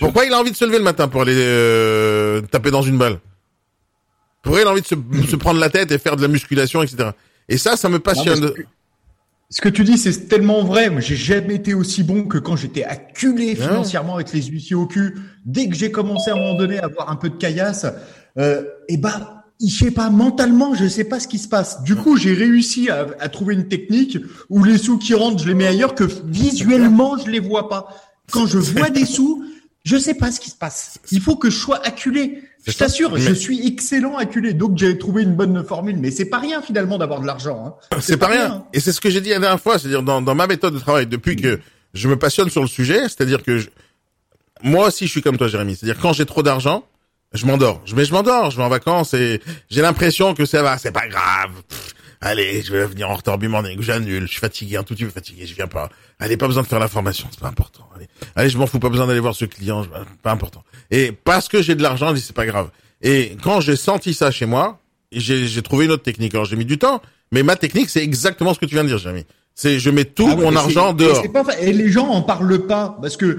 Pourquoi 0.00 0.26
il 0.26 0.32
a 0.34 0.38
envie 0.38 0.50
de 0.50 0.56
se 0.56 0.64
lever 0.66 0.78
le 0.78 0.84
matin 0.84 1.08
pour 1.08 1.22
aller 1.22 1.32
euh, 1.34 2.40
taper 2.42 2.70
dans 2.70 2.82
une 2.82 2.98
balle? 2.98 3.18
Pourquoi 4.42 4.60
il 4.62 4.66
a 4.66 4.70
envie 4.70 4.82
de 4.82 4.86
se, 4.86 4.94
se 5.30 5.36
prendre 5.36 5.60
la 5.60 5.70
tête 5.70 5.90
et 5.92 5.98
faire 5.98 6.16
de 6.16 6.22
la 6.22 6.28
musculation, 6.28 6.82
etc. 6.82 7.10
Et 7.48 7.56
ça, 7.58 7.76
ça 7.76 7.88
me 7.88 7.98
passionne. 7.98 8.52
Ce 9.52 9.60
que 9.60 9.68
tu 9.68 9.82
dis, 9.82 9.98
c'est 9.98 10.28
tellement 10.28 10.62
vrai. 10.62 10.90
Moi, 10.90 11.00
j'ai 11.00 11.16
jamais 11.16 11.56
été 11.56 11.74
aussi 11.74 12.04
bon 12.04 12.24
que 12.24 12.38
quand 12.38 12.54
j'étais 12.54 12.84
acculé 12.84 13.56
financièrement 13.56 14.14
avec 14.14 14.32
les 14.32 14.42
huissiers 14.42 14.76
au 14.76 14.86
cul. 14.86 15.16
Dès 15.44 15.68
que 15.68 15.74
j'ai 15.74 15.90
commencé 15.90 16.30
à 16.30 16.34
un 16.34 16.36
moment 16.36 16.54
donné 16.54 16.78
à 16.78 16.84
avoir 16.84 17.10
un 17.10 17.16
peu 17.16 17.30
de 17.30 17.34
caillasse, 17.34 17.84
euh, 18.38 18.62
et 18.88 18.96
bah, 18.96 19.44
je 19.60 19.66
sais 19.66 19.90
pas, 19.90 20.08
mentalement, 20.08 20.74
je 20.74 20.86
sais 20.86 21.02
pas 21.02 21.18
ce 21.18 21.26
qui 21.26 21.38
se 21.38 21.48
passe. 21.48 21.82
Du 21.82 21.96
coup, 21.96 22.16
j'ai 22.16 22.32
réussi 22.32 22.90
à, 22.90 23.08
à 23.18 23.28
trouver 23.28 23.54
une 23.54 23.66
technique 23.66 24.18
où 24.50 24.62
les 24.62 24.78
sous 24.78 24.98
qui 24.98 25.14
rentrent, 25.14 25.42
je 25.42 25.48
les 25.48 25.54
mets 25.54 25.66
ailleurs, 25.66 25.96
que 25.96 26.04
visuellement, 26.26 27.18
je 27.18 27.28
les 27.28 27.40
vois 27.40 27.68
pas. 27.68 27.88
Quand 28.30 28.46
je 28.46 28.58
vois 28.58 28.90
des 28.90 29.04
sous, 29.04 29.44
je 29.82 29.96
sais 29.96 30.14
pas 30.14 30.30
ce 30.30 30.38
qui 30.38 30.50
se 30.50 30.56
passe. 30.56 31.00
Il 31.10 31.20
faut 31.20 31.34
que 31.34 31.50
je 31.50 31.56
sois 31.56 31.84
acculé. 31.84 32.44
Je 32.66 32.72
t'assure, 32.72 33.16
je 33.16 33.32
suis 33.32 33.66
excellent 33.66 34.16
acculé. 34.16 34.52
Donc, 34.52 34.76
j'ai 34.76 34.98
trouvé 34.98 35.22
une 35.22 35.34
bonne 35.34 35.64
formule. 35.64 35.96
Mais 35.98 36.10
c'est 36.10 36.26
pas 36.26 36.38
rien, 36.38 36.60
finalement, 36.62 36.98
d'avoir 36.98 37.20
de 37.20 37.26
l'argent. 37.26 37.76
Hein. 37.92 37.98
C'est 38.00 38.16
pas 38.18 38.26
rien. 38.28 38.64
Et 38.72 38.80
c'est 38.80 38.92
ce 38.92 39.00
que 39.00 39.08
j'ai 39.10 39.20
dit 39.20 39.30
la 39.30 39.38
dernière 39.38 39.60
fois, 39.60 39.78
c'est-à-dire 39.78 40.02
dans, 40.02 40.20
dans 40.22 40.34
ma 40.34 40.46
méthode 40.46 40.74
de 40.74 40.78
travail, 40.78 41.06
depuis 41.06 41.36
que 41.36 41.58
je 41.94 42.08
me 42.08 42.16
passionne 42.16 42.50
sur 42.50 42.60
le 42.62 42.68
sujet, 42.68 43.02
c'est-à-dire 43.04 43.42
que 43.42 43.58
je- 43.58 43.68
moi 44.62 44.88
aussi 44.88 45.06
je 45.06 45.10
suis 45.10 45.22
comme 45.22 45.38
toi, 45.38 45.48
Jérémy. 45.48 45.74
C'est-à-dire 45.76 46.00
quand 46.00 46.12
j'ai 46.12 46.26
trop 46.26 46.42
d'argent, 46.42 46.84
je 47.32 47.46
m'endors. 47.46 47.80
Je, 47.84 47.94
mais 47.94 48.04
je 48.04 48.12
m'endors, 48.12 48.50
je 48.50 48.56
vais 48.58 48.62
en 48.62 48.68
vacances 48.68 49.14
et 49.14 49.40
j'ai 49.70 49.80
l'impression 49.82 50.34
que 50.34 50.44
ça 50.44 50.62
va, 50.62 50.76
c'est 50.78 50.92
pas 50.92 51.08
grave. 51.08 51.50
Pff, 51.68 51.89
allez, 52.20 52.62
je 52.62 52.72
vais 52.72 52.84
venir 52.86 53.10
en 53.10 53.14
retard 53.14 53.38
morning, 53.38 53.80
j'annule, 53.80 54.22
je 54.22 54.30
suis 54.30 54.40
fatigué, 54.40 54.76
un 54.76 54.82
tout 54.82 54.94
petit 54.94 55.04
peu 55.04 55.10
fatigué, 55.10 55.46
je 55.46 55.54
viens 55.54 55.66
pas. 55.66 55.88
Allez, 56.18 56.36
pas 56.36 56.46
besoin 56.46 56.62
de 56.62 56.68
faire 56.68 56.78
la 56.80 56.88
formation, 56.88 57.26
c'est 57.30 57.40
pas 57.40 57.48
important. 57.48 57.88
Allez, 57.96 58.08
allez 58.36 58.50
je 58.50 58.58
m'en 58.58 58.66
fous, 58.66 58.78
pas 58.78 58.88
besoin 58.88 59.06
d'aller 59.06 59.20
voir 59.20 59.34
ce 59.34 59.44
client, 59.44 59.82
je- 59.82 59.88
pas 60.22 60.32
important. 60.32 60.64
Et 60.90 61.12
parce 61.12 61.48
que 61.48 61.62
j'ai 61.62 61.74
de 61.74 61.82
l'argent, 61.82 62.08
je 62.10 62.14
dis 62.14 62.20
c'est 62.20 62.36
pas 62.36 62.46
grave. 62.46 62.70
Et 63.02 63.36
quand 63.42 63.60
j'ai 63.60 63.76
senti 63.76 64.12
ça 64.14 64.30
chez 64.30 64.46
moi, 64.46 64.78
j'ai 65.12 65.62
trouvé 65.62 65.86
une 65.86 65.90
autre 65.92 66.02
technique. 66.02 66.34
Alors 66.34 66.44
j'ai 66.44 66.56
mis 66.56 66.64
du 66.66 66.78
temps, 66.78 67.00
mais 67.32 67.42
ma 67.42 67.56
technique 67.56 67.88
c'est 67.90 68.02
exactement 68.02 68.54
ce 68.54 68.58
que 68.58 68.66
tu 68.66 68.74
viens 68.74 68.84
de 68.84 68.88
dire, 68.88 68.98
Jérémy. 68.98 69.24
C'est 69.54 69.78
je 69.78 69.90
mets 69.90 70.04
tout 70.04 70.26
Ah 70.30 70.34
ouais, 70.36 70.44
mon 70.44 70.56
argent 70.56 70.92
dehors. 70.92 71.22
Pas 71.32 71.44
et 71.60 71.72
les 71.72 71.90
gens 71.90 72.06
en 72.08 72.22
parlent 72.22 72.66
pas 72.66 72.96
parce 73.00 73.16
que 73.16 73.38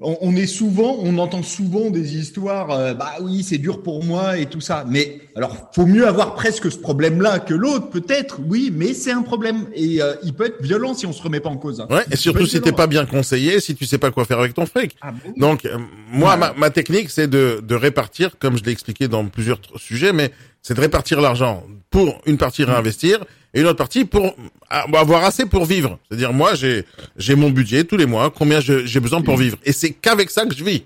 on, 0.00 0.16
on 0.20 0.36
est 0.36 0.46
souvent, 0.46 0.96
on 1.00 1.16
entend 1.18 1.42
souvent 1.42 1.90
des 1.90 2.16
histoires. 2.16 2.70
euh, 2.70 2.94
bah 2.94 3.12
oui, 3.20 3.42
c'est 3.42 3.58
dur 3.58 3.82
pour 3.82 4.04
moi 4.04 4.36
et 4.38 4.46
tout 4.46 4.60
ça. 4.60 4.84
Mais 4.88 5.20
alors, 5.36 5.70
faut 5.74 5.86
mieux 5.86 6.06
avoir 6.06 6.34
presque 6.34 6.70
ce 6.70 6.76
problème-là 6.78 7.38
que 7.40 7.54
l'autre, 7.54 7.90
peut-être. 7.90 8.40
Oui, 8.46 8.72
mais 8.74 8.94
c'est 8.94 9.12
un 9.12 9.22
problème 9.22 9.66
et 9.74 10.00
euh, 10.02 10.14
il 10.22 10.32
peut 10.34 10.46
être 10.46 10.62
violent 10.62 10.94
si 10.94 11.06
on 11.06 11.12
se 11.12 11.22
remet 11.22 11.40
pas 11.40 11.50
en 11.50 11.56
cause. 11.56 11.80
hein. 11.80 11.86
Ouais, 11.90 12.04
et 12.10 12.16
surtout 12.16 12.46
si 12.46 12.60
t'es 12.60 12.72
pas 12.72 12.86
bien 12.86 13.06
conseillé, 13.06 13.60
si 13.60 13.74
tu 13.74 13.84
sais 13.86 13.98
pas 13.98 14.10
quoi 14.10 14.24
faire 14.24 14.38
avec 14.38 14.54
ton 14.54 14.66
fric. 14.66 14.96
Ah 15.02 15.12
bon 15.12 15.32
Donc 15.36 15.64
euh, 15.64 15.78
moi, 16.10 16.36
ma, 16.36 16.52
ma 16.54 16.70
technique, 16.70 17.10
c'est 17.10 17.28
de, 17.28 17.60
de 17.62 17.74
répartir, 17.74 18.38
comme 18.38 18.56
je 18.58 18.64
l'ai 18.64 18.72
expliqué 18.72 19.08
dans 19.08 19.24
plusieurs 19.26 19.60
sujets, 19.76 20.12
mais 20.12 20.30
c'est 20.62 20.74
de 20.74 20.80
répartir 20.80 21.20
l'argent 21.20 21.64
pour 21.90 22.20
une 22.26 22.38
partie 22.38 22.64
réinvestir 22.64 23.24
et 23.54 23.60
une 23.60 23.66
autre 23.66 23.78
partie 23.78 24.04
pour 24.04 24.34
avoir 24.70 25.24
assez 25.24 25.46
pour 25.46 25.64
vivre. 25.64 25.98
C'est-à-dire 26.08 26.32
moi, 26.32 26.54
j'ai 26.54 26.84
j'ai 27.16 27.34
mon 27.34 27.50
budget 27.50 27.84
tous 27.84 27.96
les 27.96 28.06
mois, 28.06 28.30
combien 28.30 28.60
j'ai 28.60 29.00
besoin 29.00 29.22
pour 29.22 29.36
vivre, 29.36 29.56
et 29.64 29.72
c'est 29.72 29.90
qu'avec 29.92 30.30
ça 30.30 30.44
que 30.46 30.54
je 30.54 30.64
vis. 30.64 30.82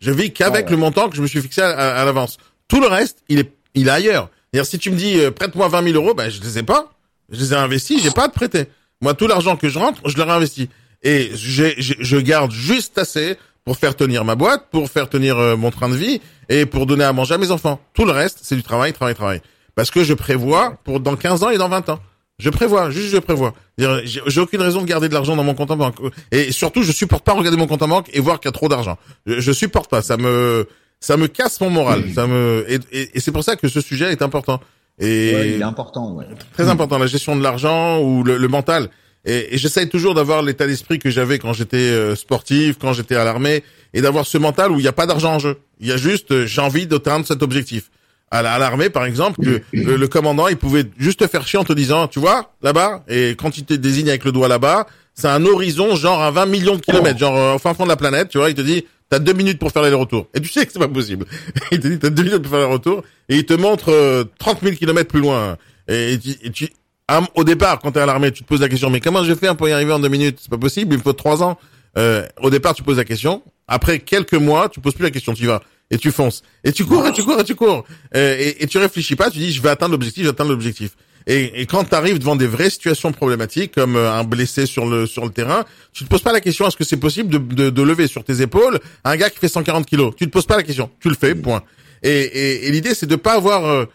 Je 0.00 0.10
vis 0.10 0.32
qu'avec 0.32 0.68
le 0.70 0.76
montant 0.76 1.08
que 1.08 1.16
je 1.16 1.22
me 1.22 1.26
suis 1.26 1.40
fixé 1.40 1.60
à, 1.62 1.68
à- 1.70 2.00
à 2.02 2.04
l'avance. 2.04 2.36
Tout 2.68 2.80
le 2.80 2.86
reste, 2.86 3.18
il 3.28 3.38
est 3.38 3.52
il 3.74 3.88
est 3.88 3.90
ailleurs. 3.90 4.30
C'est-à-dire 4.52 4.68
si 4.70 4.78
tu 4.78 4.90
me 4.90 4.96
dis 4.96 5.18
euh, 5.18 5.30
prête-moi 5.30 5.68
20 5.68 5.82
000 5.92 5.94
euros, 5.96 6.14
ben 6.14 6.28
je 6.30 6.40
les 6.40 6.58
ai 6.58 6.62
pas. 6.62 6.92
Je 7.30 7.38
les 7.40 7.52
ai 7.52 7.56
investis, 7.56 8.02
j'ai 8.02 8.10
pas 8.10 8.24
à 8.24 8.28
te 8.28 8.34
prêter. 8.34 8.64
Moi, 9.00 9.12
tout 9.14 9.26
l'argent 9.26 9.56
que 9.56 9.68
je 9.68 9.78
rentre, 9.78 10.00
je 10.08 10.16
le 10.16 10.22
réinvestis. 10.22 10.68
Et 11.02 11.30
j'ai, 11.34 11.74
j'ai- 11.78 11.96
je 12.00 12.16
garde 12.16 12.52
juste 12.52 12.96
assez 12.98 13.36
pour 13.64 13.76
faire 13.76 13.96
tenir 13.96 14.24
ma 14.24 14.34
boîte, 14.36 14.68
pour 14.70 14.88
faire 14.90 15.08
tenir 15.08 15.36
euh, 15.38 15.56
mon 15.56 15.70
train 15.70 15.88
de 15.88 15.96
vie 15.96 16.20
et 16.48 16.64
pour 16.66 16.86
donner 16.86 17.04
à 17.04 17.12
manger 17.12 17.34
à 17.34 17.38
mes 17.38 17.50
enfants. 17.50 17.80
Tout 17.94 18.04
le 18.04 18.12
reste, 18.12 18.38
c'est 18.42 18.54
du 18.56 18.62
travail, 18.62 18.92
travail, 18.92 19.14
travail. 19.14 19.40
Parce 19.76 19.90
que 19.92 20.02
je 20.02 20.14
prévois 20.14 20.78
pour 20.84 20.98
dans 20.98 21.14
15 21.14 21.44
ans 21.44 21.50
et 21.50 21.58
dans 21.58 21.68
20 21.68 21.88
ans. 21.90 22.00
Je 22.38 22.50
prévois, 22.50 22.90
juste 22.90 23.08
je 23.10 23.18
prévois. 23.18 23.54
J'ai 23.78 24.40
aucune 24.40 24.60
raison 24.60 24.82
de 24.82 24.86
garder 24.86 25.08
de 25.08 25.14
l'argent 25.14 25.36
dans 25.36 25.44
mon 25.44 25.54
compte 25.54 25.70
en 25.70 25.76
banque. 25.76 25.96
Et 26.32 26.50
surtout, 26.52 26.82
je 26.82 26.92
supporte 26.92 27.24
pas 27.24 27.32
regarder 27.32 27.56
mon 27.56 27.66
compte 27.66 27.82
en 27.82 27.88
banque 27.88 28.10
et 28.12 28.20
voir 28.20 28.40
qu'il 28.40 28.48
y 28.48 28.50
a 28.50 28.52
trop 28.52 28.68
d'argent. 28.68 28.98
Je, 29.26 29.40
je 29.40 29.52
supporte 29.52 29.88
pas. 29.90 30.02
Ça 30.02 30.16
me, 30.18 30.66
ça 31.00 31.16
me 31.16 31.28
casse 31.28 31.60
mon 31.60 31.70
moral. 31.70 32.04
Ça 32.14 32.26
me, 32.26 32.64
et, 32.68 32.78
et- 32.92 33.10
et 33.16 33.20
c'est 33.20 33.32
pour 33.32 33.44
ça 33.44 33.56
que 33.56 33.68
ce 33.68 33.80
sujet 33.80 34.10
est 34.12 34.20
important. 34.22 34.60
Et 34.98 35.34
Ouais, 35.34 35.48
il 35.54 35.60
est 35.60 35.64
important. 35.64 36.14
Ouais. 36.14 36.24
très 36.54 36.68
important, 36.68 36.98
la 36.98 37.06
gestion 37.06 37.36
de 37.36 37.42
l'argent 37.42 38.00
ou 38.00 38.22
le, 38.24 38.36
le 38.38 38.48
mental. 38.48 38.88
Et, 39.26 39.54
et 39.54 39.58
j'essaye 39.58 39.88
toujours 39.88 40.14
d'avoir 40.14 40.42
l'état 40.42 40.66
d'esprit 40.66 40.98
que 40.98 41.10
j'avais 41.10 41.38
quand 41.38 41.52
j'étais 41.54 41.76
euh, 41.76 42.16
sportif, 42.16 42.76
quand 42.78 42.92
j'étais 42.92 43.16
à 43.16 43.24
l'armée, 43.24 43.62
et 43.92 44.00
d'avoir 44.00 44.26
ce 44.26 44.38
mental 44.38 44.70
où 44.72 44.78
il 44.78 44.82
n'y 44.82 44.88
a 44.88 44.92
pas 44.92 45.06
d'argent 45.06 45.34
en 45.34 45.38
jeu. 45.38 45.58
Il 45.80 45.86
y 45.86 45.92
a 45.92 45.96
juste, 45.96 46.30
euh, 46.32 46.46
j'ai 46.46 46.60
envie 46.60 46.86
d'atteindre 46.86 47.26
cet 47.26 47.42
objectif. 47.42 47.90
À 48.30 48.42
la- 48.42 48.54
à 48.54 48.58
l'armée, 48.58 48.90
par 48.90 49.04
exemple, 49.04 49.40
que 49.42 49.62
le, 49.72 49.96
le 49.96 50.08
commandant, 50.08 50.48
il 50.48 50.56
pouvait 50.56 50.84
juste 50.98 51.20
te 51.20 51.26
faire 51.26 51.46
chier 51.46 51.58
en 51.58 51.64
te 51.64 51.72
disant, 51.72 52.08
tu 52.08 52.18
vois, 52.18 52.52
là-bas, 52.62 53.04
et 53.08 53.36
quand 53.36 53.56
il 53.58 53.64
te 53.64 53.74
désigne 53.74 54.08
avec 54.08 54.24
le 54.24 54.32
doigt 54.32 54.48
là-bas, 54.48 54.86
c'est 55.14 55.28
un 55.28 55.44
horizon 55.46 55.94
genre 55.96 56.20
à 56.22 56.30
20 56.30 56.46
millions 56.46 56.74
de 56.76 56.80
kilomètres, 56.80 57.18
genre 57.18 57.36
euh, 57.36 57.54
au 57.54 57.58
fin 57.58 57.72
fond 57.72 57.84
de 57.84 57.88
la 57.88 57.96
planète, 57.96 58.28
tu 58.28 58.38
vois, 58.38 58.50
il 58.50 58.54
te 58.54 58.60
dit, 58.60 58.84
t'as 59.08 59.18
deux 59.20 59.32
minutes 59.32 59.58
pour 59.58 59.70
faire 59.70 59.82
l'aller-retour. 59.82 60.26
Et 60.34 60.40
tu 60.40 60.48
sais 60.48 60.66
que 60.66 60.72
c'est 60.72 60.78
pas 60.80 60.88
possible. 60.88 61.24
il 61.72 61.78
te 61.80 61.86
dit, 61.88 61.98
t'as 61.98 62.10
deux 62.10 62.24
minutes 62.24 62.42
pour 62.42 62.50
faire 62.50 62.60
l'aller-retour, 62.60 63.02
et 63.28 63.36
il 63.36 63.46
te 63.46 63.54
montre 63.54 63.90
euh, 63.92 64.24
30 64.38 64.60
000 64.62 64.74
kilomètres 64.76 65.08
plus 65.08 65.20
loin. 65.20 65.56
Et, 65.88 66.18
tu, 66.18 66.30
et 66.42 66.50
tu- 66.50 66.68
à- 67.08 67.22
au 67.36 67.44
départ, 67.44 67.78
quand 67.78 67.92
t'es 67.92 68.00
à 68.00 68.06
l'armée, 68.06 68.32
tu 68.32 68.42
te 68.42 68.48
poses 68.48 68.60
la 68.60 68.68
question, 68.68 68.90
mais 68.90 69.00
comment 69.00 69.22
je 69.22 69.32
fais 69.34 69.54
pour 69.54 69.68
y 69.68 69.72
arriver 69.72 69.92
en 69.92 70.00
deux 70.00 70.08
minutes? 70.08 70.38
C'est 70.42 70.50
pas 70.50 70.58
possible, 70.58 70.92
il 70.94 70.98
me 70.98 71.02
faut 71.02 71.12
trois 71.12 71.42
ans. 71.44 71.56
Euh, 71.96 72.26
au 72.42 72.50
départ, 72.50 72.74
tu 72.74 72.82
poses 72.82 72.96
la 72.98 73.04
question. 73.04 73.42
Après 73.68 74.00
quelques 74.00 74.34
mois, 74.34 74.68
tu 74.68 74.80
poses 74.80 74.94
plus 74.94 75.04
la 75.04 75.10
question, 75.12 75.32
tu 75.32 75.44
y 75.44 75.46
vas 75.46 75.62
et 75.90 75.98
tu 75.98 76.10
fonces 76.10 76.42
et 76.64 76.72
tu 76.72 76.84
cours 76.84 77.06
et 77.06 77.12
tu 77.12 77.22
cours 77.22 77.38
et 77.40 77.44
tu 77.44 77.54
cours 77.54 77.84
Euh, 78.14 78.36
et, 78.38 78.62
et 78.62 78.66
tu 78.66 78.78
réfléchis 78.78 79.16
pas. 79.16 79.30
Tu 79.30 79.38
dis, 79.38 79.52
je 79.52 79.62
vais 79.62 79.68
atteindre 79.70 79.92
l'objectif, 79.92 80.26
atteindre 80.28 80.50
l'objectif. 80.50 80.90
Et, 81.28 81.60
et 81.60 81.66
quand 81.66 81.84
tu 81.84 81.94
arrives 81.94 82.18
devant 82.20 82.36
des 82.36 82.46
vraies 82.46 82.70
situations 82.70 83.10
problématiques, 83.12 83.72
comme 83.74 83.96
euh, 83.96 84.12
un 84.12 84.22
blessé 84.24 84.64
sur 84.66 84.86
le 84.86 85.06
sur 85.06 85.24
le 85.24 85.30
terrain, 85.30 85.64
tu 85.92 86.04
te 86.04 86.08
poses 86.08 86.22
pas 86.22 86.32
la 86.32 86.40
question 86.40 86.66
est-ce 86.68 86.76
que 86.76 86.84
c'est 86.84 86.96
possible 86.98 87.30
de, 87.30 87.38
de, 87.38 87.70
de 87.70 87.82
lever 87.82 88.06
sur 88.06 88.22
tes 88.22 88.40
épaules 88.42 88.78
un 89.04 89.16
gars 89.16 89.28
qui 89.30 89.38
fait 89.38 89.48
140 89.48 89.86
kilos? 89.86 90.14
Tu 90.16 90.26
te 90.26 90.30
poses 90.30 90.46
pas 90.46 90.56
la 90.56 90.62
question, 90.62 90.88
tu 91.00 91.08
le 91.08 91.16
fais, 91.16 91.34
point. 91.34 91.62
Et, 92.02 92.10
et, 92.10 92.68
et 92.68 92.70
l'idée 92.70 92.94
c'est 92.94 93.06
de 93.06 93.16
pas 93.16 93.34
avoir 93.34 93.64
euh, 93.64 93.86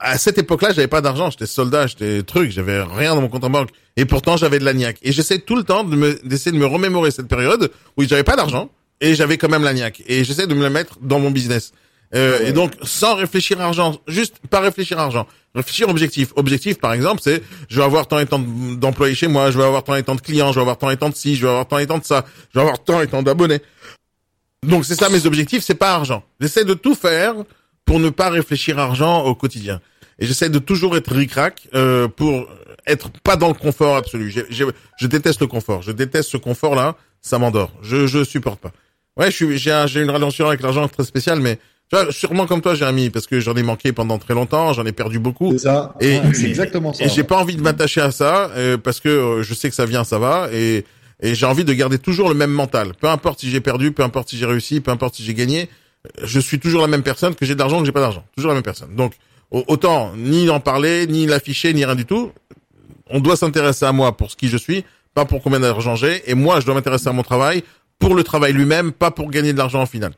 à 0.00 0.16
cette 0.18 0.38
époque-là, 0.38 0.68
j'avais 0.72 0.86
pas 0.88 1.00
d'argent, 1.00 1.30
j'étais 1.30 1.46
soldat, 1.46 1.86
j'étais 1.86 2.22
truc, 2.22 2.50
j'avais 2.50 2.82
rien 2.82 3.14
dans 3.14 3.22
mon 3.22 3.28
compte 3.28 3.44
en 3.44 3.50
banque, 3.50 3.70
et 3.96 4.04
pourtant 4.04 4.36
j'avais 4.36 4.58
de 4.58 4.64
la 4.64 4.74
niaque. 4.74 4.98
Et 5.02 5.12
j'essaie 5.12 5.38
tout 5.40 5.56
le 5.56 5.64
temps 5.64 5.84
de 5.84 5.96
me 5.96 6.18
d'essayer 6.26 6.52
de 6.52 6.58
me 6.60 6.66
remémorer 6.66 7.10
cette 7.10 7.28
période 7.28 7.70
où 7.96 8.04
j'avais 8.04 8.22
pas 8.24 8.36
d'argent 8.36 8.70
et 9.02 9.14
j'avais 9.14 9.36
quand 9.36 9.50
même 9.50 9.64
la 9.64 9.74
niaque. 9.74 10.02
Et 10.06 10.24
j'essaie 10.24 10.46
de 10.46 10.54
me 10.54 10.62
la 10.62 10.70
mettre 10.70 10.96
dans 11.02 11.20
mon 11.20 11.30
business. 11.30 11.72
Euh, 12.14 12.46
Et 12.46 12.52
donc 12.52 12.72
sans 12.82 13.14
réfléchir 13.16 13.60
à 13.60 13.64
argent, 13.64 13.98
juste 14.06 14.36
pas 14.50 14.60
réfléchir 14.60 14.98
à 14.98 15.04
argent, 15.04 15.26
réfléchir 15.54 15.88
objectif. 15.88 16.28
Objectif 16.36 16.78
par 16.78 16.92
exemple, 16.92 17.20
c'est 17.24 17.42
je 17.68 17.76
vais 17.78 17.84
avoir 17.84 18.06
tant 18.06 18.18
et 18.18 18.26
tant 18.26 18.38
de- 18.38 18.74
d'employés 18.76 19.14
chez 19.14 19.28
moi, 19.28 19.50
je 19.50 19.58
vais 19.58 19.64
avoir 19.64 19.82
tant 19.84 19.96
et 19.96 20.02
tant 20.02 20.14
de 20.14 20.20
clients, 20.20 20.50
je 20.52 20.56
vais 20.56 20.60
avoir 20.62 20.76
tant 20.78 20.90
et 20.90 20.96
tant 20.96 21.08
de 21.10 21.14
ci, 21.14 21.36
je 21.36 21.42
vais 21.42 21.48
avoir 21.50 21.66
tant 21.68 21.78
et 21.78 21.86
tant 21.86 21.98
de 21.98 22.04
ça, 22.04 22.24
je 22.52 22.58
vais 22.58 22.62
avoir 22.64 22.82
tant 22.84 23.00
et 23.00 23.06
tant 23.06 23.22
d'abonnés. 23.22 23.60
Donc 24.66 24.84
c'est 24.84 24.94
ça 24.94 25.08
mes 25.08 25.26
objectifs, 25.26 25.62
c'est 25.64 25.74
pas 25.74 25.92
argent. 25.94 26.22
J'essaie 26.40 26.64
de 26.64 26.74
tout 26.74 26.94
faire 26.94 27.34
pour 27.84 27.98
ne 27.98 28.10
pas 28.10 28.30
réfléchir 28.30 28.78
à 28.78 28.84
argent 28.84 29.24
au 29.24 29.34
quotidien. 29.34 29.80
Et 30.18 30.26
j'essaie 30.26 30.50
de 30.50 30.58
toujours 30.58 30.96
être 30.96 31.12
ric-rac 31.12 31.66
euh, 31.74 32.06
pour 32.08 32.46
être 32.86 33.10
pas 33.24 33.36
dans 33.36 33.48
le 33.48 33.54
confort 33.54 33.96
absolu. 33.96 34.30
Je 34.50 35.06
déteste 35.06 35.40
le 35.40 35.46
confort. 35.46 35.82
Je 35.82 35.90
déteste 35.92 36.28
ce 36.30 36.36
confort-là. 36.36 36.96
Ça 37.22 37.38
m'endort. 37.38 37.72
Je 37.82 38.06
je 38.06 38.22
supporte 38.22 38.60
pas. 38.60 38.72
Ouais, 39.16 39.30
j'ai 39.30 39.70
un- 39.72 39.86
j'ai 39.86 40.00
une 40.02 40.10
relation 40.10 40.46
avec 40.46 40.62
l'argent 40.62 40.88
très 40.88 41.04
spéciale, 41.04 41.40
mais 41.40 41.56
tu 41.90 41.96
vois, 41.98 42.10
sûrement 42.12 42.46
comme 42.46 42.62
toi, 42.62 42.74
Jérémy, 42.74 43.10
parce 43.10 43.26
que 43.26 43.40
j'en 43.40 43.54
ai 43.56 43.62
manqué 43.62 43.92
pendant 43.92 44.18
très 44.18 44.32
longtemps, 44.34 44.72
j'en 44.72 44.86
ai 44.86 44.92
perdu 44.92 45.18
beaucoup. 45.18 45.52
C'est 45.52 45.58
ça. 45.64 45.94
Et 46.00 46.18
Ouais, 46.18 46.34
c'est 46.34 46.46
exactement 46.48 46.92
ça. 46.94 47.04
Et 47.04 47.08
j'ai 47.10 47.22
pas 47.24 47.36
envie 47.36 47.56
de 47.56 47.62
m'attacher 47.62 48.00
à 48.00 48.10
ça 48.10 48.50
euh, 48.56 48.78
parce 48.78 49.00
que 49.00 49.08
euh, 49.10 49.42
je 49.42 49.52
sais 49.54 49.68
que 49.68 49.74
ça 49.74 49.84
vient, 49.86 50.04
ça 50.04 50.18
va, 50.18 50.48
et 50.52 50.84
et 51.24 51.36
j'ai 51.36 51.46
envie 51.46 51.64
de 51.64 51.72
garder 51.72 51.98
toujours 51.98 52.28
le 52.28 52.34
même 52.34 52.50
mental. 52.50 52.94
Peu 53.00 53.06
importe 53.08 53.38
si 53.40 53.48
j'ai 53.50 53.60
perdu, 53.60 53.92
peu 53.92 54.02
importe 54.02 54.30
si 54.30 54.36
j'ai 54.38 54.46
réussi, 54.46 54.80
peu 54.80 54.90
importe 54.90 55.14
si 55.14 55.22
j'ai 55.22 55.34
gagné, 55.34 55.68
je 56.24 56.40
suis 56.40 56.58
toujours 56.58 56.80
la 56.82 56.88
même 56.88 57.04
personne 57.04 57.36
que 57.36 57.44
j'ai 57.46 57.54
de 57.54 57.60
l'argent 57.60 57.78
que 57.78 57.86
j'ai 57.86 57.92
pas 57.92 58.00
d'argent. 58.00 58.24
Toujours 58.34 58.48
la 58.48 58.54
même 58.56 58.64
personne. 58.64 58.96
Donc 58.96 59.12
au- 59.52 59.62
autant 59.68 60.14
ni 60.16 60.50
en 60.50 60.58
parler, 60.58 61.06
ni 61.06 61.26
l'afficher, 61.26 61.72
ni 61.74 61.84
rien 61.84 61.94
du 61.94 62.06
tout. 62.06 62.32
On 63.08 63.20
doit 63.20 63.36
s'intéresser 63.36 63.84
à 63.84 63.92
moi 63.92 64.16
pour 64.16 64.32
ce 64.32 64.36
qui 64.36 64.48
je 64.48 64.56
suis, 64.56 64.84
pas 65.14 65.24
pour 65.24 65.42
combien 65.42 65.60
d'argent 65.60 65.94
j'ai. 65.94 66.28
Et 66.28 66.34
moi, 66.34 66.58
je 66.58 66.66
dois 66.66 66.74
m'intéresser 66.74 67.06
à 67.08 67.12
mon 67.12 67.22
travail 67.22 67.62
pour 68.02 68.14
le 68.14 68.22
travail 68.24 68.52
lui-même, 68.52 68.92
pas 68.92 69.10
pour 69.10 69.30
gagner 69.30 69.52
de 69.52 69.58
l'argent 69.58 69.80
en 69.82 69.86
final. 69.86 70.12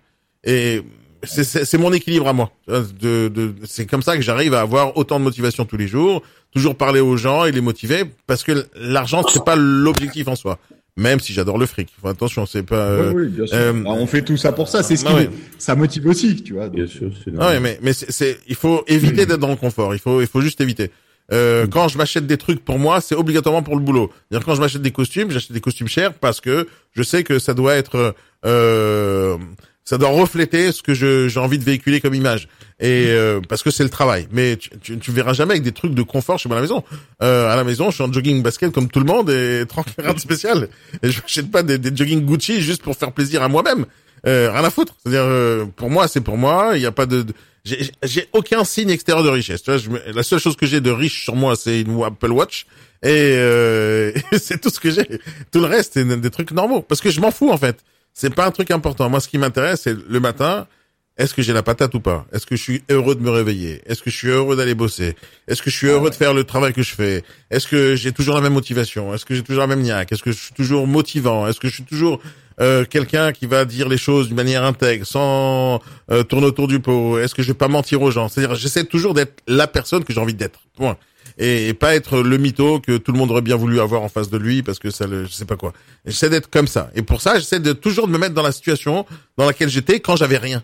Et 0.45 0.83
c'est- 1.23 1.45
c'est 1.45 1.65
c'est 1.65 1.79
mon 1.79 1.93
équilibre 1.93 2.29
à 2.29 2.33
moi. 2.33 2.51
De, 2.69 3.29
de, 3.29 3.55
c'est 3.65 3.87
comme 3.87 4.03
ça 4.03 4.17
que 4.17 4.23
j'arrive 4.23 4.55
à 4.55 4.61
avoir 4.61 4.97
autant 4.97 5.19
de 5.19 5.25
motivation 5.25 5.65
tous 5.65 5.77
les 5.77 5.87
jours, 5.89 6.23
toujours 6.53 6.77
parler 6.77 7.01
aux 7.01 7.17
gens 7.17 7.45
et 7.47 7.53
les 7.53 7.61
motiver, 7.61 8.05
parce 8.27 8.43
que 8.43 8.67
l'argent 8.77 9.23
c'est 9.29 9.45
pas 9.45 9.57
l'objectif 9.57 10.29
en 10.29 10.37
soi. 10.37 10.59
Même 10.97 11.19
si 11.19 11.33
j'adore 11.33 11.59
le 11.59 11.67
fric. 11.67 11.89
Faut 12.01 12.07
attention, 12.07 12.47
c'est 12.47 12.63
pas. 12.63 12.77
euh, 12.77 13.13
Oui, 13.13 13.23
oui, 13.25 13.29
bien 13.29 13.47
sûr. 13.47 13.57
euh, 13.57 13.73
Ah, 13.85 13.91
on 14.03 14.07
fait 14.07 14.23
tout 14.23 14.37
ça 14.37 14.53
pour 14.53 14.69
ça. 14.69 14.85
C'est 14.85 14.95
ce 14.97 15.05
qui, 15.05 15.11
ah 15.13 15.17
ouais. 15.17 15.29
ça 15.59 15.75
motive 15.75 16.07
aussi, 16.07 16.41
tu 16.41 16.53
vois. 16.53 16.69
Bien 16.69 16.87
sûr, 16.87 17.11
c'est 17.25 17.33
Ah 17.37 17.49
ouais, 17.49 17.59
mais 17.61 17.81
mais 17.83 17.93
c'est, 17.93 18.13
c'est- 18.13 18.39
il 18.47 18.55
faut 18.55 18.85
éviter 18.87 19.27
d'être 19.27 19.41
dans 19.41 19.51
le 19.51 19.57
confort. 19.57 19.93
Il 19.93 19.99
faut 19.99 20.21
il 20.21 20.29
faut 20.29 20.41
juste 20.41 20.61
éviter. 20.61 20.91
Euh, 21.33 21.67
quand 21.67 21.89
je 21.89 21.97
m'achète 21.99 22.27
des 22.27 22.37
trucs 22.37 22.65
pour 22.65 22.79
moi, 22.79 23.01
c'est 23.01 23.15
obligatoirement 23.15 23.63
pour 23.63 23.77
le 23.77 23.83
boulot. 23.83 24.11
C'est-à-dire 24.29 24.45
quand 24.45 24.55
je 24.55 24.61
m'achète 24.61 24.83
des 24.83 24.91
costumes, 24.91 25.31
j'achète 25.31 25.53
des 25.53 25.61
costumes 25.61 25.89
chers 25.89 26.15
parce 26.15 26.41
que 26.41 26.69
je 26.93 27.03
sais 27.03 27.25
que 27.25 27.39
ça 27.39 27.55
doit 27.55 27.75
être 27.75 28.15
euh, 28.45 29.39
ça 29.85 29.99
doit 29.99 30.09
refléter 30.09 30.73
ce 30.73 30.83
que 30.83 30.95
j'ai 30.95 31.41
envie 31.41 31.59
de 31.59 31.65
véhiculer 31.65 32.01
comme 32.01 32.15
image. 32.15 32.49
Et 32.81 33.07
euh, 33.09 33.41
parce 33.49 33.63
que 33.63 33.71
c'est 33.71 33.85
le 33.85 33.91
travail. 33.91 34.27
Mais 34.33 34.57
tu, 34.57 34.71
tu, 34.81 34.99
tu 34.99 35.13
verras 35.13 35.35
jamais 35.35 35.53
avec 35.53 35.63
des 35.63 35.73
trucs 35.73 35.95
de 35.95 36.03
confort 36.03 36.39
chez 36.39 36.49
moi 36.49 36.57
à 36.57 36.61
la 36.61 36.63
maison. 36.63 36.83
Euh, 37.23 37.53
à 37.53 37.57
la 37.57 37.65
maison 37.65 37.91
je 37.91 37.97
suis 37.97 38.05
en 38.05 38.13
jogging 38.13 38.43
basket 38.43 38.73
comme 38.73 38.89
tout 38.89 38.99
le 39.01 39.07
monde 39.07 39.31
et 39.31 39.65
tranquille 39.69 39.95
rien 39.99 40.15
de 40.15 40.19
spécial 40.19 40.69
et 41.03 41.11
je 41.11 41.21
m'achète 41.21 41.51
pas 41.51 41.63
des, 41.63 41.79
des 41.79 41.95
jogging 41.95 42.25
Gucci 42.25 42.61
juste 42.61 42.83
pour 42.83 42.97
faire 42.97 43.13
plaisir 43.13 43.43
à 43.43 43.49
moi-même. 43.49 43.85
Euh, 44.27 44.51
rien 44.51 44.65
à 44.65 44.71
foutre. 44.71 44.95
C'est 45.05 45.11
à 45.11 45.13
dire 45.13 45.69
pour 45.77 45.91
moi 45.91 46.09
c'est 46.09 46.23
pour 46.23 46.39
moi. 46.39 46.73
Il 46.75 46.81
y 46.81 46.87
a 46.87 46.93
pas 46.93 47.07
de 47.07 47.27
j'ai 47.65 47.91
j'ai 48.03 48.29
aucun 48.33 48.65
signe 48.65 48.91
extérieur 48.91 49.25
de 49.25 49.31
richesse. 49.31 49.63
Tu 49.63 49.71
vois 49.71 49.79
je 49.79 50.13
la 50.13 50.23
seule 50.23 50.39
chose 50.39 50.57
que 50.57 50.67
j'ai 50.67 50.81
de 50.81 50.91
riche 50.91 51.25
sur 51.25 51.35
moi 51.35 51.57
c'est 51.57 51.81
une 51.81 52.03
Apple 52.03 52.33
Watch. 52.33 52.67
Et, 53.03 53.09
euh, 53.37 54.13
c'est 54.39 54.61
tout 54.61 54.71
ce 54.71 54.81
que 54.81 54.91
j'ai. 54.91 55.07
Tout 55.51 55.61
le 55.61 55.67
reste 55.67 55.93
c'est 55.95 56.05
des 56.05 56.31
trucs 56.31 56.53
normaux. 56.53 56.83
Parce 56.83 57.01
que 57.01 57.11
je 57.11 57.21
m'en 57.21 57.31
fous 57.31 57.51
en 57.51 57.59
fait. 57.59 57.85
C'est 58.15 58.33
pas 58.33 58.47
un 58.47 58.53
truc 58.53 58.71
important. 58.71 59.11
Moi, 59.11 59.19
ce 59.19 59.29
qui 59.29 59.39
m'intéresse, 59.39 59.83
c'est 59.83 59.97
le 60.09 60.21
matin. 60.21 60.69
Est-ce 61.17 61.35
que 61.35 61.43
j'ai 61.43 61.53
la 61.53 61.63
patate 61.63 61.95
ou 61.95 62.01
pas? 62.01 62.27
Est-ce 62.33 62.47
que 62.47 62.57
je 62.57 62.63
suis 62.63 62.83
heureux 62.91 63.15
de 63.15 63.21
me 63.21 63.31
réveiller? 63.31 63.83
Est-ce 63.87 64.03
que 64.03 64.11
je 64.11 64.17
suis 64.17 64.29
heureux 64.29 64.57
d'aller 64.57 64.75
bosser? 64.75 65.15
Est-ce 65.47 65.63
que 65.63 65.71
je 65.71 65.77
suis 65.77 65.87
heureux 65.87 66.11
de 66.11 66.15
faire 66.15 66.35
le 66.35 66.43
travail 66.43 66.73
que 66.73 66.83
je 66.83 66.93
fais? 66.93 67.23
Est-ce 67.51 67.69
que 67.69 67.95
j'ai 67.95 68.11
toujours 68.11 68.35
la 68.35 68.41
même 68.41 68.53
motivation? 68.53 69.15
Est-ce 69.15 69.25
que 69.25 69.35
j'ai 69.35 69.43
toujours 69.43 69.61
la 69.61 69.69
même 69.69 69.83
niaque? 69.83 70.11
Est-ce 70.11 70.25
que 70.25 70.33
je 70.33 70.39
suis 70.39 70.55
toujours 70.55 70.89
motivant? 70.89 71.47
Est-ce 71.47 71.61
que 71.61 71.69
je 71.69 71.75
suis 71.75 71.85
toujours 71.85 72.21
euh, 72.61 72.85
quelqu'un 72.85 73.33
qui 73.33 73.47
va 73.47 73.65
dire 73.65 73.89
les 73.89 73.97
choses 73.97 74.29
d'une 74.29 74.37
manière 74.37 74.65
intègre, 74.65 75.07
sans 75.07 75.81
euh, 76.11 76.23
tourner 76.23 76.47
autour 76.47 76.69
du 76.69 76.81
pot 76.81 77.19
Est-ce 77.19 77.35
que 77.35 77.43
je 77.43 77.49
vais 77.49 77.55
pas 77.55 77.69
mentir 77.69 78.03
aux 78.03 78.11
gens? 78.11 78.29
C'est-à-dire, 78.29 78.55
j'essaie 78.55 78.85
toujours 78.85 79.15
d'être 79.15 79.43
la 79.47 79.67
personne 79.67 80.05
que 80.05 80.13
j'ai 80.13 80.21
envie 80.21 80.35
d'être. 80.35 80.61
Point. 80.77 80.97
Et, 81.39 81.69
et 81.69 81.75
pas 81.75 81.95
être 81.97 82.19
le 82.19 82.39
mytho 82.39 82.81
que 82.81 82.97
tout 82.97 83.11
le 83.11 83.19
monde 83.19 83.31
aurait 83.31 83.43
bien 83.43 83.57
voulu 83.57 83.81
avoir 83.81 84.03
en 84.03 84.09
face 84.09 84.31
de 84.31 84.39
lui 84.39 84.63
parce 84.63 84.79
que 84.79 84.91
ça 84.91 85.07
le, 85.07 85.25
je 85.25 85.33
sais 85.33 85.47
pas 85.47 85.57
quoi. 85.57 85.73
J'essaie 86.05 86.31
d'être 86.31 86.49
comme 86.49 86.69
ça. 86.69 86.91
Et 86.95 87.03
pour 87.03 87.21
ça, 87.21 87.39
j'essaie 87.39 87.61
de 87.61 87.73
toujours 87.73 88.07
de 88.07 88.13
me 88.13 88.19
mettre 88.19 88.35
dans 88.35 88.43
la 88.43 88.53
situation 88.53 89.05
dans 89.37 89.47
laquelle 89.47 89.69
j'étais 89.69 90.01
quand 90.01 90.17
j'avais 90.17 90.39
rien. 90.39 90.63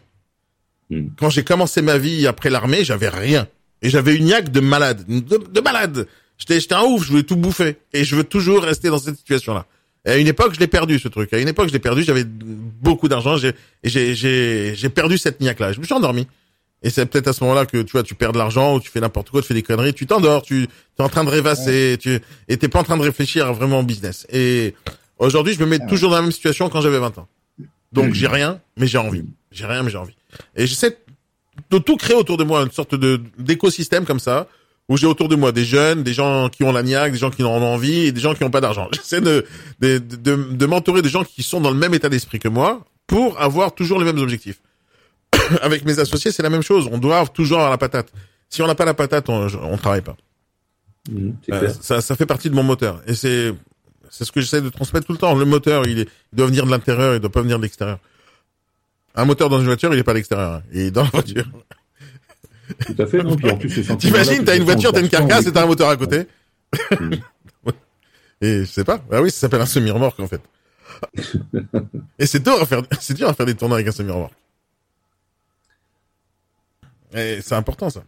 Quand 1.18 1.30
j'ai 1.30 1.44
commencé 1.44 1.82
ma 1.82 1.98
vie 1.98 2.26
après 2.26 2.50
l'armée, 2.50 2.84
j'avais 2.84 3.08
rien. 3.08 3.46
Et 3.82 3.90
j'avais 3.90 4.16
une 4.16 4.24
niaque 4.24 4.50
de 4.50 4.60
malade, 4.60 5.04
de, 5.06 5.36
de 5.36 5.60
malade. 5.60 6.08
J'étais, 6.36 6.58
j'étais 6.58 6.74
un 6.74 6.82
ouf, 6.82 7.04
je 7.04 7.10
voulais 7.10 7.22
tout 7.22 7.36
bouffer. 7.36 7.76
Et 7.92 8.04
je 8.04 8.16
veux 8.16 8.24
toujours 8.24 8.62
rester 8.62 8.88
dans 8.88 8.98
cette 8.98 9.16
situation-là. 9.16 9.66
Et 10.04 10.10
à 10.10 10.16
une 10.16 10.26
époque, 10.26 10.54
je 10.54 10.60
l'ai 10.60 10.66
perdu, 10.66 10.98
ce 10.98 11.08
truc. 11.08 11.32
À 11.32 11.38
une 11.38 11.48
époque, 11.48 11.68
je 11.68 11.72
l'ai 11.72 11.78
perdu, 11.78 12.02
j'avais 12.02 12.24
beaucoup 12.24 13.08
d'argent, 13.08 13.36
j'ai, 13.36 13.52
et 13.82 13.88
j'ai, 13.88 14.14
j'ai, 14.14 14.74
j'ai 14.74 14.88
perdu 14.88 15.18
cette 15.18 15.40
niaque-là. 15.40 15.72
Je 15.72 15.80
me 15.80 15.84
suis 15.84 15.94
endormi. 15.94 16.26
Et 16.82 16.88
c'est 16.88 17.04
peut-être 17.04 17.28
à 17.28 17.32
ce 17.32 17.44
moment-là 17.44 17.66
que, 17.66 17.82
tu 17.82 17.92
vois, 17.92 18.02
tu 18.02 18.14
perds 18.14 18.32
de 18.32 18.38
l'argent, 18.38 18.76
ou 18.76 18.80
tu 18.80 18.90
fais 18.90 19.00
n'importe 19.00 19.30
quoi, 19.30 19.42
tu 19.42 19.48
fais 19.48 19.54
des 19.54 19.62
conneries, 19.62 19.92
tu 19.92 20.06
t'endors, 20.06 20.42
tu, 20.42 20.62
es 20.62 21.02
en 21.02 21.10
train 21.10 21.24
de 21.24 21.28
rêvasser, 21.28 21.98
tu, 22.00 22.18
et 22.48 22.56
t'es 22.56 22.68
pas 22.68 22.80
en 22.80 22.84
train 22.84 22.96
de 22.96 23.02
réfléchir 23.02 23.46
à 23.46 23.52
vraiment 23.52 23.80
au 23.80 23.82
business. 23.82 24.26
Et 24.32 24.74
aujourd'hui, 25.18 25.52
je 25.52 25.60
me 25.60 25.66
mets 25.66 25.78
toujours 25.86 26.10
dans 26.10 26.16
la 26.16 26.22
même 26.22 26.32
situation 26.32 26.70
quand 26.70 26.80
j'avais 26.80 26.98
20 26.98 27.18
ans. 27.18 27.28
Donc, 27.92 28.14
j'ai 28.14 28.28
rien, 28.28 28.60
mais 28.78 28.86
j'ai 28.86 28.98
envie. 28.98 29.24
J'ai 29.52 29.66
rien, 29.66 29.82
mais 29.82 29.90
j'ai 29.90 29.98
envie. 29.98 30.16
Et 30.56 30.66
j'essaie 30.66 30.96
de 31.70 31.78
tout 31.78 31.96
créer 31.96 32.16
autour 32.16 32.38
de 32.38 32.44
moi, 32.44 32.62
une 32.62 32.70
sorte 32.70 32.94
de 32.94 33.20
d'écosystème 33.36 34.06
comme 34.06 34.20
ça, 34.20 34.48
où 34.90 34.96
j'ai 34.98 35.06
autour 35.06 35.28
de 35.28 35.36
moi 35.36 35.52
des 35.52 35.64
jeunes, 35.64 36.02
des 36.02 36.12
gens 36.12 36.48
qui 36.50 36.64
ont 36.64 36.72
la 36.72 36.82
niaque, 36.82 37.12
des 37.12 37.18
gens 37.18 37.30
qui 37.30 37.42
en 37.44 37.48
ont 37.48 37.72
envie, 37.74 38.00
et 38.06 38.12
des 38.12 38.20
gens 38.20 38.34
qui 38.34 38.42
n'ont 38.44 38.50
pas 38.50 38.60
d'argent. 38.60 38.88
J'essaie 38.92 39.20
de 39.22 39.46
de, 39.80 39.98
de, 39.98 40.34
de 40.52 40.66
m'entourer 40.66 41.00
de 41.00 41.08
gens 41.08 41.24
qui 41.24 41.42
sont 41.42 41.60
dans 41.60 41.70
le 41.70 41.76
même 41.78 41.94
état 41.94 42.08
d'esprit 42.08 42.38
que 42.40 42.48
moi, 42.48 42.84
pour 43.06 43.40
avoir 43.40 43.74
toujours 43.74 43.98
les 43.98 44.04
mêmes 44.04 44.18
objectifs. 44.18 44.60
Avec 45.62 45.84
mes 45.84 45.98
associés, 45.98 46.32
c'est 46.32 46.42
la 46.42 46.50
même 46.50 46.62
chose. 46.62 46.88
On 46.92 46.98
doit 46.98 47.24
toujours 47.28 47.58
avoir 47.58 47.70
la 47.70 47.78
patate. 47.78 48.12
Si 48.48 48.60
on 48.62 48.66
n'a 48.66 48.74
pas 48.74 48.84
la 48.84 48.94
patate, 48.94 49.28
on, 49.28 49.46
on 49.62 49.76
travaille 49.78 50.02
pas. 50.02 50.16
c'est 51.46 51.52
Euh, 51.54 51.68
ça, 51.80 52.00
ça 52.00 52.16
fait 52.16 52.26
partie 52.26 52.50
de 52.50 52.54
mon 52.54 52.64
moteur. 52.64 53.00
Et 53.06 53.14
c'est 53.14 53.54
c'est 54.10 54.24
ce 54.24 54.32
que 54.32 54.40
j'essaie 54.40 54.60
de 54.60 54.68
transmettre 54.70 55.06
tout 55.06 55.12
le 55.12 55.18
temps. 55.18 55.36
Le 55.36 55.44
moteur, 55.44 55.86
il, 55.86 56.00
est, 56.00 56.08
il 56.32 56.36
doit 56.36 56.46
venir 56.48 56.66
de 56.66 56.70
l'intérieur, 56.72 57.14
il 57.14 57.20
doit 57.20 57.30
pas 57.30 57.42
venir 57.42 57.58
de 57.58 57.62
l'extérieur. 57.62 57.98
Un 59.14 59.24
moteur 59.24 59.48
dans 59.48 59.60
une 59.60 59.66
voiture, 59.66 59.92
il 59.94 59.98
est 60.00 60.02
pas 60.04 60.10
à 60.10 60.14
l'extérieur. 60.14 60.52
hein. 60.54 60.62
Il 60.72 60.80
est 60.80 60.90
dans 60.90 61.04
la 61.04 61.10
voiture. 61.10 61.44
Tout 62.86 63.02
à 63.02 63.06
fait. 63.06 63.22
Non, 63.22 63.36
puis 63.36 63.50
en 63.50 63.56
plus, 63.56 63.70
ce 63.70 63.82
sentiment-là, 63.82 64.22
T'imagines, 64.22 64.44
t'as 64.44 64.54
une 64.54 64.60
tu 64.60 64.64
voiture, 64.64 64.92
t'as 64.92 65.00
une 65.00 65.08
carcasse 65.08 65.46
et 65.46 65.52
t'as 65.52 65.62
un 65.62 65.66
moteur 65.66 65.88
à 65.88 65.96
côté. 65.96 66.26
et 68.40 68.60
je 68.60 68.64
sais 68.64 68.84
pas. 68.84 69.00
Ah 69.10 69.22
oui, 69.22 69.30
ça 69.30 69.40
s'appelle 69.40 69.60
un 69.60 69.66
semi-remorque, 69.66 70.20
en 70.20 70.28
fait. 70.28 70.40
et 72.18 72.26
c'est 72.26 72.42
dur 72.42 72.60
à 72.60 72.66
faire, 72.66 72.82
c'est 73.00 73.14
dur 73.14 73.28
à 73.28 73.34
faire 73.34 73.46
des 73.46 73.54
tournois 73.54 73.78
avec 73.78 73.88
un 73.88 73.92
semi-remorque. 73.92 74.34
Et 77.14 77.40
c'est 77.42 77.54
important, 77.54 77.90
ça. 77.90 78.02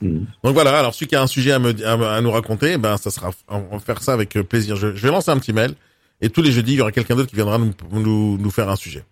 Donc 0.00 0.54
voilà, 0.54 0.78
alors 0.78 0.94
celui 0.94 1.08
qui 1.08 1.16
a 1.16 1.22
un 1.22 1.26
sujet 1.26 1.52
à, 1.52 1.58
me, 1.58 1.74
à, 1.84 2.16
à 2.16 2.20
nous 2.20 2.30
raconter, 2.30 2.78
ben 2.78 2.96
ça 2.98 3.10
sera, 3.10 3.30
on 3.48 3.62
va 3.62 3.78
faire 3.80 4.00
ça 4.00 4.12
avec 4.12 4.36
euh, 4.36 4.44
plaisir. 4.44 4.76
Je, 4.76 4.94
je 4.94 5.02
vais 5.02 5.10
lancer 5.10 5.30
un 5.30 5.38
petit 5.38 5.52
mail 5.52 5.74
et 6.20 6.30
tous 6.30 6.42
les 6.42 6.52
jeudis, 6.52 6.74
il 6.74 6.78
y 6.78 6.80
aura 6.80 6.92
quelqu'un 6.92 7.16
d'autre 7.16 7.28
qui 7.28 7.36
viendra 7.36 7.58
nous, 7.58 7.72
nous, 7.92 8.38
nous 8.38 8.50
faire 8.50 8.68
un 8.68 8.76
sujet. 8.76 9.04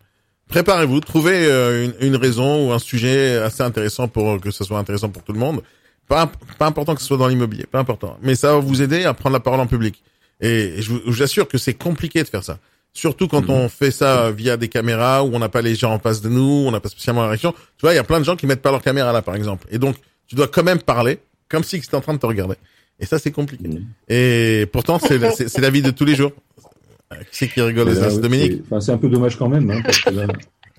Préparez-vous, 0.49 1.01
trouvez 1.01 1.47
euh, 1.47 1.85
une, 2.01 2.07
une 2.09 2.17
raison 2.17 2.69
ou 2.69 2.73
un 2.73 2.79
sujet 2.79 3.37
assez 3.37 3.63
intéressant 3.63 4.07
pour 4.09 4.31
euh, 4.31 4.39
que 4.39 4.51
ce 4.51 4.63
soit 4.65 4.79
intéressant 4.79 5.09
pour 5.09 5.23
tout 5.23 5.33
le 5.33 5.39
monde. 5.39 5.61
Pas, 6.09 6.31
pas 6.59 6.67
important 6.67 6.95
que 6.95 7.01
ce 7.01 7.07
soit 7.09 7.17
dans 7.17 7.27
l'immobilier, 7.27 7.67
pas 7.67 7.81
important. 7.81 8.17
Mais 8.23 8.37
ça 8.37 8.53
va 8.53 8.59
vous 8.61 8.81
aider 8.81 9.05
à 9.05 9.13
prendre 9.15 9.35
la 9.35 9.41
parole 9.41 9.59
en 9.61 9.67
public. 9.67 10.03
Et, 10.41 10.49
et 10.79 10.83
je 10.83 10.93
vous 10.93 11.23
assure 11.23 11.49
que 11.49 11.59
c'est 11.59 11.75
compliqué 11.75 12.23
de 12.23 12.29
faire 12.29 12.45
ça. 12.45 12.59
Surtout 12.93 13.27
quand 13.29 13.51
on 13.51 13.69
fait 13.69 13.91
ça 13.91 14.31
via 14.31 14.57
des 14.57 14.69
caméras 14.69 15.23
où 15.25 15.35
on 15.35 15.39
n'a 15.39 15.49
pas 15.49 15.63
les 15.63 15.75
gens 15.75 15.93
en 15.93 15.99
face 15.99 16.21
de 16.23 16.29
nous, 16.29 16.65
on 16.67 16.71
n'a 16.71 16.81
pas 16.81 16.89
spécialement 16.89 17.23
la 17.23 17.29
réaction. 17.29 17.53
Tu 17.53 17.83
vois, 17.83 17.93
il 17.93 17.97
y 17.97 17.99
a 17.99 18.05
plein 18.05 18.21
de 18.21 18.25
gens 18.25 18.37
qui 18.37 18.47
mettent 18.47 18.63
pas 18.63 18.71
leur 18.71 18.83
caméra 18.83 19.13
là, 19.13 19.21
par 19.21 19.35
exemple. 19.35 19.67
Et 19.71 19.79
donc, 19.79 19.97
tu 20.29 20.35
dois 20.37 20.47
quand 20.49 20.63
même 20.63 20.81
parler 20.81 21.19
comme 21.49 21.65
si 21.65 21.81
c'était 21.83 21.97
en 21.97 22.01
train 22.01 22.15
de 22.15 22.19
te 22.19 22.27
regarder. 22.27 22.55
Et 23.01 23.05
ça, 23.05 23.19
c'est 23.19 23.33
compliqué. 23.33 23.69
Et 24.09 24.67
pourtant, 24.73 24.99
c'est 24.99 25.19
la- 25.19 25.31
c'est 25.33 25.49
c'est 25.49 25.61
la 25.61 25.69
vie 25.71 25.83
de 25.83 25.91
tous 25.91 26.05
les 26.07 26.15
jours. 26.15 26.33
Qui 27.11 27.27
c'est 27.31 27.49
qui 27.49 27.61
rigole 27.61 27.95
ça 27.95 28.11
C'est 28.11 28.21
Dominique 28.21 28.53
c'est- 28.53 28.63
Enfin, 28.67 28.81
c'est 28.81 28.93
un 28.93 28.99
peu 28.99 29.09
dommage 29.09 29.37
quand 29.39 29.49
même, 29.49 29.71
hein, 29.71 29.81
parce 29.85 30.01
que 30.01 30.11
là- 30.11 30.27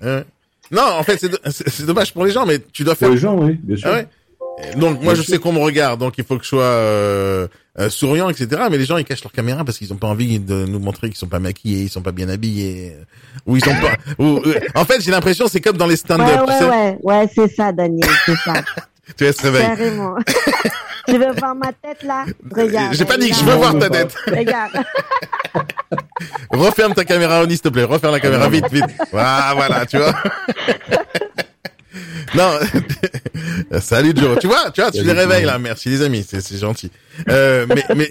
Ouais. 0.00 0.24
Non, 0.70 0.82
en 0.82 1.02
fait, 1.02 1.18
c'est 1.18 1.28
do- 1.30 1.38
c'est 1.50 1.68
c'est 1.70 1.86
dommage 1.86 2.12
pour 2.12 2.24
les 2.24 2.30
gens, 2.30 2.44
mais 2.46 2.58
tu 2.72 2.84
dois 2.84 2.94
faire. 2.94 3.08
Pour 3.08 3.14
les 3.14 3.20
gens, 3.20 3.36
oui, 3.36 3.58
bien 3.62 3.76
sûr. 3.76 3.88
Ah 3.90 3.94
ouais. 3.96 4.06
Donc 4.76 4.96
moi, 5.02 5.12
Bien 5.12 5.14
je 5.14 5.22
sûr. 5.22 5.34
sais 5.34 5.38
qu'on 5.40 5.52
me 5.52 5.60
regarde, 5.60 5.98
donc 6.00 6.14
il 6.18 6.24
faut 6.24 6.36
que 6.36 6.42
je 6.42 6.48
sois 6.48 6.62
euh, 6.62 7.46
euh, 7.78 7.88
souriant, 7.88 8.28
etc. 8.28 8.48
Mais 8.70 8.76
les 8.76 8.84
gens, 8.84 8.96
ils 8.98 9.04
cachent 9.04 9.22
leur 9.22 9.32
caméra 9.32 9.64
parce 9.64 9.78
qu'ils 9.78 9.92
ont 9.92 9.96
pas 9.96 10.08
envie 10.08 10.40
de 10.40 10.66
nous 10.66 10.80
montrer 10.80 11.08
qu'ils 11.08 11.16
sont 11.16 11.28
pas 11.28 11.38
maquillés, 11.38 11.82
ils 11.84 11.88
sont 11.88 12.02
pas 12.02 12.10
bien 12.12 12.28
habillés, 12.28 12.92
euh, 12.98 13.04
ou 13.46 13.56
ils 13.56 13.64
sont 13.64 13.70
pas. 13.76 13.92
ou, 14.22 14.38
euh, 14.44 14.58
en 14.74 14.84
fait, 14.84 15.00
j'ai 15.00 15.10
l'impression, 15.12 15.46
c'est 15.48 15.60
comme 15.60 15.76
dans 15.76 15.86
les 15.86 15.96
stand-up. 15.96 16.26
Ouais, 16.26 16.34
tu 16.44 16.50
ouais, 16.52 16.58
sais. 16.58 16.64
ouais, 16.68 16.98
ouais, 17.02 17.28
c'est 17.34 17.54
ça, 17.54 17.72
Daniel, 17.72 18.08
c'est 18.26 18.36
ça. 18.36 18.54
Tu 19.16 19.24
vois, 19.24 19.32
se 19.32 19.40
réveille. 19.42 19.62
Carrément. 19.62 20.16
tu 21.08 21.16
veux 21.16 21.32
voir 21.38 21.54
ma 21.54 21.72
tête 21.72 22.02
là 22.02 22.26
Regarde. 22.54 22.94
J'ai 22.94 23.06
pas 23.06 23.16
dit 23.16 23.30
que 23.30 23.36
je 23.36 23.42
veux 23.44 23.54
voir 23.54 23.78
ta 23.78 23.88
tête. 23.88 24.14
Regarde. 24.26 24.72
Referme 26.50 26.94
ta 26.94 27.04
caméra, 27.04 27.42
Oni, 27.42 27.54
s'il 27.54 27.62
te 27.62 27.68
plaît. 27.68 27.84
Referme 27.84 28.12
la 28.12 28.20
caméra 28.20 28.48
vite, 28.48 28.70
vite. 28.70 28.84
Ah, 29.12 29.52
voilà, 29.56 29.86
tu 29.86 29.98
vois. 29.98 30.14
non. 32.34 32.58
Salut 33.80 34.12
Joe. 34.14 34.38
Tu 34.38 34.46
vois, 34.46 34.70
tu 34.70 34.80
vois, 34.80 34.90
tu 34.90 35.02
les 35.02 35.12
réveilles 35.12 35.44
là. 35.44 35.58
Merci 35.58 35.88
les 35.88 36.02
amis, 36.02 36.24
c'est 36.28 36.40
c'est 36.40 36.58
gentil. 36.58 36.90
Euh, 37.28 37.66
mais 37.68 37.84
mais 37.96 38.10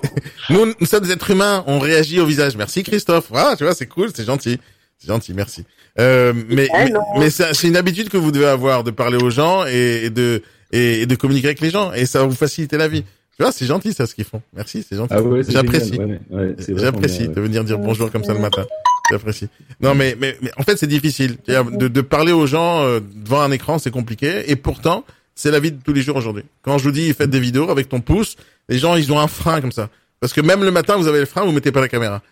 nous, 0.50 0.72
nous 0.78 0.86
sommes 0.86 1.04
des 1.04 1.12
êtres 1.12 1.30
humains, 1.30 1.64
on 1.66 1.78
réagit 1.78 2.20
au 2.20 2.26
visage. 2.26 2.56
Merci 2.56 2.82
Christophe. 2.82 3.26
Voilà, 3.30 3.56
tu 3.56 3.64
vois, 3.64 3.74
c'est 3.74 3.86
cool, 3.86 4.10
c'est 4.14 4.24
gentil. 4.24 4.58
C'est 4.98 5.08
gentil, 5.08 5.34
merci. 5.34 5.64
Euh, 5.98 6.32
mais 6.48 6.68
mais, 6.72 6.92
mais 7.18 7.30
c'est 7.30 7.54
c'est 7.54 7.68
une 7.68 7.76
habitude 7.76 8.08
que 8.08 8.16
vous 8.16 8.32
devez 8.32 8.46
avoir 8.46 8.84
de 8.84 8.90
parler 8.90 9.16
aux 9.16 9.30
gens 9.30 9.64
et, 9.66 10.04
et 10.04 10.10
de 10.10 10.42
et, 10.72 11.02
et 11.02 11.06
de 11.06 11.14
communiquer 11.14 11.48
avec 11.48 11.60
les 11.60 11.70
gens 11.70 11.92
et 11.92 12.06
ça 12.06 12.20
va 12.20 12.26
vous 12.26 12.34
faciliter 12.34 12.76
la 12.76 12.88
vie. 12.88 13.04
Tu 13.38 13.44
vois, 13.44 13.52
c'est 13.52 13.66
gentil 13.66 13.92
ça 13.92 14.04
ce 14.06 14.16
qu'ils 14.16 14.24
font. 14.24 14.42
Merci, 14.52 14.84
c'est 14.86 14.96
gentil. 14.96 15.14
Ah 15.16 15.22
ouais, 15.22 15.42
J'apprécie. 15.48 15.96
ouais, 15.96 16.20
ouais, 16.30 16.56
J'apprécie 16.58 17.28
de 17.28 17.40
venir 17.40 17.62
dire 17.62 17.78
bonjour 17.78 18.10
comme 18.10 18.24
ça 18.24 18.34
le 18.34 18.40
matin. 18.40 18.66
J'apprécie. 19.12 19.48
Non, 19.80 19.94
mais, 19.94 20.16
mais, 20.18 20.36
mais 20.42 20.50
en 20.58 20.64
fait, 20.64 20.76
c'est 20.76 20.88
difficile. 20.88 21.36
De, 21.46 21.86
de 21.86 22.00
parler 22.00 22.32
aux 22.32 22.46
gens 22.48 22.82
euh, 22.82 22.98
devant 23.14 23.40
un 23.40 23.52
écran, 23.52 23.78
c'est 23.78 23.92
compliqué. 23.92 24.50
Et 24.50 24.56
pourtant, 24.56 25.04
c'est 25.36 25.52
la 25.52 25.60
vie 25.60 25.70
de 25.70 25.80
tous 25.80 25.92
les 25.92 26.02
jours 26.02 26.16
aujourd'hui. 26.16 26.42
Quand 26.62 26.78
je 26.78 26.84
vous 26.84 26.90
dis, 26.90 27.14
faites 27.14 27.30
des 27.30 27.38
vidéos 27.38 27.70
avec 27.70 27.88
ton 27.88 28.00
pouce, 28.00 28.34
les 28.68 28.76
gens, 28.78 28.96
ils 28.96 29.12
ont 29.12 29.20
un 29.20 29.28
frein 29.28 29.60
comme 29.60 29.70
ça. 29.72 29.88
Parce 30.18 30.32
que 30.32 30.40
même 30.40 30.64
le 30.64 30.72
matin, 30.72 30.96
vous 30.96 31.06
avez 31.06 31.20
le 31.20 31.26
frein, 31.26 31.44
vous 31.44 31.52
mettez 31.52 31.70
pas 31.70 31.80
la 31.80 31.88
caméra. 31.88 32.22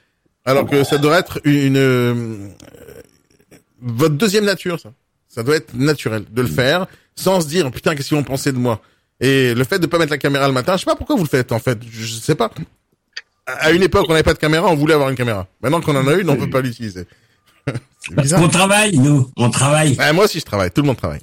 Alors 0.45 0.69
que 0.69 0.83
ça 0.83 0.99
doit 0.99 1.19
être 1.21 1.41
une, 1.45 1.77
euh, 1.77 2.49
votre 3.81 4.17
deuxième 4.17 4.45
nature, 4.45 4.81
ça. 4.81 4.93
Ça 5.29 5.45
doit 5.45 5.55
être 5.55 5.73
naturel 5.75 6.25
de 6.31 6.43
le 6.43 6.49
faire 6.49 6.87
sans 7.15 7.41
se 7.41 7.47
dire, 7.47 7.71
putain, 7.71 7.95
qu'est-ce 7.95 8.09
qu'ils 8.09 8.17
vont 8.17 8.25
penser 8.25 8.51
de 8.51 8.59
moi? 8.59 8.81
Et 9.21 9.55
le 9.55 9.65
fait 9.65 9.79
de 9.79 9.87
pas 9.87 9.99
mettre 9.99 10.11
la 10.13 10.19
caméra 10.19 10.47
le 10.47 10.53
matin, 10.53 10.75
je 10.75 10.81
sais 10.81 10.85
pas 10.87 10.97
pourquoi 10.97 11.17
vous 11.17 11.23
le 11.25 11.29
faites, 11.29 11.53
en 11.53 11.59
fait. 11.59 11.79
Je 11.91 12.07
sais 12.07 12.35
pas. 12.35 12.51
À 13.47 13.71
une 13.71 13.83
époque, 13.83 14.07
on 14.09 14.13
n'avait 14.13 14.23
pas 14.23 14.35
de 14.35 14.39
caméra, 14.39 14.67
on 14.69 14.75
voulait 14.75 14.95
avoir 14.95 15.09
une 15.09 15.17
caméra. 15.17 15.47
Maintenant 15.63 15.81
qu'on 15.81 15.97
en 15.97 16.07
a 16.07 16.15
une, 16.15 16.29
on 16.29 16.37
peut 16.37 16.51
pas 16.51 16.61
l'utiliser. 16.61 17.07
Qu'on 18.37 18.49
travaille, 18.49 18.97
nous. 18.97 19.29
On 19.37 19.51
travaille. 19.51 19.97
Ouais, 19.99 20.13
moi 20.13 20.27
aussi, 20.27 20.39
je 20.39 20.45
travaille. 20.45 20.71
Tout 20.71 20.83
le 20.83 20.87
monde 20.87 20.97
travaille. 20.97 21.23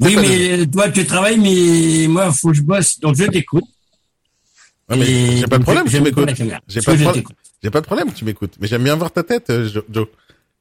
Oui, 0.00 0.16
mais 0.16 0.66
toi, 0.66 0.88
tu 0.90 1.06
travailles, 1.06 1.38
mais 1.38 2.08
moi, 2.08 2.32
faut 2.32 2.48
que 2.48 2.54
je 2.56 2.62
bosse. 2.62 2.98
Donc, 2.98 3.14
je 3.14 3.24
t'écoute. 3.24 3.62
Ouais, 4.88 4.96
mais 4.96 5.06
Et 5.08 5.36
j'ai 5.38 5.46
pas 5.46 5.58
de 5.58 5.62
problème, 5.62 5.86
tu 5.88 6.00
m'écoutes. 6.00 6.28
J'ai 6.68 6.80
pas 6.80 6.96
pas 7.70 7.80
de 7.80 7.86
problème, 7.86 8.12
tu 8.12 8.24
m'écoutes. 8.24 8.54
Mais 8.60 8.66
j'aime 8.66 8.82
bien 8.82 8.96
voir 8.96 9.10
ta 9.12 9.22
tête, 9.22 9.50
euh, 9.50 9.68
Jo- 9.68 9.84
Joe. 9.88 10.06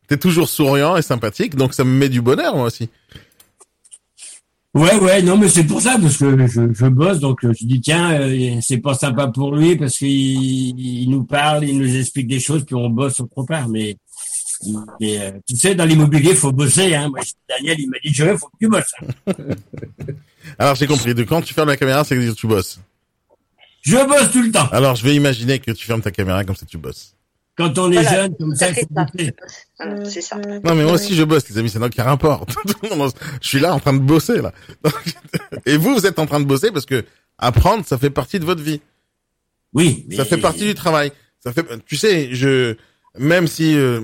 T'es 0.07 0.17
toujours 0.17 0.47
souriant 0.47 0.95
et 0.97 1.01
sympathique, 1.01 1.55
donc 1.55 1.73
ça 1.73 1.83
me 1.83 1.91
met 1.91 2.09
du 2.09 2.21
bonheur, 2.21 2.55
moi 2.55 2.65
aussi. 2.67 2.89
Ouais, 4.75 4.95
ouais, 4.99 5.21
non, 5.21 5.37
mais 5.37 5.47
c'est 5.49 5.63
pour 5.63 5.81
ça, 5.81 5.97
parce 6.01 6.17
que 6.17 6.47
je, 6.47 6.73
je 6.73 6.85
bosse, 6.87 7.19
donc 7.19 7.43
euh, 7.45 7.53
je 7.59 7.65
dis, 7.65 7.79
tiens, 7.79 8.11
euh, 8.19 8.59
c'est 8.61 8.79
pas 8.79 8.93
sympa 8.93 9.27
pour 9.27 9.55
lui, 9.55 9.77
parce 9.77 9.97
qu'il 9.97 10.09
il 10.79 11.09
nous 11.09 11.23
parle, 11.23 11.63
il 11.63 11.77
nous 11.79 11.95
explique 11.95 12.27
des 12.27 12.41
choses, 12.41 12.65
puis 12.65 12.75
on 12.75 12.89
bosse 12.89 13.19
autre 13.21 13.43
part, 13.43 13.69
mais 13.69 13.95
Mais, 14.99 15.17
euh, 15.19 15.31
tu 15.47 15.55
sais, 15.55 15.75
dans 15.75 15.85
l'immobilier, 15.85 16.31
il 16.31 16.35
faut 16.37 16.51
bosser. 16.51 16.93
Hein. 16.93 17.09
Moi, 17.09 17.19
Daniel, 17.47 17.79
il 17.79 17.89
m'a 17.89 17.97
dit, 18.03 18.13
je 18.13 18.35
faut 18.35 18.47
que 18.47 18.57
tu 18.59 18.67
bosses. 18.67 18.93
hein. 19.01 19.33
Alors 20.59 20.75
j'ai 20.75 20.87
compris. 20.87 21.13
De 21.15 21.23
quand 21.23 21.41
tu 21.41 21.53
fermes 21.53 21.69
la 21.69 21.77
caméra, 21.77 22.03
c'est 22.03 22.15
que 22.15 22.31
tu 22.31 22.47
bosses? 22.47 22.79
Je 23.81 23.95
bosse 23.95 24.31
tout 24.31 24.41
le 24.41 24.51
temps. 24.51 24.67
Alors 24.71 24.95
je 24.95 25.03
vais 25.03 25.15
imaginer 25.15 25.59
que 25.59 25.71
tu 25.71 25.85
fermes 25.85 26.01
ta 26.01 26.11
caméra 26.11 26.43
comme 26.43 26.55
ça 26.55 26.65
tu 26.65 26.77
bosses. 26.77 27.14
Quand 27.57 27.77
on 27.77 27.89
est 27.91 27.95
Voilà, 27.95 28.09
jeune, 28.23 28.35
comme 28.37 28.53
ça, 28.55 28.69
il 28.69 28.75
c'est 28.75 30.21
ça. 30.21 30.35
ça. 30.41 30.41
Non 30.63 30.75
mais 30.75 30.83
moi 30.83 30.93
aussi 30.93 31.15
je 31.15 31.23
bosse 31.23 31.47
les 31.49 31.57
amis, 31.57 31.69
c'est 31.69 31.79
donc 31.79 31.91
qui 31.91 32.01
rapporte. 32.01 32.53
je 33.41 33.47
suis 33.47 33.59
là 33.59 33.73
en 33.73 33.79
train 33.79 33.93
de 33.93 33.99
bosser 33.99 34.41
là. 34.41 34.51
Et 35.65 35.77
vous 35.77 35.93
vous 35.95 36.05
êtes 36.05 36.19
en 36.19 36.25
train 36.25 36.39
de 36.41 36.45
bosser 36.45 36.71
parce 36.71 36.85
que 36.85 37.05
apprendre 37.37 37.85
ça 37.85 37.97
fait 37.97 38.09
partie 38.09 38.39
de 38.39 38.45
votre 38.45 38.61
vie. 38.61 38.81
Oui. 39.73 40.05
Ça 40.15 40.25
fait 40.25 40.37
partie 40.37 40.65
du 40.65 40.73
travail. 40.75 41.11
Ça 41.39 41.53
fait 41.53 41.65
tu 41.85 41.95
sais, 41.97 42.29
je 42.33 42.75
même 43.17 43.47
si 43.47 43.75
euh, 43.77 44.01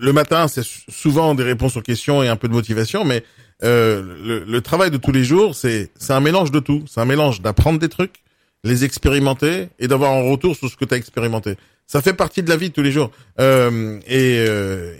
le 0.00 0.12
matin 0.14 0.48
c'est 0.48 0.62
sou- 0.62 0.90
souvent 0.90 1.34
des 1.34 1.42
réponses 1.44 1.76
aux 1.76 1.82
questions 1.82 2.22
et 2.22 2.28
un 2.28 2.36
peu 2.36 2.48
de 2.48 2.54
motivation 2.54 3.04
mais 3.04 3.22
euh, 3.62 4.02
le, 4.24 4.44
le 4.44 4.60
travail 4.62 4.90
de 4.90 4.96
tous 4.96 5.12
les 5.12 5.24
jours, 5.24 5.54
c'est 5.54 5.90
c'est 5.98 6.12
un 6.14 6.20
mélange 6.20 6.50
de 6.50 6.58
tout, 6.60 6.84
c'est 6.88 7.00
un 7.00 7.04
mélange 7.04 7.40
d'apprendre 7.42 7.78
des 7.78 7.88
trucs, 7.88 8.22
les 8.64 8.84
expérimenter 8.84 9.68
et 9.78 9.88
d'avoir 9.88 10.12
un 10.12 10.22
retour 10.30 10.56
sur 10.56 10.68
ce 10.70 10.76
que 10.76 10.84
tu 10.86 10.94
as 10.94 10.96
expérimenté. 10.96 11.56
Ça 11.86 12.00
fait 12.00 12.14
partie 12.14 12.42
de 12.42 12.48
la 12.48 12.56
vie 12.56 12.70
de 12.70 12.74
tous 12.74 12.82
les 12.82 12.92
jours. 12.92 13.10
Euh, 13.40 14.00
et, 14.06 14.38
euh, 14.38 14.94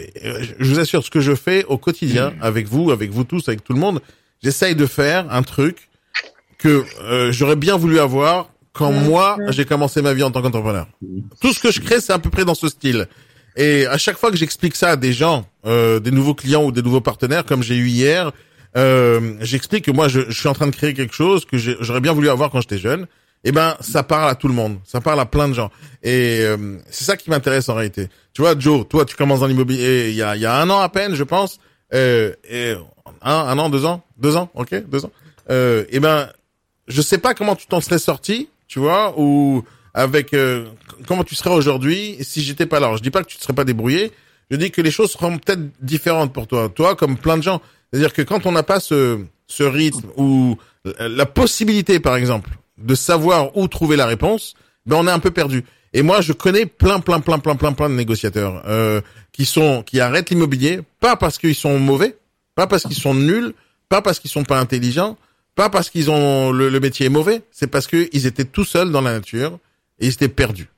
je 0.58 0.68
vous 0.68 0.78
assure, 0.78 1.02
ce 1.04 1.10
que 1.10 1.20
je 1.20 1.34
fais 1.34 1.64
au 1.64 1.78
quotidien, 1.78 2.34
avec 2.40 2.68
vous, 2.68 2.90
avec 2.90 3.10
vous 3.10 3.24
tous, 3.24 3.48
avec 3.48 3.64
tout 3.64 3.72
le 3.72 3.80
monde, 3.80 4.00
j'essaye 4.42 4.74
de 4.74 4.86
faire 4.86 5.26
un 5.30 5.42
truc 5.42 5.88
que 6.58 6.84
euh, 7.02 7.32
j'aurais 7.32 7.56
bien 7.56 7.76
voulu 7.76 7.98
avoir 7.98 8.50
quand 8.72 8.90
moi 8.90 9.36
j'ai 9.50 9.64
commencé 9.64 10.02
ma 10.02 10.14
vie 10.14 10.22
en 10.22 10.30
tant 10.30 10.42
qu'entrepreneur. 10.42 10.86
Tout 11.40 11.52
ce 11.52 11.60
que 11.60 11.70
je 11.70 11.80
crée, 11.80 12.00
c'est 12.00 12.12
à 12.12 12.18
peu 12.18 12.30
près 12.30 12.44
dans 12.44 12.54
ce 12.54 12.68
style. 12.68 13.06
Et 13.56 13.86
à 13.86 13.98
chaque 13.98 14.18
fois 14.18 14.30
que 14.30 14.36
j'explique 14.36 14.74
ça 14.74 14.90
à 14.90 14.96
des 14.96 15.12
gens, 15.12 15.46
euh, 15.64 16.00
des 16.00 16.10
nouveaux 16.10 16.34
clients 16.34 16.64
ou 16.64 16.72
des 16.72 16.82
nouveaux 16.82 17.00
partenaires, 17.00 17.44
comme 17.44 17.62
j'ai 17.62 17.76
eu 17.76 17.86
hier, 17.86 18.32
euh, 18.76 19.34
j'explique 19.40 19.84
que 19.84 19.92
moi, 19.92 20.08
je, 20.08 20.22
je 20.28 20.38
suis 20.38 20.48
en 20.48 20.54
train 20.54 20.66
de 20.66 20.74
créer 20.74 20.92
quelque 20.92 21.14
chose 21.14 21.44
que 21.44 21.56
j'aurais 21.56 22.00
bien 22.00 22.12
voulu 22.12 22.28
avoir 22.28 22.50
quand 22.50 22.60
j'étais 22.60 22.78
jeune. 22.78 23.06
Eh 23.44 23.52
ben, 23.52 23.76
ça 23.80 24.02
parle 24.02 24.30
à 24.30 24.34
tout 24.34 24.48
le 24.48 24.54
monde, 24.54 24.78
ça 24.84 25.00
parle 25.00 25.20
à 25.20 25.26
plein 25.26 25.48
de 25.48 25.52
gens. 25.52 25.70
Et 26.02 26.38
euh, 26.40 26.78
c'est 26.90 27.04
ça 27.04 27.16
qui 27.16 27.28
m'intéresse 27.28 27.68
en 27.68 27.74
réalité. 27.74 28.08
Tu 28.32 28.40
vois, 28.40 28.58
Joe, 28.58 28.88
toi, 28.88 29.04
tu 29.04 29.16
commences 29.16 29.40
dans 29.40 29.46
l'immobilier 29.46 30.08
il 30.08 30.16
y 30.16 30.22
a, 30.22 30.34
y 30.36 30.46
a 30.46 30.56
un 30.60 30.70
an 30.70 30.80
à 30.80 30.88
peine, 30.88 31.14
je 31.14 31.24
pense. 31.24 31.58
Euh, 31.92 32.32
un, 33.20 33.32
un 33.32 33.58
an, 33.58 33.68
deux 33.68 33.84
ans, 33.84 34.02
deux 34.16 34.36
ans, 34.36 34.50
ok, 34.54 34.88
deux 34.88 35.04
ans. 35.04 35.10
Euh, 35.50 35.84
eh 35.90 36.00
ben, 36.00 36.28
je 36.88 37.02
sais 37.02 37.18
pas 37.18 37.34
comment 37.34 37.54
tu 37.54 37.66
t'en 37.66 37.80
serais 37.82 37.98
sorti, 37.98 38.48
tu 38.66 38.78
vois, 38.78 39.14
ou 39.18 39.62
avec 39.92 40.32
euh, 40.32 40.66
comment 41.06 41.22
tu 41.22 41.34
serais 41.34 41.50
aujourd'hui 41.50 42.16
si 42.20 42.42
j'étais 42.42 42.66
pas 42.66 42.80
là. 42.80 42.96
Je 42.96 43.02
dis 43.02 43.10
pas 43.10 43.22
que 43.22 43.28
tu 43.28 43.36
te 43.36 43.42
serais 43.42 43.52
pas 43.52 43.64
débrouillé. 43.64 44.10
Je 44.50 44.56
dis 44.56 44.70
que 44.70 44.80
les 44.80 44.90
choses 44.90 45.12
seront 45.12 45.38
peut-être 45.38 45.60
différentes 45.80 46.32
pour 46.32 46.46
toi. 46.46 46.68
Toi, 46.68 46.96
comme 46.96 47.16
plein 47.16 47.36
de 47.36 47.42
gens. 47.42 47.60
C'est-à-dire 47.92 48.12
que 48.12 48.22
quand 48.22 48.46
on 48.46 48.52
n'a 48.52 48.62
pas 48.62 48.80
ce, 48.80 49.20
ce 49.46 49.62
rythme 49.62 50.08
ou 50.16 50.56
la 50.98 51.26
possibilité, 51.26 52.00
par 52.00 52.16
exemple, 52.16 52.50
de 52.78 52.94
savoir 52.94 53.56
où 53.56 53.68
trouver 53.68 53.96
la 53.96 54.06
réponse, 54.06 54.54
ben 54.86 54.96
on 54.96 55.06
est 55.06 55.10
un 55.10 55.18
peu 55.18 55.30
perdu. 55.30 55.64
Et 55.92 56.02
moi, 56.02 56.20
je 56.20 56.32
connais 56.32 56.66
plein, 56.66 56.98
plein, 57.00 57.20
plein, 57.20 57.38
plein, 57.38 57.54
plein, 57.54 57.72
plein 57.72 57.88
de 57.88 57.94
négociateurs 57.94 58.62
euh, 58.66 59.00
qui 59.32 59.46
sont 59.46 59.82
qui 59.82 60.00
arrêtent 60.00 60.30
l'immobilier, 60.30 60.80
pas 61.00 61.16
parce 61.16 61.38
qu'ils 61.38 61.54
sont 61.54 61.78
mauvais, 61.78 62.16
pas 62.54 62.66
parce 62.66 62.82
qu'ils 62.82 62.98
sont 62.98 63.14
nuls, 63.14 63.54
pas 63.88 64.02
parce 64.02 64.18
qu'ils 64.18 64.30
sont 64.30 64.42
pas 64.42 64.58
intelligents, 64.58 65.16
pas 65.54 65.70
parce 65.70 65.90
qu'ils 65.90 66.10
ont 66.10 66.50
le, 66.50 66.68
le 66.68 66.80
métier 66.80 67.06
est 67.06 67.10
mauvais, 67.10 67.42
c'est 67.52 67.68
parce 67.68 67.86
que 67.86 68.08
ils 68.12 68.26
étaient 68.26 68.44
tout 68.44 68.64
seuls 68.64 68.90
dans 68.90 69.02
la 69.02 69.12
nature 69.12 69.58
et 70.00 70.06
ils 70.06 70.12
étaient 70.12 70.28
perdus. 70.28 70.68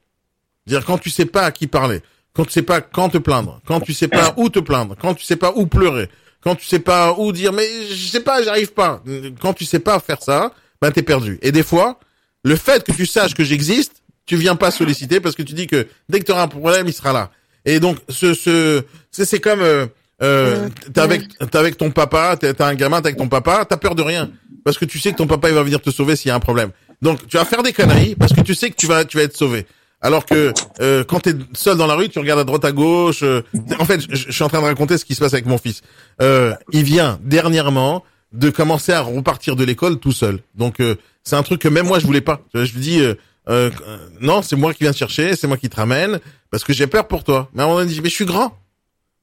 Dire 0.66 0.84
quand 0.84 0.98
tu 0.98 1.08
sais 1.08 1.24
pas 1.26 1.44
à 1.44 1.50
qui 1.50 1.66
parler, 1.66 2.02
quand 2.34 2.44
tu 2.44 2.52
sais 2.52 2.62
pas 2.62 2.82
quand 2.82 3.08
te 3.08 3.18
plaindre, 3.18 3.60
quand 3.66 3.80
tu 3.80 3.94
sais 3.94 4.08
pas 4.08 4.34
où 4.36 4.50
te 4.50 4.58
plaindre, 4.58 4.96
quand 5.00 5.14
tu 5.14 5.24
sais 5.24 5.36
pas 5.36 5.52
où 5.56 5.66
pleurer, 5.66 6.10
quand 6.42 6.56
tu 6.56 6.66
sais 6.66 6.78
pas 6.78 7.14
où 7.18 7.32
dire 7.32 7.54
mais 7.54 7.66
je 7.88 8.06
sais 8.06 8.20
pas, 8.20 8.42
j'arrive 8.42 8.74
pas. 8.74 9.02
Quand 9.40 9.54
tu 9.54 9.64
sais 9.64 9.78
pas 9.78 9.98
faire 9.98 10.22
ça, 10.22 10.52
ben 10.80 10.90
t'es 10.90 11.02
perdu. 11.02 11.38
Et 11.42 11.52
des 11.52 11.62
fois, 11.62 11.98
le 12.44 12.56
fait 12.56 12.84
que 12.84 12.92
tu 12.92 13.06
saches 13.06 13.34
que 13.34 13.44
j'existe, 13.44 14.02
tu 14.26 14.36
viens 14.36 14.56
pas 14.56 14.70
solliciter 14.70 15.20
parce 15.20 15.34
que 15.34 15.42
tu 15.42 15.54
dis 15.54 15.66
que 15.66 15.86
dès 16.08 16.20
que 16.20 16.24
tu 16.24 16.32
auras 16.32 16.42
un 16.42 16.48
problème, 16.48 16.86
il 16.88 16.92
sera 16.92 17.12
là. 17.12 17.30
Et 17.64 17.80
donc 17.80 17.98
ce 18.08 18.34
ce 18.34 18.82
c'est 19.10 19.40
comme 19.40 19.60
euh, 19.60 19.86
euh, 20.22 20.68
t'es 20.92 21.00
avec 21.00 21.22
t'es 21.38 21.58
avec 21.58 21.76
ton 21.76 21.90
papa, 21.90 22.36
t'es 22.38 22.52
t'as 22.54 22.68
un 22.68 22.74
gamin, 22.74 23.00
t'es 23.00 23.08
avec 23.08 23.18
ton 23.18 23.28
papa, 23.28 23.64
t'as 23.68 23.76
peur 23.76 23.94
de 23.94 24.02
rien 24.02 24.30
parce 24.64 24.78
que 24.78 24.84
tu 24.84 24.98
sais 24.98 25.12
que 25.12 25.16
ton 25.16 25.26
papa 25.26 25.48
il 25.48 25.54
va 25.54 25.62
venir 25.62 25.80
te 25.80 25.90
sauver 25.90 26.16
s'il 26.16 26.28
y 26.28 26.32
a 26.32 26.34
un 26.34 26.40
problème. 26.40 26.70
Donc 27.02 27.26
tu 27.28 27.36
vas 27.36 27.44
faire 27.44 27.62
des 27.62 27.72
conneries 27.72 28.14
parce 28.14 28.32
que 28.32 28.40
tu 28.40 28.54
sais 28.54 28.70
que 28.70 28.76
tu 28.76 28.86
vas 28.86 29.04
tu 29.04 29.16
vas 29.16 29.24
être 29.24 29.36
sauvé. 29.36 29.66
Alors 30.02 30.26
que 30.26 30.52
euh, 30.80 31.04
quand 31.04 31.20
t'es 31.20 31.34
seul 31.54 31.76
dans 31.76 31.86
la 31.86 31.94
rue, 31.94 32.08
tu 32.08 32.18
regardes 32.18 32.40
à 32.40 32.44
droite 32.44 32.64
à 32.64 32.72
gauche. 32.72 33.22
euh, 33.22 33.42
en 33.78 33.84
fait, 33.84 34.00
je, 34.00 34.14
je 34.14 34.32
suis 34.32 34.44
en 34.44 34.48
train 34.48 34.60
de 34.60 34.66
raconter 34.66 34.98
ce 34.98 35.04
qui 35.04 35.14
se 35.14 35.20
passe 35.20 35.32
avec 35.32 35.46
mon 35.46 35.58
fils. 35.58 35.80
Euh, 36.20 36.54
il 36.72 36.84
vient 36.84 37.18
dernièrement 37.22 38.04
de 38.32 38.50
commencer 38.50 38.92
à 38.92 39.00
repartir 39.00 39.56
de 39.56 39.64
l'école 39.64 39.98
tout 39.98 40.12
seul. 40.12 40.40
Donc 40.54 40.80
euh, 40.80 40.96
c'est 41.22 41.36
un 41.36 41.42
truc 41.42 41.60
que 41.60 41.68
même 41.68 41.86
moi 41.86 41.98
je 41.98 42.06
voulais 42.06 42.20
pas. 42.20 42.40
Je 42.54 42.72
lui 42.72 42.80
dis 42.80 43.00
euh, 43.00 43.14
euh, 43.48 43.70
euh, 43.86 43.98
non, 44.20 44.42
c'est 44.42 44.56
moi 44.56 44.74
qui 44.74 44.84
viens 44.84 44.92
te 44.92 44.96
chercher, 44.96 45.36
c'est 45.36 45.46
moi 45.46 45.56
qui 45.56 45.68
te 45.68 45.76
ramène 45.76 46.20
parce 46.50 46.64
que 46.64 46.72
j'ai 46.72 46.86
peur 46.86 47.08
pour 47.08 47.24
toi. 47.24 47.48
Mais 47.54 47.62
on 47.62 47.76
a 47.78 47.84
dit 47.84 48.00
mais 48.02 48.08
je 48.08 48.14
suis 48.14 48.26
grand. 48.26 48.58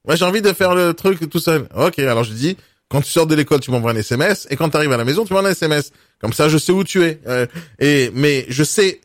Moi 0.06 0.16
j'ai 0.16 0.26
envie 0.26 0.42
de 0.42 0.54
faire 0.54 0.76
le 0.76 0.94
truc 0.94 1.30
tout 1.30 1.40
seul. 1.40 1.68
Ok, 1.76 2.00
alors 2.00 2.24
je 2.24 2.34
dis 2.34 2.58
quand 2.90 3.02
tu 3.02 3.10
sors 3.10 3.26
de 3.26 3.36
l'école, 3.36 3.60
tu 3.60 3.72
m'envoies 3.72 3.92
un 3.92 3.96
SMS 3.96 4.48
et 4.50 4.56
quand 4.56 4.70
tu 4.70 4.78
arrives 4.78 4.92
à 4.92 4.98
la 4.98 5.06
maison, 5.06 5.26
tu 5.26 5.34
m'envoies 5.34 5.50
un 5.50 5.54
SMS. 5.54 5.92
Comme 6.20 6.34
ça, 6.34 6.48
je 6.48 6.58
sais 6.58 6.72
où 6.72 6.84
tu 6.84 7.04
es. 7.04 7.20
Euh, 7.28 7.48
et 7.80 8.12
mais 8.14 8.46
je 8.50 8.64
sais 8.64 9.02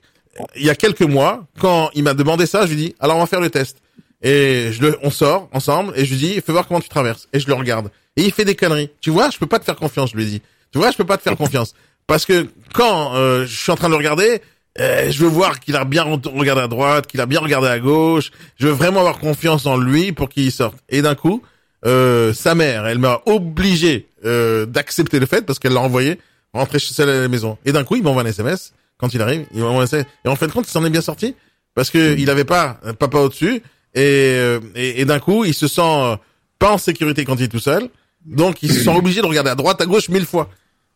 il 0.56 0.64
y 0.64 0.70
a 0.70 0.74
quelques 0.74 1.02
mois, 1.02 1.46
quand 1.58 1.90
il 1.94 2.04
m'a 2.04 2.14
demandé 2.14 2.46
ça, 2.46 2.64
je 2.66 2.70
lui 2.70 2.76
dis, 2.76 2.94
alors 3.00 3.16
on 3.16 3.20
va 3.20 3.26
faire 3.26 3.40
le 3.40 3.50
test. 3.50 3.78
Et 4.22 4.70
je 4.72 4.82
le, 4.82 4.98
on 5.02 5.10
sort 5.10 5.48
ensemble 5.52 5.92
et 5.96 6.04
je 6.04 6.10
lui 6.10 6.18
dis, 6.18 6.40
fais 6.40 6.52
voir 6.52 6.66
comment 6.66 6.80
tu 6.80 6.88
traverses. 6.88 7.28
Et 7.32 7.40
je 7.40 7.46
le 7.46 7.54
regarde. 7.54 7.90
Et 8.18 8.24
il 8.24 8.32
fait 8.32 8.44
des 8.44 8.54
conneries. 8.54 8.90
Tu 9.00 9.10
vois, 9.10 9.30
je 9.30 9.38
peux 9.38 9.46
pas 9.46 9.58
te 9.58 9.64
faire 9.64 9.76
confiance, 9.76 10.10
je 10.10 10.16
lui 10.16 10.26
dis. 10.26 10.42
Tu 10.72 10.78
vois, 10.78 10.90
je 10.90 10.96
peux 10.96 11.04
pas 11.04 11.16
te 11.16 11.22
faire 11.22 11.36
confiance. 11.36 11.74
Parce 12.06 12.26
que 12.26 12.48
quand 12.74 13.14
euh, 13.14 13.46
je 13.46 13.56
suis 13.56 13.72
en 13.72 13.76
train 13.76 13.88
de 13.88 13.92
le 13.92 13.98
regarder, 13.98 14.42
euh, 14.80 15.10
je 15.10 15.24
veux 15.24 15.28
voir 15.28 15.60
qu'il 15.60 15.76
a 15.76 15.84
bien 15.84 16.02
regardé 16.02 16.62
à 16.62 16.68
droite, 16.68 17.06
qu'il 17.06 17.20
a 17.20 17.26
bien 17.26 17.40
regardé 17.40 17.68
à 17.68 17.78
gauche. 17.78 18.30
Je 18.58 18.66
veux 18.66 18.72
vraiment 18.72 19.00
avoir 19.00 19.18
confiance 19.18 19.66
en 19.66 19.76
lui 19.76 20.12
pour 20.12 20.28
qu'il 20.28 20.52
sorte. 20.52 20.76
Et 20.88 21.00
d'un 21.00 21.14
coup, 21.14 21.42
euh, 21.86 22.32
sa 22.34 22.54
mère, 22.54 22.86
elle 22.86 22.98
m'a 22.98 23.22
obligé 23.26 24.08
euh, 24.24 24.66
d'accepter 24.66 25.20
le 25.20 25.26
fait 25.26 25.46
parce 25.46 25.58
qu'elle 25.58 25.72
l'a 25.72 25.80
envoyé 25.80 26.18
rentrer 26.52 26.78
chez 26.78 26.94
elle 27.00 27.08
à 27.10 27.20
la 27.20 27.28
maison. 27.28 27.56
Et 27.64 27.72
d'un 27.72 27.84
coup, 27.84 27.96
il 27.96 28.02
m'envoie 28.02 28.22
un 28.22 28.26
SMS 28.26 28.72
quand 28.98 29.14
il 29.14 29.22
arrive. 29.22 29.46
Il 29.54 29.62
m'envoie 29.62 29.82
un 29.82 29.84
SMS. 29.84 30.06
Et 30.24 30.28
en 30.28 30.36
fin 30.36 30.46
de 30.46 30.52
compte, 30.52 30.66
il 30.66 30.72
s'en 30.72 30.84
est 30.84 30.90
bien 30.90 31.02
sorti 31.02 31.34
parce 31.74 31.90
que 31.90 32.16
il 32.18 32.28
avait 32.30 32.44
pas 32.44 32.80
un 32.82 32.94
papa 32.94 33.18
au-dessus 33.18 33.62
et, 33.94 34.36
euh, 34.38 34.60
et, 34.74 35.00
et 35.00 35.04
d'un 35.04 35.20
coup, 35.20 35.44
il 35.44 35.54
se 35.54 35.68
sent 35.68 35.80
euh, 35.82 36.16
pas 36.58 36.72
en 36.72 36.78
sécurité 36.78 37.24
quand 37.24 37.36
il 37.36 37.44
est 37.44 37.48
tout 37.48 37.60
seul. 37.60 37.88
Donc, 38.24 38.62
il 38.62 38.72
se 38.72 38.80
sent 38.80 38.90
obligé 38.96 39.20
de 39.20 39.26
regarder 39.26 39.50
à 39.50 39.54
droite, 39.54 39.80
à 39.80 39.86
gauche 39.86 40.08
mille 40.08 40.26
fois. 40.26 40.50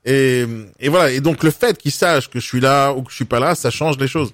Et, 0.05 0.45
et 0.81 0.89
voilà. 0.89 1.11
Et 1.11 1.21
donc, 1.21 1.43
le 1.43 1.51
fait 1.51 1.79
qu'il 1.79 1.93
sache 1.93 2.29
que 2.29 2.41
je 2.41 2.47
suis 2.47 2.61
là 2.61 2.93
ou 2.93 3.03
que 3.03 3.11
je 3.11 3.17
suis 3.17 3.25
pas 3.25 3.41
là, 3.41 3.55
ça 3.55 3.71
change 3.71 3.99
les 3.99 4.09
choses. 4.09 4.33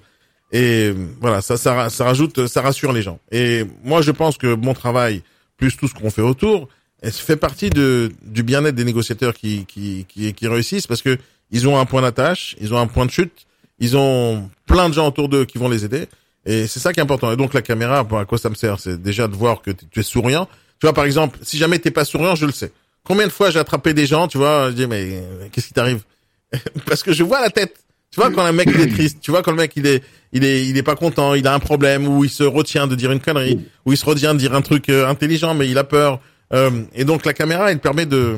Et 0.51 0.93
voilà, 1.21 1.41
ça, 1.41 1.57
ça, 1.57 1.89
ça 1.89 2.05
rajoute, 2.05 2.47
ça 2.47 2.61
rassure 2.61 2.91
les 2.91 3.01
gens. 3.01 3.19
Et 3.31 3.65
moi, 3.83 4.01
je 4.01 4.11
pense 4.11 4.37
que 4.37 4.55
mon 4.55 4.73
travail, 4.73 5.21
plus 5.57 5.77
tout 5.77 5.87
ce 5.87 5.93
qu'on 5.93 6.09
fait 6.09 6.23
autour, 6.23 6.69
fait 7.03 7.35
partie 7.35 7.69
de, 7.69 8.11
du 8.23 8.43
bien-être 8.43 8.75
des 8.75 8.83
négociateurs 8.83 9.33
qui, 9.33 9.65
qui, 9.65 10.05
qui, 10.09 10.33
qui 10.33 10.47
réussissent 10.47 10.87
parce 10.87 11.01
que 11.01 11.17
ils 11.51 11.67
ont 11.67 11.79
un 11.79 11.85
point 11.85 12.01
d'attache, 12.01 12.55
ils 12.59 12.73
ont 12.73 12.77
un 12.77 12.87
point 12.87 13.05
de 13.05 13.11
chute, 13.11 13.47
ils 13.79 13.95
ont 13.95 14.49
plein 14.65 14.89
de 14.89 14.93
gens 14.93 15.07
autour 15.07 15.29
d'eux 15.29 15.45
qui 15.45 15.57
vont 15.57 15.69
les 15.69 15.85
aider. 15.85 16.07
Et 16.45 16.67
c'est 16.67 16.79
ça 16.79 16.93
qui 16.93 16.99
est 16.99 17.03
important. 17.03 17.31
Et 17.31 17.37
donc 17.37 17.53
la 17.53 17.61
caméra, 17.61 17.99
à 17.99 18.25
quoi 18.25 18.37
ça 18.37 18.49
me 18.49 18.55
sert? 18.55 18.79
C'est 18.79 19.01
déjà 19.01 19.27
de 19.27 19.35
voir 19.35 19.61
que 19.61 19.71
tu 19.71 19.99
es 19.99 20.03
souriant. 20.03 20.47
Tu 20.79 20.85
vois, 20.85 20.93
par 20.93 21.05
exemple, 21.05 21.39
si 21.41 21.57
jamais 21.57 21.79
t'es 21.79 21.91
pas 21.91 22.05
souriant, 22.05 22.35
je 22.35 22.45
le 22.45 22.51
sais. 22.51 22.71
Combien 23.03 23.27
de 23.27 23.31
fois 23.31 23.49
j'ai 23.51 23.59
attrapé 23.59 23.93
des 23.93 24.05
gens, 24.05 24.27
tu 24.27 24.37
vois, 24.37 24.69
je 24.69 24.75
dis 24.75 24.87
mais 24.87 25.03
euh, 25.11 25.47
qu'est-ce 25.51 25.67
qui 25.67 25.73
t'arrive? 25.73 26.03
Parce 26.85 27.03
que 27.03 27.11
je 27.13 27.23
vois 27.23 27.41
la 27.41 27.49
tête. 27.49 27.75
Tu 28.11 28.19
vois 28.19 28.31
quand 28.31 28.43
un 28.43 28.51
mec 28.51 28.67
il 28.73 28.81
est 28.81 28.91
triste, 28.91 29.19
tu 29.21 29.29
vois 29.29 29.43
quand 29.43 29.51
le 29.51 29.57
mec 29.57 29.71
il 29.75 29.85
est 29.85 30.03
il 30.33 30.43
est 30.43 30.65
il 30.65 30.75
est 30.77 30.83
pas 30.83 30.95
content, 30.95 31.35
il 31.35 31.45
a 31.45 31.53
un 31.53 31.59
problème 31.59 32.07
ou 32.07 32.23
il 32.23 32.29
se 32.31 32.41
retient 32.43 32.87
de 32.87 32.95
dire 32.95 33.11
une 33.11 33.19
connerie 33.19 33.59
ou 33.85 33.91
il 33.91 33.97
se 33.99 34.05
retient 34.05 34.33
de 34.33 34.39
dire 34.39 34.55
un 34.55 34.63
truc 34.63 34.89
euh, 34.89 35.07
intelligent 35.07 35.53
mais 35.53 35.69
il 35.69 35.77
a 35.77 35.83
peur. 35.83 36.19
Euh, 36.51 36.71
et 36.95 37.05
donc 37.05 37.23
la 37.23 37.33
caméra, 37.33 37.71
elle 37.71 37.79
permet 37.79 38.07
de 38.07 38.37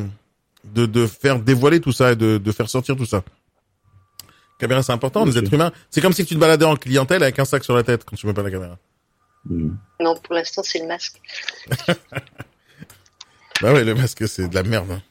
de, 0.66 0.86
de 0.86 1.08
faire 1.08 1.40
dévoiler 1.40 1.80
tout 1.80 1.94
ça 1.94 2.12
et 2.12 2.16
de, 2.18 2.38
de 2.38 2.52
faire 2.52 2.70
sortir 2.70 2.98
tout 2.98 3.06
ça. 3.06 3.24
La 4.60 4.68
caméra, 4.68 4.84
c'est 4.84 4.92
important, 4.92 5.26
les 5.26 5.38
êtres 5.38 5.54
humains. 5.54 5.72
C'est 5.90 6.02
comme 6.02 6.14
si 6.14 6.26
tu 6.26 6.36
te 6.36 6.40
baladais 6.40 6.66
en 6.66 6.76
clientèle 6.76 7.24
avec 7.24 7.40
un 7.40 7.46
sac 7.46 7.64
sur 7.64 7.76
la 7.76 7.84
tête 7.84 8.04
quand 8.06 8.16
tu 8.16 8.28
mets 8.28 8.34
pas 8.34 8.44
la 8.44 8.52
caméra. 8.52 8.78
Non, 9.50 10.16
pour 10.24 10.34
l'instant, 10.36 10.62
c'est 10.64 10.80
le 10.80 10.88
masque. 10.88 11.22
Bah 13.62 13.72
ouais, 13.74 13.84
le 13.84 13.94
masque, 13.94 14.28
c'est 14.28 14.48
de 14.48 14.56
la 14.56 14.64
merde. 14.64 14.90
hein. 14.92 15.02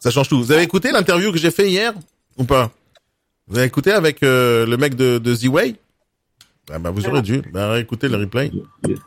Ça 0.00 0.10
change 0.10 0.28
tout. 0.28 0.38
Vous 0.42 0.50
avez 0.50 0.62
écouté 0.64 0.90
l'interview 0.90 1.30
que 1.30 1.38
j'ai 1.38 1.52
fait 1.52 1.68
hier 1.70 1.94
ou 2.36 2.42
pas? 2.44 2.72
Vous 3.46 3.56
avez 3.58 3.66
écouté 3.68 3.92
avec 3.92 4.22
euh, 4.24 4.66
le 4.66 4.76
mec 4.76 4.96
de, 4.96 5.18
de 5.18 5.34
Z-Way? 5.34 5.76
Ah 6.72 6.78
bah 6.80 6.90
vous 6.90 7.06
aurez 7.06 7.22
dû. 7.22 7.42
Bah 7.52 7.78
écoutez 7.78 8.08
le 8.08 8.16
replay. 8.16 8.50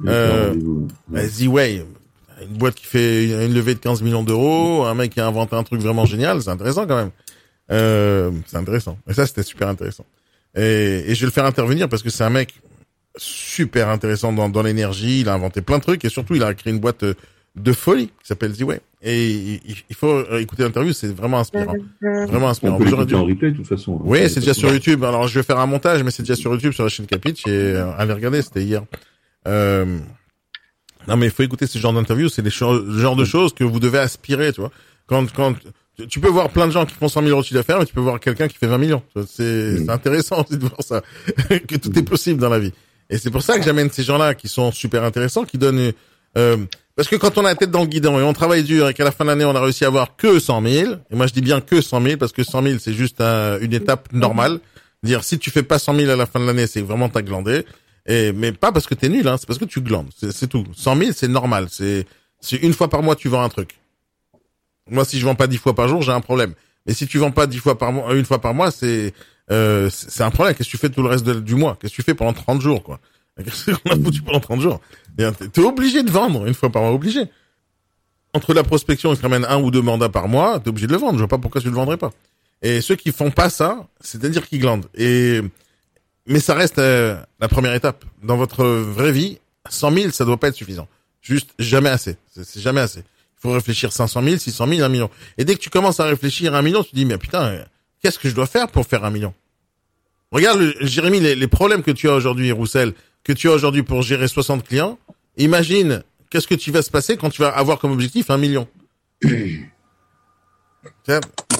Euh, 0.06 0.54
bah, 1.10 1.28
Z-Way, 1.28 1.86
une 2.43 2.58
boîte 2.58 2.76
qui 2.76 2.86
fait 2.86 3.26
une 3.45 3.54
levée 3.54 3.74
de 3.76 3.80
15 3.80 4.02
millions 4.02 4.24
d'euros, 4.24 4.86
un 4.86 4.93
mec 4.93 5.12
qui 5.12 5.20
a 5.20 5.28
inventé 5.28 5.56
un 5.56 5.64
truc 5.64 5.82
vraiment 5.82 6.06
génial, 6.06 6.41
c'est 6.41 6.50
intéressant 6.50 6.88
quand 6.88 6.95
même. 6.95 7.12
Euh, 7.72 8.32
c'est 8.45 8.58
intéressant. 8.58 8.98
Et 9.10 9.14
ça, 9.14 9.26
c'était 9.28 9.43
super 9.43 9.68
intéressant. 9.68 10.06
Et, 10.56 11.04
et 11.08 11.16
je 11.16 11.20
vais 11.20 11.26
le 11.26 11.32
faire 11.32 11.45
intervenir 11.45 11.89
parce 11.89 12.02
que 12.04 12.10
c'est 12.10 12.24
un 12.24 12.30
mec 12.30 12.54
super 13.18 13.89
intéressant 13.89 14.32
dans, 14.34 14.49
dans 14.49 14.61
l'énergie. 14.63 15.22
Il 15.22 15.30
a 15.30 15.34
inventé 15.34 15.61
plein 15.61 15.78
de 15.78 15.84
trucs 15.84 16.03
et 16.05 16.09
surtout, 16.09 16.36
il 16.36 16.43
a 16.43 16.53
créé 16.53 16.72
une 16.74 16.80
boîte 16.80 17.03
euh, 17.03 17.13
de 17.55 17.74
folie 17.74 18.07
qui 18.07 18.28
s'appelle 18.28 18.53
Z-Way. 18.53 18.80
Et 19.01 19.28
il, 19.30 19.59
il 19.89 19.95
faut 19.95 20.11
euh, 20.11 20.39
écouter 20.39 20.63
l'interview, 20.63 20.91
c'est 20.93 21.07
vraiment 21.15 21.39
inspirant. 21.39 21.74
Vraiment 22.01 22.49
inspirant. 22.49 22.76
On 22.76 22.78
peut 22.80 22.86
dû- 23.05 23.15
en 23.15 23.26
replay, 23.26 23.51
de 23.51 23.57
toute 23.57 23.68
façon. 23.68 23.95
hein. 23.97 24.01
Oui, 24.03 24.30
c'est 24.30 24.39
déjà 24.41 24.53
sur 24.53 24.72
YouTube. 24.74 25.03
Alors, 25.03 25.28
je 25.28 25.39
vais 25.39 25.43
faire 25.43 25.59
un 25.59 25.65
montage, 25.65 26.03
mais 26.03 26.11
c'est 26.11 26.24
déjà 26.24 26.36
sur 26.36 26.51
YouTube, 26.53 26.74
sur 26.74 26.84
la 26.84 26.89
chaîne 26.89 27.05
Capitch. 27.07 27.45
Et 27.47 27.49
euh, 27.51 27.91
allez 27.97 28.13
regarder, 28.13 28.41
c'était 28.41 28.63
hier. 28.63 28.84
Euh, 29.47 29.97
non, 31.07 31.15
mais 31.15 31.28
il 31.28 31.32
faut 31.32 31.43
écouter 31.43 31.68
ce 31.68 31.78
genre 31.80 31.93
d'interview. 31.93 32.28
C'est 32.30 32.41
le 32.43 32.49
genre 32.49 33.15
de 33.15 33.26
choses 33.26 33.53
que 33.53 33.63
vous 33.63 33.80
devez 33.80 33.99
aspirer, 33.99 34.51
tu 34.51 34.61
vois. 34.61 34.72
Quand, 35.05 35.32
quand 35.32 35.55
tu- 36.09 36.20
peux 36.20 36.28
voir 36.30 36.49
plein 36.49 36.68
de 36.68 36.72
gens 36.72 36.86
qui 36.86 36.93
font 36.95 37.07
100 37.07 37.22
000 37.22 37.32
euros 37.32 37.41
de 37.41 37.45
chiffre 37.45 37.59
d'affaires, 37.59 37.80
mais 37.80 37.86
tu 37.86 37.93
peux 37.93 38.01
voir 38.01 38.20
quelqu'un 38.20 38.47
qui 38.47 38.57
fait 38.57 38.68
20 38.68 38.78
millions. 38.78 39.01
Tu 39.13 39.20
vois, 39.20 39.26
C'est 39.28 39.78
c'est 39.78 39.89
intéressant 39.89 40.43
aussi 40.43 40.57
de 40.57 40.65
voir 40.65 40.82
ça, 40.82 41.01
que 41.68 41.76
tout 41.78 41.97
est 41.97 42.03
possible 42.03 42.39
dans 42.41 42.49
la 42.49 42.59
vie. 42.59 42.74
Et 43.10 43.18
c'est 43.18 43.32
pour 43.32 43.41
ça 43.41 43.58
que 43.58 43.64
j'amène 43.64 43.89
ces 43.91 44.03
gens-là 44.03 44.36
qui 44.36 44.47
sont 44.47 44.72
super 44.72 45.03
intéressants, 45.03 45.45
qui 45.45 45.58
donnent. 45.58 45.91
euh, 46.38 46.58
parce 46.95 47.08
que 47.08 47.16
quand 47.16 47.38
on 47.38 47.45
a 47.45 47.49
la 47.49 47.55
tête 47.55 47.72
dans 47.72 47.82
le 47.82 47.88
guidon 47.88 48.20
et 48.20 48.24
on 48.24 48.34
travaille 48.34 48.64
dur 48.64 48.89
et 48.89 48.93
qu'à 48.93 49.03
la 49.03 49.12
fin 49.12 49.24
de 49.24 49.30
l'année 49.30 49.45
on 49.45 49.55
a 49.55 49.62
réussi 49.62 49.86
à 49.86 49.88
avoir 49.88 50.16
que 50.16 50.39
100 50.39 50.62
000, 50.64 50.93
et 51.12 51.16
moi 51.16 51.28
je 51.28 51.34
dis 51.34 51.41
bien 51.41 51.62
que 51.62 51.80
100 51.80 52.01
000 52.01 52.18
parce 52.18 52.32
que 52.32 52.43
100 52.43 52.64
000 52.64 52.80
c'est 52.80 52.93
juste 52.93 53.22
un- 53.22 53.60
une 53.60 53.74
étape 53.74 54.12
normale. 54.14 54.60
Dire 55.03 55.24
si 55.24 55.38
tu 55.38 55.51
fais 55.51 55.62
pas 55.64 55.78
100 55.80 55.93
000 55.95 56.10
à 56.12 56.16
la 56.16 56.26
fin 56.26 56.39
de 56.39 56.45
l'année, 56.45 56.66
c'est 56.68 56.82
vraiment 56.82 57.08
t'as 57.08 57.22
glandé. 57.22 57.66
Et 58.08 58.32
mais 58.34 58.51
pas 58.51 58.72
parce 58.72 58.88
que 58.88 58.95
t'es 58.95 59.10
nul, 59.10 59.28
hein, 59.28 59.36
c'est 59.38 59.45
parce 59.45 59.60
que 59.60 59.66
tu 59.66 59.80
glandes. 59.82 60.10
C'est 60.18 60.47
tout. 60.47 60.66
100 60.76 60.95
000 60.97 61.12
c'est 61.14 61.28
normal. 61.28 61.68
C'est 61.70 62.05
une 62.62 62.74
fois 62.74 62.89
par 62.89 63.03
mois 63.03 63.16
tu 63.16 63.30
vends 63.30 63.43
un 63.43 63.49
truc. 63.49 63.78
Moi 64.89 65.05
si 65.05 65.20
je 65.20 65.26
vends 65.26 65.36
pas 65.36 65.47
10 65.47 65.58
fois 65.58 65.76
par 65.76 65.88
jour 65.88 66.01
j'ai 66.01 66.12
un 66.12 66.22
problème. 66.22 66.53
Mais 66.86 66.93
si 66.93 67.05
tu 67.05 67.20
vends 67.20 67.32
pas 67.32 67.45
10 67.47 67.60
fois 67.60 67.78
par 67.78 67.91
mois, 67.91 68.16
une 68.16 68.26
fois 68.26 68.39
par 68.41 68.53
mois 68.53 68.72
c'est 68.72 69.14
euh, 69.52 69.89
c'est 69.91 70.24
un 70.24 70.32
problème. 70.32 70.56
Qu'est-ce 70.56 70.68
que 70.70 70.72
tu 70.72 70.78
fais 70.78 70.89
tout 70.89 71.02
le 71.04 71.10
reste 71.10 71.26
de- 71.26 71.39
du 71.39 71.56
mois? 71.56 71.78
Qu'est-ce 71.80 71.91
que 71.93 71.95
tu 71.98 72.04
fais 72.04 72.14
pendant 72.16 72.34
30 72.34 72.62
jours 72.62 72.84
quoi? 72.84 73.00
Qu'est-ce 73.43 73.72
qu'on 73.72 73.91
a 73.91 73.95
foutu 73.95 74.22
pendant 74.22 74.39
30 74.39 74.62
jours? 74.62 74.82
Et 75.20 75.26
T'es 75.52 75.62
obligé 75.62 76.04
de 76.04 76.12
vendre 76.12 76.45
une 76.48 76.54
fois 76.54 76.70
par 76.72 76.82
mois, 76.84 76.91
obligé. 76.91 77.22
Entre 78.34 78.54
la 78.54 78.64
prospection, 78.64 79.12
ils 79.14 79.18
te 79.18 79.22
ramènent 79.24 79.45
un 79.45 79.60
ou 79.62 79.72
deux 79.72 79.82
mandats 79.82 80.10
par 80.10 80.28
mois, 80.28 80.60
t'es 80.60 80.70
obligé 80.70 80.86
de 80.88 80.91
le 80.91 80.98
vendre. 81.00 81.14
Je 81.14 81.20
vois 81.20 81.28
pas 81.28 81.38
pourquoi 81.38 81.62
tu 81.62 81.70
le 81.70 81.74
vendrais 81.76 81.98
pas. 81.98 82.12
Et 82.62 82.82
ceux 82.82 82.95
qui 82.95 83.12
font 83.12 83.32
pas 83.32 83.50
ça, 83.50 83.88
c'est-à-dire 84.02 84.48
qu'ils 84.48 84.60
glandent. 84.60 84.86
Et 84.95 85.41
mais 86.26 86.39
ça 86.39 86.54
reste 86.54 86.78
euh, 86.80 87.16
la 87.39 87.48
première 87.48 87.74
étape. 87.74 88.04
Dans 88.22 88.36
votre 88.36 88.66
vraie 88.66 89.12
vie, 89.14 89.39
100 89.70 89.91
000, 89.93 90.12
ça 90.12 90.26
doit 90.26 90.38
pas 90.38 90.50
être 90.50 90.56
suffisant. 90.56 90.88
Juste 91.22 91.52
jamais 91.58 91.89
assez. 91.89 92.18
C'est 92.43 92.60
jamais 92.60 92.82
assez. 92.82 93.00
Il 93.00 93.39
faut 93.41 93.52
réfléchir 93.52 93.91
500 93.93 94.24
000, 94.24 94.38
600 94.38 94.68
000, 94.68 94.82
1 94.84 94.89
million. 94.89 95.10
Et 95.38 95.45
dès 95.45 95.56
que 95.56 95.60
tu 95.62 95.70
commences 95.70 96.00
à 96.00 96.06
réfléchir 96.06 96.54
à 96.54 96.58
un 96.58 96.62
million, 96.62 96.84
tu 96.84 96.91
te 96.91 96.95
dis, 96.95 97.06
mais 97.06 97.18
putain, 97.18 97.43
euh, 97.43 97.64
qu'est-ce 98.02 98.20
que 98.20 98.30
je 98.30 98.36
dois 98.36 98.48
faire 98.48 98.68
pour 98.70 98.86
faire 98.86 99.04
un 99.04 99.10
million? 99.12 99.34
Regarde, 100.32 100.60
le- 100.60 100.76
Jérémy, 100.82 101.20
les, 101.20 101.36
les 101.36 101.48
problèmes 101.48 101.84
que 101.84 101.91
tu 101.91 102.10
as 102.10 102.14
aujourd'hui, 102.14 102.52
Roussel, 102.52 102.93
que 103.24 103.34
tu 103.34 103.50
as 103.50 103.54
aujourd'hui 103.54 103.84
pour 103.84 104.02
gérer 104.02 104.28
60 104.28 104.68
clients. 104.68 104.98
Imagine, 105.38 106.04
qu'est-ce 106.30 106.48
que 106.48 106.56
tu 106.56 106.72
vas 106.72 106.82
se 106.82 106.89
passer 106.91 107.18
quand 107.18 107.30
tu 107.30 107.41
vas 107.41 107.50
avoir 107.50 107.80
comme 107.80 107.91
objectif 107.91 108.30
un 108.30 108.38
million? 108.38 108.68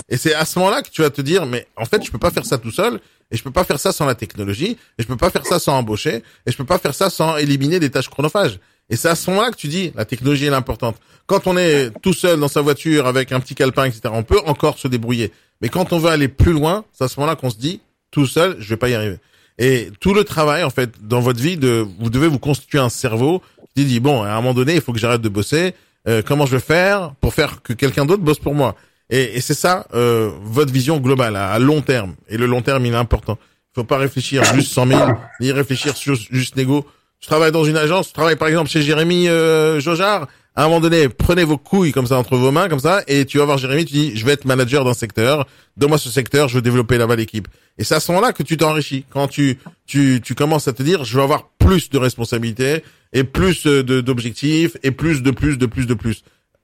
Et 0.10 0.18
c'est 0.18 0.34
à 0.34 0.46
ce 0.46 0.60
moment-là 0.60 0.82
que 0.82 0.90
tu 0.90 1.02
vas 1.02 1.10
te 1.10 1.22
dire, 1.22 1.46
mais 1.46 1.68
en 1.76 1.86
fait, 1.86 2.04
je 2.04 2.12
peux 2.12 2.18
pas 2.18 2.32
faire 2.32 2.46
ça 2.46 2.58
tout 2.58 2.72
seul, 2.72 3.00
et 3.32 3.38
je 3.38 3.44
peux 3.44 3.52
pas 3.52 3.64
faire 3.64 3.80
ça 3.80 3.92
sans 3.92 4.06
la 4.06 4.16
technologie, 4.16 4.78
et 4.98 5.04
je 5.04 5.08
peux 5.08 5.18
pas 5.18 5.30
faire 5.30 5.46
ça 5.46 5.60
sans 5.60 5.74
embaucher, 5.74 6.24
et 6.46 6.52
je 6.52 6.58
peux 6.58 6.66
pas 6.66 6.78
faire 6.78 6.94
ça 6.94 7.10
sans 7.10 7.38
éliminer 7.38 7.80
des 7.80 7.90
tâches 7.90 8.10
chronophages. 8.10 8.60
Et 8.90 8.96
c'est 8.96 9.10
à 9.10 9.16
ce 9.16 9.30
moment-là 9.32 9.52
que 9.52 9.58
tu 9.58 9.68
dis, 9.68 9.92
la 9.96 10.06
technologie 10.06 10.46
est 10.46 10.54
importante. 10.54 10.96
Quand 11.26 11.46
on 11.48 11.58
est 11.58 11.92
tout 12.02 12.14
seul 12.14 12.40
dans 12.40 12.48
sa 12.48 12.62
voiture 12.62 13.06
avec 13.06 13.32
un 13.34 13.40
petit 13.40 13.54
calepin, 13.54 13.86
etc., 13.86 14.02
on 14.14 14.24
peut 14.24 14.40
encore 14.46 14.78
se 14.78 14.88
débrouiller. 14.88 15.34
Mais 15.62 15.68
quand 15.70 15.92
on 15.92 16.00
veut 16.00 16.10
aller 16.10 16.30
plus 16.30 16.54
loin, 16.54 16.86
c'est 16.94 17.04
à 17.04 17.08
ce 17.08 17.20
moment-là 17.20 17.36
qu'on 17.36 17.50
se 17.50 17.58
dit, 17.58 17.82
tout 18.12 18.26
seul, 18.26 18.56
je 18.60 18.70
vais 18.70 18.78
pas 18.78 18.88
y 18.88 18.96
arriver. 18.96 19.18
Et 19.58 19.90
tout 20.00 20.14
le 20.14 20.24
travail, 20.24 20.64
en 20.64 20.70
fait, 20.70 20.92
dans 21.02 21.20
votre 21.20 21.42
vie, 21.42 21.58
de, 21.58 21.86
vous 22.00 22.10
devez 22.10 22.28
vous 22.28 22.40
constituer 22.40 22.80
un 22.80 22.90
cerveau 22.90 23.42
qui 23.76 23.84
dit, 23.86 24.00
bon, 24.00 24.24
à 24.24 24.32
un 24.32 24.36
moment 24.36 24.54
donné, 24.54 24.76
il 24.76 24.82
faut 24.82 24.94
que 24.94 25.00
j'arrête 25.00 25.22
de 25.22 25.30
bosser. 25.30 25.74
Euh, 26.08 26.22
comment 26.26 26.46
je 26.46 26.56
vais 26.56 26.62
faire 26.62 27.14
pour 27.20 27.34
faire 27.34 27.62
que 27.62 27.74
quelqu'un 27.74 28.06
d'autre 28.06 28.24
bosse 28.24 28.40
pour 28.40 28.56
moi? 28.56 28.76
Et, 29.10 29.38
et 29.38 29.41
c'est 29.41 29.53
ça, 29.53 29.88
euh, 29.93 30.32
votre 30.43 30.74
vision 30.74 30.97
globale, 30.97 31.36
à, 31.36 31.51
à 31.51 31.60
long 31.60 31.82
terme. 31.82 32.16
Et 32.30 32.38
le 32.38 32.45
long 32.45 32.62
terme, 32.62 32.86
il 32.86 32.93
est 32.93 32.95
important. 32.95 33.38
Il 33.41 33.82
faut 33.82 33.84
pas 33.84 33.97
réfléchir 33.97 34.43
juste 34.53 34.72
100 34.74 34.88
000, 34.88 35.01
ni 35.39 35.51
réfléchir 35.51 35.95
sur 35.95 36.16
juste 36.16 36.55
négo. 36.55 36.86
Je 37.20 37.28
travaille 37.28 37.51
dans 37.51 37.64
une 37.64 37.78
agence, 37.78 38.10
je 38.10 38.14
travaille 38.14 38.36
par 38.36 38.47
exemple 38.47 38.70
chez 38.70 38.82
Jérémy 38.82 39.28
euh, 39.28 39.80
Jojard. 39.80 40.28
À 40.55 40.64
un 40.64 40.68
moment 40.70 40.82
donné, 40.82 41.08
prenez 41.08 41.43
vos 41.43 41.60
couilles 41.60 41.91
comme 41.91 42.08
ça 42.08 42.18
entre 42.18 42.36
vos 42.36 42.51
mains, 42.51 42.68
comme 42.68 42.80
ça, 42.80 43.03
et 43.08 43.26
tu 43.26 43.38
vas 43.38 43.45
voir 43.45 43.60
Jérémy, 43.60 43.86
tu 43.86 43.93
dis, 43.93 44.16
je 44.16 44.26
vais 44.26 44.32
être 44.32 44.45
manager 44.45 44.84
d'un 44.84 44.95
secteur, 44.95 45.45
donne-moi 45.78 45.99
ce 45.99 46.10
secteur, 46.10 46.47
je 46.47 46.55
veux 46.55 46.64
développer 46.64 46.97
là-bas 46.97 47.16
l'équipe. 47.16 47.47
Et 47.78 47.84
c'est 47.84 47.93
à 47.93 47.99
ce 47.99 48.12
moment-là 48.12 48.34
que 48.34 48.41
tu 48.41 48.58
t'enrichis. 48.58 49.05
Quand 49.12 49.28
tu, 49.28 49.60
tu, 49.86 50.20
tu 50.24 50.34
commences 50.34 50.68
à 50.68 50.74
te 50.74 50.82
dire, 50.82 51.05
je 51.05 51.16
veux 51.16 51.22
avoir 51.22 51.49
plus 51.60 51.91
de 51.91 51.99
responsabilités, 51.99 52.84
et 53.14 53.24
plus 53.24 53.68
euh, 53.68 53.84
de, 53.84 54.01
d'objectifs, 54.01 54.78
et 54.82 54.89
plus 54.89 55.22
de 55.22 55.30
plus, 55.30 55.58
de 55.58 55.68
plus, 55.68 55.86
de 55.86 55.93
plus. 55.93 56.24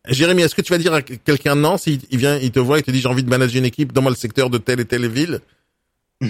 Jérémy, 0.09 0.41
est-ce 0.41 0.55
que 0.55 0.61
tu 0.61 0.73
vas 0.73 0.77
dire 0.77 0.93
à 0.93 1.01
quelqu'un 1.01 1.55
non, 1.55 1.77
s'il 1.77 2.01
il 2.11 2.17
vient, 2.17 2.37
il 2.37 2.51
te 2.51 2.59
voit, 2.59 2.77
il 2.77 2.83
te 2.83 2.91
dit, 2.91 2.99
j'ai 2.99 3.07
envie 3.07 3.23
de 3.23 3.29
manager 3.29 3.59
une 3.59 3.65
équipe, 3.65 3.93
donne-moi 3.93 4.11
le 4.11 4.17
secteur 4.17 4.49
de 4.49 4.57
telle 4.57 4.79
et 4.79 4.85
telle 4.85 5.07
ville? 5.07 5.39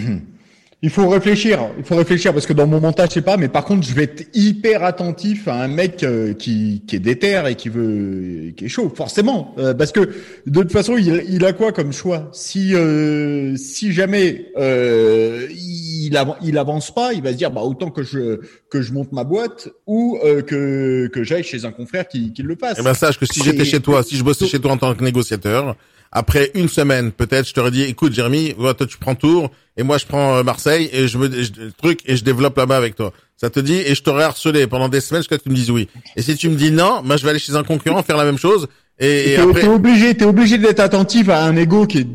Il 0.85 0.89
faut 0.89 1.07
réfléchir, 1.07 1.69
il 1.77 1.85
faut 1.85 1.95
réfléchir 1.95 2.33
parce 2.33 2.45
que 2.45 2.51
dans 2.51 2.67
mon 2.67 2.81
montage, 2.81 3.07
je 3.11 3.13
sais 3.13 3.21
pas, 3.21 3.37
mais 3.37 3.47
par 3.47 3.63
contre, 3.63 3.87
je 3.87 3.93
vais 3.93 4.03
être 4.03 4.27
hyper 4.33 4.83
attentif 4.83 5.47
à 5.47 5.63
un 5.63 5.69
mec 5.69 6.03
euh, 6.03 6.33
qui, 6.33 6.83
qui 6.85 6.97
est 6.97 6.99
déter 6.99 7.41
et 7.49 7.55
qui 7.55 7.69
veut, 7.69 8.51
qui 8.57 8.65
est 8.65 8.67
chaud, 8.67 8.91
forcément, 8.93 9.55
Euh, 9.57 9.73
parce 9.73 9.93
que 9.93 10.01
de 10.45 10.61
toute 10.61 10.73
façon, 10.73 10.97
il, 10.97 11.23
il 11.29 11.45
a 11.45 11.53
quoi 11.53 11.71
comme 11.71 11.93
choix? 11.93 12.29
Si 12.33 12.75
euh, 12.75 13.55
si 13.55 13.93
jamais 13.93 14.51
euh, 14.57 15.47
il, 15.51 16.17
av- 16.17 16.35
il 16.43 16.57
avance 16.57 16.93
pas, 16.93 17.13
il 17.13 17.21
va 17.21 17.31
se 17.31 17.37
dire 17.37 17.49
bah 17.51 17.61
autant 17.61 17.89
que 17.89 18.03
je 18.03 18.41
que 18.69 18.81
je 18.81 18.91
monte 18.91 19.13
ma 19.13 19.23
boîte 19.23 19.69
ou 19.87 20.19
euh, 20.25 20.41
que 20.41 21.07
que 21.13 21.23
j'aille 21.23 21.45
chez 21.45 21.63
un 21.63 21.71
confrère 21.71 22.09
qui, 22.09 22.33
qui 22.33 22.41
le 22.41 22.57
fasse. 22.57 22.75
Eh 22.77 22.83
ben 22.83 22.93
sache 22.93 23.17
que 23.17 23.25
si 23.25 23.41
j'étais 23.41 23.63
chez 23.63 23.79
toi, 23.79 24.03
si 24.03 24.17
je 24.17 24.23
bossais 24.23 24.47
chez 24.47 24.59
toi 24.59 24.71
en 24.73 24.77
tant 24.77 24.93
que 24.93 25.03
négociateur, 25.03 25.77
après 26.11 26.51
une 26.55 26.67
semaine 26.67 27.13
peut-être, 27.13 27.47
je 27.47 27.53
t'aurais 27.53 27.71
dit, 27.71 27.83
écoute 27.83 28.11
Jérémy, 28.13 28.53
toi 28.53 28.75
tu 28.85 28.97
prends 28.97 29.15
Tours 29.15 29.49
et 29.77 29.83
moi 29.83 29.97
je 29.97 30.05
prends 30.05 30.35
euh, 30.37 30.43
Marseille 30.43 30.89
et 30.93 31.07
je 31.07 31.17
me 31.17 31.29
je- 31.43 31.51
le 31.59 31.71
truc 31.71 32.01
et 32.05 32.15
je 32.15 32.23
développe 32.23 32.57
là-bas 32.57 32.77
avec 32.77 32.95
toi. 32.95 33.11
Ça 33.37 33.49
te 33.49 33.59
dit 33.59 33.75
et 33.85 33.95
je 33.95 34.03
t'aurais 34.03 34.23
harcelé 34.23 34.67
pendant 34.67 34.89
des 34.89 35.01
semaines 35.01 35.21
jusqu'à 35.21 35.35
ce 35.35 35.39
que 35.39 35.43
tu 35.45 35.49
me 35.49 35.55
dises 35.55 35.71
oui. 35.71 35.87
Et 36.15 36.21
si 36.21 36.35
tu 36.35 36.49
me 36.49 36.55
dis 36.55 36.71
non, 36.71 37.01
moi 37.03 37.17
je 37.17 37.23
vais 37.23 37.31
aller 37.31 37.39
chez 37.39 37.55
un 37.55 37.63
concurrent 37.63 38.03
faire 38.03 38.17
la 38.17 38.25
même 38.25 38.37
chose 38.37 38.67
et, 38.99 39.31
et 39.33 39.35
T'es 39.35 39.41
après 39.41 39.67
obligé, 39.67 40.15
t'es 40.15 40.23
obligé 40.25 40.59
d'être 40.59 40.79
attentif 40.79 41.27
à 41.29 41.43
un 41.43 41.55
ego 41.55 41.87
qui 41.87 42.05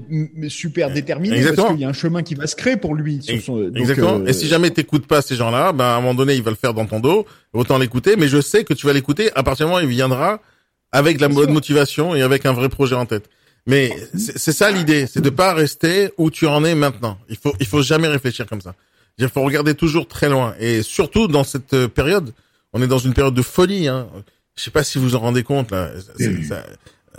est 0.40 0.48
super 0.48 0.92
déterminé 0.92 1.36
Exactement. 1.36 1.64
parce 1.64 1.74
qu'il 1.74 1.82
y 1.82 1.84
a 1.84 1.88
un 1.88 1.92
chemin 1.92 2.22
qui 2.22 2.36
va 2.36 2.46
se 2.46 2.54
créer 2.54 2.76
pour 2.76 2.94
lui. 2.94 3.20
Sur 3.20 3.42
son, 3.42 3.56
donc, 3.58 3.76
Exactement. 3.76 4.20
euh, 4.20 4.26
Et 4.26 4.32
si 4.32 4.46
jamais 4.46 4.70
t'écoutes 4.70 5.06
pas 5.08 5.20
ces 5.20 5.34
gens-là, 5.34 5.72
ben 5.72 5.84
à 5.84 5.94
un 5.96 6.00
moment 6.00 6.14
donné, 6.14 6.34
il 6.36 6.42
va 6.44 6.50
le 6.52 6.56
faire 6.56 6.74
dans 6.74 6.86
ton 6.86 7.00
dos. 7.00 7.26
Autant 7.52 7.78
l'écouter. 7.78 8.14
Mais 8.16 8.28
je 8.28 8.40
sais 8.40 8.62
que 8.62 8.74
tu 8.74 8.86
vas 8.86 8.92
l'écouter 8.92 9.30
à 9.34 9.42
partir 9.42 9.66
du 9.66 9.72
moment 9.72 9.84
où 9.84 9.88
il 9.88 9.92
viendra 9.92 10.40
avec 10.92 11.16
de 11.16 11.22
la 11.22 11.28
bonne 11.28 11.52
motivation 11.52 12.14
et 12.14 12.22
avec 12.22 12.46
un 12.46 12.52
vrai 12.52 12.68
projet 12.68 12.94
en 12.94 13.06
tête. 13.06 13.28
Mais 13.68 13.92
c'est 14.16 14.52
ça 14.52 14.70
l'idée, 14.70 15.06
c'est 15.06 15.20
de 15.20 15.30
pas 15.30 15.52
rester 15.54 16.10
où 16.16 16.30
tu 16.30 16.46
en 16.46 16.64
es 16.64 16.74
maintenant. 16.74 17.18
Il 17.28 17.36
faut 17.36 17.54
il 17.60 17.66
faut 17.66 17.82
jamais 17.82 18.08
réfléchir 18.08 18.46
comme 18.46 18.62
ça. 18.62 18.74
Il 19.18 19.28
faut 19.28 19.42
regarder 19.42 19.74
toujours 19.74 20.08
très 20.08 20.28
loin. 20.28 20.54
Et 20.58 20.82
surtout 20.82 21.28
dans 21.28 21.44
cette 21.44 21.74
euh, 21.74 21.86
période, 21.88 22.32
on 22.72 22.80
est 22.82 22.86
dans 22.86 22.98
une 22.98 23.12
période 23.14 23.34
de 23.34 23.42
folie. 23.42 23.86
Hein. 23.86 24.08
Je 24.56 24.62
sais 24.64 24.70
pas 24.70 24.84
si 24.84 24.98
vous 24.98 25.14
en 25.14 25.20
rendez 25.20 25.42
compte 25.42 25.70
là. 25.70 25.90
Ça- 26.48 26.64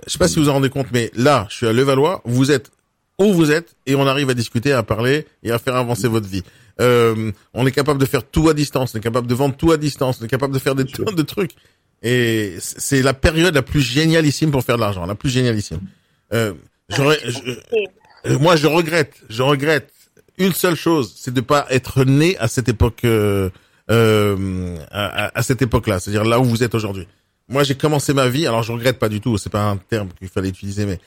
je 0.08 0.12
sais 0.14 0.18
pas 0.18 0.28
si 0.28 0.40
vous 0.40 0.50
en 0.50 0.54
rendez 0.54 0.70
compte, 0.70 0.88
mais 0.92 1.12
là, 1.16 1.46
je 1.50 1.56
suis 1.58 1.68
à 1.68 1.74
Levallois. 1.74 2.22
Vous 2.26 2.52
êtes 2.52 2.72
où 3.20 3.34
vous 3.34 3.52
êtes 3.52 3.76
et 3.86 3.96
on 3.96 4.08
arrive 4.08 4.30
à 4.30 4.34
discuter, 4.34 4.72
à 4.72 4.82
parler 4.82 5.28
et 5.44 5.52
à 5.52 5.60
faire 5.60 5.76
avancer 5.76 6.08
votre 6.08 6.28
vie. 6.28 6.42
Euh, 6.82 7.32
on 7.54 7.68
est 7.68 7.72
capable 7.72 8.00
de 8.00 8.06
faire 8.06 8.24
tout 8.24 8.48
à 8.50 8.54
distance, 8.54 8.96
on 8.96 8.98
est 8.98 9.02
capable 9.02 9.28
de 9.28 9.36
vendre 9.36 9.56
tout 9.58 9.72
à 9.74 9.78
distance, 9.78 10.20
on 10.22 10.26
est 10.26 10.30
capable 10.30 10.54
de 10.54 10.60
faire 10.60 10.74
des 10.74 10.86
tonnes 10.86 11.14
de 11.16 11.22
trucs. 11.22 11.52
Et 12.02 12.56
c'est 12.60 13.02
la 13.02 13.14
période 13.14 13.54
la 13.54 13.62
plus 13.62 13.82
génialissime 13.82 14.52
pour 14.52 14.64
faire 14.64 14.78
de 14.78 14.82
l'argent, 14.82 15.06
la 15.06 15.16
plus 15.16 15.30
génialissime. 15.30 15.82
Euh, 16.34 16.54
je- 16.90 17.02
euh, 18.28 18.40
moi, 18.40 18.56
je 18.56 18.68
regrette, 18.68 19.14
je 19.30 19.42
regrette 19.44 19.92
une 20.38 20.54
seule 20.54 20.76
chose, 20.76 21.14
c'est 21.18 21.34
de 21.34 21.42
pas 21.42 21.66
être 21.70 22.04
né 22.06 22.38
à 22.38 22.48
cette 22.48 22.70
époque, 22.70 23.02
euh, 23.04 23.50
euh, 23.92 24.78
à, 24.92 25.42
cette 25.44 25.62
époque-là, 25.62 26.00
c'est-à-dire 26.00 26.24
là 26.24 26.40
où 26.40 26.44
vous 26.46 26.64
êtes 26.64 26.76
aujourd'hui. 26.76 27.08
Moi, 27.48 27.64
j'ai 27.64 27.76
commencé 27.76 28.14
ma 28.14 28.28
vie, 28.30 28.46
alors 28.48 28.64
je 28.64 28.72
regrette 28.72 29.00
pas 29.00 29.10
du 29.10 29.20
tout, 29.22 29.38
c'est 29.38 29.50
pas 29.50 29.64
un 29.64 29.78
terme 29.78 30.10
qu'il 30.18 30.28
fallait 30.30 30.50
utiliser, 30.50 30.86
mais 30.86 31.00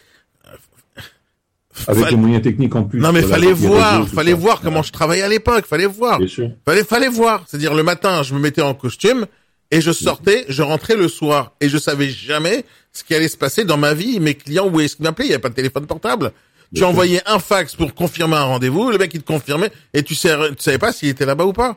Avec 1.87 2.05
Fa- 2.05 2.11
les 2.11 2.17
moyens 2.17 2.43
techniques 2.43 2.75
en 2.75 2.83
plus. 2.85 3.01
non 3.01 3.13
mais 3.13 3.23
fallait 3.23 3.53
voir, 3.55 4.03
réseaux, 4.03 4.15
fallait 4.15 4.33
ça. 4.33 4.37
voir 4.37 4.61
comment 4.61 4.83
je 4.83 4.93
travaillais 4.93 5.23
à 5.23 5.29
l'époque, 5.29 5.65
fallait 5.67 5.87
voir. 5.87 6.19
Bien 6.19 6.29
sûr. 6.29 6.51
Fallait 6.67 6.85
fallait 6.85 7.09
voir, 7.09 7.45
c'est-à-dire 7.47 7.73
le 7.75 7.83
matin, 7.83 8.23
je 8.23 8.35
me 8.35 8.41
mettais 8.41 8.61
en 8.61 8.75
costume 8.75 9.25
et 9.73 9.81
je 9.81 9.91
sortais, 9.91 10.45
je 10.49 10.63
rentrais 10.63 10.97
le 10.97 11.09
soir. 11.09 11.55
Et 11.63 11.71
je 11.71 11.79
savais 11.79 12.11
jamais 12.11 12.65
ce 12.93 13.03
qui 13.03 13.15
allait 13.15 13.27
se 13.27 13.39
passer 13.39 13.65
dans 13.65 13.79
ma 13.79 13.95
vie, 13.95 14.21
mes 14.21 14.35
clients 14.35 14.69
où 14.69 14.81
est-ce 14.81 14.97
qu'ils 14.97 15.05
m'appelaient, 15.05 15.25
il 15.25 15.31
y 15.31 15.33
avait 15.33 15.41
pas 15.41 15.49
de 15.49 15.55
téléphone 15.55 15.87
portable. 15.87 16.33
Tu 16.75 16.85
envoyais 16.85 17.23
un 17.27 17.39
fax 17.39 17.75
pour 17.75 17.95
confirmer 17.95 18.37
un 18.37 18.45
rendez-vous, 18.45 18.91
le 18.91 18.99
mec 18.99 19.13
il 19.15 19.23
te 19.23 19.27
confirmait. 19.27 19.73
Et 19.95 20.03
tu 20.03 20.15
sais 20.15 20.37
tu 20.51 20.63
savais 20.63 20.79
pas 20.79 20.93
s'il 20.93 21.09
était 21.09 21.25
là-bas 21.25 21.47
ou 21.47 21.55
pas. 21.55 21.77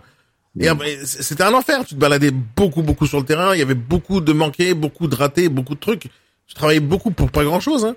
Et 0.60 0.70
c'était 1.06 1.44
un 1.44 1.54
enfer, 1.54 1.86
tu 1.86 1.96
te 1.96 2.00
baladais 2.00 2.32
beaucoup 2.32 2.82
beaucoup 2.82 3.08
sur 3.08 3.18
le 3.18 3.26
terrain, 3.26 3.56
il 3.56 3.60
y 3.60 3.62
avait 3.62 3.74
beaucoup 3.74 4.20
de 4.20 4.34
manqués, 4.34 4.74
beaucoup 4.74 5.08
de 5.08 5.16
ratés, 5.16 5.48
beaucoup 5.48 5.76
de 5.76 5.80
trucs. 5.80 6.08
Je 6.48 6.54
travaillais 6.54 6.82
beaucoup 6.82 7.12
pour 7.12 7.32
pas 7.32 7.44
grand-chose 7.44 7.86
hein. 7.86 7.96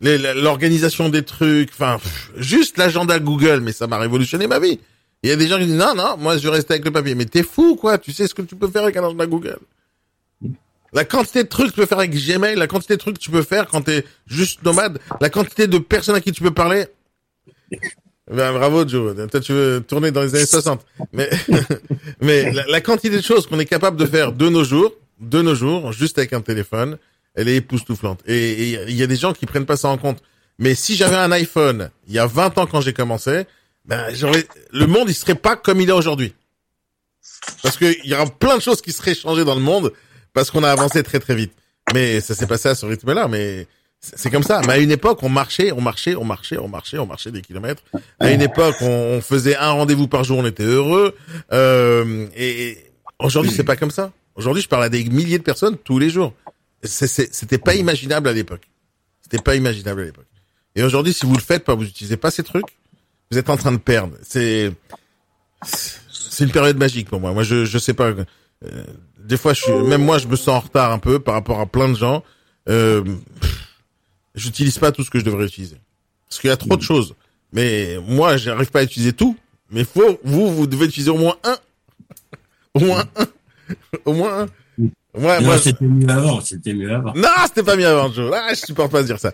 L'organisation 0.00 1.08
des 1.08 1.22
trucs, 1.22 1.70
enfin, 1.70 1.98
juste 2.36 2.76
l'agenda 2.76 3.18
Google, 3.18 3.60
mais 3.60 3.72
ça 3.72 3.86
m'a 3.86 3.98
révolutionné 3.98 4.46
ma 4.46 4.58
vie. 4.58 4.78
Il 5.22 5.30
y 5.30 5.32
a 5.32 5.36
des 5.36 5.48
gens 5.48 5.58
qui 5.58 5.66
disent 5.66 5.76
non, 5.76 5.94
non, 5.94 6.16
moi 6.18 6.36
je 6.38 6.48
vais 6.48 6.54
rester 6.54 6.74
avec 6.74 6.84
le 6.84 6.92
papier. 6.92 7.14
Mais 7.14 7.24
t'es 7.24 7.42
fou, 7.42 7.76
quoi. 7.76 7.98
Tu 7.98 8.12
sais 8.12 8.26
ce 8.26 8.34
que 8.34 8.42
tu 8.42 8.56
peux 8.56 8.68
faire 8.68 8.82
avec 8.82 8.96
un 8.96 9.04
agenda 9.04 9.26
Google. 9.26 9.58
La 10.92 11.04
quantité 11.04 11.42
de 11.42 11.48
trucs 11.48 11.68
que 11.68 11.72
tu 11.72 11.80
peux 11.80 11.86
faire 11.86 11.98
avec 11.98 12.12
Gmail, 12.12 12.56
la 12.56 12.66
quantité 12.66 12.94
de 12.94 13.00
trucs 13.00 13.16
que 13.16 13.22
tu 13.22 13.30
peux 13.30 13.42
faire 13.42 13.66
quand 13.66 13.82
t'es 13.82 14.04
juste 14.26 14.62
nomade, 14.62 14.98
la 15.20 15.28
quantité 15.30 15.66
de 15.66 15.78
personnes 15.78 16.14
à 16.14 16.20
qui 16.20 16.32
tu 16.32 16.42
peux 16.42 16.52
parler. 16.52 16.86
Ben, 18.30 18.52
bravo 18.52 18.86
Joe, 18.86 19.14
toi 19.30 19.40
tu 19.40 19.52
veux 19.52 19.80
tourner 19.86 20.10
dans 20.10 20.22
les 20.22 20.34
années 20.34 20.46
60. 20.46 20.84
Mais, 21.12 21.28
mais 22.20 22.52
la, 22.52 22.64
la 22.66 22.80
quantité 22.80 23.16
de 23.16 23.22
choses 23.22 23.46
qu'on 23.46 23.58
est 23.58 23.66
capable 23.66 23.96
de 23.96 24.06
faire 24.06 24.32
de 24.32 24.48
nos 24.48 24.64
jours, 24.64 24.92
de 25.20 25.42
nos 25.42 25.54
jours, 25.54 25.92
juste 25.92 26.18
avec 26.18 26.32
un 26.32 26.40
téléphone, 26.40 26.98
elle 27.34 27.48
est 27.48 27.56
époustouflante. 27.56 28.20
Et 28.26 28.70
il 28.88 28.96
y 28.96 29.02
a 29.02 29.06
des 29.06 29.16
gens 29.16 29.32
qui 29.32 29.46
prennent 29.46 29.66
pas 29.66 29.76
ça 29.76 29.88
en 29.88 29.98
compte. 29.98 30.22
Mais 30.58 30.74
si 30.74 30.96
j'avais 30.96 31.16
un 31.16 31.30
iPhone 31.32 31.90
il 32.08 32.14
y 32.14 32.18
a 32.18 32.26
20 32.26 32.58
ans 32.58 32.66
quand 32.66 32.80
j'ai 32.80 32.94
commencé, 32.94 33.44
ben 33.86 34.06
le 34.72 34.86
monde 34.86 35.08
il 35.08 35.14
serait 35.14 35.34
pas 35.34 35.56
comme 35.56 35.80
il 35.80 35.88
est 35.88 35.92
aujourd'hui. 35.92 36.34
Parce 37.62 37.76
que 37.76 37.84
il 38.04 38.10
y 38.10 38.14
aura 38.14 38.26
plein 38.26 38.56
de 38.56 38.62
choses 38.62 38.80
qui 38.82 38.92
seraient 38.92 39.14
changées 39.14 39.44
dans 39.44 39.54
le 39.54 39.60
monde 39.60 39.92
parce 40.32 40.50
qu'on 40.50 40.64
a 40.64 40.70
avancé 40.70 41.02
très 41.02 41.20
très 41.20 41.34
vite. 41.34 41.52
Mais 41.94 42.20
ça 42.20 42.34
s'est 42.34 42.46
passé 42.46 42.68
à 42.68 42.74
ce 42.74 42.86
rythme-là. 42.86 43.28
Mais 43.28 43.66
c'est 44.00 44.30
comme 44.30 44.42
ça. 44.42 44.60
Mais 44.66 44.74
à 44.74 44.78
une 44.78 44.90
époque, 44.90 45.22
on 45.22 45.28
marchait, 45.28 45.72
on 45.72 45.80
marchait, 45.80 46.14
on 46.14 46.24
marchait, 46.24 46.58
on 46.58 46.68
marchait, 46.68 46.98
on 46.98 47.06
marchait 47.06 47.30
des 47.30 47.42
kilomètres. 47.42 47.82
À 48.20 48.30
une 48.30 48.42
époque, 48.42 48.76
on, 48.80 49.20
faisait 49.20 49.56
un 49.56 49.70
rendez-vous 49.70 50.08
par 50.08 50.24
jour, 50.24 50.38
on 50.38 50.46
était 50.46 50.64
heureux. 50.64 51.16
Euh, 51.52 52.26
et 52.36 52.78
aujourd'hui, 53.18 53.52
c'est 53.52 53.64
pas 53.64 53.76
comme 53.76 53.90
ça. 53.90 54.12
Aujourd'hui, 54.34 54.62
je 54.62 54.68
parle 54.68 54.84
à 54.84 54.88
des 54.88 55.04
milliers 55.04 55.38
de 55.38 55.42
personnes 55.42 55.76
tous 55.78 55.98
les 55.98 56.10
jours. 56.10 56.34
C'était 56.82 57.58
pas 57.58 57.74
imaginable 57.74 58.28
à 58.28 58.32
l'époque. 58.32 58.68
C'était 59.22 59.42
pas 59.42 59.56
imaginable 59.56 60.02
à 60.02 60.04
l'époque. 60.04 60.26
Et 60.74 60.82
aujourd'hui, 60.82 61.14
si 61.14 61.24
vous 61.24 61.34
le 61.34 61.40
faites 61.40 61.64
pas, 61.64 61.74
vous 61.74 61.84
utilisez 61.84 62.18
pas 62.18 62.30
ces 62.30 62.42
trucs, 62.42 62.66
vous 63.30 63.38
êtes 63.38 63.50
en 63.50 63.56
train 63.56 63.72
de 63.72 63.78
perdre. 63.78 64.14
C'est 64.22 64.72
c'est 65.64 66.44
une 66.44 66.50
période 66.52 66.76
magique 66.76 67.08
pour 67.08 67.20
moi. 67.20 67.32
Moi, 67.32 67.42
je 67.42 67.64
je 67.64 67.78
sais 67.78 67.94
pas. 67.94 68.12
euh, 68.64 68.84
des 69.18 69.36
fois, 69.36 69.54
je 69.54 69.62
suis, 69.62 69.72
même 69.72 70.04
moi, 70.04 70.18
je 70.18 70.26
me 70.28 70.36
sens 70.36 70.48
en 70.48 70.60
retard 70.60 70.92
un 70.92 70.98
peu 70.98 71.18
par 71.18 71.34
rapport 71.34 71.60
à 71.60 71.66
plein 71.66 71.88
de 71.88 71.96
gens. 71.96 72.22
Euh, 72.68 73.02
J'utilise 74.34 74.78
pas 74.78 74.92
tout 74.92 75.02
ce 75.02 75.10
que 75.10 75.18
je 75.18 75.24
devrais 75.24 75.46
utiliser 75.46 75.76
parce 76.28 76.40
qu'il 76.40 76.50
y 76.50 76.52
a 76.52 76.56
trop 76.58 76.76
de 76.76 76.82
choses. 76.82 77.14
Mais 77.52 77.96
moi, 78.06 78.36
j'arrive 78.36 78.70
pas 78.70 78.80
à 78.80 78.82
utiliser 78.82 79.12
tout. 79.14 79.36
Mais 79.70 79.82
faut 79.84 80.20
vous, 80.24 80.52
vous 80.54 80.66
devez 80.66 80.84
utiliser 80.86 81.10
au 81.10 81.16
moins 81.16 81.36
un, 81.42 81.56
au 82.74 82.80
moins 82.80 83.04
un, 83.16 83.26
au 84.04 84.12
moins 84.12 84.42
un. 84.42 84.46
Ouais, 85.18 85.40
non, 85.40 85.46
moi, 85.46 85.58
c'était 85.58 85.86
mieux 85.86 86.08
avant, 86.10 86.40
c'était 86.42 86.74
mieux 86.74 86.92
avant. 86.94 87.14
non, 87.14 87.28
c'était 87.46 87.62
pas 87.62 87.76
mieux 87.76 87.86
avant, 87.86 88.12
Joe. 88.12 88.30
Ah, 88.36 88.50
je 88.50 88.60
supporte 88.60 88.92
pas 88.92 89.00
de 89.00 89.06
dire 89.06 89.18
ça. 89.18 89.32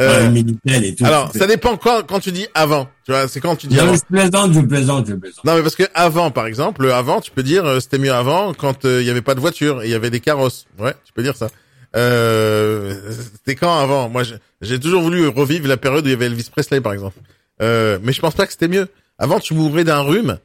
Euh, 0.00 0.24
le 0.24 0.30
Minitel 0.32 0.84
et 0.84 0.94
tout. 0.94 1.04
alors, 1.04 1.30
ça 1.32 1.46
dépend 1.46 1.76
quand, 1.76 2.04
quand 2.04 2.18
tu 2.18 2.32
dis 2.32 2.48
avant. 2.54 2.88
Tu 3.04 3.12
vois, 3.12 3.28
c'est 3.28 3.40
quand 3.40 3.54
tu 3.54 3.68
dis 3.68 3.76
Non, 3.76 3.84
avant. 3.84 3.94
je 3.94 4.00
plaisante, 4.00 4.52
je 4.52 4.60
plaisante, 4.60 5.06
je 5.08 5.14
plaisante. 5.14 5.44
Non, 5.44 5.54
mais 5.54 5.62
parce 5.62 5.76
que 5.76 5.84
avant, 5.94 6.32
par 6.32 6.46
exemple, 6.46 6.82
le 6.82 6.92
avant, 6.92 7.20
tu 7.20 7.30
peux 7.30 7.44
dire 7.44 7.64
euh, 7.64 7.78
c'était 7.78 7.98
mieux 7.98 8.12
avant 8.12 8.54
quand 8.54 8.84
euh, 8.84 9.00
il 9.02 9.06
y 9.06 9.10
avait 9.10 9.22
pas 9.22 9.36
de 9.36 9.40
voiture 9.40 9.82
et 9.82 9.86
il 9.86 9.90
y 9.92 9.94
avait 9.94 10.10
des 10.10 10.18
carrosses. 10.20 10.66
Ouais, 10.80 10.94
tu 11.04 11.12
peux 11.12 11.22
dire 11.22 11.36
ça. 11.36 11.48
Euh, 11.94 13.12
c'était 13.34 13.54
quand 13.54 13.78
avant? 13.78 14.08
Moi, 14.08 14.24
j'ai 14.60 14.80
toujours 14.80 15.00
voulu 15.02 15.28
revivre 15.28 15.68
la 15.68 15.76
période 15.76 16.04
où 16.04 16.08
il 16.08 16.10
y 16.10 16.14
avait 16.14 16.26
Elvis 16.26 16.48
Presley, 16.50 16.80
par 16.80 16.92
exemple. 16.92 17.16
Euh, 17.62 18.00
mais 18.02 18.12
je 18.12 18.20
pense 18.20 18.34
pas 18.34 18.46
que 18.46 18.52
c'était 18.52 18.66
mieux. 18.66 18.88
Avant, 19.18 19.38
tu 19.38 19.54
mourrais 19.54 19.84
d'un 19.84 20.00
rhume. 20.00 20.38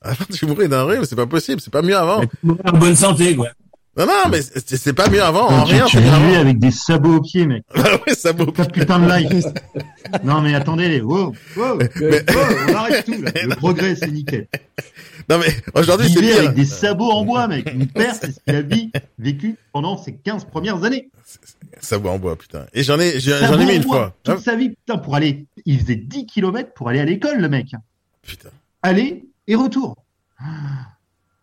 Avant, 0.00 0.24
tu 0.32 0.46
mourrais 0.46 0.68
d'un 0.68 0.84
rhume, 0.84 1.04
c'est 1.04 1.16
pas 1.16 1.26
possible. 1.26 1.60
C'est 1.60 1.72
pas 1.72 1.82
mieux 1.82 1.96
avant. 1.96 2.22
En 2.64 2.78
bonne 2.78 2.96
santé, 2.96 3.36
quoi. 3.36 3.48
Non, 3.96 4.04
non, 4.06 4.30
mais 4.30 4.40
c'est 4.42 4.92
pas 4.92 5.08
mieux 5.08 5.22
avant. 5.22 5.48
En 5.48 5.64
tu, 5.64 5.72
rien, 5.74 5.86
tu 5.86 5.96
avant. 5.98 6.34
avec 6.34 6.58
des 6.58 6.70
sabots 6.70 7.16
aux 7.16 7.20
pieds, 7.22 7.46
mec. 7.46 7.62
Ah 7.74 7.96
ouais, 8.06 8.32
vaut. 8.32 8.50
Ta 8.50 8.66
putain 8.66 8.98
de 8.98 9.10
life. 9.10 9.44
non, 10.22 10.42
mais 10.42 10.54
attendez, 10.54 10.88
les, 10.88 11.00
wow, 11.00 11.32
wow, 11.56 11.78
Mais- 11.78 11.88
wow, 12.34 12.42
on 12.68 12.74
arrête 12.74 13.04
tout, 13.06 13.12
là. 13.22 13.30
Le 13.42 13.56
progrès, 13.56 13.94
c'est 13.96 14.10
nickel. 14.10 14.48
Non, 15.28 15.38
mais 15.40 15.52
aujourd'hui, 15.74 16.08
c'est 16.08 16.20
pire. 16.20 16.38
avec 16.38 16.54
des 16.54 16.64
sabots 16.64 17.10
en 17.10 17.24
bois, 17.24 17.48
mec. 17.48 17.74
Mon 17.74 17.86
père, 17.86 18.14
c'est 18.14 18.30
ce 18.30 18.38
qu'il 18.46 18.54
a 18.54 19.00
vécu 19.18 19.56
pendant 19.72 19.96
ses 19.98 20.14
15 20.14 20.44
premières 20.44 20.84
années. 20.84 21.10
Ça 21.80 21.98
boit 21.98 22.12
en 22.12 22.18
bois, 22.20 22.36
putain. 22.36 22.66
Et 22.72 22.84
j'en 22.84 23.00
ai, 23.00 23.18
j'en 23.18 23.40
Sabots 23.40 23.58
ai 23.60 23.64
mis 23.66 23.74
une 23.74 23.82
fois. 23.82 24.04
Hein 24.26 24.34
Toute 24.34 24.44
sa 24.44 24.54
vie, 24.54 24.68
putain, 24.68 24.98
pour 24.98 25.16
aller, 25.16 25.46
il 25.64 25.80
faisait 25.80 25.96
10 25.96 26.26
km 26.26 26.72
pour 26.74 26.88
aller 26.90 27.00
à 27.00 27.04
l'école, 27.04 27.40
le 27.40 27.48
mec. 27.48 27.72
Putain. 28.22 28.50
Aller 28.82 29.24
et 29.48 29.56
retour. 29.56 29.96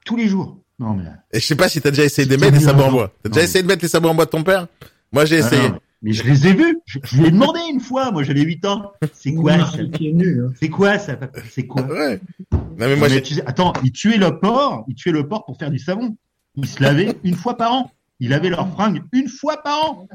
Tous 0.06 0.16
les 0.16 0.30
jours. 0.30 0.60
Non, 0.80 0.94
mais. 0.96 1.04
Et 1.32 1.40
je 1.40 1.46
sais 1.46 1.56
pas 1.56 1.70
si 1.70 1.82
t'as 1.82 1.92
déjà 1.92 2.04
essayé 2.04 2.28
de 2.28 2.36
mettre 2.36 2.58
les 2.58 2.64
sabots 2.64 2.84
en 2.84 2.92
bois. 2.92 3.12
T'as 3.24 3.30
déjà 3.30 3.44
essayé 3.44 3.62
de 3.64 3.68
mettre 3.68 3.84
les 3.84 3.90
sabots 3.90 4.10
en 4.10 4.16
bois 4.16 4.26
de 4.26 4.30
ton 4.32 4.44
père? 4.44 4.68
Moi, 5.12 5.26
j'ai 5.26 5.36
Ah, 5.42 5.48
essayé. 5.48 5.70
non, 5.70 5.80
mais 6.02 6.14
je 6.14 6.24
les 6.24 6.48
ai 6.48 6.54
vus. 6.54 6.80
Je, 6.86 7.00
je 7.04 7.18
lui 7.18 7.28
ai 7.28 7.32
demandé 7.32 7.60
une 7.72 7.80
fois. 7.80 8.12
Moi, 8.12 8.24
j'avais 8.24 8.42
8 8.42 8.66
ans. 8.66 8.92
C'est 9.14 9.34
quoi 9.36 9.58
ça. 9.60 9.78
Hein. 9.80 10.52
C'est 10.60 10.70
quoi 10.70 10.98
ça 11.00 11.18
C'est 11.52 11.68
quoi? 11.68 11.84
Ouais. 11.84 12.20
Non, 12.52 12.60
mais 12.80 12.96
moi, 12.96 12.96
Non, 12.96 13.02
mais 13.02 13.10
j'ai... 13.10 13.22
tu 13.22 13.34
sais- 13.36 13.44
Attends, 13.46 13.74
ils 13.84 13.92
tuaient 13.92 14.18
le 14.18 14.40
porc. 14.40 14.86
Ils 14.88 14.96
tuaient 14.96 15.12
le 15.12 15.28
porc 15.28 15.46
pour 15.46 15.58
faire 15.58 15.70
du 15.72 15.80
savon. 15.80 16.16
Ils 16.56 16.68
se 16.68 16.82
lavaient 16.82 17.16
une 17.24 17.36
fois 17.36 17.56
par 17.56 17.72
an. 17.72 17.92
Ils 18.20 18.30
lavaient 18.30 18.50
leurs 18.50 18.70
fringues 18.74 19.04
une 19.12 19.28
fois 19.30 19.58
par 19.64 19.80
an. 19.86 20.08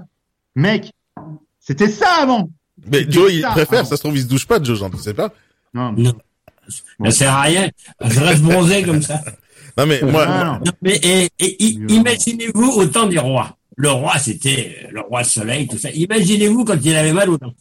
Mec, 0.57 0.93
c'était 1.61 1.89
ça 1.89 2.09
avant. 2.23 2.51
Mais 2.91 3.07
Joe, 3.11 3.33
il 3.33 3.41
ça 3.43 3.51
préfère. 3.51 3.81
avant. 3.81 3.89
Ça 3.89 3.97
se 3.97 4.03
trouve, 4.03 4.17
il 4.17 4.23
se 4.23 4.29
douche 4.29 4.47
pas, 4.47 4.63
Joe, 4.63 4.79
j'en 4.79 4.91
sais 4.97 5.15
pas. 5.15 5.33
Non, 5.75 5.93
mais- 5.93 6.03
Non. 6.03 6.15
Ça 7.07 7.11
sert 7.13 7.33
à 7.33 7.43
rien. 7.43 7.71
Je 8.05 8.21
reste 8.21 8.43
bronzé 8.43 8.83
comme 8.83 9.01
ça. 9.03 9.23
Non, 9.79 9.87
mais 9.87 10.01
moi, 10.03 10.25
Ah, 10.29 10.61
non. 10.65 10.73
Mais 10.83 10.97
et, 11.03 11.29
et 11.39 11.65
i- 11.65 11.81
imaginez-vous 11.89 12.71
au 12.73 12.87
temps 12.87 13.07
du 13.07 13.19
roi. 13.19 13.57
Le 13.77 13.91
roi, 13.91 14.19
c'était 14.19 14.77
euh, 14.85 14.89
le 14.93 15.01
roi 15.03 15.23
soleil, 15.25 15.69
tout 15.69 15.79
ça. 15.79 15.91
Imaginez-vous 15.91 16.65
quand 16.65 16.77
il 16.83 16.97
avait 16.97 17.13
mal 17.13 17.31
aux 17.31 17.39
dents. 17.39 17.55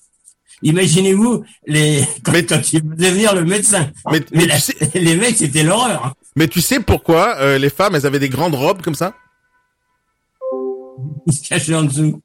Imaginez-vous 0.63 1.43
les 1.67 2.03
quand, 2.23 2.31
Mais- 2.31 2.45
quand 2.45 2.73
il 2.73 2.81
faisait 2.81 3.11
venir 3.11 3.35
le 3.35 3.45
médecin. 3.45 3.91
mais, 4.11 4.19
Mais 4.31 4.39
mais 4.39 4.45
la- 4.47 4.55
tu 4.55 4.61
sais, 4.61 4.75
les 4.95 5.15
mecs, 5.15 5.37
c'était 5.37 5.61
l'horreur. 5.63 6.05
hein. 6.07 6.13
mais 6.35 6.47
tu 6.47 6.61
sais 6.61 6.79
pourquoi 6.79 7.37
euh, 7.37 7.57
les 7.59 7.69
femmes, 7.69 7.93
elles 7.95 8.05
avaient 8.07 8.19
des 8.19 8.29
grandes 8.29 8.55
robes 8.55 8.81
comme 8.81 8.95
ça? 8.95 9.13
Ils 11.27 11.33
se 11.33 11.47
cachaient 11.47 11.75
en 11.75 11.83
dessous. 11.83 12.21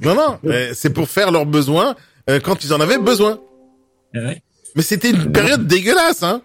Non, 0.00 0.14
non. 0.14 0.38
euh, 0.46 0.72
c'est 0.74 0.90
pour 0.90 1.08
faire 1.08 1.30
leurs 1.30 1.46
besoins 1.46 1.94
euh, 2.28 2.40
quand 2.40 2.64
ils 2.64 2.72
en 2.74 2.80
avaient 2.80 2.98
besoin. 2.98 3.38
Ouais. 4.14 4.42
Mais 4.74 4.82
c'était 4.82 5.10
une 5.10 5.32
période 5.32 5.66
dégueulasse, 5.66 6.22
hein. 6.22 6.42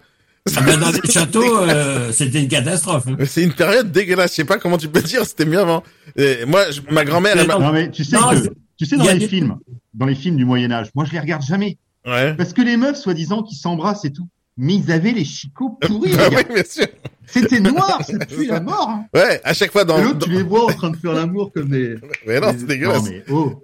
Ah 0.56 0.60
ben, 0.62 0.78
dans 0.80 0.90
les 0.90 1.10
châteaux, 1.10 1.58
euh, 1.58 2.10
c'était 2.12 2.42
une 2.42 2.48
catastrophe. 2.48 3.04
hein. 3.06 3.16
C'est 3.26 3.42
une 3.44 3.52
période 3.52 3.92
dégueulasse. 3.92 4.32
Je 4.32 4.36
sais 4.36 4.44
pas 4.44 4.58
comment 4.58 4.76
tu 4.76 4.88
peux 4.88 5.00
dire. 5.02 5.24
C'était 5.24 5.44
mieux 5.44 5.60
avant. 5.60 5.82
Et 6.16 6.44
moi, 6.46 6.70
je- 6.70 6.80
ma 6.92 7.04
grand-mère, 7.04 7.36
elle 7.38 7.46
m'a. 7.46 7.58
Non, 7.58 7.72
mais 7.72 7.90
tu 7.90 8.02
sais 8.04 8.16
Non, 8.16 8.30
que, 8.30 8.48
tu 8.76 8.84
sais 8.86 8.96
dans 8.96 9.04
les 9.04 9.18
des- 9.20 9.28
films, 9.28 9.56
dans 9.94 10.06
les 10.06 10.16
films 10.16 10.36
du 10.36 10.44
Moyen 10.44 10.72
Âge, 10.72 10.88
moi 10.94 11.04
je 11.04 11.12
les 11.12 11.20
regarde 11.20 11.42
jamais. 11.42 11.78
Ouais. 12.04 12.34
Parce 12.34 12.52
que 12.52 12.60
les 12.62 12.76
meufs, 12.76 12.96
soi-disant, 12.96 13.42
qui 13.44 13.54
s'embrassent 13.54 14.04
et 14.04 14.12
tout, 14.12 14.26
mais 14.56 14.74
ils 14.74 14.90
avaient 14.90 15.12
les 15.12 15.24
chicots 15.24 15.78
pourris. 15.80 16.12
Ah 16.18 16.28
les 16.30 16.36
oui, 16.36 16.42
gars. 16.42 16.54
bien 16.54 16.64
sûr. 16.68 16.86
C'était 17.24 17.60
noir, 17.60 18.00
ça 18.04 18.18
pue 18.26 18.46
la 18.46 18.60
mort. 18.60 18.88
Hein. 18.90 19.04
Ouais, 19.14 19.40
à 19.44 19.54
chaque 19.54 19.70
fois 19.70 19.84
dans. 19.84 19.96
Et 19.98 20.02
l'autre, 20.02 20.18
dans- 20.18 20.26
tu 20.26 20.32
les 20.32 20.42
vois 20.42 20.64
en 20.64 20.72
train 20.74 20.90
de 20.90 20.96
faire 20.96 21.12
l'amour 21.12 21.52
comme 21.52 21.68
des. 21.68 21.94
Mais 22.26 22.40
non, 22.40 22.52
des- 22.52 22.58
c'est 22.58 22.66
dégueulasse. 22.66 23.04
Non, 23.04 23.10
mais 23.10 23.24
oh. 23.30 23.62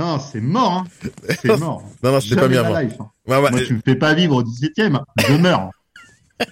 Non, 0.00 0.18
c'est 0.18 0.40
mort. 0.40 0.72
Hein. 0.72 1.08
C'est 1.42 1.56
mort. 1.58 1.82
Non, 2.02 2.12
non, 2.12 2.20
c'était 2.20 2.36
pas 2.36 2.44
avant. 2.44 2.78
life, 2.80 2.94
hein. 3.00 3.10
Moi, 3.26 3.50
tu 3.66 3.74
me 3.74 3.80
fais 3.84 3.94
pas 3.96 4.14
vivre 4.14 4.36
au 4.36 4.42
17e, 4.42 5.00
je 5.28 5.32
meurs. 5.34 5.60
hein. 5.60 5.70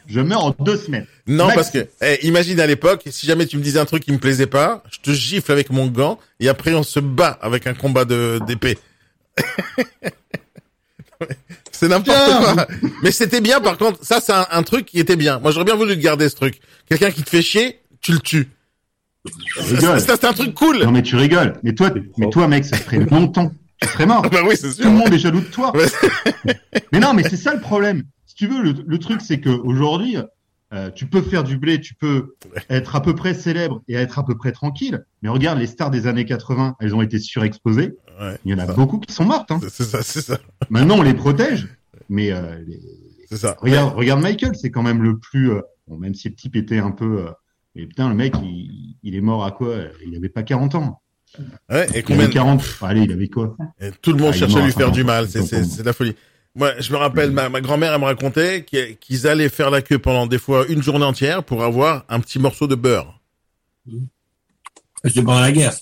Je 0.07 0.21
meurs 0.21 0.45
en 0.45 0.51
deux 0.61 0.77
semaines. 0.77 1.07
Non, 1.27 1.47
Max. 1.47 1.55
parce 1.57 1.71
que, 1.71 1.89
eh, 2.03 2.19
imagine 2.27 2.61
à 2.61 2.67
l'époque, 2.67 3.05
si 3.11 3.27
jamais 3.27 3.47
tu 3.47 3.57
me 3.57 3.63
disais 3.63 3.79
un 3.79 3.87
truc 3.87 4.05
qui 4.05 4.13
me 4.13 4.19
plaisait 4.19 4.47
pas, 4.47 4.83
je 4.91 4.99
te 5.01 5.11
gifle 5.13 5.51
avec 5.51 5.71
mon 5.71 5.87
gant, 5.87 6.19
et 6.41 6.49
après 6.51 6.75
on 6.75 6.83
se 6.83 7.01
bat 7.01 7.39
avec 7.41 7.67
un 7.67 7.73
combat 7.73 8.05
de 8.05 8.39
d'épée. 8.47 8.77
c'est 11.73 11.89
n'importe 11.89 12.19
quoi. 12.19 12.67
Mais 13.03 13.11
c'était 13.11 13.41
bien, 13.41 13.61
par 13.63 13.79
contre, 13.79 14.05
ça 14.05 14.21
c'est 14.21 14.33
un, 14.33 14.47
un 14.51 14.63
truc 14.63 14.85
qui 14.87 14.99
était 15.01 15.17
bien. 15.17 15.39
Moi 15.39 15.53
j'aurais 15.53 15.65
bien 15.65 15.75
voulu 15.77 15.97
garder 15.97 16.29
ce 16.29 16.37
truc. 16.37 16.61
Quelqu'un 16.89 17.11
qui 17.11 17.23
te 17.23 17.31
fait 17.31 17.43
chier, 17.43 17.81
tu 18.03 18.13
le 18.13 18.19
tues. 18.21 18.51
C'est 19.61 20.25
un 20.25 20.33
truc 20.33 20.55
cool. 20.55 20.83
Non, 20.85 20.91
mais 20.93 21.03
tu 21.03 21.17
rigoles. 21.17 21.59
Mais 21.63 21.75
toi, 21.75 21.91
mais 22.17 22.31
toi, 22.31 22.49
mec, 22.49 22.65
ça 22.65 22.77
ferait 22.77 22.99
longtemps. 23.05 23.53
Tu 23.81 23.89
serais 23.89 24.07
mort. 24.07 24.23
Bah 24.31 24.41
oui, 24.47 24.57
sûr. 24.57 24.75
Tout 24.77 24.83
le 24.85 24.91
monde 24.91 25.13
est 25.13 25.19
jaloux 25.19 25.41
de 25.41 25.47
toi. 25.47 25.73
Mais 26.93 26.99
non, 27.01 27.15
mais 27.15 27.23
c'est 27.23 27.37
ça 27.37 27.55
le 27.55 27.61
problème. 27.61 28.03
Si 28.27 28.35
tu 28.35 28.47
veux, 28.49 28.61
le, 28.63 28.75
le 28.85 28.99
truc, 28.99 29.21
c'est 29.21 29.39
que 29.41 29.51
aujourd'hui, 29.51 30.17
euh, 30.75 30.91
tu 30.91 31.07
peux 31.07 31.23
faire 31.23 31.45
du 31.45 31.59
blé, 31.59 31.81
tu 31.81 31.95
peux 31.95 32.35
être 32.71 32.97
à 32.97 33.03
peu 33.03 33.15
près 33.15 33.35
célèbre 33.35 33.83
et 33.87 33.95
être 33.95 34.19
à 34.19 34.25
peu 34.27 34.37
près 34.37 34.51
tranquille. 34.53 35.05
Mais 35.23 35.29
regarde, 35.29 35.59
les 35.61 35.67
stars 35.69 35.91
des 35.91 36.07
années 36.09 36.25
80, 36.25 36.75
elles 36.81 36.95
ont 36.95 37.03
été 37.03 37.19
surexposées. 37.21 37.95
Ouais, 38.21 38.37
Il 38.45 38.51
y 38.51 38.55
en 38.55 38.59
a 38.59 38.67
ça. 38.67 38.73
beaucoup 38.73 38.99
qui 38.99 39.13
sont 39.15 39.25
mortes. 39.25 39.51
Hein. 39.53 39.61
C'est 39.71 39.85
ça, 39.85 40.03
c'est 40.03 40.23
ça. 40.23 40.39
Maintenant, 40.71 40.99
on 40.99 41.03
les 41.03 41.15
protège. 41.15 41.69
Mais 42.09 42.33
euh, 42.33 42.59
les- 42.67 42.81
C'est 43.29 43.37
ça. 43.39 43.57
regarde, 43.61 43.95
regarde 43.95 44.21
Michael, 44.21 44.57
c'est 44.57 44.71
quand 44.71 44.83
même 44.83 45.03
le 45.03 45.19
plus. 45.19 45.53
euh, 45.53 45.61
bon, 45.87 45.99
même 45.99 46.15
si 46.15 46.29
le 46.29 46.35
type 46.35 46.57
était 46.57 46.79
un 46.79 46.91
peu. 46.91 47.27
Mais 47.79 47.87
putain, 47.87 48.09
le 48.09 48.15
mec, 48.15 48.35
il, 48.43 48.97
il 49.03 49.15
est 49.15 49.21
mort 49.21 49.45
à 49.45 49.53
quoi? 49.53 49.77
Il 50.07 50.15
avait 50.17 50.29
pas 50.29 50.43
40 50.43 50.75
ans. 50.75 51.01
Ouais, 51.71 51.87
et 51.95 51.99
Il 51.99 52.03
combien 52.05 52.25
avait 52.25 52.33
40. 52.33 52.63
Allez, 52.83 53.03
il 53.03 53.13
avait 53.13 53.29
quoi? 53.29 53.57
Et 53.81 53.91
tout 54.03 54.13
le 54.13 54.19
monde 54.19 54.33
Ah, 54.33 54.37
il 54.37 54.39
cherche 54.41 54.55
est 54.55 54.59
à 54.59 54.65
lui 54.65 54.73
faire 54.73 54.81
50 54.87 54.95
du 54.95 55.05
mal. 55.05 55.29
C'est, 55.29 55.79
de 55.79 55.83
la 55.83 55.93
folie. 55.93 56.15
Moi, 56.55 56.73
je 56.81 56.91
me 56.93 56.97
rappelle, 56.97 57.31
ma, 57.31 57.49
ma 57.49 57.61
grand-mère, 57.61 57.93
elle 57.95 58.01
me 58.01 58.07
racontait 58.07 58.65
qu'ils 59.01 59.27
allaient 59.29 59.49
faire 59.49 59.71
la 59.71 59.81
queue 59.83 59.99
pendant 59.99 60.27
des 60.27 60.39
fois 60.39 60.67
une 60.69 60.83
journée 60.83 61.05
entière 61.05 61.45
pour 61.45 61.63
avoir 61.63 62.05
un 62.09 62.19
petit 62.21 62.39
morceau 62.39 62.67
de 62.67 62.75
beurre. 62.75 63.21
C'est 65.05 65.23
pendant 65.23 65.41
la 65.41 65.53
guerre. 65.53 65.75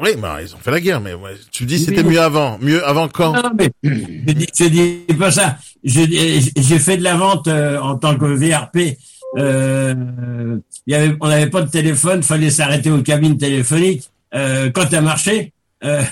Oui, 0.00 0.10
bah, 0.18 0.38
ils 0.42 0.54
ont 0.54 0.58
fait 0.58 0.70
la 0.70 0.80
guerre, 0.80 1.00
mais 1.00 1.12
ouais, 1.12 1.34
tu 1.52 1.66
dis 1.66 1.78
c'était 1.78 2.02
Oui. 2.02 2.14
mieux 2.14 2.20
avant. 2.20 2.58
Mieux 2.60 2.82
avant 2.84 3.08
quand? 3.08 3.34
Non, 3.34 3.52
mais 3.56 3.70
je 3.82 4.32
dis, 4.32 4.46
je 4.58 4.64
dis 4.64 5.14
pas 5.18 5.30
ça. 5.30 5.58
J'ai 5.84 6.78
fait 6.78 6.96
de 6.96 7.04
la 7.04 7.14
vente 7.14 7.46
euh, 7.46 7.78
en 7.78 7.96
tant 7.98 8.16
que 8.16 8.24
VRP. 8.24 8.96
Euh, 9.36 10.58
y 10.86 10.94
avait, 10.94 11.16
on 11.20 11.28
n'avait 11.28 11.50
pas 11.50 11.62
de 11.62 11.70
téléphone, 11.70 12.22
fallait 12.22 12.50
s'arrêter 12.50 12.90
aux 12.90 13.02
cabines 13.02 13.38
téléphoniques. 13.38 14.10
Euh, 14.34 14.70
quand 14.70 14.88
ça 14.90 15.00
marchait, 15.00 15.52
euh, 15.84 16.02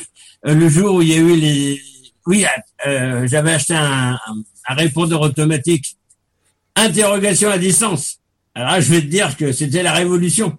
le 0.42 0.68
jour 0.68 0.96
où 0.96 1.02
il 1.02 1.08
y 1.08 1.14
a 1.14 1.16
eu 1.16 1.36
les, 1.36 1.80
oui, 2.26 2.44
euh, 2.86 3.26
j'avais 3.26 3.52
acheté 3.52 3.74
un, 3.74 4.18
un 4.68 4.74
répondeur 4.74 5.20
automatique. 5.20 5.96
Interrogation 6.76 7.50
à 7.50 7.58
distance. 7.58 8.20
Alors 8.54 8.72
là, 8.72 8.80
je 8.80 8.90
vais 8.90 9.00
te 9.00 9.06
dire 9.06 9.36
que 9.36 9.52
c'était 9.52 9.82
la 9.82 9.92
révolution. 9.92 10.56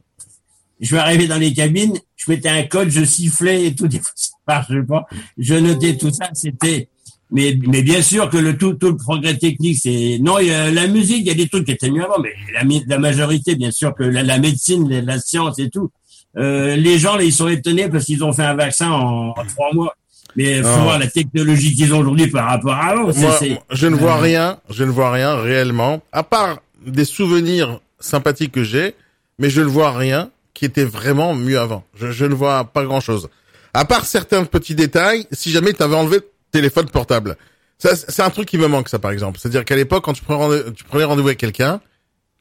Je 0.79 0.87
suis 0.87 0.97
arrivé 0.97 1.27
dans 1.27 1.37
les 1.37 1.53
cabines, 1.53 1.97
je 2.15 2.31
mettais 2.31 2.49
un 2.49 2.63
code, 2.63 2.89
je 2.89 3.03
sifflais 3.05 3.67
et 3.67 3.75
tout, 3.75 3.87
des 3.87 4.01
pas. 4.45 4.65
Je 5.37 5.53
notais 5.55 5.95
tout 5.95 6.11
ça, 6.11 6.29
c'était, 6.33 6.89
mais, 7.31 7.57
mais 7.67 7.81
bien 7.81 8.01
sûr 8.01 8.29
que 8.29 8.37
le 8.37 8.57
tout, 8.57 8.73
tout 8.73 8.89
le 8.89 8.97
progrès 8.97 9.37
technique, 9.37 9.79
c'est, 9.81 10.17
non, 10.21 10.37
il 10.39 10.47
y 10.47 10.53
a 10.53 10.69
la 10.69 10.87
musique, 10.87 11.19
il 11.21 11.27
y 11.27 11.31
a 11.31 11.33
des 11.35 11.47
trucs 11.47 11.65
qui 11.65 11.71
étaient 11.71 11.89
mieux 11.89 12.03
avant, 12.03 12.19
mais 12.21 12.31
la, 12.53 12.61
la 12.87 12.97
majorité, 12.99 13.55
bien 13.55 13.71
sûr 13.71 13.95
que 13.95 14.03
la, 14.03 14.21
la 14.23 14.37
médecine, 14.37 14.89
la, 14.89 15.01
la 15.01 15.19
science 15.19 15.57
et 15.59 15.69
tout, 15.69 15.89
euh, 16.37 16.75
les 16.75 16.97
gens, 16.99 17.15
là, 17.15 17.23
ils 17.23 17.33
sont 17.33 17.47
étonnés 17.47 17.89
parce 17.89 18.05
qu'ils 18.05 18.23
ont 18.23 18.33
fait 18.33 18.43
un 18.43 18.55
vaccin 18.55 18.89
en, 18.91 19.29
en 19.29 19.45
trois 19.45 19.73
mois. 19.73 19.95
Mais 20.37 20.61
faut 20.61 20.67
Ah. 20.69 20.83
voir 20.83 20.99
la 20.99 21.07
technologie 21.07 21.75
qu'ils 21.75 21.93
ont 21.93 21.99
aujourd'hui 21.99 22.27
par 22.27 22.47
rapport 22.47 22.71
à 22.73 22.85
avant. 22.91 23.11
Moi, 23.13 23.39
je 23.69 23.87
ne 23.87 23.95
vois 23.95 24.13
Euh, 24.17 24.21
rien, 24.21 24.59
je 24.69 24.85
ne 24.85 24.89
vois 24.91 25.11
rien 25.11 25.35
réellement, 25.35 26.01
à 26.13 26.23
part 26.23 26.59
des 26.85 27.03
souvenirs 27.03 27.81
sympathiques 27.99 28.53
que 28.53 28.63
j'ai, 28.63 28.95
mais 29.39 29.49
je 29.49 29.59
ne 29.59 29.65
vois 29.67 29.91
rien 29.91 30.29
qui 30.53 30.63
était 30.63 30.85
vraiment 30.85 31.35
mieux 31.35 31.59
avant. 31.59 31.83
Je, 31.99 32.11
je 32.11 32.23
ne 32.25 32.33
vois 32.33 32.63
pas 32.63 32.83
grand-chose. 32.85 33.27
À 33.73 33.83
part 33.83 34.05
certains 34.05 34.45
petits 34.45 34.75
détails, 34.75 35.27
si 35.33 35.51
jamais 35.51 35.73
tu 35.73 35.83
avais 35.83 35.95
enlevé 35.95 36.17
le 36.17 36.25
téléphone 36.51 36.89
portable. 36.89 37.37
C'est 37.77 38.21
un 38.21 38.29
truc 38.29 38.47
qui 38.47 38.57
me 38.57 38.67
manque, 38.67 38.89
ça, 38.89 38.99
par 38.99 39.11
exemple. 39.11 39.39
C'est-à-dire 39.39 39.65
qu'à 39.65 39.75
l'époque, 39.75 40.03
quand 40.03 40.13
tu 40.13 40.23
prenais 40.23 40.37
rendez- 40.39 40.73
tu 40.75 40.83
prenais 40.83 41.03
rendez-vous 41.03 41.29
avec 41.29 41.39
quelqu'un, 41.39 41.81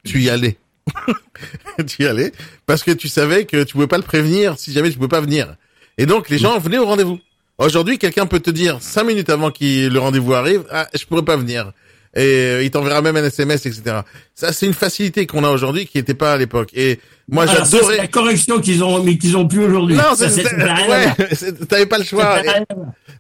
tu 0.04 0.20
y 0.20 0.28
allais. 0.28 0.58
tu 1.86 2.02
y 2.02 2.06
allais 2.06 2.32
parce 2.66 2.82
que 2.82 2.90
tu 2.90 3.08
savais 3.08 3.44
que 3.46 3.64
tu 3.64 3.72
pouvais 3.72 3.86
pas 3.86 3.96
le 3.96 4.02
prévenir 4.02 4.58
si 4.58 4.72
jamais 4.72 4.90
tu 4.90 4.96
pouvais 4.96 5.08
pas 5.08 5.20
venir. 5.20 5.56
Et 5.98 6.06
donc, 6.06 6.28
les 6.28 6.38
gens 6.38 6.58
venaient 6.58 6.78
au 6.78 6.86
rendez-vous. 6.86 7.18
Aujourd'hui, 7.58 7.98
quelqu'un 7.98 8.26
peut 8.26 8.40
te 8.40 8.50
dire 8.50 8.78
cinq 8.80 9.04
minutes 9.04 9.28
avant 9.30 9.50
que 9.50 9.88
le 9.88 9.98
rendez-vous 9.98 10.34
arrive, 10.34 10.64
ah, 10.70 10.88
je 10.98 11.04
pourrais 11.04 11.24
pas 11.24 11.36
venir. 11.36 11.72
Et 12.16 12.22
euh, 12.24 12.62
il 12.64 12.70
t'enverra 12.72 13.02
même 13.02 13.16
un 13.16 13.24
SMS, 13.24 13.66
etc. 13.66 14.00
Ça, 14.34 14.52
c'est 14.52 14.66
une 14.66 14.74
facilité 14.74 15.26
qu'on 15.26 15.44
a 15.44 15.50
aujourd'hui 15.50 15.86
qui 15.86 15.98
n'était 15.98 16.14
pas 16.14 16.32
à 16.32 16.36
l'époque. 16.36 16.70
Et 16.74 16.98
moi, 17.28 17.44
alors, 17.44 17.64
ça, 17.64 17.76
j'adorais. 17.76 17.94
c'est 17.96 18.00
la 18.02 18.08
correction 18.08 18.60
qu'ils 18.60 18.82
ont, 18.82 19.00
mais 19.04 19.16
qu'ils 19.16 19.36
ont 19.36 19.46
plus 19.46 19.62
aujourd'hui. 19.64 19.96
Non, 19.96 20.16
Ça, 20.16 20.28
c'est- 20.28 20.44
ouais, 20.44 21.06
c'est- 21.34 21.68
t'avais 21.68 21.86
pas 21.86 21.98
le 21.98 22.04
choix. 22.04 22.42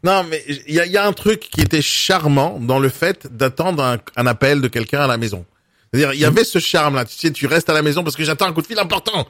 Non, 0.02 0.24
mais 0.28 0.42
il 0.66 0.74
y 0.74 0.80
a, 0.80 0.86
y 0.86 0.96
a 0.96 1.06
un 1.06 1.12
truc 1.12 1.40
qui 1.40 1.60
était 1.60 1.82
charmant 1.82 2.58
dans 2.60 2.78
le 2.80 2.88
fait 2.88 3.28
d'attendre 3.30 3.84
un, 3.84 3.98
un 4.16 4.26
appel 4.26 4.60
de 4.60 4.66
quelqu'un 4.68 5.00
à 5.02 5.06
la 5.06 5.18
maison. 5.18 5.44
C'est-à-dire, 5.92 6.14
il 6.14 6.20
y 6.20 6.24
avait 6.24 6.44
ce 6.44 6.58
charme-là. 6.58 7.04
Tu 7.04 7.16
sais, 7.16 7.30
tu 7.30 7.46
restes 7.46 7.68
à 7.70 7.74
la 7.74 7.82
maison 7.82 8.02
parce 8.02 8.16
que 8.16 8.24
j'attends 8.24 8.46
un 8.46 8.52
coup 8.52 8.62
de 8.62 8.66
fil 8.66 8.78
important. 8.78 9.26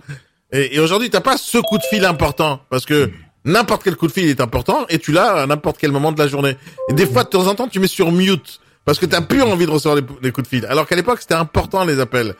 Et, 0.52 0.76
et 0.76 0.78
aujourd'hui, 0.80 1.10
t'as 1.10 1.20
pas 1.20 1.36
ce 1.36 1.58
coup 1.58 1.76
de 1.78 1.82
fil 1.84 2.04
important 2.04 2.60
parce 2.70 2.86
que 2.86 3.10
n'importe 3.44 3.82
quel 3.84 3.96
coup 3.96 4.06
de 4.06 4.12
fil 4.12 4.26
est 4.28 4.40
important 4.40 4.86
et 4.88 4.98
tu 4.98 5.12
l'as 5.12 5.42
à 5.42 5.46
n'importe 5.46 5.76
quel 5.78 5.90
moment 5.92 6.12
de 6.12 6.18
la 6.18 6.28
journée. 6.28 6.56
Et 6.88 6.92
des 6.94 7.06
fois, 7.06 7.24
de 7.24 7.28
temps 7.28 7.46
en 7.46 7.54
temps, 7.54 7.68
tu 7.68 7.78
mets 7.80 7.86
sur 7.88 8.10
mute 8.12 8.60
parce 8.84 8.98
que 8.98 9.06
t'as 9.06 9.20
plus 9.20 9.42
envie 9.42 9.66
de 9.66 9.70
recevoir 9.70 10.00
des, 10.00 10.32
coups 10.32 10.48
de 10.48 10.48
fil. 10.48 10.66
Alors 10.66 10.86
qu'à 10.86 10.96
l'époque, 10.96 11.20
c'était 11.20 11.34
important 11.34 11.84
les 11.84 12.00
appels. 12.00 12.34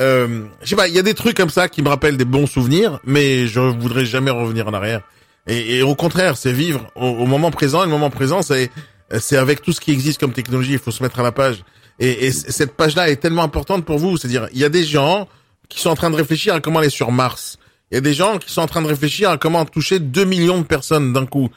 Euh, 0.00 0.44
je 0.62 0.68
sais 0.68 0.76
pas, 0.76 0.88
il 0.88 0.94
y 0.94 0.98
a 0.98 1.02
des 1.02 1.14
trucs 1.14 1.36
comme 1.36 1.50
ça 1.50 1.68
qui 1.68 1.82
me 1.82 1.88
rappellent 1.88 2.16
des 2.16 2.24
bons 2.24 2.46
souvenirs, 2.46 3.00
mais 3.04 3.46
je 3.46 3.60
voudrais 3.60 4.04
jamais 4.04 4.30
revenir 4.30 4.66
en 4.68 4.74
arrière. 4.74 5.02
Et, 5.46 5.82
au 5.82 5.94
contraire, 5.94 6.38
c'est 6.38 6.52
vivre 6.52 6.90
au, 6.94 7.26
moment 7.26 7.50
présent. 7.50 7.82
Et 7.82 7.84
le 7.84 7.90
moment 7.90 8.10
présent, 8.10 8.42
c'est 8.42 8.70
c'est 9.18 9.36
avec 9.36 9.60
tout 9.60 9.72
ce 9.72 9.80
qui 9.80 9.92
existe 9.92 10.18
comme 10.18 10.32
technologie. 10.32 10.72
Il 10.72 10.78
faut 10.78 10.90
se 10.90 11.02
mettre 11.02 11.20
à 11.20 11.22
la 11.22 11.32
page. 11.32 11.62
Et, 12.00 12.26
et 12.26 12.32
cette 12.32 12.74
page-là 12.74 13.10
est 13.10 13.16
tellement 13.16 13.42
importante 13.42 13.84
pour 13.84 13.98
vous. 13.98 14.16
C'est-à-dire, 14.16 14.48
il 14.52 14.58
y 14.58 14.64
a 14.64 14.70
des 14.70 14.84
gens 14.84 15.28
qui 15.68 15.80
sont 15.80 15.90
en 15.90 15.96
train 15.96 16.10
de 16.10 16.16
réfléchir 16.16 16.54
à 16.54 16.60
comment 16.60 16.78
aller 16.78 16.88
sur 16.88 17.12
Mars. 17.12 17.58
Il 17.90 17.94
y 17.94 17.98
a 17.98 18.00
des 18.00 18.14
gens 18.14 18.38
qui 18.38 18.50
sont 18.50 18.62
en 18.62 18.66
train 18.66 18.82
de 18.82 18.86
réfléchir 18.86 19.30
à 19.30 19.36
comment 19.36 19.64
toucher 19.64 19.98
2 19.98 20.24
millions 20.24 20.58
de 20.58 20.64
personnes 20.64 21.12
d'un 21.12 21.26
coup. 21.26 21.50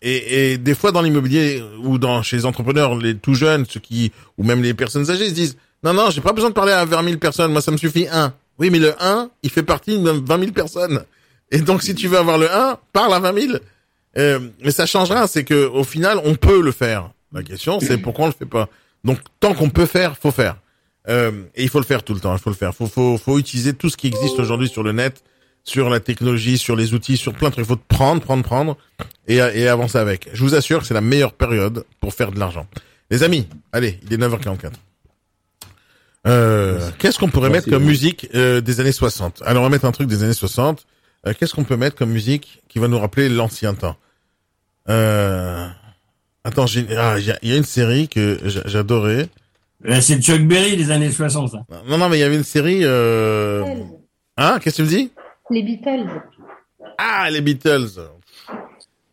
Et, 0.00 0.52
et 0.52 0.58
des 0.58 0.74
fois 0.74 0.92
dans 0.92 1.02
l'immobilier 1.02 1.62
ou 1.82 1.98
dans 1.98 2.22
chez 2.22 2.36
les 2.36 2.46
entrepreneurs, 2.46 2.94
les 2.96 3.16
tout 3.16 3.34
jeunes, 3.34 3.64
ceux 3.68 3.80
qui 3.80 4.12
ou 4.36 4.44
même 4.44 4.62
les 4.62 4.74
personnes 4.74 5.10
âgées, 5.10 5.24
ils 5.24 5.30
se 5.30 5.34
disent 5.34 5.56
non 5.82 5.94
non, 5.94 6.10
j'ai 6.10 6.20
pas 6.20 6.32
besoin 6.32 6.50
de 6.50 6.54
parler 6.54 6.72
à 6.72 6.84
20 6.84 7.04
000 7.04 7.16
personnes, 7.18 7.52
moi 7.52 7.60
ça 7.60 7.70
me 7.70 7.76
suffit 7.76 8.06
un. 8.10 8.32
Oui, 8.58 8.70
mais 8.70 8.78
le 8.78 8.94
1, 9.00 9.30
il 9.42 9.50
fait 9.50 9.62
partie 9.62 9.98
de 9.98 10.10
20 10.10 10.38
000 10.38 10.52
personnes. 10.52 11.04
Et 11.50 11.58
donc 11.58 11.82
si 11.82 11.94
tu 11.94 12.08
veux 12.08 12.18
avoir 12.18 12.38
le 12.38 12.50
1, 12.52 12.78
parle 12.92 13.14
à 13.14 13.20
20 13.20 13.40
000. 13.40 13.58
Euh, 14.16 14.40
mais 14.64 14.70
ça 14.70 14.86
changera, 14.86 15.26
c'est 15.28 15.44
que 15.44 15.66
au 15.66 15.84
final, 15.84 16.20
on 16.24 16.34
peut 16.34 16.60
le 16.60 16.72
faire. 16.72 17.10
La 17.32 17.42
question, 17.42 17.78
c'est 17.80 17.98
pourquoi 17.98 18.24
on 18.24 18.28
le 18.28 18.34
fait 18.34 18.46
pas. 18.46 18.68
Donc 19.04 19.18
tant 19.38 19.54
qu'on 19.54 19.70
peut 19.70 19.86
faire, 19.86 20.16
faut 20.16 20.30
faire. 20.30 20.56
Euh, 21.08 21.30
et 21.54 21.62
il 21.62 21.68
faut 21.68 21.78
le 21.78 21.84
faire 21.84 22.02
tout 22.02 22.14
le 22.14 22.20
temps. 22.20 22.34
Il 22.34 22.40
faut 22.40 22.50
le 22.50 22.56
faire. 22.56 22.74
Faut 22.74 22.86
faut 22.86 23.16
faut 23.18 23.38
utiliser 23.38 23.74
tout 23.74 23.90
ce 23.90 23.96
qui 23.96 24.08
existe 24.08 24.38
aujourd'hui 24.38 24.68
sur 24.68 24.82
le 24.82 24.92
net, 24.92 25.22
sur 25.64 25.90
la 25.90 26.00
technologie, 26.00 26.58
sur 26.58 26.76
les 26.76 26.94
outils, 26.94 27.16
sur 27.16 27.34
plein 27.34 27.48
de 27.48 27.54
trucs. 27.54 27.66
Il 27.66 27.68
faut 27.68 27.76
prendre, 27.76 28.20
prendre, 28.22 28.42
prendre 28.42 28.76
et, 29.26 29.36
et 29.36 29.68
avancer 29.68 29.98
avec. 29.98 30.28
Je 30.32 30.42
vous 30.42 30.54
assure 30.54 30.80
que 30.80 30.86
c'est 30.86 30.94
la 30.94 31.00
meilleure 31.00 31.32
période 31.32 31.84
pour 32.00 32.14
faire 32.14 32.32
de 32.32 32.38
l'argent. 32.38 32.66
Les 33.10 33.22
amis, 33.22 33.46
allez, 33.72 33.98
il 34.06 34.12
est 34.12 34.16
9h44. 34.16 34.72
Euh, 36.26 36.90
qu'est-ce 36.98 37.18
qu'on 37.18 37.28
pourrait 37.28 37.48
Merci, 37.48 37.68
mettre 37.70 37.78
comme 37.78 37.86
musique 37.88 38.28
euh, 38.34 38.60
des 38.60 38.80
années 38.80 38.92
60 38.92 39.42
Alors 39.46 39.62
on 39.62 39.66
va 39.66 39.70
mettre 39.70 39.84
un 39.84 39.92
truc 39.92 40.08
des 40.08 40.22
années 40.24 40.34
60. 40.34 40.84
Euh, 41.26 41.32
qu'est-ce 41.38 41.54
qu'on 41.54 41.64
peut 41.64 41.76
mettre 41.76 41.96
comme 41.96 42.10
musique 42.10 42.60
qui 42.68 42.78
va 42.78 42.88
nous 42.88 42.98
rappeler 42.98 43.28
l'ancien 43.28 43.74
temps? 43.74 43.96
Euh... 44.88 45.66
Attends, 46.44 46.66
j'ai- 46.66 46.86
ah, 46.96 47.16
il 47.18 47.26
y, 47.26 47.30
a- 47.30 47.38
il 47.42 47.50
y 47.50 47.52
a 47.52 47.56
une 47.56 47.64
série 47.64 48.08
que 48.08 48.38
j'a- 48.44 48.62
j'adorais. 48.66 49.28
C'est 50.00 50.20
Chuck 50.20 50.40
Berry 50.42 50.76
des 50.76 50.90
années 50.90 51.10
60. 51.12 51.50
ça. 51.52 51.58
Non, 51.86 51.98
non, 51.98 52.08
mais 52.08 52.16
il 52.16 52.20
y 52.20 52.24
avait 52.24 52.36
une 52.36 52.44
série. 52.44 52.80
Euh... 52.82 53.64
Hein 54.36 54.58
Qu'est-ce 54.60 54.82
que 54.82 54.88
tu 54.88 54.94
me 54.94 54.98
dis? 55.02 55.10
Les 55.50 55.62
Beatles. 55.62 56.06
Ah, 56.98 57.28
les 57.30 57.40
Beatles. 57.40 57.88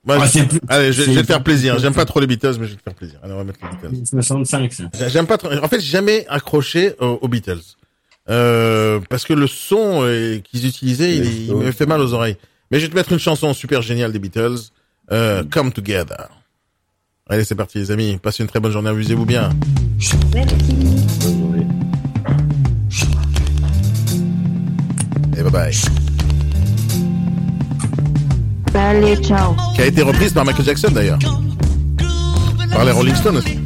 Moi, 0.06 0.18
Ah, 0.22 0.26
je- 0.28 0.44
plus- 0.44 0.60
Allez, 0.70 0.94
je, 0.94 1.02
je 1.04 1.12
vais 1.12 1.22
te 1.22 1.28
faire 1.28 1.44
plaisir. 1.44 1.80
J'aime 1.80 1.94
pas 1.94 2.06
trop 2.06 2.20
les 2.20 2.28
Beatles, 2.28 2.56
mais 2.60 2.66
je 2.68 2.72
vais 2.72 2.78
te 2.78 2.84
faire 2.84 2.94
plaisir. 2.94 3.20
Allez, 3.24 3.34
on 3.34 3.38
va 3.38 3.44
mettre 3.44 3.60
les 3.64 3.90
Beatles. 3.90 4.06
65, 4.06 4.72
ça. 4.74 4.84
J'ai- 4.94 5.10
J'aime 5.10 5.26
pas 5.28 5.38
trop. 5.38 5.52
En 5.52 5.68
fait, 5.68 5.80
j'ai 5.80 5.90
jamais 5.92 6.26
accroché 6.28 6.94
aux, 7.00 7.18
aux 7.22 7.28
Beatles. 7.28 7.62
Euh, 8.30 9.00
parce 9.10 9.24
que 9.24 9.34
le 9.34 9.48
son 9.48 10.02
euh, 10.04 10.40
qu'ils 10.40 10.66
utilisaient, 10.68 11.16
il, 11.16 11.48
il 11.48 11.56
me 11.56 11.72
fait 11.72 11.86
mal 11.86 12.02
aux 12.02 12.14
oreilles. 12.14 12.38
Mais 12.72 12.80
je 12.80 12.86
vais 12.86 12.92
te 12.92 12.96
mettre 12.96 13.12
une 13.14 13.20
chanson 13.20 13.54
super 13.54 13.82
géniale 13.82 14.12
des 14.12 14.20
Beatles. 14.20 14.56
Euh, 15.12 15.44
Come 15.52 15.72
Together. 15.72 16.30
Allez, 17.28 17.44
c'est 17.44 17.56
parti, 17.56 17.78
les 17.80 17.92
amis. 17.92 18.18
Passez 18.22 18.44
une 18.44 18.50
très 18.50 18.60
bonne 18.60 18.72
journée. 18.72 18.90
Amusez-vous 18.90 19.26
bien. 19.26 19.50
Et 25.38 25.42
bye 25.44 25.52
bye. 25.52 25.74
Allez, 28.76 29.16
ciao. 29.18 29.56
Qui 29.76 29.82
a 29.82 29.86
été 29.86 30.02
reprise 30.02 30.34
par 30.34 30.44
Michael 30.46 30.66
Jackson 30.66 30.90
d'ailleurs. 30.92 31.20
Par 32.72 32.84
les 32.86 32.92
Rolling 32.92 33.16
Stones 33.16 33.38
aussi. 33.38 33.58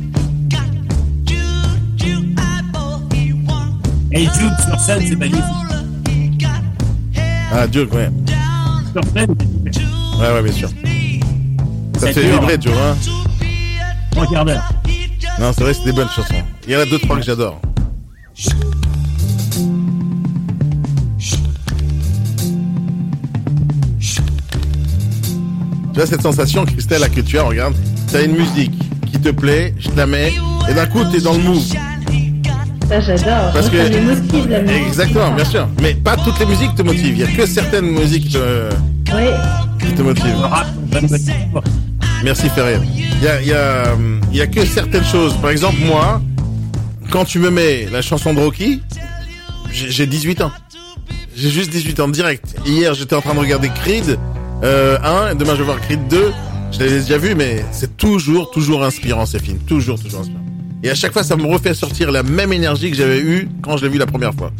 Et 4.11 4.22
Jude 4.23 4.53
sur 4.68 4.80
scène, 4.80 5.02
c'est 5.07 5.15
magnifique. 5.15 5.44
Ah, 7.52 7.68
Duke, 7.68 7.94
ouais. 7.94 8.10
Sur 8.94 9.03
scène, 9.14 9.36
Ouais, 10.19 10.34
ouais, 10.34 10.44
bien 10.44 10.53
sûr. 10.53 10.69
Ça 11.98 12.14
fait 12.14 12.30
vibrer, 12.30 12.57
tu 12.60 12.69
vois. 12.69 12.95
trois 14.11 14.27
quarts 14.27 14.45
d'heure. 14.45 14.69
Non, 15.40 15.52
c'est 15.53 15.64
vrai, 15.64 15.73
c'est 15.73 15.86
des 15.86 15.94
bonnes 15.94 16.10
chansons. 16.10 16.44
Il 16.68 16.73
y 16.73 16.76
en 16.76 16.80
a 16.80 16.86
deux, 16.86 16.99
trois 16.99 17.15
que 17.15 17.23
j'adore. 17.23 17.60
Tu 25.99 26.03
as 26.03 26.07
cette 26.07 26.21
sensation, 26.21 26.63
Christelle, 26.65 27.01
là, 27.01 27.09
que 27.09 27.19
tu 27.19 27.38
as, 27.38 27.43
regarde. 27.43 27.76
Tu 28.09 28.15
as 28.15 28.21
une 28.21 28.38
musique 28.38 28.71
qui 29.11 29.19
te 29.19 29.27
plaît, 29.31 29.73
je 29.77 29.89
te 29.89 29.97
la 29.97 30.05
mets, 30.07 30.31
et 30.69 30.73
d'un 30.73 30.85
coup, 30.85 31.03
tu 31.11 31.17
es 31.17 31.19
dans 31.19 31.34
le 31.34 31.39
move. 31.39 31.61
Ça, 32.88 33.01
j'adore. 33.01 33.51
Parce 33.51 33.69
que- 33.69 33.84
Ça 33.91 33.99
me 33.99 34.15
motive, 34.15 34.47
la 34.49 34.61
musique. 34.61 34.88
Exactement, 34.88 35.31
bien 35.31 35.43
sûr. 35.43 35.67
Mais 35.81 35.95
pas 35.95 36.15
toutes 36.15 36.39
les 36.39 36.45
musiques 36.45 36.73
te 36.73 36.84
motivent. 36.84 37.17
Il 37.17 37.19
y 37.19 37.23
a 37.26 37.27
que 37.27 37.45
certaines 37.45 37.88
musiques 37.88 38.27
qui 38.27 38.31
te, 38.31 38.69
Oui. 39.13 39.23
qui 39.77 39.93
te 39.93 40.01
motivent. 40.01 40.38
Merci 42.23 42.47
Ferrer. 42.47 42.80
Il 42.95 43.21
y 43.21 43.27
a, 43.27 43.41
y, 43.41 43.51
a, 43.51 43.84
y 44.31 44.39
a 44.39 44.47
que 44.47 44.65
certaines 44.65 45.03
choses. 45.03 45.34
Par 45.41 45.49
exemple, 45.49 45.80
moi, 45.85 46.21
quand 47.11 47.26
tu 47.26 47.39
me 47.39 47.49
mets 47.49 47.89
la 47.91 48.01
chanson 48.01 48.34
de 48.34 48.39
Rocky, 48.39 48.81
j'ai 49.73 49.91
j'ai 49.91 50.07
18 50.07 50.39
ans. 50.39 50.51
J'ai 51.35 51.49
juste 51.49 51.69
18 51.71 51.99
ans 51.99 52.07
direct. 52.07 52.55
Hier, 52.65 52.93
j'étais 52.93 53.15
en 53.17 53.21
train 53.21 53.34
de 53.34 53.39
regarder 53.39 53.67
Creed 53.84 54.17
euh, 54.64 54.98
1, 55.03 55.31
et 55.31 55.36
demain 55.36 55.53
je 55.53 55.60
vais 55.60 55.65
voir 55.65 55.80
Creed 55.81 56.07
2. 56.10 56.31
Je 56.72 56.80
l'avais 56.80 56.99
déjà 56.99 57.18
vu, 57.18 57.36
mais 57.36 57.65
c'est 57.72 57.98
toujours, 57.98 58.52
toujours 58.52 58.84
inspirant 58.84 59.26
ces 59.26 59.40
films. 59.40 59.60
Toujours, 59.60 59.99
toujours 59.99 60.22
inspirant. 60.22 60.40
Et 60.84 60.90
à 60.90 60.95
chaque 60.95 61.11
fois, 61.11 61.23
ça 61.23 61.36
me 61.36 61.45
refait 61.45 61.73
sortir 61.73 62.11
la 62.11 62.23
même 62.23 62.53
énergie 62.53 62.90
que 62.90 62.95
j'avais 62.95 63.19
eue 63.19 63.49
quand 63.61 63.76
je 63.77 63.86
l'ai 63.86 63.91
vu 63.91 63.98
la 63.98 64.06
première 64.06 64.34
fois. 64.34 64.52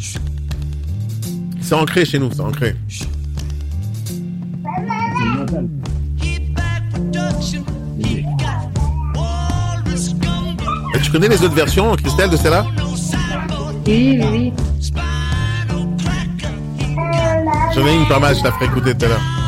C'est 1.60 1.74
ancré 1.74 2.04
chez 2.04 2.18
nous, 2.18 2.30
c'est 2.32 2.40
ancré. 2.40 2.74
Et 10.94 11.00
tu 11.02 11.10
connais 11.10 11.28
les 11.28 11.42
autres 11.42 11.54
versions, 11.54 11.94
Christelle, 11.96 12.30
de 12.30 12.36
celle-là? 12.36 12.66
Oui, 13.86 14.18
oui, 14.20 14.26
oui. 14.30 14.52
J'en 17.74 17.86
ai 17.86 17.94
une 17.94 18.08
pas 18.08 18.18
mal, 18.18 18.36
je 18.36 18.44
la 18.44 18.52
ferai 18.52 18.66
écouter 18.66 18.94
tout 18.94 19.06
à 19.06 19.08
l'heure. 19.08 19.39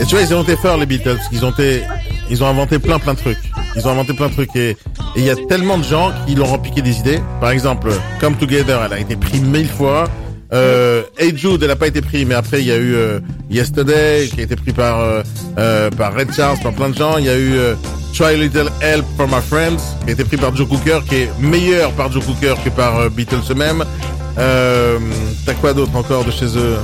Et 0.00 0.04
tu 0.06 0.14
vois, 0.14 0.22
ils 0.22 0.34
ont 0.34 0.42
été 0.42 0.56
forts, 0.56 0.78
les 0.78 0.86
Beatles. 0.86 1.18
Ils 1.30 1.44
ont 1.44 1.50
été, 1.50 1.82
ils 2.30 2.42
ont 2.42 2.46
inventé 2.46 2.78
plein, 2.78 2.98
plein 2.98 3.14
de 3.14 3.18
trucs. 3.18 3.38
Ils 3.76 3.86
ont 3.86 3.90
inventé 3.90 4.14
plein 4.14 4.28
de 4.28 4.32
trucs 4.32 4.56
et 4.56 4.76
il 5.14 5.24
y 5.24 5.30
a 5.30 5.36
tellement 5.48 5.78
de 5.78 5.84
gens 5.84 6.10
qui 6.26 6.34
leur 6.34 6.52
ont 6.52 6.56
des 6.58 6.98
idées. 6.98 7.20
Par 7.40 7.50
exemple, 7.50 7.90
Come 8.20 8.34
Together, 8.36 8.80
elle 8.84 8.92
a 8.94 8.98
été 8.98 9.14
prise 9.16 9.42
mille 9.42 9.68
fois. 9.68 10.08
Euh, 10.52 11.02
Hey 11.18 11.36
Jude, 11.36 11.62
elle 11.62 11.70
a 11.70 11.76
pas 11.76 11.86
été 11.86 12.00
prise, 12.00 12.26
mais 12.26 12.34
après 12.34 12.60
il 12.60 12.66
y 12.66 12.72
a 12.72 12.76
eu 12.76 12.94
euh, 12.94 13.20
Yesterday 13.50 14.28
qui 14.32 14.40
a 14.40 14.42
été 14.44 14.56
pris 14.56 14.72
par 14.72 14.98
euh, 14.98 15.22
euh, 15.58 15.90
par 15.90 16.12
Red 16.12 16.32
Charles, 16.34 16.58
par 16.60 16.72
plein 16.72 16.88
de 16.88 16.96
gens. 16.96 17.18
Il 17.18 17.26
y 17.26 17.28
a 17.28 17.36
eu 17.36 17.54
euh, 17.56 17.74
Try 18.14 18.34
a 18.34 18.36
Little 18.36 18.68
Help 18.80 19.04
for 19.16 19.28
My 19.28 19.40
Friends 19.48 19.76
qui 20.04 20.10
a 20.10 20.12
été 20.14 20.24
pris 20.24 20.36
par 20.36 20.56
Joe 20.56 20.66
Cooker, 20.66 21.00
qui 21.08 21.14
est 21.16 21.30
meilleur 21.38 21.92
par 21.92 22.10
Joe 22.10 22.24
Cooker 22.24 22.54
que 22.64 22.70
par 22.70 22.98
euh, 22.98 23.08
Beatles 23.10 23.42
eux-mêmes. 23.50 23.84
Euh, 24.38 24.98
T'as 25.46 25.54
quoi 25.54 25.72
d'autre 25.72 25.94
encore 25.94 26.24
de 26.24 26.32
chez 26.32 26.46
eux? 26.56 26.76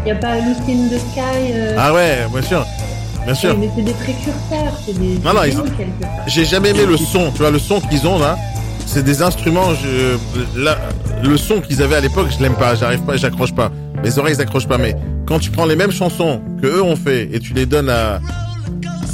Il 0.00 0.04
n'y 0.06 0.10
a 0.12 0.14
pas 0.16 0.36
Lucy 0.38 0.72
in 0.72 0.88
the 0.88 0.98
Sky. 0.98 1.52
euh, 1.52 1.76
Ah 1.78 1.92
ouais, 1.92 2.26
bien 2.32 2.42
sûr, 2.42 2.64
bien 3.24 3.34
sûr. 3.34 3.56
Mais 3.58 3.68
c'est 3.76 3.82
des 3.82 3.92
précurseurs, 3.92 4.80
c'est 4.86 4.98
des. 4.98 5.18
Non, 5.24 5.34
non, 5.34 5.42
ils. 5.44 5.56
J'ai 6.26 6.44
jamais 6.44 6.70
aimé 6.70 6.86
le 6.86 6.96
son, 6.96 7.30
tu 7.32 7.38
vois, 7.38 7.50
le 7.50 7.58
son 7.58 7.80
qu'ils 7.80 8.06
ont 8.06 8.18
là. 8.18 8.36
C'est 8.86 9.04
des 9.04 9.22
instruments, 9.22 9.72
je, 9.74 10.16
là, 10.60 10.76
le 11.22 11.36
son 11.36 11.60
qu'ils 11.60 11.80
avaient 11.82 11.96
à 11.96 12.00
l'époque, 12.00 12.26
je 12.36 12.42
l'aime 12.42 12.54
pas, 12.56 12.74
j'arrive 12.74 13.00
pas, 13.02 13.16
j'accroche 13.16 13.54
pas. 13.54 13.70
Mes 14.02 14.18
oreilles 14.18 14.34
s'accrochent 14.34 14.66
pas, 14.66 14.78
mais 14.78 14.96
quand 15.26 15.38
tu 15.38 15.50
prends 15.50 15.66
les 15.66 15.76
mêmes 15.76 15.92
chansons 15.92 16.40
que 16.60 16.66
eux 16.66 16.82
ont 16.82 16.96
fait 16.96 17.28
et 17.32 17.38
tu 17.38 17.52
les 17.54 17.66
donnes 17.66 17.88
à, 17.90 18.20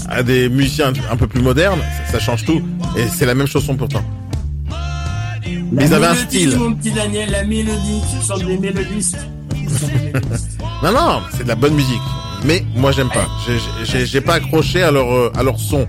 à 0.08 0.22
des 0.22 0.48
musiciens 0.48 0.92
un 1.10 1.16
peu 1.16 1.26
plus 1.26 1.42
modernes, 1.42 1.80
ça, 2.06 2.12
ça 2.12 2.18
change 2.20 2.44
tout. 2.46 2.62
Et 2.96 3.02
c'est 3.14 3.26
la 3.26 3.34
même 3.34 3.48
chanson 3.48 3.74
pourtant. 3.76 4.02
Mais 5.72 5.84
ils 5.86 5.92
avaient 5.94 6.06
un 6.06 6.12
mélodie, 6.14 6.36
style. 6.38 6.56
Mon 6.58 6.72
petit 6.72 6.92
Daniel, 6.92 7.30
la 7.32 7.44
mélodie, 7.44 8.00
tu 8.18 8.26
chantes 8.26 8.44
des 8.46 8.56
mélodistes. 8.56 9.18
Non, 10.82 10.92
non, 10.92 11.20
c'est 11.34 11.42
de 11.44 11.48
la 11.48 11.54
bonne 11.54 11.74
musique. 11.74 12.00
Mais 12.44 12.64
moi 12.76 12.92
j'aime 12.92 13.08
pas. 13.08 13.26
J'ai- 13.84 14.20
pas 14.20 14.34
accroché 14.34 14.82
à 14.82 14.90
leur, 14.90 15.10
euh, 15.10 15.32
à 15.34 15.42
leur 15.42 15.58
son. 15.58 15.88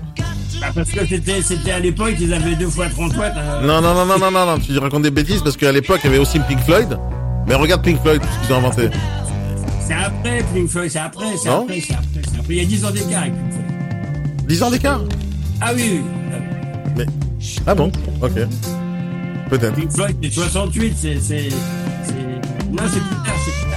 Bah, 0.60 0.68
parce 0.74 0.90
que 0.90 1.00
c'était, 1.06 1.70
à 1.70 1.78
l'époque, 1.78 2.14
ils 2.18 2.32
avaient 2.34 2.56
deux 2.56 2.68
fois 2.68 2.88
30 2.88 3.14
watts. 3.16 3.32
euh, 3.36 3.60
Non, 3.66 3.80
non, 3.80 3.94
non, 3.94 4.06
non, 4.06 4.18
non, 4.18 4.30
non, 4.30 4.46
non, 4.46 4.58
tu 4.58 4.76
racontes 4.78 5.02
des 5.02 5.10
bêtises 5.10 5.42
parce 5.42 5.56
qu'à 5.56 5.70
l'époque, 5.70 6.00
il 6.02 6.06
y 6.06 6.10
avait 6.10 6.18
aussi 6.18 6.40
Pink 6.40 6.60
Floyd. 6.64 6.98
Mais 7.46 7.54
regarde 7.54 7.82
Pink 7.84 8.00
Floyd, 8.02 8.20
ce 8.22 8.46
qu'ils 8.46 8.54
ont 8.54 8.58
inventé. 8.58 8.88
C'est 9.86 9.94
après 9.94 10.42
Pink 10.54 10.68
Floyd, 10.68 10.90
c'est 10.90 10.98
après, 10.98 11.26
c'est 11.40 11.48
Non 11.48 11.62
après, 11.62 11.80
c'est 11.80 11.94
après, 11.94 12.20
après. 12.40 12.54
Il 12.54 12.56
y 12.56 12.60
a 12.60 12.64
10 12.64 12.84
ans 12.86 12.90
d'écart 12.90 13.20
avec 13.22 13.34
Pink 13.34 13.52
Floyd. 13.52 14.48
10 14.48 14.62
ans 14.62 14.70
d'écart 14.70 15.00
Ah 15.60 15.70
oui, 15.76 15.82
oui. 15.92 16.00
Mais. 16.96 17.06
Ah 17.66 17.74
bon 17.74 17.92
Ok. 18.22 18.32
Peut-être. 19.50 19.74
Pink 19.74 19.92
Floyd, 19.92 20.16
c'est 20.22 20.30
68, 20.32 20.94
c'est, 20.98 21.14
non, 21.14 22.82
c'est 22.92 23.00
plus 23.00 23.16
tard, 23.24 23.34
c'est 23.44 23.50
plus 23.52 23.60
tard. 23.62 23.67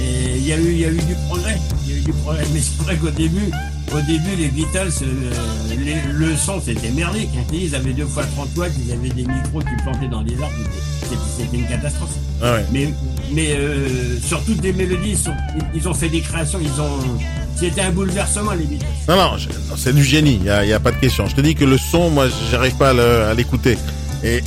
Et 0.00 0.36
il 0.38 0.46
y 0.46 0.52
a 0.52 0.56
eu, 0.56 0.70
il 0.72 0.78
y 0.80 0.84
a 0.84 0.88
eu 0.90 0.96
du 0.96 1.14
progrès, 1.28 1.56
il 1.86 1.90
y 1.92 1.94
a 1.94 1.98
eu 1.98 2.00
du 2.00 2.12
progrès. 2.12 2.44
Mais 2.52 2.60
c'est 2.60 2.82
vrai 2.82 2.96
qu'au 2.96 3.10
début, 3.10 3.50
au 3.92 4.00
début, 4.00 4.36
les 4.38 4.48
Beatles, 4.48 4.90
euh, 5.02 5.30
les- 5.68 6.12
le 6.12 6.36
son, 6.36 6.60
c'était 6.64 6.90
merdique. 6.90 7.28
hein. 7.36 7.42
Ils 7.52 7.74
avaient 7.74 7.92
deux 7.92 8.06
fois 8.06 8.24
30 8.36 8.48
watts, 8.56 8.72
ils 8.84 8.92
avaient 8.92 9.08
des 9.08 9.24
micros 9.26 9.60
qui 9.60 9.82
plantaient 9.82 10.08
dans 10.08 10.22
les 10.22 10.34
arbres. 10.40 10.54
C'était, 11.36 11.56
une 11.56 11.66
catastrophe. 11.66 12.10
Ah 12.40 12.52
ouais. 12.54 12.64
Mais, 12.72 12.88
mais 13.32 13.48
euh, 13.50 14.18
sur 14.24 14.42
toutes 14.44 14.62
les 14.62 14.72
mélodies, 14.72 15.16
ils, 15.74 15.88
ont 15.88 15.94
fait 15.94 16.08
des 16.08 16.20
créations, 16.20 16.60
ils 16.62 16.80
ont. 16.80 17.18
C'était 17.56 17.80
un 17.82 17.90
bouleversement, 17.90 18.52
les 18.52 18.64
Beatles. 18.64 18.86
Non, 19.08 19.16
non, 19.16 19.30
c'est 19.76 19.94
du 19.94 20.04
génie, 20.04 20.40
il 20.44 20.66
n'y 20.66 20.72
a, 20.72 20.80
pas 20.80 20.92
de 20.92 20.96
question. 20.98 21.26
Je 21.26 21.34
te 21.34 21.40
dis 21.40 21.54
que 21.54 21.64
le 21.64 21.76
son, 21.76 22.10
moi, 22.10 22.28
j'arrive 22.50 22.76
pas 22.76 22.90
à 22.90 23.34
l'écouter. 23.34 23.76
Et. 24.22 24.40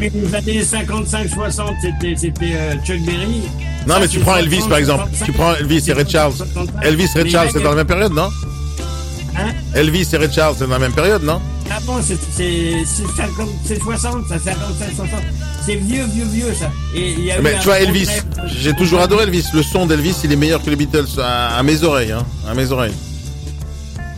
Les 0.00 0.34
années 0.34 0.62
55-60, 0.62 1.74
c'était, 1.80 2.14
c'était 2.16 2.52
euh, 2.54 2.74
Chuck 2.84 3.00
Berry. 3.04 3.42
Non, 3.86 3.96
mais 4.00 4.08
tu 4.08 4.20
prends 4.20 4.36
Elvis, 4.36 4.62
par 4.68 4.78
exemple. 4.78 5.04
Tu 5.24 5.32
prends 5.32 5.54
Elvis 5.54 5.84
et 5.88 5.92
Red 5.92 6.08
Charles. 6.08 6.34
Elvis 6.82 7.08
et 7.14 7.18
Red 7.20 7.30
Charles, 7.30 7.48
c'est 7.52 7.62
dans 7.62 7.70
la 7.70 7.76
même 7.76 7.86
période, 7.86 8.12
non? 8.12 8.28
Hein? 9.36 9.50
Elvis 9.74 10.08
et 10.12 10.16
Red 10.16 10.32
Charles, 10.32 10.54
c'est 10.58 10.66
dans 10.66 10.74
la 10.74 10.78
même 10.78 10.92
période, 10.92 11.22
non? 11.22 11.40
Ah 11.70 11.78
bon, 11.86 11.94
c'est, 12.02 12.18
c'est, 12.36 12.84
c'est, 12.84 13.06
50 13.16 13.48
c'est 13.64 13.80
60, 13.80 14.26
ça, 14.28 14.38
55, 14.38 14.96
60. 14.96 15.08
C'est 15.64 15.76
vieux, 15.76 16.04
vieux, 16.12 16.24
vieux, 16.24 16.54
ça. 16.54 16.70
Et 16.94 17.12
il 17.12 17.24
y 17.24 17.30
a 17.30 17.38
eu 17.38 17.42
Mais 17.42 17.56
tu 17.58 17.66
vois, 17.66 17.78
Elvis, 17.78 18.08
j'ai 18.46 18.74
toujours 18.74 19.00
adoré 19.00 19.22
Elvis. 19.22 19.44
Le 19.54 19.62
son 19.62 19.86
d'Elvis, 19.86 20.16
il 20.24 20.32
est 20.32 20.36
meilleur 20.36 20.62
que 20.62 20.68
les 20.68 20.76
Beatles 20.76 21.20
à, 21.22 21.56
à 21.56 21.62
mes 21.62 21.84
oreilles, 21.84 22.10
hein, 22.12 22.26
à 22.48 22.54
mes 22.54 22.72
oreilles. 22.72 22.94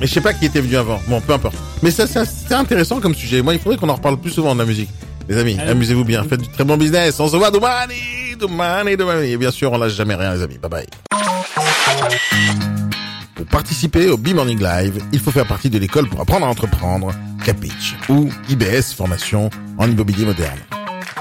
Mais 0.00 0.06
je 0.06 0.14
sais 0.14 0.20
pas 0.22 0.32
qui 0.32 0.46
était 0.46 0.60
venu 0.60 0.76
avant. 0.76 1.00
Bon, 1.08 1.20
peu 1.20 1.34
importe. 1.34 1.56
Mais 1.82 1.90
ça, 1.90 2.06
ça 2.06 2.24
c'est 2.24 2.54
intéressant 2.54 3.00
comme 3.00 3.14
sujet. 3.14 3.42
Moi, 3.42 3.54
il 3.54 3.60
faudrait 3.60 3.76
qu'on 3.78 3.88
en 3.88 3.96
reparle 3.96 4.16
plus 4.16 4.30
souvent 4.30 4.54
de 4.54 4.60
la 4.60 4.66
musique. 4.66 4.88
Les 5.28 5.36
amis, 5.36 5.58
amusez-vous 5.60 6.04
bien. 6.04 6.24
Faites 6.24 6.40
du 6.40 6.48
très 6.48 6.64
bon 6.64 6.76
business. 6.76 7.20
On 7.20 7.28
se 7.28 7.36
voit 7.36 7.50
Et 9.22 9.36
bien 9.36 9.50
sûr, 9.50 9.72
on 9.72 9.78
lâche 9.78 9.94
jamais 9.94 10.14
rien, 10.14 10.34
les 10.34 10.42
amis. 10.42 10.58
Bye 10.58 10.70
bye. 10.70 10.86
Pour 13.34 13.46
participer 13.46 14.08
au 14.08 14.16
B-Morning 14.16 14.62
Live, 14.62 15.02
il 15.12 15.18
faut 15.18 15.30
faire 15.30 15.46
partie 15.46 15.70
de 15.70 15.78
l'école 15.78 16.08
pour 16.08 16.20
apprendre 16.20 16.46
à 16.46 16.48
entreprendre, 16.48 17.12
Capitch, 17.44 17.96
ou 18.08 18.28
IBS 18.48 18.94
Formation 18.96 19.50
en 19.78 19.90
immobilier 19.90 20.24
moderne. 20.24 20.58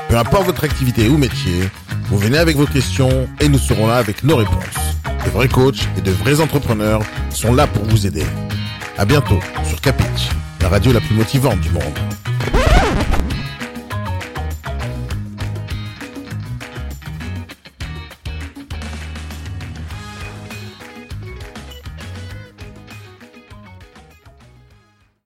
Peu 0.10 0.18
importe 0.18 0.46
votre 0.46 0.64
activité 0.64 1.08
ou 1.08 1.18
métier, 1.18 1.70
vous 2.10 2.18
venez 2.18 2.38
avec 2.38 2.58
vos 2.58 2.66
questions 2.66 3.28
et 3.40 3.48
nous 3.48 3.60
serons 3.60 3.88
là 3.88 3.96
avec 3.96 4.24
nos 4.24 4.36
réponses. 4.36 4.58
De 5.26 5.30
vrais 5.30 5.48
coachs 5.48 5.88
et 5.98 6.02
de 6.02 6.12
vrais 6.12 6.42
entrepreneurs 6.42 7.02
sont 7.30 7.54
là 7.54 7.68
pour 7.68 7.86
vous 7.86 8.06
aider. 8.06 8.26
À 8.98 9.06
bientôt 9.06 9.40
sur 9.64 9.80
Capitch, 9.80 10.30
la 10.62 10.70
radio 10.70 10.92
la 10.92 11.00
plus 11.00 11.16
motivante 11.16 11.60
du 11.62 11.70
monde. 11.70 11.98